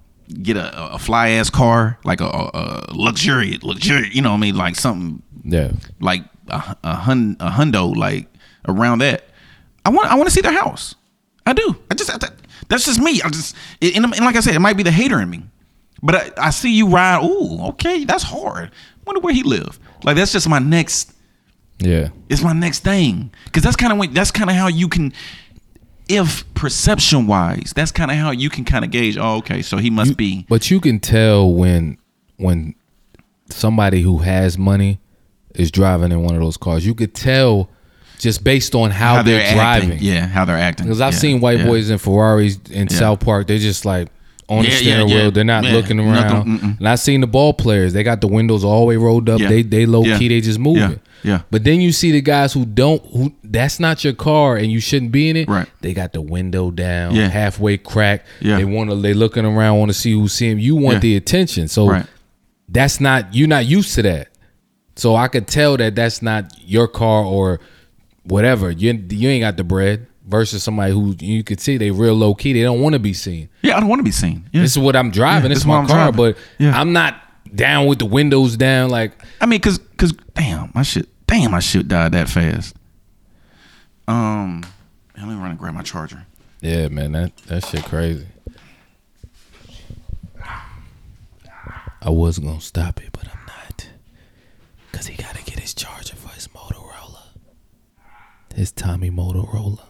get 0.42 0.56
a, 0.56 0.94
a 0.94 0.98
fly 0.98 1.30
ass 1.30 1.50
car, 1.50 1.98
like 2.04 2.22
a, 2.22 2.24
a, 2.24 2.86
luxurious, 2.94 3.62
luxurious. 3.62 4.14
You 4.14 4.22
know 4.22 4.30
what 4.30 4.38
I 4.38 4.40
mean? 4.40 4.56
Like 4.56 4.76
something 4.76 5.22
yeah. 5.44 5.72
like 6.00 6.22
a, 6.48 6.76
a 6.84 6.94
hun 6.94 7.36
a 7.40 7.50
hundo, 7.50 7.94
like 7.94 8.28
around 8.66 8.98
that. 8.98 9.24
I 9.84 9.90
want 9.90 10.10
I 10.10 10.14
want 10.16 10.28
to 10.28 10.34
see 10.34 10.40
their 10.40 10.52
house. 10.52 10.94
I 11.44 11.52
do. 11.52 11.76
I 11.90 11.94
just 11.94 12.10
I, 12.10 12.28
that's 12.68 12.84
just 12.84 13.00
me. 13.00 13.22
I 13.22 13.28
just 13.28 13.54
and, 13.80 14.04
and 14.04 14.20
like 14.20 14.36
I 14.36 14.40
said, 14.40 14.54
it 14.54 14.60
might 14.60 14.76
be 14.76 14.82
the 14.82 14.90
hater 14.90 15.20
in 15.20 15.30
me, 15.30 15.42
but 16.02 16.14
I, 16.14 16.46
I 16.46 16.50
see 16.50 16.72
you 16.72 16.88
ride. 16.88 17.24
Ooh, 17.24 17.66
okay, 17.68 18.04
that's 18.04 18.24
hard. 18.24 18.70
Wonder 19.06 19.20
where 19.20 19.34
he 19.34 19.42
live. 19.42 19.78
Like 20.02 20.16
that's 20.16 20.32
just 20.32 20.48
my 20.48 20.58
next. 20.58 21.12
Yeah. 21.78 22.08
It's 22.28 22.42
my 22.42 22.52
next 22.52 22.80
thing 22.80 23.30
because 23.44 23.62
that's 23.62 23.76
kind 23.76 23.92
of 23.92 23.98
when 23.98 24.12
that's 24.12 24.30
kind 24.30 24.50
of 24.50 24.56
how 24.56 24.68
you 24.68 24.88
can. 24.88 25.12
If 26.08 26.52
perception 26.54 27.26
wise, 27.26 27.72
that's 27.74 27.90
kind 27.90 28.12
of 28.12 28.16
how 28.16 28.30
you 28.30 28.48
can 28.48 28.64
kind 28.64 28.84
of 28.84 28.92
gauge. 28.92 29.18
Oh, 29.18 29.38
okay, 29.38 29.60
so 29.60 29.76
he 29.76 29.90
must 29.90 30.16
be. 30.16 30.46
But 30.48 30.70
you 30.70 30.80
can 30.80 31.00
tell 31.00 31.52
when 31.52 31.98
when 32.36 32.76
somebody 33.50 34.02
who 34.02 34.18
has 34.18 34.56
money 34.56 35.00
is 35.58 35.70
driving 35.70 36.12
in 36.12 36.22
one 36.22 36.34
of 36.34 36.40
those 36.40 36.56
cars. 36.56 36.84
You 36.86 36.94
could 36.94 37.14
tell 37.14 37.68
just 38.18 38.42
based 38.44 38.74
on 38.74 38.90
how, 38.90 39.22
they're, 39.22 39.40
acting. 39.40 39.56
driving. 39.90 39.98
Yeah, 40.02 40.26
how 40.26 40.44
they're 40.44 40.56
acting. 40.56 40.86
Because 40.86 41.00
I've 41.00 41.12
Yeah, 41.14 41.18
seen 41.18 41.40
white 41.40 41.58
yeah. 41.58 41.66
boys 41.66 41.90
in 41.90 41.98
Ferraris 41.98 42.58
in 42.70 42.88
Yeah. 42.90 42.96
South 42.98 43.20
Park. 43.20 43.46
They're 43.46 43.58
just 43.58 43.84
like 43.84 44.08
on 44.48 44.64
the 44.64 44.70
steering 44.70 45.06
wheel. 45.08 45.30
They're 45.30 45.44
not 45.44 45.64
looking 45.64 45.98
around. 46.00 46.46
mm-mm. 46.46 46.78
And 46.78 46.88
I've 46.88 47.00
seen 47.00 47.20
the 47.20 47.26
ball 47.26 47.52
players. 47.52 47.92
They 47.92 48.02
got 48.04 48.20
the 48.20 48.28
windows 48.28 48.64
all 48.64 48.80
the 48.80 48.86
way 48.86 48.96
rolled 48.96 49.28
up. 49.28 49.38
They 49.40 49.62
they 49.62 49.86
low 49.86 50.02
key. 50.02 50.28
They 50.28 50.40
just 50.40 50.58
moving. 50.58 51.00
Yeah. 51.22 51.40
But 51.50 51.64
then 51.64 51.80
you 51.80 51.90
see 51.92 52.12
the 52.12 52.20
guys 52.20 52.52
who 52.52 52.64
don't. 52.64 53.04
Who 53.06 53.32
that's 53.42 53.80
not 53.80 54.04
your 54.04 54.12
car 54.12 54.56
and 54.56 54.70
you 54.70 54.78
shouldn't 54.80 55.10
be 55.12 55.28
in 55.28 55.36
it. 55.36 55.48
Right. 55.48 55.68
They 55.80 55.92
got 55.92 56.12
the 56.12 56.20
window 56.20 56.70
down. 56.70 57.16
Yeah. 57.16 57.28
Halfway 57.28 57.78
cracked. 57.78 58.28
Yeah. 58.40 58.56
They 58.58 58.64
want 58.64 58.90
to. 58.90 58.96
They 58.96 59.12
looking 59.14 59.44
around. 59.44 59.78
Want 59.78 59.90
to 59.90 59.98
see 59.98 60.12
who's 60.12 60.32
seeing. 60.32 60.58
You 60.60 60.76
want 60.76 61.00
the 61.00 61.16
attention. 61.16 61.66
So 61.68 61.88
Right. 61.90 62.06
that's 62.68 63.00
not. 63.00 63.34
You're 63.34 63.48
not 63.48 63.66
used 63.66 63.94
to 63.96 64.02
that. 64.02 64.28
So 64.96 65.14
I 65.14 65.28
could 65.28 65.46
tell 65.46 65.76
that 65.76 65.94
that's 65.94 66.22
not 66.22 66.52
your 66.60 66.88
car 66.88 67.24
or 67.24 67.60
whatever. 68.24 68.70
You 68.70 68.92
you 69.10 69.28
ain't 69.28 69.42
got 69.42 69.56
the 69.56 69.64
bread. 69.64 70.06
Versus 70.28 70.60
somebody 70.64 70.92
who 70.92 71.14
you 71.20 71.44
could 71.44 71.60
see 71.60 71.76
they 71.76 71.92
real 71.92 72.14
low 72.14 72.34
key. 72.34 72.52
They 72.52 72.62
don't 72.62 72.80
want 72.80 72.94
to 72.94 72.98
be 72.98 73.12
seen. 73.12 73.48
Yeah, 73.62 73.76
I 73.76 73.80
don't 73.80 73.88
want 73.88 74.00
to 74.00 74.04
be 74.04 74.10
seen. 74.10 74.48
Yeah. 74.52 74.62
This 74.62 74.72
is 74.72 74.78
what 74.80 74.96
I'm 74.96 75.12
driving. 75.12 75.44
Yeah, 75.44 75.54
this 75.54 75.58
this 75.58 75.62
is 75.62 75.66
my 75.68 75.78
I'm 75.78 75.86
car, 75.86 76.10
driving. 76.10 76.16
but 76.16 76.36
Yeah. 76.58 76.76
I'm 76.80 76.92
not 76.92 77.22
down 77.54 77.86
with 77.86 78.00
the 78.00 78.06
windows 78.06 78.56
down. 78.56 78.90
Like 78.90 79.12
I 79.40 79.46
mean, 79.46 79.60
cause, 79.60 79.78
cause, 79.96 80.12
damn, 80.34 80.72
my 80.74 80.82
shit, 80.82 81.06
damn, 81.28 81.52
my 81.52 81.60
shit 81.60 81.86
died 81.86 82.10
that 82.10 82.28
fast. 82.28 82.74
Um, 84.08 84.64
let 85.16 85.28
me 85.28 85.34
run 85.34 85.50
and 85.50 85.58
grab 85.60 85.74
my 85.74 85.82
charger. 85.82 86.26
yeah, 86.60 86.88
man, 86.88 87.12
that 87.12 87.36
that 87.46 87.64
shit 87.64 87.84
crazy. 87.84 88.26
I 92.02 92.10
was 92.10 92.38
gonna 92.40 92.60
stop 92.60 93.00
it, 93.00 93.10
but 93.12 93.25
cause 94.96 95.08
he 95.08 95.22
gotta 95.22 95.44
get 95.44 95.58
his 95.58 95.74
charger 95.74 96.16
for 96.16 96.30
his 96.30 96.48
Motorola, 96.48 97.20
his 98.54 98.72
Tommy 98.72 99.10
Motorola, 99.10 99.80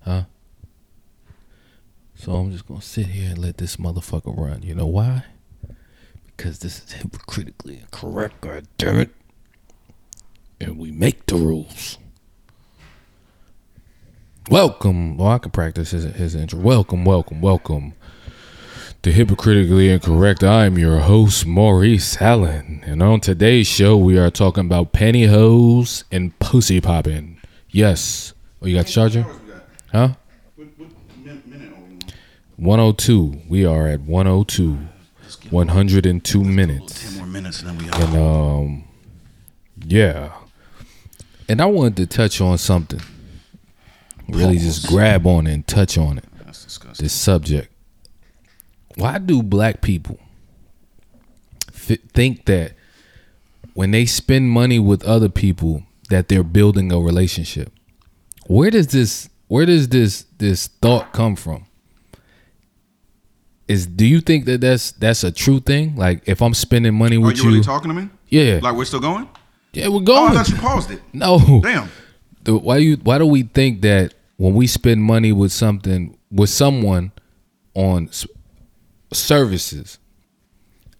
huh? 0.00 0.24
So 2.16 2.32
I'm 2.32 2.50
just 2.50 2.66
gonna 2.66 2.82
sit 2.82 3.06
here 3.06 3.30
and 3.30 3.38
let 3.38 3.58
this 3.58 3.76
motherfucker 3.76 4.36
run. 4.36 4.62
You 4.64 4.74
know 4.74 4.86
why? 4.86 5.26
Because 6.26 6.58
this 6.58 6.82
is 6.82 6.92
hypocritically 6.92 7.78
incorrect. 7.78 8.40
God 8.40 8.66
damn 8.78 8.98
it! 8.98 9.14
And 10.60 10.76
we 10.76 10.90
make 10.90 11.26
the 11.26 11.36
rules. 11.36 11.98
Welcome. 14.50 15.18
Well, 15.18 15.28
I 15.28 15.38
can 15.38 15.52
practice 15.52 15.92
his, 15.92 16.04
his 16.04 16.34
intro. 16.34 16.58
Welcome, 16.58 17.04
welcome, 17.04 17.40
welcome 17.40 17.94
to 19.04 19.12
Hypocritically 19.12 19.90
Incorrect. 19.90 20.42
I'm 20.42 20.78
your 20.78 21.00
host, 21.00 21.44
Maurice 21.44 22.22
Allen. 22.22 22.82
And 22.86 23.02
on 23.02 23.20
today's 23.20 23.66
show, 23.66 23.98
we 23.98 24.16
are 24.16 24.30
talking 24.30 24.64
about 24.64 24.94
pantyhose 24.94 26.04
and 26.10 26.36
pussy 26.38 26.80
popping. 26.80 27.38
Yes. 27.68 28.32
Oh, 28.62 28.66
you 28.66 28.76
got 28.76 28.86
the 28.86 28.92
charger? 28.92 29.26
Huh? 29.92 30.14
102. 32.56 33.42
We 33.46 33.66
are 33.66 33.86
at 33.88 34.00
102. 34.00 34.78
102 35.50 36.42
minutes. 36.42 37.02
Ten 37.02 37.18
more 37.18 37.26
minutes 37.26 37.60
and 37.60 37.78
then 37.78 37.86
we 37.86 37.92
And 37.92 38.16
um 38.16 38.84
yeah. 39.84 40.32
And 41.46 41.60
I 41.60 41.66
wanted 41.66 41.96
to 41.98 42.06
touch 42.06 42.40
on 42.40 42.56
something. 42.56 43.02
Really 44.30 44.56
just 44.56 44.86
grab 44.86 45.26
on 45.26 45.46
it 45.46 45.52
and 45.52 45.66
touch 45.66 45.98
on 45.98 46.16
it. 46.16 46.24
That's 46.38 46.64
disgusting. 46.64 47.04
This 47.04 47.12
subject. 47.12 47.73
Why 48.96 49.18
do 49.18 49.42
black 49.42 49.80
people 49.82 50.18
f- 51.68 51.98
think 52.12 52.44
that 52.46 52.74
when 53.74 53.90
they 53.90 54.06
spend 54.06 54.50
money 54.50 54.78
with 54.78 55.02
other 55.04 55.28
people 55.28 55.82
that 56.10 56.28
they're 56.28 56.44
building 56.44 56.92
a 56.92 56.98
relationship? 57.00 57.72
Where 58.46 58.70
does 58.70 58.88
this 58.88 59.28
where 59.48 59.66
does 59.66 59.88
this 59.88 60.26
this 60.38 60.66
thought 60.68 61.12
come 61.12 61.34
from? 61.36 61.66
Is 63.66 63.86
do 63.86 64.06
you 64.06 64.20
think 64.20 64.44
that 64.44 64.60
that's 64.60 64.92
that's 64.92 65.24
a 65.24 65.32
true 65.32 65.58
thing? 65.60 65.96
Like 65.96 66.22
if 66.28 66.42
I'm 66.42 66.54
spending 66.54 66.94
money 66.94 67.16
oh, 67.16 67.20
with 67.20 67.36
you 67.38 67.42
Are 67.42 67.46
you, 67.46 67.50
really 67.52 67.64
talking 67.64 67.88
to 67.88 67.94
me? 67.94 68.10
yeah, 68.28 68.60
Like 68.62 68.74
we're 68.76 68.84
still 68.84 69.00
going? 69.00 69.28
yeah, 69.72 69.88
we're 69.88 70.02
Oh, 70.06 70.26
I 70.26 70.34
thought 70.34 70.48
you 70.50 70.56
paused 70.56 70.90
it. 70.90 71.00
no, 71.12 71.60
Damn. 71.62 71.88
the, 72.44 72.56
why 72.58 72.76
you 72.76 72.96
why 72.96 73.18
do 73.18 73.26
we 73.26 73.42
think 73.42 73.80
that 73.82 74.12
when 74.36 74.54
we 74.54 74.66
spend 74.66 75.02
money 75.02 75.32
with 75.32 75.50
something 75.52 76.16
with 76.30 76.50
someone 76.50 77.12
on 77.74 78.10
services. 79.14 79.98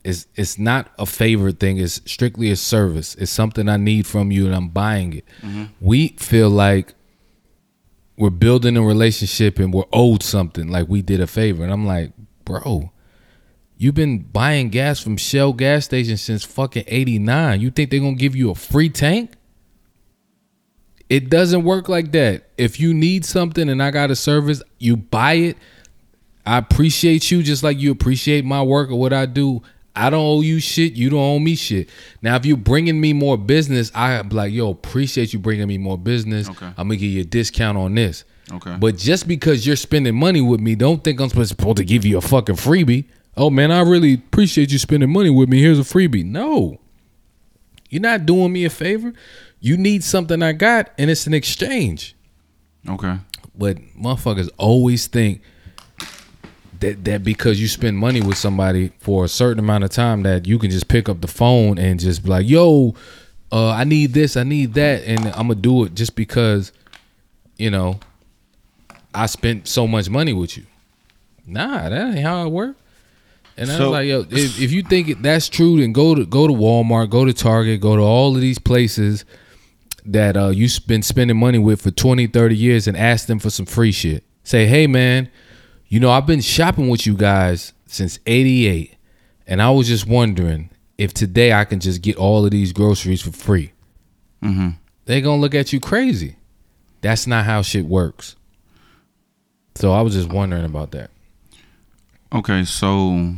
It's 0.05 0.27
it's 0.35 0.59
not 0.59 0.91
a 0.99 1.07
favorite 1.07 1.59
thing. 1.59 1.79
It's 1.79 2.01
strictly 2.05 2.51
a 2.51 2.57
service. 2.57 3.15
It's 3.15 3.31
something 3.31 3.69
i 3.69 3.77
need 3.77 4.07
from 4.07 4.31
you 4.31 4.47
and 4.47 4.55
i'm 4.55 4.69
buying 4.69 5.15
it. 5.15 5.25
Mm-hmm. 5.41 5.65
We 5.81 6.09
feel 6.19 6.51
like 6.51 6.95
we're 8.17 8.31
building 8.31 8.77
a 8.77 8.83
relationship 8.83 9.59
and 9.59 9.73
we're 9.73 9.85
owed 9.93 10.23
something 10.23 10.69
like 10.69 10.89
we 10.89 11.03
did 11.03 11.21
a 11.21 11.27
favor. 11.27 11.65
And 11.65 11.73
i'm 11.73 11.87
like 11.87 12.13
bro 12.45 12.91
you've 13.79 13.95
been 13.95 14.19
buying 14.19 14.69
gas 14.69 15.01
from 15.01 15.17
shell 15.17 15.53
gas 15.53 15.87
station 15.87 16.17
since 16.17 16.45
fucking 16.45 16.85
89 16.87 17.61
you 17.61 17.71
think 17.71 17.91
they're 17.91 18.01
gonna 18.01 18.15
give 18.15 18.37
you 18.37 18.51
a 18.51 18.55
free 18.55 18.91
tank? 18.91 19.33
It 21.09 21.29
doesn't 21.29 21.65
work 21.65 21.89
like 21.89 22.13
that. 22.13 22.51
If 22.57 22.81
you 22.81 22.95
need 22.95 23.25
something 23.25 23.69
and 23.69 23.83
I 23.83 23.91
got 23.91 24.11
a 24.11 24.17
service, 24.17 24.63
you 24.79 24.97
buy 24.97 25.35
it. 25.35 25.59
I 26.47 26.59
appreciate 26.59 27.31
you 27.31 27.43
just 27.43 27.63
like 27.63 27.79
you 27.79 27.91
appreciate 27.91 28.45
my 28.45 28.63
work 28.63 28.91
or 28.91 28.99
what 28.99 29.13
I 29.13 29.27
do. 29.27 29.63
I 29.97 30.11
don't 30.11 30.25
owe 30.25 30.41
you 30.41 30.59
shit. 30.59 30.95
You 30.95 31.09
don't 31.09 31.21
owe 31.21 31.39
me 31.39 31.55
shit. 31.55 31.89
Now, 32.21 32.35
if 32.37 32.45
you're 32.45 32.57
bringing 32.57 33.01
me 33.01 33.13
more 33.13 33.39
business, 33.39 33.93
I'm 33.95 34.29
like, 34.31 34.53
yo, 34.53 34.71
appreciate 34.71 35.33
you 35.33 35.39
bringing 35.39 35.69
me 35.69 35.79
more 35.79 35.97
business. 35.97 36.49
Okay. 36.49 36.67
I'm 36.67 36.89
gonna 36.89 36.97
give 36.97 37.11
you 37.11 37.23
a 37.23 37.25
discount 37.25 37.79
on 37.79 37.95
this. 37.95 38.25
Okay. 38.53 38.77
But 38.79 38.97
just 38.97 39.27
because 39.29 39.67
you're 39.67 39.77
spending 39.77 40.17
money 40.17 40.41
with 40.41 40.61
me, 40.61 40.75
don't 40.75 41.03
think 41.03 41.21
I'm 41.21 41.29
supposed 41.29 41.77
to 41.77 41.85
give 41.85 42.05
you 42.05 42.19
a 42.19 42.21
fucking 42.21 42.57
freebie. 42.57 43.07
Oh 43.37 43.51
man, 43.51 43.71
I 43.71 43.81
really 43.81 44.15
appreciate 44.15 44.71
you 44.73 44.79
spending 44.79 45.11
money 45.11 45.31
with 45.31 45.49
me. 45.49 45.61
Here's 45.61 45.79
a 45.79 45.83
freebie. 45.83 46.25
No. 46.25 46.81
You're 47.89 48.03
not 48.03 48.27
doing 48.27 48.53
me 48.53 48.65
a 48.65 48.71
favor. 48.71 49.13
You 49.61 49.77
need 49.77 50.03
something 50.03 50.43
I 50.43 50.53
got, 50.53 50.91
and 50.99 51.11
it's 51.11 51.27
an 51.27 51.35
exchange. 51.35 52.17
Okay. 52.89 53.17
But 53.57 53.79
motherfuckers 53.97 54.51
always 54.59 55.07
think 55.07 55.41
that 56.81 57.05
that 57.05 57.23
because 57.25 57.61
you 57.61 57.69
spend 57.69 57.97
money 57.99 58.21
with 58.21 58.37
somebody 58.39 58.91
for 59.01 59.25
a 59.25 59.29
certain 59.29 59.59
amount 59.59 59.85
of 59.85 59.91
time 59.91 60.23
that 60.25 60.47
you 60.47 60.59
can 60.59 60.71
just 60.71 60.89
pick 60.89 61.09
up 61.09 61.21
the 61.21 61.29
phone 61.29 61.79
and 61.79 62.01
just 62.01 62.23
be 62.25 62.31
like, 62.31 62.49
"Yo, 62.49 62.95
uh, 63.53 63.71
I 63.71 63.85
need 63.85 64.13
this, 64.13 64.37
I 64.37 64.43
need 64.43 64.75
that," 64.75 65.05
and 65.05 65.27
I'm 65.29 65.49
gonna 65.49 65.55
do 65.57 65.85
it 65.85 65.95
just 65.95 66.17
because, 66.17 66.73
you 67.59 67.71
know, 67.71 68.01
I 69.15 69.27
spent 69.27 69.69
so 69.69 69.87
much 69.87 70.09
money 70.11 70.33
with 70.33 70.57
you. 70.57 70.65
Nah, 71.47 71.89
that 71.89 72.15
ain't 72.15 72.21
how 72.25 72.47
it 72.47 72.51
worked. 72.51 72.81
And 73.57 73.71
I 73.71 73.77
So- 73.77 73.91
was 73.91 73.93
like, 73.93 74.09
yo, 74.09 74.21
if, 74.31 74.61
if 74.61 74.73
you 74.73 74.83
think 74.83 75.23
that's 75.23 75.49
true, 75.49 75.81
then 75.81 75.93
go 75.93 76.15
to 76.15 76.25
go 76.27 76.47
to 76.49 76.53
Walmart, 76.53 77.11
go 77.11 77.25
to 77.25 77.33
Target, 77.33 77.81
go 77.81 77.95
to 77.97 78.03
all 78.03 78.35
of 78.35 78.41
these 78.41 78.59
places 78.59 79.25
that 80.07 80.37
uh, 80.37 80.49
you've 80.49 80.79
been 80.87 81.03
spending 81.03 81.37
money 81.37 81.59
with 81.59 81.81
for 81.83 81.91
20, 81.91 82.27
30 82.27 82.57
years 82.57 82.87
and 82.89 82.97
ask 82.97 83.27
them 83.27 83.39
for 83.39 83.51
some 83.51 83.65
free 83.67 83.93
shit. 83.93 84.25
Say, 84.43 84.67
hey 84.67 84.87
man, 84.87 85.29
you 85.95 86.01
know, 86.01 86.11
I've 86.11 86.27
been 86.27 86.41
shopping 86.41 86.89
with 86.89 87.07
you 87.07 87.17
guys 87.17 87.73
since 87.87 88.19
88. 88.27 88.97
And 89.47 89.63
I 89.63 89.71
was 89.71 89.87
just 89.87 90.09
wondering 90.09 90.71
if 90.99 91.15
today 91.15 91.53
I 91.53 91.65
can 91.65 91.79
just 91.79 92.03
get 92.03 92.17
all 92.17 92.45
of 92.45 92.51
these 92.51 92.73
groceries 92.73 93.23
for 93.23 93.31
free. 93.31 93.71
Mm-hmm. 94.43 94.71
They're 95.05 95.21
going 95.21 95.39
to 95.39 95.41
look 95.41 95.55
at 95.55 95.73
you 95.73 95.79
crazy. 95.79 96.35
That's 97.01 97.29
not 97.29 97.45
how 97.45 97.63
shit 97.63 97.85
works. 97.85 98.35
So 99.77 99.93
I 99.93 100.03
was 100.03 100.15
just 100.15 100.33
wondering 100.33 100.65
about 100.65 100.91
that. 100.91 101.13
Okay, 102.35 102.65
so 102.65 103.33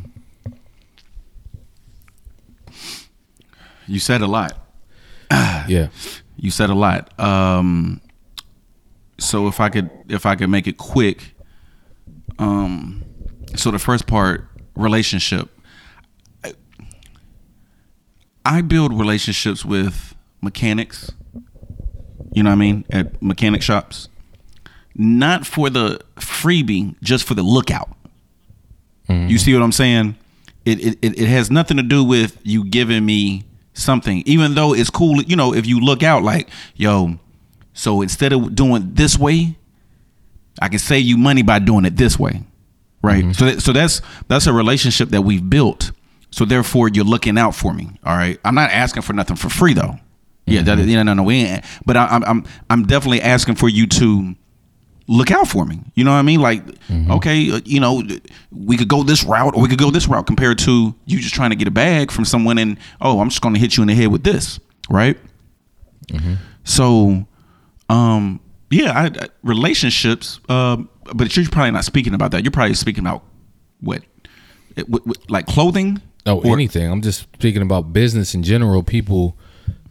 you 3.87 3.99
said 3.99 4.23
a 4.23 4.27
lot. 4.27 4.57
Yeah. 5.69 5.89
You 6.39 6.51
said 6.51 6.71
a 6.71 6.75
lot. 6.75 7.21
Um, 7.21 8.01
so 9.19 9.47
if 9.47 9.61
I 9.61 9.69
could, 9.69 9.91
if 10.09 10.25
I 10.25 10.37
could 10.37 10.49
make 10.49 10.67
it 10.67 10.79
quick, 10.79 11.36
um, 12.39 13.05
so 13.55 13.71
the 13.71 13.79
first 13.79 14.07
part, 14.07 14.49
relationship. 14.75 15.49
I- 16.45 16.55
I 18.45 18.61
build 18.61 18.93
relationships 18.99 19.65
with 19.65 20.15
mechanics. 20.41 21.11
You 22.33 22.43
know 22.43 22.51
what 22.51 22.57
I 22.57 22.59
mean? 22.59 22.85
At 22.91 23.21
mechanic 23.23 23.63
shops, 23.63 24.09
not 24.95 25.47
for 25.47 25.71
the 25.71 26.01
freebie, 26.17 26.95
just 27.03 27.25
for 27.25 27.35
the 27.35 27.43
lookout. 27.43 27.91
You 29.09 29.39
see 29.39 29.55
what 29.55 29.63
I'm 29.63 29.73
saying? 29.73 30.17
It 30.65 30.81
it 30.85 30.99
it 31.03 31.29
has 31.29 31.51
nothing 31.51 31.77
to 31.77 31.83
do 31.83 32.03
with 32.05 32.39
you 32.43 32.65
giving 32.65 33.07
me 33.07 33.45
something, 33.73 34.23
even 34.27 34.55
though 34.55 34.75
it's 34.75 34.91
cool. 34.91 35.23
You 35.23 35.37
know, 35.37 35.55
if 35.55 35.65
you 35.65 35.79
look 35.81 36.03
out, 36.03 36.23
like 36.25 36.49
yo, 36.75 37.19
so 37.73 38.03
instead 38.03 38.33
of 38.33 38.55
doing 38.55 38.95
this 38.95 39.17
way, 39.19 39.57
I 40.61 40.69
can 40.69 40.79
save 40.79 41.05
you 41.05 41.17
money 41.19 41.43
by 41.43 41.59
doing 41.59 41.85
it 41.85 41.97
this 41.97 42.19
way, 42.19 42.43
right? 43.03 43.35
So 43.35 43.45
that, 43.47 43.63
so 43.63 43.73
that's 43.73 44.01
that's 44.29 44.47
a 44.47 44.53
relationship 44.53 45.11
that 45.11 45.23
we've 45.23 45.49
built. 45.49 45.93
So 46.31 46.45
therefore, 46.45 46.89
you're 46.89 47.05
looking 47.05 47.39
out 47.39 47.55
for 47.55 47.73
me. 47.73 47.91
All 48.05 48.17
right, 48.17 48.39
I'm 48.45 48.55
not 48.55 48.71
asking 48.71 49.03
for 49.03 49.13
nothing 49.13 49.37
for 49.37 49.49
free 49.49 49.75
though. 49.75 49.97
Yeah, 50.47 50.63
that, 50.63 50.79
yeah, 50.79 51.03
no, 51.03 51.15
no, 51.15 51.23
we 51.25 51.37
ain't. 51.37 51.65
But 51.85 51.97
I, 51.97 52.07
I'm 52.07 52.25
I'm 52.25 52.45
I'm 52.71 52.87
definitely 52.87 53.21
asking 53.23 53.57
for 53.57 53.69
you 53.69 53.87
to 53.89 54.35
look 55.09 55.31
out 55.31 55.47
for 55.49 55.65
me. 55.65 55.81
You 55.95 56.05
know 56.05 56.11
what 56.11 56.19
I 56.19 56.23
mean? 56.23 56.41
Like, 56.41 56.63
okay, 57.11 57.51
uh, 57.53 57.61
you 57.65 57.79
know, 57.81 58.03
we 58.51 58.77
could 58.77 58.89
go 58.89 59.03
this 59.05 59.23
route 59.25 59.55
or 59.57 59.63
we 59.63 59.69
could 59.69 59.79
go 59.79 59.91
this 59.91 60.09
route 60.09 60.27
compared 60.27 60.59
to 60.61 60.95
you 61.07 61.19
just 61.21 61.35
trying 61.35 61.51
to 61.51 61.57
get 61.57 61.69
a 61.69 61.71
bag 61.73 62.11
from 62.11 62.25
someone 62.25 62.59
and 62.59 62.77
oh, 63.01 63.21
I'm 63.21 63.29
just 63.29 63.41
going 63.41 63.55
to 63.55 63.61
hit 63.61 63.77
you 63.77 63.83
in 63.83 63.89
the 63.89 63.95
head 63.95 64.09
with 64.09 64.25
this, 64.25 64.59
right? 64.91 65.17
So, 66.65 67.27
um, 67.89 68.41
yeah, 68.71 68.93
I, 68.93 69.05
I, 69.07 69.29
relationships. 69.43 70.41
Um, 70.49 70.89
but 71.15 71.37
you're 71.37 71.49
probably 71.49 71.71
not 71.71 71.85
speaking 71.85 72.15
about 72.15 72.31
that. 72.33 72.43
You're 72.45 72.51
probably 72.51 72.75
speaking 72.75 73.05
about 73.05 73.23
what, 73.81 74.03
It- 74.77 74.89
what- 74.89 75.07
what- 75.07 75.31
like 75.31 75.47
clothing. 75.47 76.01
No, 76.27 76.41
Or- 76.41 76.53
anything. 76.55 76.91
I'm 76.91 77.03
just 77.03 77.21
speaking 77.35 77.63
about 77.63 77.93
business 77.93 78.35
in 78.35 78.43
general. 78.43 78.83
People 78.83 79.39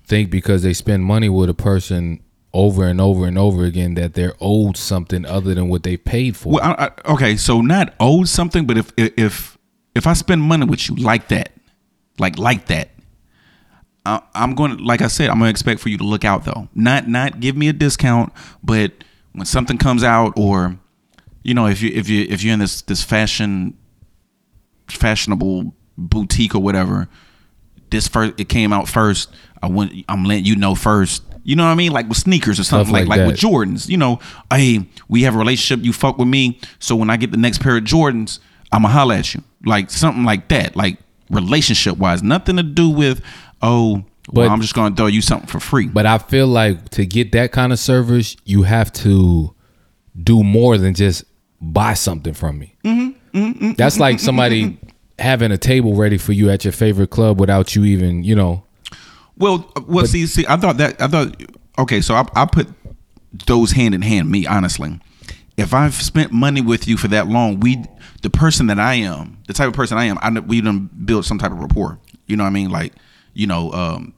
think 0.06 0.30
because 0.30 0.62
they 0.64 0.74
spend 0.74 1.04
money 1.06 1.30
with 1.30 1.50
a 1.50 1.54
person 1.54 2.20
over 2.54 2.86
and 2.86 3.02
over 3.02 3.26
and 3.26 3.38
over 3.38 3.66
again 3.66 3.96
that 3.96 4.14
they're 4.14 4.34
owed 4.40 4.78
something 4.78 5.26
other 5.26 5.54
than 5.56 5.68
what 5.70 5.84
they 5.84 5.98
paid 5.98 6.36
for. 6.38 6.54
Well, 6.54 6.64
I, 6.64 6.86
I, 7.08 7.12
okay, 7.14 7.36
so 7.38 7.62
not 7.62 7.94
owed 8.00 8.28
something, 8.30 8.66
but 8.66 8.78
if 8.78 8.92
if 8.98 9.58
if 9.96 10.06
I 10.08 10.14
spend 10.14 10.42
money 10.42 10.66
with 10.66 10.88
you 10.90 10.96
like 10.96 11.30
that, 11.30 11.52
like 12.20 12.38
like 12.38 12.68
that, 12.68 12.90
I, 14.06 14.22
I'm 14.34 14.56
going 14.56 14.78
to 14.78 14.84
like 14.84 15.02
I 15.02 15.08
said, 15.08 15.30
I'm 15.30 15.40
going 15.40 15.48
to 15.48 15.52
expect 15.52 15.80
for 15.80 15.90
you 15.90 15.98
to 15.98 16.04
look 16.04 16.24
out 16.24 16.46
though. 16.46 16.70
Not 16.76 17.08
not 17.08 17.40
give 17.40 17.58
me 17.58 17.68
a 17.68 17.74
discount, 17.74 18.32
but 18.64 18.92
when 19.34 19.46
something 19.46 19.78
comes 19.78 20.04
out, 20.04 20.34
or 20.38 20.78
you 21.44 21.54
know, 21.54 21.68
if 21.68 21.82
you 21.82 21.92
if 21.94 22.08
you 22.08 22.26
if 22.30 22.44
you're 22.44 22.54
in 22.54 22.60
this 22.60 22.82
this 22.84 23.04
fashion 23.04 23.78
fashionable 24.90 25.74
boutique 25.98 26.56
or 26.56 26.60
whatever, 26.60 27.08
this 27.90 28.08
first 28.08 28.40
it 28.40 28.50
came 28.50 28.72
out 28.72 28.88
first. 28.88 29.34
I 29.62 29.68
want 29.68 29.94
I'm 30.08 30.24
letting 30.24 30.46
you 30.46 30.56
know 30.56 30.76
first. 30.76 31.24
You 31.44 31.56
know 31.56 31.66
what 31.66 31.72
I 31.72 31.76
mean? 31.76 31.92
Like 31.92 32.08
with 32.08 32.18
sneakers 32.18 32.60
or 32.60 32.64
something 32.64 32.88
Stuff 32.88 32.94
like 32.94 33.08
like 33.08 33.20
like, 33.20 33.28
with. 33.28 33.40
Jordans. 33.40 33.88
You 33.88 33.98
know, 33.98 34.20
hey, 34.52 34.88
we 35.08 35.24
have 35.24 35.36
a 35.36 35.38
relationship. 35.38 35.86
You 35.86 35.94
fuck 35.94 36.18
with 36.18 36.28
me, 36.28 36.60
so 36.80 36.96
when 36.96 37.10
I 37.10 37.18
get 37.18 37.32
the 37.32 37.38
next 37.38 37.62
pair 37.62 37.78
of 37.78 37.84
Jordans, 37.84 38.40
I'ma 38.72 38.90
holla 38.90 39.18
at 39.18 39.34
you. 39.34 39.44
Like 39.64 39.90
something 39.90 40.24
like 40.24 40.48
that. 40.50 40.76
Like 40.76 40.98
relationship 41.30 41.98
wise, 41.98 42.24
nothing 42.24 42.58
to 42.58 42.64
do 42.64 42.90
with 42.90 43.22
oh. 43.66 44.04
Well, 44.32 44.48
But- 44.48 44.54
I'm 44.54 44.62
just 44.62 44.74
gonna 44.74 44.96
throw 44.96 45.06
you 45.06 45.22
something 45.22 45.48
for 45.48 45.60
free. 45.60 45.88
But 45.88 46.06
I 46.08 46.18
feel 46.18 46.48
like 46.48 46.90
to 46.92 47.06
get 47.06 47.32
that 47.34 47.52
kind 47.52 47.72
of 47.72 47.78
service, 47.78 48.36
you 48.44 48.64
have 48.64 48.92
to 48.94 49.54
do 50.24 50.44
more 50.44 50.78
than 50.80 50.96
just 50.96 51.26
buy 51.62 51.94
something 51.94 52.34
from 52.34 52.58
me. 52.58 52.76
Mm-hmm, 52.84 53.74
That's 53.74 54.00
like 54.00 54.20
somebody 54.20 54.80
having 55.20 55.52
a 55.52 55.58
table 55.58 55.94
ready 55.96 56.18
for 56.18 56.32
you 56.34 56.50
at 56.50 56.66
your 56.66 56.72
favorite 56.72 57.10
club 57.12 57.40
without 57.40 57.76
you 57.76 57.84
even, 57.86 58.24
you 58.24 58.36
know. 58.36 58.64
Well, 59.38 59.70
uh, 59.76 59.82
well, 59.88 60.06
see, 60.08 60.26
see, 60.26 60.46
I 60.48 60.58
thought 60.58 60.78
that 60.78 61.00
I 61.02 61.08
thought 61.08 61.42
okay, 61.78 62.02
so 62.02 62.16
I, 62.16 62.26
I 62.36 62.46
put 62.46 62.68
those 63.46 63.72
hand 63.74 63.94
in 63.94 64.02
hand. 64.02 64.32
Me, 64.32 64.46
honestly, 64.48 65.00
if 65.58 65.74
I've 65.74 65.94
spent 65.94 66.32
money 66.32 66.62
with 66.62 66.88
you 66.88 66.98
for 66.98 67.10
that 67.10 67.28
long, 67.28 67.60
we, 67.60 67.84
the 68.22 68.30
person 68.30 68.68
that 68.68 68.80
I 68.80 68.96
am, 68.96 69.38
the 69.48 69.54
type 69.54 69.68
of 69.68 69.74
person 69.74 69.98
I 69.98 70.06
am, 70.06 70.18
I 70.22 70.32
we 70.40 70.62
done 70.62 70.90
build 71.06 71.26
some 71.26 71.38
type 71.38 71.52
of 71.52 71.60
rapport. 71.60 72.00
You 72.28 72.38
know 72.38 72.44
what 72.44 72.50
I 72.50 72.54
mean? 72.54 72.70
Like, 72.72 72.94
you 73.36 73.46
know, 73.46 73.72
um, 73.74 74.14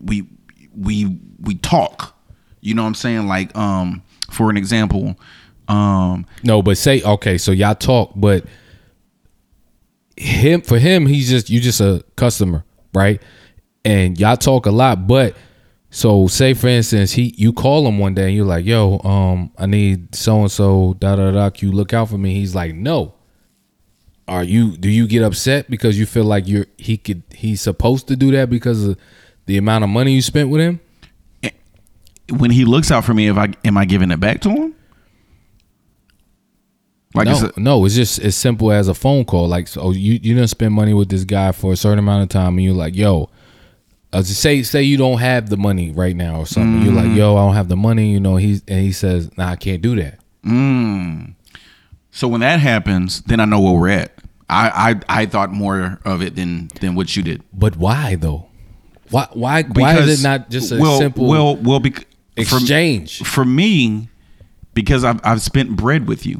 we 0.00 0.28
we 0.76 1.18
we 1.40 1.56
talk. 1.56 2.16
You 2.60 2.74
know 2.74 2.82
what 2.82 2.88
I'm 2.88 2.94
saying? 2.94 3.26
Like, 3.26 3.56
um, 3.56 4.02
for 4.30 4.48
an 4.48 4.56
example, 4.56 5.18
um, 5.66 6.26
No, 6.44 6.62
but 6.62 6.78
say 6.78 7.02
okay, 7.02 7.38
so 7.38 7.50
y'all 7.50 7.74
talk, 7.74 8.12
but 8.14 8.44
him 10.16 10.60
for 10.60 10.78
him, 10.78 11.06
he's 11.06 11.28
just 11.28 11.50
you 11.50 11.60
just 11.60 11.80
a 11.80 12.04
customer, 12.14 12.64
right? 12.94 13.20
And 13.84 14.18
y'all 14.20 14.36
talk 14.36 14.66
a 14.66 14.70
lot, 14.70 15.08
but 15.08 15.34
so 15.90 16.26
say 16.28 16.54
for 16.54 16.68
instance, 16.68 17.12
he 17.12 17.34
you 17.36 17.52
call 17.52 17.86
him 17.86 17.98
one 17.98 18.14
day 18.14 18.26
and 18.28 18.36
you're 18.36 18.46
like, 18.46 18.64
"Yo, 18.64 19.00
um, 19.00 19.50
I 19.58 19.66
need 19.66 20.14
so 20.14 20.42
and 20.42 20.50
so, 20.52 20.94
da 20.98 21.16
da 21.16 21.30
da. 21.32 21.50
You 21.58 21.72
look 21.72 21.92
out 21.92 22.10
for 22.10 22.18
me?" 22.18 22.34
He's 22.34 22.54
like, 22.54 22.74
"No." 22.74 23.14
Are 24.28 24.44
you? 24.44 24.76
Do 24.76 24.88
you 24.88 25.06
get 25.06 25.22
upset 25.22 25.68
because 25.70 25.98
you 25.98 26.06
feel 26.06 26.24
like 26.24 26.46
you're 26.46 26.66
he 26.78 26.96
could 26.96 27.22
he's 27.34 27.60
supposed 27.60 28.06
to 28.08 28.16
do 28.16 28.30
that 28.32 28.48
because 28.50 28.86
of 28.86 28.96
the 29.46 29.58
amount 29.58 29.84
of 29.84 29.90
money 29.90 30.12
you 30.12 30.22
spent 30.22 30.48
with 30.48 30.60
him? 30.60 30.80
when 32.38 32.50
he 32.50 32.64
looks 32.64 32.90
out 32.90 33.04
for 33.04 33.12
me, 33.12 33.26
if 33.28 33.36
I 33.36 33.48
am 33.64 33.76
I 33.76 33.84
giving 33.84 34.10
it 34.10 34.20
back 34.20 34.40
to 34.42 34.48
him? 34.50 34.74
Like, 37.14 37.26
no, 37.26 37.32
it's 37.32 37.42
a, 37.42 37.60
no, 37.60 37.84
it's 37.84 37.94
just 37.94 38.18
as 38.20 38.34
simple 38.36 38.72
as 38.72 38.88
a 38.88 38.94
phone 38.94 39.24
call. 39.26 39.46
Like, 39.48 39.68
so 39.68 39.90
you 39.90 40.12
you 40.14 40.34
didn't 40.34 40.48
spend 40.48 40.72
money 40.72 40.94
with 40.94 41.10
this 41.10 41.24
guy 41.24 41.52
for 41.52 41.72
a 41.72 41.76
certain 41.76 41.98
amount 41.98 42.22
of 42.22 42.28
time, 42.30 42.56
and 42.56 42.62
you're 42.64 42.74
like, 42.74 42.96
yo, 42.96 43.28
uh, 44.14 44.22
say 44.22 44.62
say 44.62 44.82
you 44.82 44.96
don't 44.96 45.18
have 45.18 45.50
the 45.50 45.58
money 45.58 45.90
right 45.90 46.16
now 46.16 46.38
or 46.40 46.46
something. 46.46 46.82
You're 46.82 46.92
Mm. 46.94 47.08
like, 47.08 47.16
yo, 47.16 47.36
I 47.36 47.44
don't 47.44 47.54
have 47.54 47.68
the 47.68 47.76
money. 47.76 48.10
You 48.12 48.20
know, 48.20 48.36
he's 48.36 48.62
and 48.66 48.80
he 48.80 48.92
says, 48.92 49.30
nah, 49.36 49.50
I 49.50 49.56
can't 49.56 49.82
do 49.82 49.94
that. 49.96 50.20
Mm. 50.46 51.34
So 52.12 52.28
when 52.28 52.42
that 52.42 52.60
happens, 52.60 53.22
then 53.22 53.40
I 53.40 53.46
know 53.46 53.60
where 53.60 53.72
we're 53.72 53.88
at. 53.88 54.12
I 54.48 54.92
I, 55.08 55.22
I 55.22 55.26
thought 55.26 55.50
more 55.50 55.98
of 56.04 56.22
it 56.22 56.36
than 56.36 56.68
than 56.80 56.94
what 56.94 57.16
you 57.16 57.22
did. 57.22 57.42
But 57.52 57.76
why 57.76 58.14
though? 58.14 58.48
Why 59.10 59.28
why 59.32 59.62
why 59.62 59.98
is 59.98 60.20
it 60.20 60.22
not 60.22 60.50
just 60.50 60.70
a 60.72 60.78
well, 60.78 60.98
simple 60.98 61.26
well 61.26 61.56
well 61.56 61.80
bec- 61.80 62.06
exchange? 62.36 63.18
For, 63.18 63.24
for 63.24 63.44
me, 63.44 64.08
because 64.74 65.04
I've 65.04 65.20
I've 65.24 65.40
spent 65.40 65.74
bread 65.74 66.06
with 66.06 66.26
you, 66.26 66.38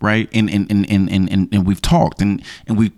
right? 0.00 0.28
And 0.32 0.48
and 0.50 0.70
and 0.70 0.88
and 0.90 1.10
and, 1.10 1.32
and, 1.32 1.48
and 1.52 1.66
we've 1.66 1.82
talked 1.82 2.20
and 2.20 2.42
and 2.66 2.78
we've 2.78 2.92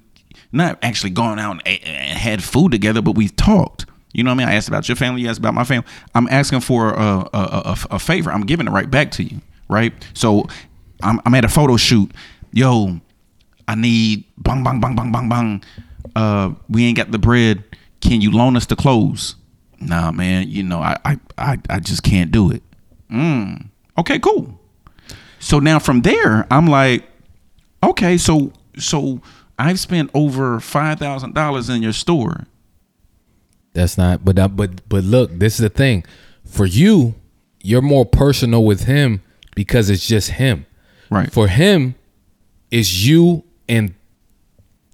not 0.53 0.79
actually 0.83 1.11
gone 1.11 1.39
out 1.39 1.63
and, 1.65 1.85
and 1.85 2.19
had 2.19 2.43
food 2.43 2.73
together, 2.73 3.03
but 3.03 3.13
we've 3.13 3.35
talked. 3.37 3.87
You 4.13 4.25
know 4.25 4.31
what 4.31 4.37
I 4.41 4.47
mean? 4.47 4.49
I 4.49 4.55
asked 4.55 4.69
about 4.69 4.89
your 4.89 4.97
family. 4.97 5.23
You 5.23 5.29
asked 5.29 5.39
about 5.39 5.55
my 5.55 5.65
family. 5.65 5.87
I'm 6.15 6.27
asking 6.29 6.61
for 6.61 6.93
a, 6.93 7.29
a, 7.33 7.39
a 7.39 7.77
a 7.93 7.99
favor. 8.01 8.33
I'm 8.33 8.47
giving 8.47 8.67
it 8.67 8.71
right 8.71 8.91
back 8.91 9.13
to 9.13 9.23
you, 9.23 9.43
right? 9.69 9.93
So 10.15 10.49
I'm, 11.03 11.21
I'm 11.25 11.35
at 11.35 11.45
a 11.45 11.49
photo 11.49 11.77
shoot. 11.77 12.11
Yo, 12.53 13.01
I 13.69 13.75
need 13.75 14.25
bang 14.39 14.63
bang 14.65 14.81
bang 14.81 14.95
bang 14.97 15.13
bang 15.13 15.29
bang. 15.29 15.63
Uh, 16.15 16.55
we 16.69 16.85
ain't 16.85 16.97
got 16.97 17.11
the 17.11 17.19
bread. 17.19 17.63
Can 18.01 18.21
you 18.21 18.31
loan 18.31 18.57
us 18.57 18.67
the 18.67 18.77
clothes? 18.77 19.37
Nah, 19.81 20.11
man. 20.13 20.49
You 20.49 20.63
know, 20.63 20.81
I 20.81 20.97
I 21.05 21.19
I, 21.39 21.59
I 21.69 21.81
just 21.81 22.03
can't 22.03 22.31
do 22.31 22.51
it. 22.51 22.63
Mm. 23.11 23.69
Okay, 23.99 24.19
cool. 24.19 24.59
So 25.39 25.59
now 25.59 25.79
from 25.79 26.03
there, 26.03 26.47
I'm 26.51 26.67
like, 26.67 27.05
okay, 27.83 28.17
so 28.17 28.53
so 28.79 29.21
I've 29.59 29.79
spent 29.79 30.11
over 30.15 30.61
five 30.61 30.99
thousand 30.99 31.35
dollars 31.35 31.69
in 31.69 31.83
your 31.83 31.93
store. 31.93 32.47
That's 33.73 33.99
not. 33.99 34.25
But 34.25 34.37
that, 34.37 34.57
but 34.57 34.89
but 34.89 35.05
look, 35.05 35.39
this 35.39 35.55
is 35.55 35.61
the 35.61 35.69
thing. 35.69 36.05
For 36.45 36.67
you, 36.67 37.15
you're 37.63 37.83
more 37.83 38.07
personal 38.07 38.65
with 38.65 38.85
him 38.85 39.23
because 39.55 39.91
it's 39.91 40.07
just 40.07 40.31
him. 40.33 40.66
Right. 41.11 41.31
For 41.33 41.49
him, 41.49 41.95
it's 42.71 43.05
you 43.05 43.45
and 43.69 43.95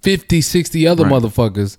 50, 0.01 0.41
60 0.41 0.87
other 0.87 1.03
Right. 1.05 1.13
motherfuckers 1.13 1.77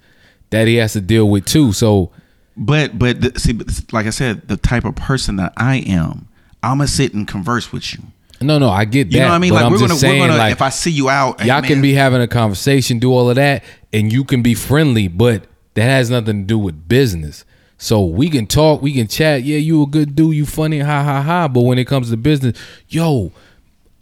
that 0.50 0.66
he 0.66 0.76
has 0.76 0.92
to 0.94 1.00
deal 1.00 1.28
with 1.28 1.44
too. 1.44 1.72
So 1.72 2.10
But 2.56 2.98
but 2.98 3.20
the, 3.20 3.38
see, 3.40 3.52
but 3.52 3.68
like 3.92 4.06
I 4.06 4.10
said, 4.10 4.48
the 4.48 4.56
type 4.56 4.84
of 4.84 4.94
person 4.96 5.36
that 5.36 5.52
I 5.56 5.76
am, 5.78 6.28
I'm 6.62 6.78
gonna 6.78 6.88
sit 6.88 7.12
and 7.14 7.26
converse 7.26 7.72
with 7.72 7.92
you. 7.94 8.00
no, 8.40 8.58
no, 8.58 8.68
I 8.70 8.84
get 8.84 9.10
that. 9.10 9.14
You 9.14 9.20
know 9.20 9.28
what 9.28 9.34
I 9.34 9.38
mean? 9.38 9.52
Like 9.52 9.64
I'm 9.64 9.72
we're 9.72 9.78
gonna 9.78 9.94
saying, 9.94 10.20
we're 10.20 10.28
gonna 10.28 10.38
like, 10.38 10.52
if 10.52 10.62
I 10.62 10.68
see 10.70 10.90
you 10.90 11.08
out, 11.10 11.44
y'all 11.44 11.62
can 11.62 11.80
be 11.82 11.94
having 11.94 12.20
a 12.20 12.28
conversation, 12.28 12.98
do 12.98 13.12
all 13.12 13.28
of 13.30 13.36
that, 13.36 13.64
and 13.92 14.12
you 14.12 14.24
can 14.24 14.42
be 14.42 14.54
friendly, 14.54 15.08
but 15.08 15.44
that 15.74 15.82
has 15.84 16.10
nothing 16.10 16.42
to 16.42 16.46
do 16.46 16.58
with 16.58 16.88
business. 16.88 17.44
So 17.76 18.04
we 18.04 18.30
can 18.30 18.46
talk, 18.46 18.80
we 18.82 18.92
can 18.94 19.08
chat. 19.08 19.42
Yeah, 19.42 19.58
you 19.58 19.82
a 19.82 19.86
good 19.86 20.14
dude, 20.14 20.36
you 20.36 20.46
funny, 20.46 20.78
ha 20.78 21.02
ha 21.02 21.20
ha. 21.22 21.48
But 21.48 21.62
when 21.62 21.78
it 21.78 21.86
comes 21.86 22.10
to 22.10 22.16
business, 22.16 22.56
yo, 22.88 23.32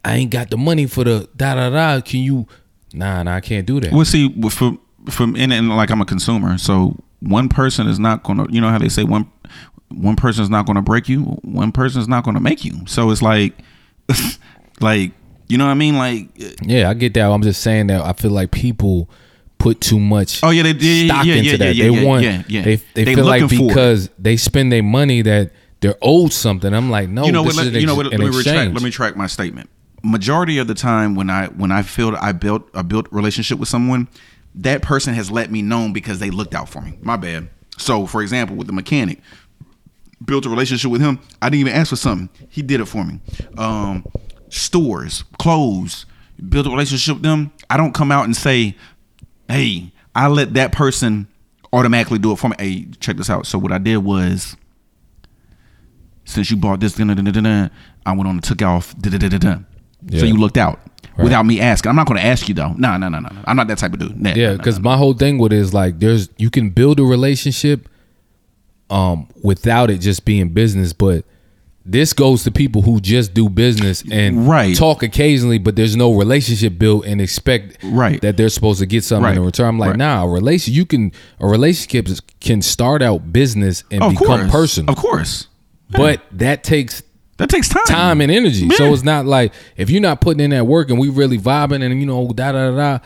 I 0.04 0.16
ain't 0.16 0.30
got 0.30 0.50
the 0.50 0.56
money 0.56 0.86
for 0.86 1.04
the 1.04 1.28
da 1.36 1.54
da 1.54 1.70
da. 1.70 2.00
Can 2.00 2.20
you? 2.20 2.46
Nah, 2.92 3.22
nah, 3.22 3.36
I 3.36 3.40
can't 3.40 3.66
do 3.66 3.80
that. 3.80 3.92
Well, 3.92 4.04
see, 4.04 4.28
from 4.50 4.80
from 5.10 5.36
in 5.36 5.52
and 5.52 5.68
like 5.68 5.90
I'm 5.90 6.00
a 6.00 6.06
consumer, 6.06 6.58
so 6.58 6.96
one 7.20 7.48
person 7.48 7.86
is 7.86 7.98
not 7.98 8.22
gonna. 8.22 8.46
You 8.50 8.60
know 8.60 8.68
how 8.68 8.78
they 8.78 8.88
say 8.88 9.04
one 9.04 9.30
one 9.88 10.16
person 10.16 10.42
is 10.42 10.50
not 10.50 10.66
gonna 10.66 10.82
break 10.82 11.08
you, 11.08 11.22
one 11.42 11.72
person 11.72 12.00
is 12.00 12.08
not 12.08 12.24
gonna 12.24 12.40
make 12.40 12.64
you. 12.64 12.86
So 12.86 13.10
it's 13.10 13.22
like, 13.22 13.54
like 14.80 15.12
you 15.48 15.58
know 15.58 15.66
what 15.66 15.72
I 15.72 15.74
mean? 15.74 15.96
Like, 15.96 16.28
uh, 16.42 16.50
Yeah, 16.62 16.88
I 16.88 16.94
get 16.94 17.14
that. 17.14 17.30
I'm 17.30 17.42
just 17.42 17.60
saying 17.62 17.88
that 17.88 18.00
I 18.02 18.12
feel 18.14 18.30
like 18.30 18.50
people 18.50 19.08
put 19.58 19.80
too 19.80 20.00
much. 20.00 20.42
oh 20.42 20.50
yeah, 20.50 20.62
they 20.62 20.72
yeah, 20.72 21.06
stock 21.06 21.26
yeah, 21.26 21.34
into 21.34 21.50
yeah, 21.50 21.56
that. 21.58 21.76
yeah, 21.76 21.84
they 21.84 22.04
want 22.04 22.24
yeah, 22.24 22.42
yeah. 22.48 22.62
they 22.62 22.76
they, 22.94 23.14
feel 23.14 23.24
like 23.24 23.42
looking 23.42 23.58
for 23.58 23.64
it. 23.64 23.68
because 23.68 24.10
they 24.18 24.36
spend 24.36 24.72
their 24.72 24.82
money 24.82 25.22
that 25.22 25.52
they're 25.80 25.98
owed 26.02 26.32
something. 26.32 26.72
I'm 26.72 26.90
like, 26.90 27.08
no, 27.08 27.24
you 27.26 27.32
know 27.32 27.44
this 27.44 27.56
what? 27.56 27.66
is 27.66 27.72
Let, 27.72 27.80
you 27.80 27.86
know 27.86 27.94
what? 27.94 28.06
Let 28.06 28.18
me 28.18 28.26
retract. 28.26 28.72
Let 28.72 28.82
me 28.82 28.84
retract 28.84 29.16
my 29.16 29.26
statement. 29.26 29.70
Majority 30.02 30.58
of 30.58 30.66
the 30.66 30.74
time, 30.74 31.14
when 31.14 31.30
I 31.30 31.46
when 31.46 31.70
I 31.70 31.82
feel 31.82 32.16
I 32.20 32.32
built 32.32 32.68
a 32.74 32.82
built 32.82 33.06
relationship 33.12 33.58
with 33.58 33.68
someone, 33.68 34.08
that 34.54 34.82
person 34.82 35.14
has 35.14 35.30
let 35.30 35.50
me 35.50 35.62
know 35.62 35.90
because 35.92 36.18
they 36.18 36.30
looked 36.30 36.54
out 36.54 36.68
for 36.68 36.80
me. 36.80 36.98
My 37.02 37.16
bad. 37.16 37.48
So, 37.78 38.06
for 38.06 38.22
example, 38.22 38.56
with 38.56 38.66
the 38.66 38.72
mechanic, 38.72 39.20
built 40.24 40.46
a 40.46 40.50
relationship 40.50 40.90
with 40.90 41.00
him. 41.00 41.18
I 41.40 41.48
didn't 41.48 41.60
even 41.60 41.72
ask 41.72 41.90
for 41.90 41.96
something. 41.96 42.28
He 42.48 42.62
did 42.62 42.80
it 42.80 42.86
for 42.86 43.04
me. 43.04 43.20
Um, 43.56 44.04
stores, 44.48 45.24
clothes, 45.38 46.06
build 46.48 46.66
a 46.66 46.70
relationship 46.70 47.14
with 47.16 47.22
them. 47.22 47.52
I 47.70 47.76
don't 47.76 47.92
come 47.92 48.12
out 48.12 48.24
and 48.24 48.36
say, 48.36 48.76
"Hey, 49.48 49.92
I 50.14 50.28
let 50.28 50.54
that 50.54 50.72
person 50.72 51.28
automatically 51.72 52.18
do 52.18 52.32
it 52.32 52.36
for 52.36 52.48
me." 52.48 52.56
Hey, 52.58 52.86
check 53.00 53.16
this 53.16 53.30
out. 53.30 53.46
So 53.46 53.58
what 53.58 53.72
I 53.72 53.78
did 53.78 53.98
was 53.98 54.56
since 56.24 56.50
you 56.50 56.56
bought 56.56 56.80
this, 56.80 56.98
I 56.98 57.04
went 57.04 57.70
on 58.06 58.26
and 58.26 58.44
took 58.44 58.62
off. 58.62 58.96
da-da-da-da-da. 58.98 59.58
Yeah. 60.08 60.20
So 60.20 60.26
you 60.26 60.36
looked 60.36 60.56
out 60.56 60.80
Right. 61.16 61.24
without 61.24 61.44
me 61.44 61.60
asking. 61.60 61.90
I'm 61.90 61.96
not 61.96 62.06
going 62.06 62.18
to 62.18 62.26
ask 62.26 62.48
you 62.48 62.54
though. 62.54 62.72
No, 62.72 62.96
no, 62.96 63.08
no, 63.08 63.18
no. 63.18 63.28
I'm 63.44 63.54
not 63.56 63.68
that 63.68 63.78
type 63.78 63.92
of 63.92 63.98
dude. 63.98 64.18
Nah, 64.20 64.30
Yeah, 64.34 64.44
nah, 64.46 64.50
nah, 64.52 64.56
because 64.58 64.78
nah. 64.78 64.90
my 64.92 64.96
whole 64.96 65.12
thing 65.14 65.36
with 65.38 65.52
it 65.52 65.58
is 65.58 65.74
like 65.74 65.98
there's 66.00 66.28
you 66.38 66.48
can 66.50 66.70
build 66.70 66.98
a 67.00 67.04
relationship 67.04 67.88
um 68.90 69.28
without 69.42 69.90
it 69.90 69.98
just 69.98 70.24
being 70.24 70.50
business, 70.50 70.92
but 70.92 71.24
this 71.84 72.12
goes 72.12 72.44
to 72.44 72.50
people 72.52 72.80
who 72.82 73.00
just 73.00 73.34
do 73.34 73.48
business 73.48 74.04
and 74.10 74.46
Right. 74.48 74.76
talk 74.76 75.02
occasionally, 75.02 75.58
but 75.58 75.74
there's 75.74 75.96
no 75.96 76.14
relationship 76.14 76.78
built 76.78 77.04
and 77.06 77.20
expect 77.20 77.78
Right. 77.82 78.20
that 78.22 78.36
they're 78.36 78.48
supposed 78.50 78.78
to 78.80 78.86
get 78.86 79.02
something 79.02 79.34
in 79.34 79.42
return. 79.42 79.66
I'm 79.68 79.78
like, 79.80 79.90
Right. 79.90 79.98
nah, 79.98 80.22
a 80.24 80.28
relation 80.28 80.72
you 80.74 80.86
can 80.86 81.10
a 81.40 81.46
relationship 81.46 82.08
can 82.40 82.62
start 82.62 83.02
out 83.02 83.32
business 83.32 83.82
and 83.90 84.02
of 84.02 84.12
become 84.12 84.26
course, 84.26 84.50
personal, 84.50 84.90
Of 84.92 84.96
course, 84.98 85.46
but 85.90 86.20
that 86.32 86.62
takes 86.62 87.02
that 87.43 87.51
takes 87.51 87.69
time. 87.69 87.85
time 87.86 88.20
and 88.20 88.31
energy. 88.31 88.66
Yeah. 88.66 88.77
So 88.77 88.93
it's 88.93 89.02
not 89.02 89.27
like 89.27 89.52
if 89.77 89.90
you're 89.90 90.01
not 90.01 90.20
putting 90.20 90.39
in 90.39 90.51
that 90.51 90.64
work 90.64 90.90
and 90.90 90.98
we 90.98 91.09
really 91.09 91.39
vibing 91.39 91.82
and 91.82 92.01
you 92.01 92.06
know 92.06 92.28
da 92.28 92.52
da 92.52 92.70
da 92.70 92.77
da, 92.77 93.05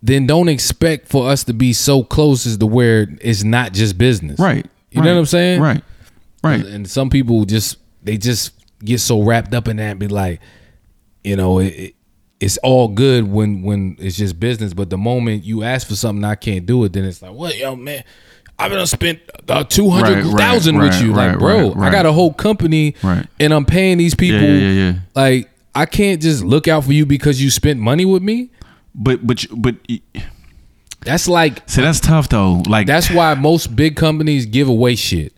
then 0.00 0.28
don't 0.28 0.48
expect 0.48 1.08
for 1.08 1.28
us 1.28 1.42
to 1.44 1.52
be 1.52 1.72
so 1.72 2.04
close 2.04 2.46
as 2.46 2.56
to 2.58 2.66
where 2.66 3.08
it's 3.20 3.42
not 3.42 3.72
just 3.72 3.98
business. 3.98 4.38
Right. 4.38 4.64
You 4.92 5.00
right, 5.00 5.06
know 5.06 5.14
what 5.14 5.20
I'm 5.20 5.26
saying? 5.26 5.60
Right. 5.60 5.82
Right. 6.44 6.64
And 6.64 6.88
some 6.88 7.10
people 7.10 7.44
just 7.44 7.78
they 8.04 8.16
just 8.16 8.52
get 8.84 9.00
so 9.00 9.20
wrapped 9.20 9.54
up 9.54 9.66
in 9.66 9.78
that 9.78 9.90
and 9.90 10.00
be 10.00 10.06
like, 10.06 10.40
you 11.24 11.34
know, 11.34 11.58
it, 11.58 11.66
it, 11.66 11.94
it's 12.38 12.58
all 12.58 12.86
good 12.86 13.28
when 13.28 13.62
when 13.62 13.96
it's 13.98 14.18
just 14.18 14.38
business, 14.38 14.72
but 14.72 14.88
the 14.88 14.98
moment 14.98 15.42
you 15.42 15.64
ask 15.64 15.88
for 15.88 15.96
something 15.96 16.24
I 16.24 16.36
can't 16.36 16.64
do 16.64 16.84
it, 16.84 16.92
then 16.92 17.04
it's 17.04 17.22
like, 17.22 17.32
what, 17.32 17.58
yo, 17.58 17.74
man. 17.74 18.04
I've 18.58 18.70
been 18.70 18.86
spent 18.86 19.20
uh, 19.48 19.64
two 19.64 19.90
hundred 19.90 20.24
thousand 20.36 20.76
Right, 20.78 20.84
with 20.92 21.02
you, 21.02 21.12
right, 21.12 21.30
like, 21.30 21.38
bro. 21.38 21.72
right, 21.74 21.88
I 21.88 21.92
got 21.92 22.06
a 22.06 22.12
whole 22.12 22.32
company, 22.32 22.94
Right. 23.02 23.26
and 23.40 23.52
I'm 23.52 23.64
paying 23.64 23.98
these 23.98 24.14
people. 24.14 24.40
yeah, 24.42 24.68
yeah, 24.68 24.70
yeah. 24.90 24.94
Like, 25.16 25.50
I 25.74 25.86
can't 25.86 26.20
just 26.22 26.44
look 26.44 26.68
out 26.68 26.84
for 26.84 26.92
you 26.92 27.04
because 27.06 27.42
you 27.42 27.50
spent 27.50 27.80
money 27.80 28.04
with 28.04 28.22
me. 28.22 28.50
But 28.94 29.26
but 29.26 29.44
but 29.56 29.74
That's 31.00 31.26
like 31.26 31.68
see 31.68 31.82
that's 31.82 31.98
tough 31.98 32.28
though. 32.28 32.62
Like 32.68 32.86
that's 32.86 33.10
why 33.10 33.34
most 33.34 33.74
big 33.74 33.96
companies 33.96 34.46
give 34.46 34.68
away 34.68 34.94
shit. 34.94 35.32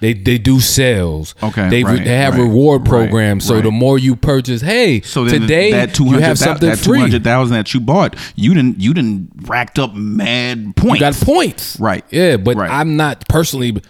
They 0.00 0.12
they 0.12 0.38
do 0.38 0.60
sales. 0.60 1.34
Okay, 1.42 1.68
They 1.68 1.84
right, 1.84 2.02
they 2.04 2.16
have 2.16 2.34
right, 2.34 2.42
reward 2.42 2.82
right, 2.82 2.88
programs. 2.88 3.46
So 3.46 3.54
right. 3.54 3.64
the 3.64 3.70
more 3.70 3.98
you 3.98 4.14
purchase, 4.16 4.60
hey, 4.60 5.00
so 5.00 5.26
today 5.26 5.72
that 5.72 5.94
two 5.94 6.04
you 6.06 6.18
have 6.18 6.38
something 6.38 6.68
that 6.68 6.78
two 6.78 6.90
free. 6.90 7.18
that 7.18 7.74
you 7.74 7.80
bought, 7.80 8.16
you 8.34 8.54
didn't 8.54 8.80
you 8.80 8.94
didn't 8.94 9.30
racked 9.42 9.78
up 9.78 9.94
mad 9.94 10.76
points. 10.76 10.94
You 10.94 11.00
got 11.00 11.14
points, 11.14 11.78
Right. 11.80 12.04
Yeah, 12.10 12.36
but. 12.36 12.56
I'm 12.58 12.96
not 12.96 13.26
personally. 13.28 13.80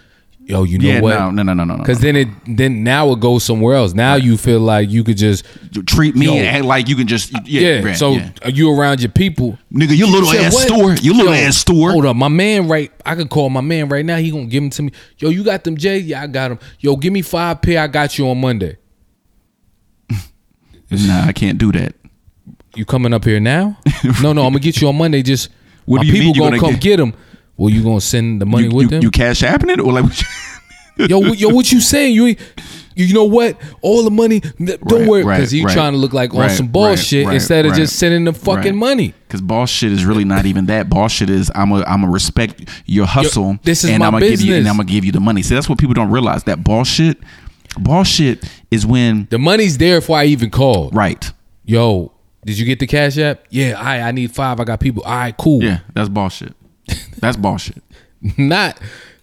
Yo, 0.51 0.65
you 0.65 0.79
know 0.79 0.89
Yeah, 0.89 1.01
what? 1.01 1.15
no, 1.19 1.31
no, 1.31 1.43
no, 1.43 1.55
no, 1.55 1.65
no, 1.65 1.75
no. 1.77 1.83
Because 1.83 2.01
then 2.01 2.17
it 2.17 2.29
then 2.47 2.83
now 2.85 3.13
it 3.13 3.21
goes 3.21 3.45
somewhere 3.45 3.77
else. 3.77 3.95
Now 3.95 4.17
you 4.17 4.37
feel 4.37 4.61
like 4.61 4.91
you 4.91 5.05
could 5.05 5.17
just 5.17 5.45
treat 5.87 6.15
me 6.17 6.27
Yo. 6.27 6.35
and 6.35 6.47
act 6.47 6.65
like 6.65 6.89
you 6.89 6.97
can 6.97 7.07
just 7.07 7.33
yeah. 7.49 7.61
yeah. 7.61 7.83
right, 7.85 7.97
so 7.97 8.13
yeah. 8.13 8.31
are 8.45 8.51
you 8.51 8.71
around 8.79 9.01
your 9.01 9.11
people? 9.11 9.59
nigga, 9.73 9.97
you 9.97 10.07
little 10.11 10.29
said 10.29 10.45
ass 10.45 10.55
what? 10.55 10.67
store, 10.67 10.95
you 10.95 11.15
little 11.15 11.35
Yo, 11.35 11.41
ass 11.41 11.57
store. 11.57 11.93
Hold 11.93 12.07
up, 12.07 12.17
my 12.17 12.29
man. 12.29 12.69
Right, 12.69 12.91
I 13.07 13.15
could 13.15 13.31
call 13.31 13.49
my 13.51 13.61
man 13.61 13.89
right 13.89 14.05
now. 14.05 14.17
He 14.17 14.31
gonna 14.31 14.47
give 14.47 14.63
them 14.63 14.71
to 14.71 14.83
me. 14.83 14.93
Yo, 15.19 15.29
you 15.31 15.45
got 15.45 15.65
them 15.65 15.77
J? 15.77 15.99
Yeah, 15.99 16.23
I 16.23 16.27
got 16.27 16.49
them. 16.49 16.59
Yo, 16.81 16.97
give 16.97 17.13
me 17.13 17.23
five 17.23 17.63
pair. 17.63 17.81
I 17.81 17.87
got 17.87 18.19
you 18.19 18.29
on 18.29 18.41
Monday. 18.41 18.77
Nah, 20.91 21.27
I 21.27 21.33
can't 21.33 21.57
do 21.59 21.71
that. 21.73 21.95
You 22.75 22.85
coming 22.85 23.13
up 23.13 23.25
here 23.25 23.39
now? 23.41 23.79
no, 24.23 24.33
no. 24.33 24.43
I'm 24.45 24.53
gonna 24.53 24.59
get 24.59 24.81
you 24.81 24.89
on 24.89 24.97
Monday. 24.99 25.23
Just 25.23 25.49
What 25.85 25.99
my 25.99 26.03
you 26.05 26.13
people 26.13 26.35
gonna, 26.35 26.51
gonna 26.59 26.61
come 26.61 26.73
get- 26.73 26.81
get 26.81 26.97
them. 26.97 27.15
Well, 27.61 27.69
you 27.69 27.83
gonna 27.83 28.01
send 28.01 28.41
the 28.41 28.47
money 28.47 28.65
You, 28.69 28.71
with 28.75 28.85
you, 28.85 28.89
them? 28.89 29.03
you 29.03 29.11
cash 29.11 29.43
it 29.43 29.81
or 29.81 29.93
like? 29.93 30.05
what 30.05 30.19
you- 30.19 31.07
yo, 31.09 31.19
what- 31.19 31.39
yo, 31.39 31.49
what 31.51 31.71
you 31.71 31.79
saying? 31.81 32.15
You, 32.15 32.29
ain't- 32.29 32.39
you 32.97 33.13
know 33.13 33.25
what? 33.25 33.61
All 33.83 34.03
the 34.03 34.11
money. 34.11 34.41
Don't 34.41 34.81
Right, 34.83 35.07
worry, 35.09 35.23
right, 35.25 35.37
because 35.37 35.51
he 35.51 35.63
right. 35.63 35.73
trying 35.75 35.93
to 35.93 35.99
look 35.99 36.15
like 36.15 36.33
on 36.33 36.41
Right, 36.41 36.51
some 36.51 36.69
bullshit 36.69 37.27
right, 37.27 37.35
instead 37.35 37.67
of 37.67 37.75
just 37.75 37.97
sending 37.99 38.25
the 38.25 38.33
fucking 38.33 38.73
right. 38.73 38.75
money. 38.75 39.15
Because 39.27 39.43
boss 39.43 39.69
shit 39.71 39.93
is 39.93 40.07
really 40.07 40.25
not 40.25 40.47
even 40.47 40.67
that. 40.67 40.89
Boss 40.89 41.13
shit 41.13 41.29
is 41.29 41.51
I'm 41.55 41.71
a 41.73 41.83
I'm 41.85 42.03
a 42.03 42.09
respect 42.09 42.65
your 42.87 43.05
hustle. 43.07 43.59
this 43.63 43.85
is 43.85 43.91
and 43.91 43.99
my 44.01 44.07
I'm 44.07 44.19
give 44.19 44.41
you 44.41 44.55
and. 44.55 44.67
I'm 44.67 44.77
gonna 44.77 44.89
give 44.89 45.05
you 45.05 45.13
the 45.13 45.21
money. 45.21 45.43
See, 45.43 45.55
that's 45.55 45.69
what 45.69 45.79
people 45.79 45.95
don't 45.95 46.11
realize. 46.11 46.45
That 46.45 46.65
boss 46.65 46.89
shit, 46.89 47.19
boss 47.79 48.09
shit 48.09 48.43
is 48.71 48.85
when 48.87 49.29
The 49.31 49.39
money's 49.39 49.77
there 49.79 50.01
before 50.01 50.17
I 50.19 50.25
even 50.25 50.51
called. 50.51 50.95
right. 50.95 51.31
Yo, 51.65 52.13
did 52.45 52.59
you 52.59 52.65
get 52.65 52.79
the 52.81 52.87
cash 52.87 53.17
app? 53.19 53.45
Yeah, 53.51 53.75
I 53.79 54.01
I 54.01 54.13
need 54.13 54.33
five. 54.35 54.59
I 54.61 54.65
got 54.65 54.81
people. 54.81 55.03
All 55.05 55.13
right, 55.15 55.37
cool. 55.37 55.63
Yeah, 55.63 55.81
that's 55.95 56.09
boss 56.09 56.35
shit. 56.37 56.55
That's 57.19 57.37
bullshit. 57.37 57.83
Not 58.37 58.79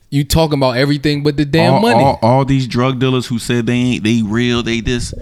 you 0.10 0.23
talking 0.23 0.57
about 0.57 0.77
everything 0.77 1.23
but 1.23 1.38
the 1.38 1.45
damn 1.45 1.76
all, 1.76 1.81
money. 1.81 2.03
All, 2.03 2.19
all 2.22 2.45
these 2.45 2.68
drug 2.68 2.99
dealers 2.99 3.27
who 3.27 3.39
said 3.39 3.65
they 3.65 3.73
ain't 3.73 4.03
they 4.03 4.22
real, 4.23 4.64
they 4.64 4.81
this. 4.81 5.14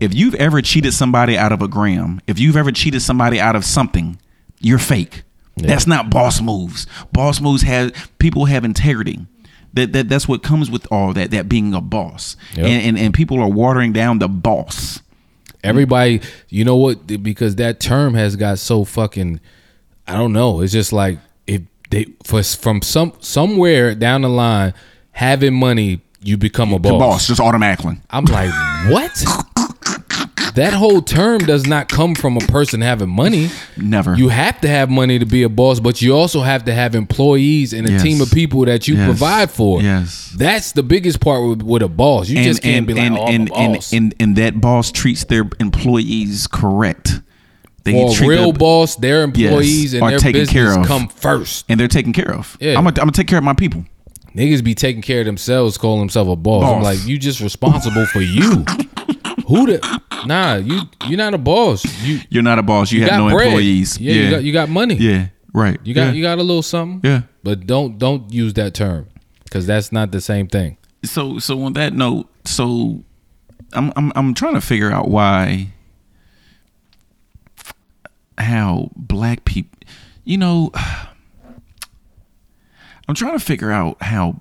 If 0.00 0.14
you've 0.14 0.34
ever 0.36 0.62
cheated 0.62 0.94
somebody 0.94 1.36
out 1.36 1.52
of 1.52 1.60
a 1.62 1.68
gram, 1.68 2.20
if 2.26 2.38
you've 2.38 2.56
ever 2.56 2.72
cheated 2.72 3.02
somebody 3.02 3.38
out 3.38 3.54
of 3.54 3.64
something, 3.64 4.18
you're 4.60 4.78
fake. 4.78 5.22
That's 5.56 5.86
not 5.86 6.10
boss 6.10 6.40
moves. 6.40 6.86
Boss 7.12 7.40
moves 7.40 7.62
have 7.62 8.10
people 8.18 8.46
have 8.46 8.64
integrity. 8.64 9.26
That, 9.74 9.92
that 9.92 10.08
that's 10.08 10.26
what 10.26 10.42
comes 10.42 10.70
with 10.70 10.86
all 10.90 11.12
that 11.12 11.30
that 11.30 11.48
being 11.48 11.74
a 11.74 11.80
boss. 11.80 12.36
Yep. 12.54 12.66
And, 12.66 12.82
and 12.82 12.98
and 12.98 13.14
people 13.14 13.40
are 13.40 13.48
watering 13.48 13.92
down 13.92 14.18
the 14.18 14.28
boss. 14.28 15.00
Everybody, 15.62 16.22
you 16.48 16.64
know 16.64 16.76
what? 16.76 17.06
Because 17.22 17.56
that 17.56 17.80
term 17.80 18.14
has 18.14 18.36
got 18.36 18.58
so 18.58 18.84
fucking. 18.84 19.40
I 20.08 20.14
don't 20.14 20.32
know. 20.32 20.60
It's 20.60 20.72
just 20.72 20.92
like 20.92 21.18
if 21.46 21.62
they 21.90 22.06
for 22.24 22.42
from 22.42 22.82
some 22.82 23.12
somewhere 23.20 23.94
down 23.94 24.22
the 24.22 24.28
line 24.28 24.72
having 25.12 25.54
money, 25.54 26.00
you 26.22 26.36
become 26.36 26.72
a 26.72 26.78
The 26.78 26.90
boss 26.90 27.26
just 27.26 27.40
automatically. 27.40 27.98
I'm 28.10 28.24
like, 28.24 28.50
what? 28.90 29.10
that 30.54 30.72
whole 30.72 31.00
term 31.02 31.38
does 31.38 31.66
not 31.66 31.88
come 31.88 32.14
from 32.14 32.36
a 32.36 32.40
person 32.40 32.80
having 32.80 33.08
money. 33.08 33.50
Never. 33.76 34.14
You 34.16 34.28
have 34.28 34.60
to 34.62 34.68
have 34.68 34.90
money 34.90 35.18
to 35.18 35.24
be 35.26 35.42
a 35.42 35.48
boss, 35.48 35.78
but 35.80 36.02
you 36.02 36.14
also 36.14 36.40
have 36.40 36.64
to 36.64 36.74
have 36.74 36.94
employees 36.94 37.72
and 37.72 37.88
a 37.88 37.92
Yes. 37.92 38.02
team 38.02 38.20
of 38.20 38.30
people 38.30 38.64
that 38.64 38.88
you 38.88 38.96
Yes. 38.96 39.04
provide 39.06 39.50
for. 39.50 39.80
Yes. 39.82 40.32
That's 40.36 40.72
the 40.72 40.82
biggest 40.82 41.20
part 41.20 41.46
with, 41.48 41.62
with 41.62 41.82
a 41.82 41.88
boss. 41.88 42.28
You 42.28 42.42
just 42.42 42.62
can't 42.62 42.86
be 42.86 42.94
like, 42.94 43.04
and, 43.04 43.18
oh, 43.18 43.26
and, 43.26 43.50
a 43.50 43.54
and, 43.54 43.88
and, 43.92 44.14
and 44.20 44.36
that 44.36 44.60
boss 44.60 44.90
treats 44.90 45.24
their 45.24 45.48
employees 45.60 46.46
correct. 46.46 47.20
They 47.84 47.92
For 47.92 48.14
treat 48.14 48.28
real 48.28 48.52
them- 48.52 48.58
boss, 48.58 48.96
their 48.96 49.22
employees 49.22 49.94
and 49.94 50.02
are 50.02 50.10
their 50.10 50.18
taken 50.18 50.42
business 50.42 50.52
care 50.52 50.78
of. 50.78 50.86
come 50.86 51.08
first. 51.08 51.64
and 51.68 51.80
they're 51.80 51.88
taken 51.88 52.12
care 52.12 52.32
of. 52.34 52.56
Yeah. 52.60 52.76
I'm 52.78 52.84
gonna 52.84 53.12
take 53.12 53.26
care 53.26 53.38
of 53.38 53.44
my 53.44 53.54
people. 53.54 53.84
Niggas 54.34 54.62
be 54.62 54.74
taking 54.74 55.02
care 55.02 55.20
of 55.20 55.26
themselves, 55.26 55.76
calling 55.78 56.00
themselves 56.00 56.30
a 56.30 56.36
boss. 56.36 56.64
I'm 56.64 56.82
like, 56.82 57.04
you 57.06 57.18
just 57.18 57.40
responsible 57.40 58.06
for 58.06 58.20
you. 58.20 58.64
Who 59.48 59.66
the? 59.66 60.00
Nah, 60.26 60.56
you 60.56 60.82
you're 61.08 61.16
not 61.18 61.34
a 61.34 61.38
boss. 61.38 61.84
You, 62.04 62.20
You're 62.28 62.42
not 62.42 62.58
a 62.58 62.62
boss. 62.62 62.92
You, 62.92 63.00
you 63.00 63.06
have 63.08 63.18
no 63.18 63.30
bread. 63.30 63.46
employees. 63.48 63.98
Yeah, 63.98 64.12
you 64.14 64.30
got 64.30 64.44
you 64.44 64.52
got 64.52 64.68
money. 64.68 64.94
yeah. 64.94 65.28
Right. 65.52 65.80
You 65.82 65.94
got 65.94 66.08
yeah. 66.08 66.12
you 66.12 66.22
got 66.22 66.38
a 66.38 66.42
little 66.42 66.62
something. 66.62 67.00
yeah. 67.10 67.22
But 67.42 67.66
don't 67.66 67.98
don't 67.98 68.32
use 68.32 68.52
that 68.54 68.74
term 68.74 69.08
because 69.44 69.66
that's 69.66 69.90
not 69.90 70.12
the 70.12 70.20
same 70.20 70.46
thing. 70.46 70.76
so 71.04 71.38
so 71.40 71.60
on 71.64 71.72
that 71.72 71.94
note, 71.94 72.28
so 72.44 73.02
I'm 73.72 73.92
I'm 73.96 74.12
I'm 74.14 74.34
trying 74.34 74.54
to 74.54 74.60
figure 74.60 74.92
out 74.92 75.08
why 75.08 75.72
how 78.40 78.90
black 78.96 79.44
people 79.44 79.78
you 80.24 80.38
know 80.38 80.70
I'm 83.08 83.14
trying 83.14 83.38
to 83.38 83.44
figure 83.44 83.72
out 83.72 84.00
how 84.02 84.40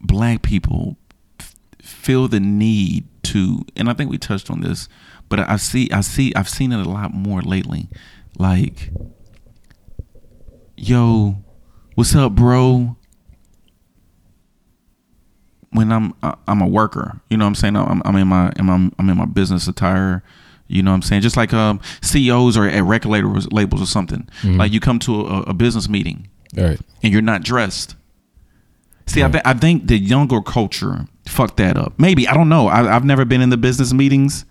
black 0.00 0.40
people 0.42 0.96
f- 1.38 1.54
feel 1.82 2.26
the 2.26 2.40
need 2.40 3.06
to 3.24 3.64
and 3.76 3.90
I 3.90 3.92
think 3.92 4.10
we 4.10 4.16
touched 4.18 4.50
on 4.50 4.62
this, 4.62 4.88
but 5.28 5.38
I 5.38 5.56
see 5.56 5.90
I 5.90 6.00
see 6.00 6.34
I've 6.34 6.48
seen 6.48 6.72
it 6.72 6.84
a 6.84 6.88
lot 6.88 7.12
more 7.12 7.42
lately. 7.42 7.88
Like 8.38 8.90
yo, 10.76 11.36
what's 11.94 12.14
up, 12.14 12.32
bro? 12.32 12.96
when 15.72 15.90
I'm 15.90 16.14
I'm 16.46 16.60
a 16.60 16.66
worker, 16.66 17.20
you 17.28 17.36
know 17.36 17.44
what 17.44 17.48
I'm 17.48 17.54
saying? 17.54 17.76
I'm, 17.76 18.02
I'm 18.04 18.16
in 18.16 18.28
my 18.28 18.52
I'm, 18.58 18.92
I'm 18.98 19.08
in 19.08 19.16
my 19.16 19.24
business 19.24 19.66
attire, 19.66 20.22
you 20.68 20.82
know 20.82 20.90
what 20.90 20.96
I'm 20.96 21.02
saying? 21.02 21.22
Just 21.22 21.36
like 21.36 21.52
um 21.52 21.80
CEOs 22.02 22.56
or 22.56 22.66
at 22.66 22.82
record 22.84 23.08
labels, 23.52 23.82
or 23.82 23.86
something. 23.86 24.28
Like 24.44 24.72
you 24.72 24.80
come 24.80 24.98
to 25.00 25.20
a, 25.26 25.40
a 25.42 25.54
business 25.54 25.88
meeting 25.88 26.28
All 26.56 26.64
right. 26.64 26.80
and 27.02 27.12
you're 27.12 27.22
not 27.22 27.42
dressed. 27.42 27.96
See, 29.06 29.22
I, 29.22 29.28
th- 29.30 29.42
I 29.44 29.52
think 29.52 29.88
the 29.88 29.98
younger 29.98 30.40
culture 30.40 31.06
fucked 31.26 31.58
that 31.58 31.76
up. 31.76 31.92
Maybe 31.98 32.26
I 32.26 32.34
don't 32.34 32.48
know. 32.48 32.68
I, 32.68 32.94
I've 32.94 33.04
never 33.04 33.24
been 33.24 33.42
in 33.42 33.50
the 33.50 33.56
business 33.58 33.92
meetings. 33.92 34.44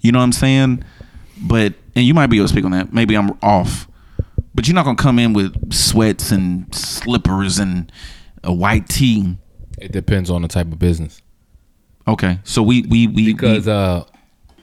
You 0.00 0.12
know 0.12 0.20
what 0.20 0.24
I'm 0.24 0.32
saying? 0.32 0.84
But 1.42 1.74
and 1.94 2.04
you 2.06 2.14
might 2.14 2.28
be 2.28 2.36
able 2.36 2.46
to 2.46 2.52
speak 2.52 2.64
on 2.64 2.70
that. 2.70 2.92
Maybe 2.92 3.14
I'm 3.16 3.36
off. 3.42 3.88
But 4.54 4.66
you're 4.66 4.74
not 4.74 4.84
gonna 4.86 4.96
come 4.96 5.18
in 5.18 5.34
with 5.34 5.72
sweats 5.72 6.30
and 6.30 6.72
slippers 6.74 7.58
and 7.58 7.92
a 8.42 8.52
white 8.54 8.88
tee. 8.88 9.36
It 9.78 9.92
depends 9.92 10.30
on 10.30 10.40
the 10.42 10.48
type 10.48 10.68
of 10.72 10.78
business. 10.78 11.20
Okay, 12.08 12.38
so 12.44 12.62
we 12.62 12.82
we 12.82 13.06
we 13.08 13.26
Because 13.34 13.66
we, 13.66 13.72
uh, 13.72 14.04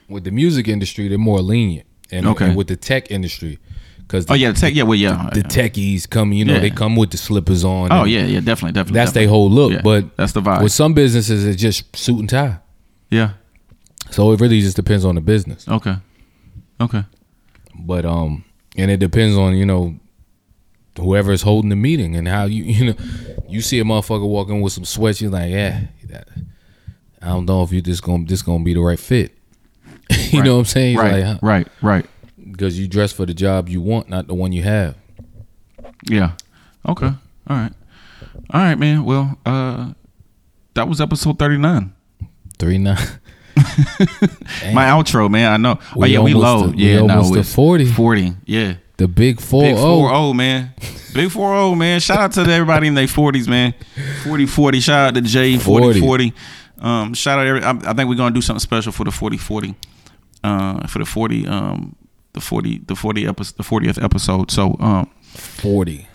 with 0.08 0.24
the 0.24 0.30
music 0.30 0.68
industry, 0.68 1.08
they're 1.08 1.18
more 1.18 1.40
lenient, 1.40 1.86
and, 2.10 2.26
Okay. 2.26 2.46
and 2.46 2.56
with 2.56 2.66
the 2.68 2.76
tech 2.76 3.10
industry, 3.10 3.58
because 3.98 4.26
oh 4.30 4.34
yeah, 4.34 4.52
the 4.52 4.60
tech 4.60 4.74
yeah 4.74 4.82
well 4.82 4.98
yeah 4.98 5.30
the 5.32 5.42
techies 5.42 6.08
come, 6.08 6.32
you 6.32 6.44
know, 6.44 6.54
Yeah. 6.54 6.60
they 6.60 6.70
come 6.70 6.94
with 6.96 7.10
the 7.10 7.16
slippers 7.16 7.64
on. 7.64 7.90
oh 7.90 8.04
yeah 8.04 8.24
yeah 8.26 8.40
definitely 8.40 8.72
definitely 8.72 8.94
that's 8.98 9.12
their 9.12 9.28
whole 9.28 9.50
look. 9.50 9.72
Yeah, 9.72 9.80
But 9.82 10.16
that's 10.16 10.32
the 10.32 10.42
vibe. 10.42 10.62
with 10.62 10.72
some 10.72 10.92
businesses, 10.94 11.44
it's 11.46 11.60
just 11.60 11.94
suit 11.96 12.20
and 12.20 12.28
tie. 12.28 12.58
yeah 13.10 13.30
So 14.10 14.32
it 14.32 14.40
really 14.40 14.60
just 14.60 14.76
depends 14.76 15.04
on 15.04 15.14
the 15.14 15.20
business. 15.22 15.66
okay 15.68 15.96
okay 16.80 17.04
But 17.78 18.04
um, 18.04 18.44
and 18.76 18.90
it 18.90 18.98
depends 19.00 19.36
on 19.36 19.56
you 19.56 19.64
know 19.66 19.94
whoever 20.98 21.32
is 21.32 21.42
holding 21.42 21.70
the 21.70 21.76
meeting 21.76 22.14
and 22.16 22.28
how 22.28 22.44
you 22.44 22.62
you 22.76 22.84
know 22.86 22.94
you 23.48 23.60
see 23.62 23.78
a 23.80 23.84
motherfucker 23.84 24.28
walking 24.28 24.60
with 24.60 24.72
some 24.72 24.84
sweats, 24.84 25.20
you're 25.20 25.30
like, 25.30 25.50
yeah, 25.50 25.82
that, 26.08 26.28
I 27.22 27.28
don't 27.28 27.46
know 27.46 27.62
if 27.62 27.72
you 27.72 27.80
this 27.80 28.00
gonna 28.00 28.24
this 28.26 28.42
gonna 28.42 28.64
be 28.64 28.74
the 28.74 28.80
right 28.80 28.98
fit. 28.98 29.32
you 30.30 30.42
know 30.42 30.54
what 30.54 30.60
I'm 30.60 30.64
saying? 30.66 30.96
Right 30.96 31.12
like, 31.14 31.24
huh? 31.24 31.38
right 31.42 31.68
right 31.82 32.06
because 32.50 32.78
you 32.78 32.86
dress 32.88 33.12
for 33.12 33.26
the 33.26 33.34
job 33.34 33.68
you 33.68 33.80
want, 33.80 34.08
not 34.08 34.26
the 34.26 34.34
one 34.34 34.52
you 34.52 34.62
have. 34.62 34.96
yeah 36.08 36.32
okay 36.88 37.06
all 37.06 37.56
right 37.56 37.72
all 38.50 38.60
right 38.60 38.78
man 38.78 39.04
well 39.04 39.38
uh 39.46 39.92
that 40.74 40.88
was 40.88 41.00
episode 41.00 41.38
39 41.38 41.92
Three 42.58 42.78
nine. 42.78 42.96
my 44.72 44.86
outro 44.86 45.30
man 45.30 45.52
I 45.52 45.56
know 45.56 45.78
oh 45.94 46.00
We 46.00 46.08
yeah 46.10 46.20
we 46.20 46.34
low 46.34 46.70
to- 46.70 46.76
we 46.76 46.84
yeah 46.84 47.00
no 47.02 47.14
almost 47.14 47.32
to 47.34 47.40
it's 47.40 47.54
40. 47.54 47.86
40 47.86 48.36
yeah 48.46 48.74
The 48.96 49.08
big 49.08 49.40
four 49.40 49.62
Big 49.62 49.76
four 49.76 50.10
oh. 50.10 50.28
oh 50.28 50.32
man. 50.34 50.72
Big 51.14 51.30
four 51.30 51.54
oh 51.54 51.74
man. 51.74 52.00
Shout 52.00 52.18
out 52.18 52.32
to 52.32 52.40
everybody 52.42 52.88
in 52.88 52.94
their 52.94 53.06
forties, 53.08 53.46
man. 53.48 53.74
40 54.24 54.46
40. 54.46 54.80
Shout 54.80 55.08
out 55.08 55.14
to 55.14 55.20
Jay 55.20 55.56
40 55.58 56.00
40. 56.00 56.32
Um, 56.80 57.14
shout 57.14 57.38
out 57.38 57.46
every 57.46 57.62
I, 57.62 57.70
I 57.70 57.92
think 57.94 58.08
we're 58.08 58.16
gonna 58.16 58.34
do 58.34 58.40
something 58.40 58.60
special 58.60 58.92
for 58.92 59.04
the 59.04 59.10
40 59.12 59.36
40. 59.36 59.74
Uh 60.44 60.86
for 60.86 60.98
the 61.00 61.04
40 61.06 61.46
um 61.46 61.96
the 62.34 62.40
40 62.40 62.78
the 62.86 62.94
40 62.94 63.26
episode 63.26 63.56
the 63.56 63.62
40th 63.64 64.02
episode. 64.02 64.50
So 64.50 64.76
um 64.80 65.10
forty. 65.32 66.06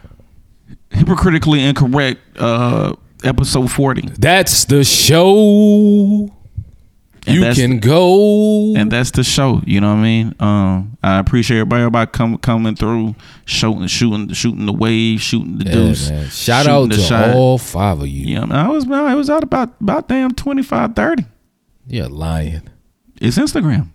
hypocritically 0.92 1.64
incorrect 1.64 2.20
uh 2.38 2.94
episode 3.24 3.72
40. 3.72 4.10
That's 4.18 4.66
the 4.66 4.84
show. 4.84 6.30
And 7.28 7.36
you 7.36 7.54
can 7.54 7.80
go. 7.80 8.74
And 8.76 8.90
that's 8.92 9.12
the 9.12 9.24
show, 9.24 9.62
you 9.66 9.82
know 9.82 9.90
what 9.94 10.00
I 10.00 10.04
mean? 10.04 10.36
Um, 10.40 10.98
I 11.04 11.20
appreciate 11.20 11.58
everybody, 11.60 11.82
everybody 11.82 12.10
come, 12.12 12.38
coming 12.38 12.76
through, 12.76 13.14
shooting, 13.46 13.88
shooting, 13.88 14.32
shooting 14.34 14.66
the 14.66 14.74
wave, 14.74 15.22
shooting 15.22 15.58
the 15.58 15.66
Yeah, 15.66 15.72
deuce. 15.74 16.10
man. 16.10 16.30
Shout 16.30 16.66
out 16.66 16.90
to 16.92 16.98
shot. 16.98 17.36
all 17.36 17.58
five 17.58 18.00
of 18.00 18.08
you. 18.08 18.36
Yeah, 18.36 18.46
I 18.50 18.70
was 18.70 18.90
I 18.90 19.14
was 19.16 19.30
out 19.30 19.44
about 19.44 19.74
about 19.82 20.08
damn 20.08 20.32
25, 20.32 20.96
30. 20.96 21.26
You're 21.88 22.08
lying. 22.08 22.70
It's 23.22 23.38
Instagram. 23.38 23.90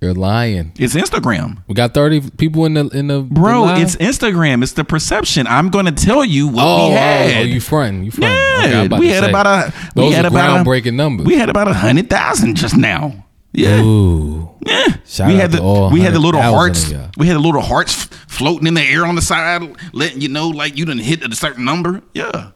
You're 0.00 0.12
lying. 0.14 0.72
It's 0.78 0.94
Instagram. 0.94 1.62
We 1.68 1.74
got 1.74 1.94
thirty 1.94 2.20
people 2.20 2.66
in 2.66 2.74
the 2.74 2.88
in 2.88 3.06
the 3.06 3.22
Bro, 3.22 3.68
the 3.68 3.80
it's 3.80 3.96
Instagram. 3.96 4.62
It's 4.62 4.72
the 4.72 4.84
perception. 4.84 5.46
I'm 5.46 5.70
gonna 5.70 5.92
tell 5.92 6.22
you 6.24 6.48
what 6.48 6.64
oh, 6.64 6.88
we 6.88 6.94
oh, 6.94 6.96
oh, 6.96 6.96
oh 6.96 6.96
had. 6.96 7.36
oh, 7.36 7.40
you 7.46 7.60
fronting? 7.60 8.04
You 8.04 8.10
fronting? 8.10 8.36
yeah, 8.70 8.82
Okay, 8.82 8.98
we 8.98 9.08
had 9.08 9.24
say, 9.24 9.30
about 9.30 9.46
a 9.46 9.72
we 9.94 10.02
those 10.02 10.14
had 10.14 10.24
are 10.26 10.28
about 10.28 10.60
a, 10.60 10.64
groundbreaking 10.64 10.94
numbers. 10.94 11.26
we 11.26 11.36
had 11.36 11.48
about 11.48 11.68
a 11.68 11.72
hundred 11.72 12.10
thousand 12.10 12.56
just 12.56 12.76
now. 12.76 13.24
Yeah, 13.52 13.80
Ooh, 13.80 14.50
yeah. 14.66 14.84
Shout 15.06 15.28
we 15.28 15.36
out 15.36 15.40
had 15.40 15.50
to 15.52 15.56
the 15.56 15.62
all 15.62 15.90
we 15.90 16.00
had 16.00 16.12
the 16.12 16.18
little 16.18 16.42
hearts. 16.42 16.92
We 17.16 17.26
had 17.26 17.36
the 17.36 17.40
little 17.40 17.62
hearts 17.62 17.94
f- 17.94 18.10
floating 18.28 18.66
in 18.66 18.74
the 18.74 18.82
air 18.82 19.06
on 19.06 19.14
the 19.14 19.22
side, 19.22 19.62
letting 19.94 20.20
you 20.20 20.28
know 20.28 20.48
like 20.48 20.76
you 20.76 20.84
didn't 20.84 21.04
hit 21.04 21.22
a 21.22 21.34
certain 21.34 21.64
number. 21.64 22.02
Yeah, 22.12 22.50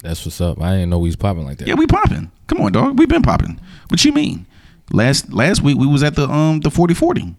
that's 0.00 0.24
what's 0.24 0.40
up. 0.40 0.62
I 0.62 0.74
didn't 0.74 0.90
know 0.90 1.00
we 1.00 1.08
was 1.08 1.16
popping 1.16 1.44
like 1.44 1.58
that. 1.58 1.66
yeah, 1.66 1.74
we 1.74 1.88
popping. 1.88 2.30
Come 2.46 2.60
on, 2.60 2.70
dog. 2.70 2.96
We've 3.00 3.08
been 3.08 3.22
popping. 3.22 3.58
What 3.88 4.04
you 4.04 4.12
mean? 4.12 4.46
Last 4.92 5.32
last 5.32 5.62
week 5.62 5.76
we 5.76 5.86
was 5.86 6.02
at 6.02 6.14
the 6.16 6.28
um 6.28 6.60
the 6.60 6.70
forty 6.70 6.94
forty 6.94 7.22
in 7.22 7.36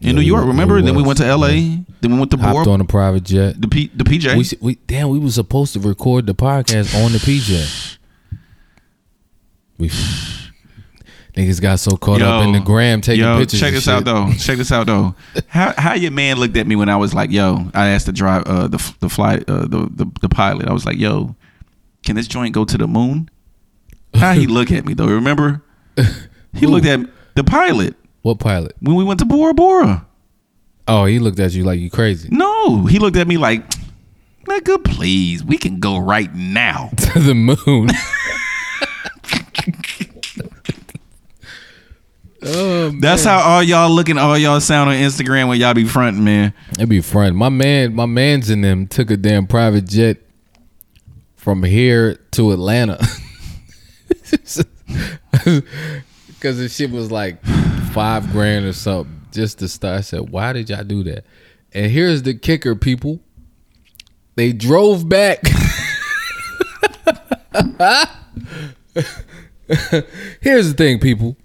Yeah, 0.00 0.12
New 0.12 0.20
York. 0.20 0.44
Remember? 0.46 0.80
then 0.82 0.94
we 0.96 1.02
went 1.02 1.18
to 1.18 1.24
L.A. 1.26 1.84
Then 2.00 2.12
we 2.12 2.18
went 2.18 2.30
to 2.32 2.36
Hopped 2.36 2.66
on 2.66 2.80
a 2.80 2.84
private 2.84 3.22
jet. 3.22 3.60
the 3.60 3.68
P, 3.68 3.88
the 3.94 4.02
PJ. 4.02 4.36
We, 4.36 4.58
we 4.60 4.74
damn, 4.88 5.08
we 5.10 5.18
was 5.20 5.36
supposed 5.36 5.72
to 5.74 5.80
record 5.80 6.26
the 6.26 6.34
podcast 6.34 6.94
on 7.04 7.12
the 7.12 7.18
PJ. 7.18 7.98
We 9.78 9.88
niggas 11.34 11.60
got 11.62 11.80
so 11.80 11.96
caught 11.96 12.20
up 12.20 12.44
in 12.44 12.52
the 12.52 12.60
gram 12.60 13.00
taking 13.00 13.24
yo, 13.24 13.38
pictures. 13.38 13.58
Check 13.58 13.72
this 13.72 13.84
shit. 13.84 13.94
out 13.94 14.04
though. 14.04 14.30
Check 14.38 14.58
this 14.58 14.70
out 14.70 14.86
though. 14.86 15.14
how 15.48 15.72
how 15.78 15.94
your 15.94 16.10
man 16.12 16.36
looked 16.38 16.56
at 16.56 16.66
me 16.66 16.76
when 16.76 16.88
I 16.88 16.96
was 16.96 17.14
like, 17.14 17.30
yo, 17.30 17.68
I 17.74 17.88
asked 17.88 18.06
to 18.06 18.12
drive 18.12 18.44
uh 18.46 18.68
the 18.68 18.94
the 19.00 19.08
flight 19.08 19.48
uh 19.48 19.62
the, 19.62 19.88
the 19.92 20.10
the 20.20 20.28
pilot. 20.28 20.68
I 20.68 20.72
was 20.72 20.84
like, 20.84 20.98
yo, 20.98 21.34
can 22.04 22.16
this 22.16 22.28
joint 22.28 22.54
go 22.54 22.64
to 22.64 22.76
the 22.76 22.86
moon? 22.86 23.28
How 24.14 24.34
he 24.34 24.46
look 24.46 24.70
at 24.70 24.84
me 24.84 24.92
though? 24.94 25.06
Remember? 25.06 25.62
He 26.54 26.66
looked 26.66 26.86
at 26.86 27.00
the 27.34 27.44
pilot 27.44 27.94
What 28.22 28.38
pilot? 28.38 28.74
when 28.80 28.94
we 28.96 29.04
went 29.04 29.20
to 29.20 29.26
Bora 29.26 29.54
Bora. 29.54 30.06
Oh, 30.88 31.04
he 31.06 31.18
looked 31.18 31.38
at 31.40 31.52
you 31.52 31.64
like 31.64 31.80
you 31.80 31.90
crazy. 31.90 32.28
No, 32.30 32.86
he 32.86 32.98
looked 32.98 33.16
at 33.16 33.26
me 33.28 33.36
like, 33.38 33.62
nigga, 34.46 34.82
please, 34.84 35.44
we 35.44 35.56
can 35.56 35.78
go 35.80 35.98
right 35.98 36.32
now. 36.34 36.90
to 36.96 37.18
the 37.20 37.34
moon. 37.34 37.58
oh. 42.42 42.90
That's 43.00 43.24
how 43.24 43.40
all 43.40 43.62
y'all 43.62 43.90
looking, 43.90 44.18
all 44.18 44.36
y'all 44.36 44.60
sound 44.60 44.90
on 44.90 44.96
Instagram 44.96 45.48
when 45.48 45.60
y'all 45.60 45.74
be 45.74 45.86
fronting, 45.86 46.24
man. 46.24 46.52
It'd 46.72 46.88
be 46.88 47.00
fun. 47.00 47.36
My 47.36 47.48
man, 47.48 47.94
my 47.94 48.06
man's 48.06 48.50
in 48.50 48.62
them 48.62 48.86
took 48.86 49.10
a 49.10 49.16
damn 49.16 49.46
private 49.46 49.86
jet 49.86 50.18
from 51.36 51.62
here 51.62 52.16
to 52.32 52.52
Atlanta. 52.52 53.04
Cause 56.42 56.58
the 56.58 56.68
shit 56.68 56.90
was 56.90 57.12
like 57.12 57.40
five 57.92 58.28
grand 58.32 58.64
or 58.64 58.72
something 58.72 59.20
just 59.30 59.60
to 59.60 59.68
start. 59.68 59.98
I 59.98 60.00
said, 60.00 60.30
why 60.30 60.52
did 60.52 60.70
y'all 60.70 60.82
do 60.82 61.04
that? 61.04 61.24
And 61.72 61.88
here's 61.88 62.22
the 62.22 62.34
kicker, 62.34 62.74
people. 62.74 63.20
They 64.34 64.52
drove 64.52 65.08
back. 65.08 65.40
here's 70.40 70.68
the 70.68 70.74
thing, 70.76 70.98
people. 70.98 71.36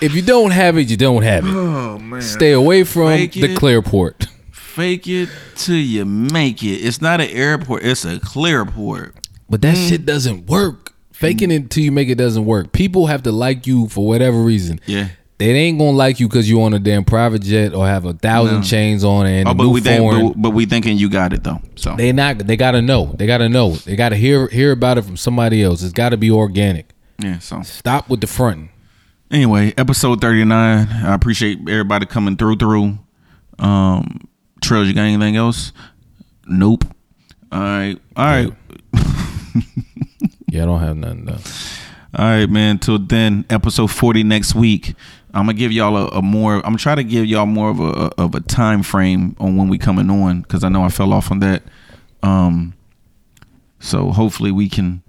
If 0.00 0.14
you 0.14 0.22
don't 0.22 0.52
have 0.52 0.78
it, 0.78 0.88
you 0.88 0.96
don't 0.96 1.22
have 1.22 1.44
it. 1.44 1.52
Oh 1.54 1.98
man. 1.98 2.22
Stay 2.22 2.52
away 2.52 2.84
from 2.84 3.08
Fake 3.08 3.32
the 3.32 3.52
it. 3.52 3.58
Clearport. 3.58 4.26
Fake 4.52 5.06
it 5.06 5.28
till 5.54 5.76
you 5.76 6.06
make 6.06 6.62
it. 6.62 6.76
It's 6.76 7.02
not 7.02 7.20
an 7.20 7.28
airport, 7.28 7.84
it's 7.84 8.06
a 8.06 8.16
Clearport. 8.20 9.12
But 9.50 9.60
that 9.60 9.76
mm. 9.76 9.88
shit 9.88 10.06
doesn't 10.06 10.46
work. 10.46 10.83
Faking 11.24 11.50
it 11.50 11.70
till 11.70 11.82
you 11.84 11.92
make 11.92 12.08
it 12.08 12.16
doesn't 12.16 12.44
work. 12.44 12.72
People 12.72 13.06
have 13.06 13.22
to 13.24 13.32
like 13.32 13.66
you 13.66 13.88
for 13.88 14.06
whatever 14.06 14.40
reason. 14.42 14.80
Yeah. 14.86 15.08
They 15.38 15.50
ain't 15.50 15.78
gonna 15.78 15.90
like 15.96 16.20
you 16.20 16.28
because 16.28 16.48
you 16.48 16.62
on 16.62 16.74
a 16.74 16.78
damn 16.78 17.04
private 17.04 17.42
jet 17.42 17.74
or 17.74 17.86
have 17.86 18.04
a 18.04 18.12
thousand 18.12 18.58
No. 18.58 18.62
chains 18.62 19.02
on 19.02 19.26
and 19.26 19.48
Oh, 19.48 19.54
but 19.54 19.64
new 19.64 19.70
we 19.70 19.80
think, 19.80 20.00
foreign. 20.00 20.28
but, 20.28 20.42
but 20.42 20.50
we 20.50 20.64
thinking 20.64 20.96
you 20.96 21.08
got 21.10 21.32
it 21.32 21.42
though. 21.42 21.60
So 21.74 21.96
they 21.96 22.12
not. 22.12 22.38
They 22.38 22.56
gotta 22.56 22.80
know. 22.80 23.14
They 23.18 23.26
gotta 23.26 23.48
know. 23.48 23.72
They 23.72 23.96
gotta 23.96 24.14
hear 24.16 24.46
hear 24.48 24.70
about 24.70 24.96
it 24.96 25.02
from 25.02 25.16
somebody 25.16 25.62
else. 25.62 25.82
It's 25.82 25.92
gotta 25.92 26.16
be 26.16 26.30
organic. 26.30 26.90
yeah, 27.18 27.40
so 27.40 27.62
Stop 27.62 28.08
with 28.08 28.20
the 28.20 28.28
fronting. 28.28 28.70
Anyway, 29.30 29.74
episode 29.76 30.20
thirty 30.20 30.44
nine. 30.44 30.86
I 30.88 31.14
appreciate 31.14 31.58
everybody 31.68 32.06
coming 32.06 32.36
through. 32.36 32.56
Through. 32.56 32.98
Um, 33.58 34.28
Trails, 34.62 34.86
you 34.86 34.94
got 34.94 35.02
anything 35.02 35.34
else? 35.36 35.72
Nope. 36.46 36.84
All 37.50 37.60
right. 37.60 37.96
All 38.16 38.24
right. 38.24 38.52
Yeah, 40.54 40.62
I 40.62 40.66
don't 40.66 40.80
have 40.80 40.96
nothing 40.96 41.24
though. 41.24 41.38
All 42.16 42.26
right, 42.26 42.48
man. 42.48 42.78
Till 42.78 43.00
then, 43.00 43.44
episode 43.50 43.90
forty 43.90 44.22
next 44.22 44.54
week. 44.54 44.94
I'm 45.32 45.46
gonna 45.46 45.54
give 45.54 45.72
y'all 45.72 45.96
a, 45.96 46.06
a 46.18 46.22
more. 46.22 46.54
I'm 46.58 46.62
gonna 46.62 46.78
try 46.78 46.94
to 46.94 47.02
give 47.02 47.26
y'all 47.26 47.44
more 47.44 47.70
of 47.70 47.80
a 47.80 48.12
of 48.22 48.36
a 48.36 48.40
time 48.40 48.84
frame 48.84 49.34
on 49.40 49.56
when 49.56 49.68
we 49.68 49.78
coming 49.78 50.08
on 50.08 50.42
because 50.42 50.62
I 50.62 50.68
know 50.68 50.84
I 50.84 50.90
fell 50.90 51.12
off 51.12 51.32
on 51.32 51.40
that. 51.40 51.64
Um. 52.22 52.74
So 53.80 54.12
hopefully 54.12 54.52
we 54.52 54.68
can, 54.68 55.02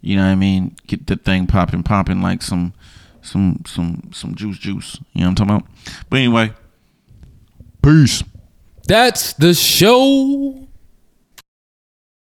you 0.00 0.16
know, 0.16 0.24
what 0.24 0.32
I 0.32 0.34
mean, 0.34 0.76
get 0.88 1.06
the 1.06 1.14
thing 1.14 1.46
popping, 1.46 1.84
popping 1.84 2.20
like 2.20 2.42
some, 2.42 2.74
some, 3.22 3.62
some, 3.66 4.10
some 4.12 4.34
juice, 4.34 4.58
juice. 4.58 4.98
You 5.14 5.22
know 5.22 5.28
what 5.28 5.40
I'm 5.40 5.46
talking 5.46 5.54
about? 5.54 5.70
But 6.10 6.16
anyway, 6.18 6.52
peace. 7.82 8.22
That's 8.86 9.32
the 9.32 9.54
show. 9.54 10.67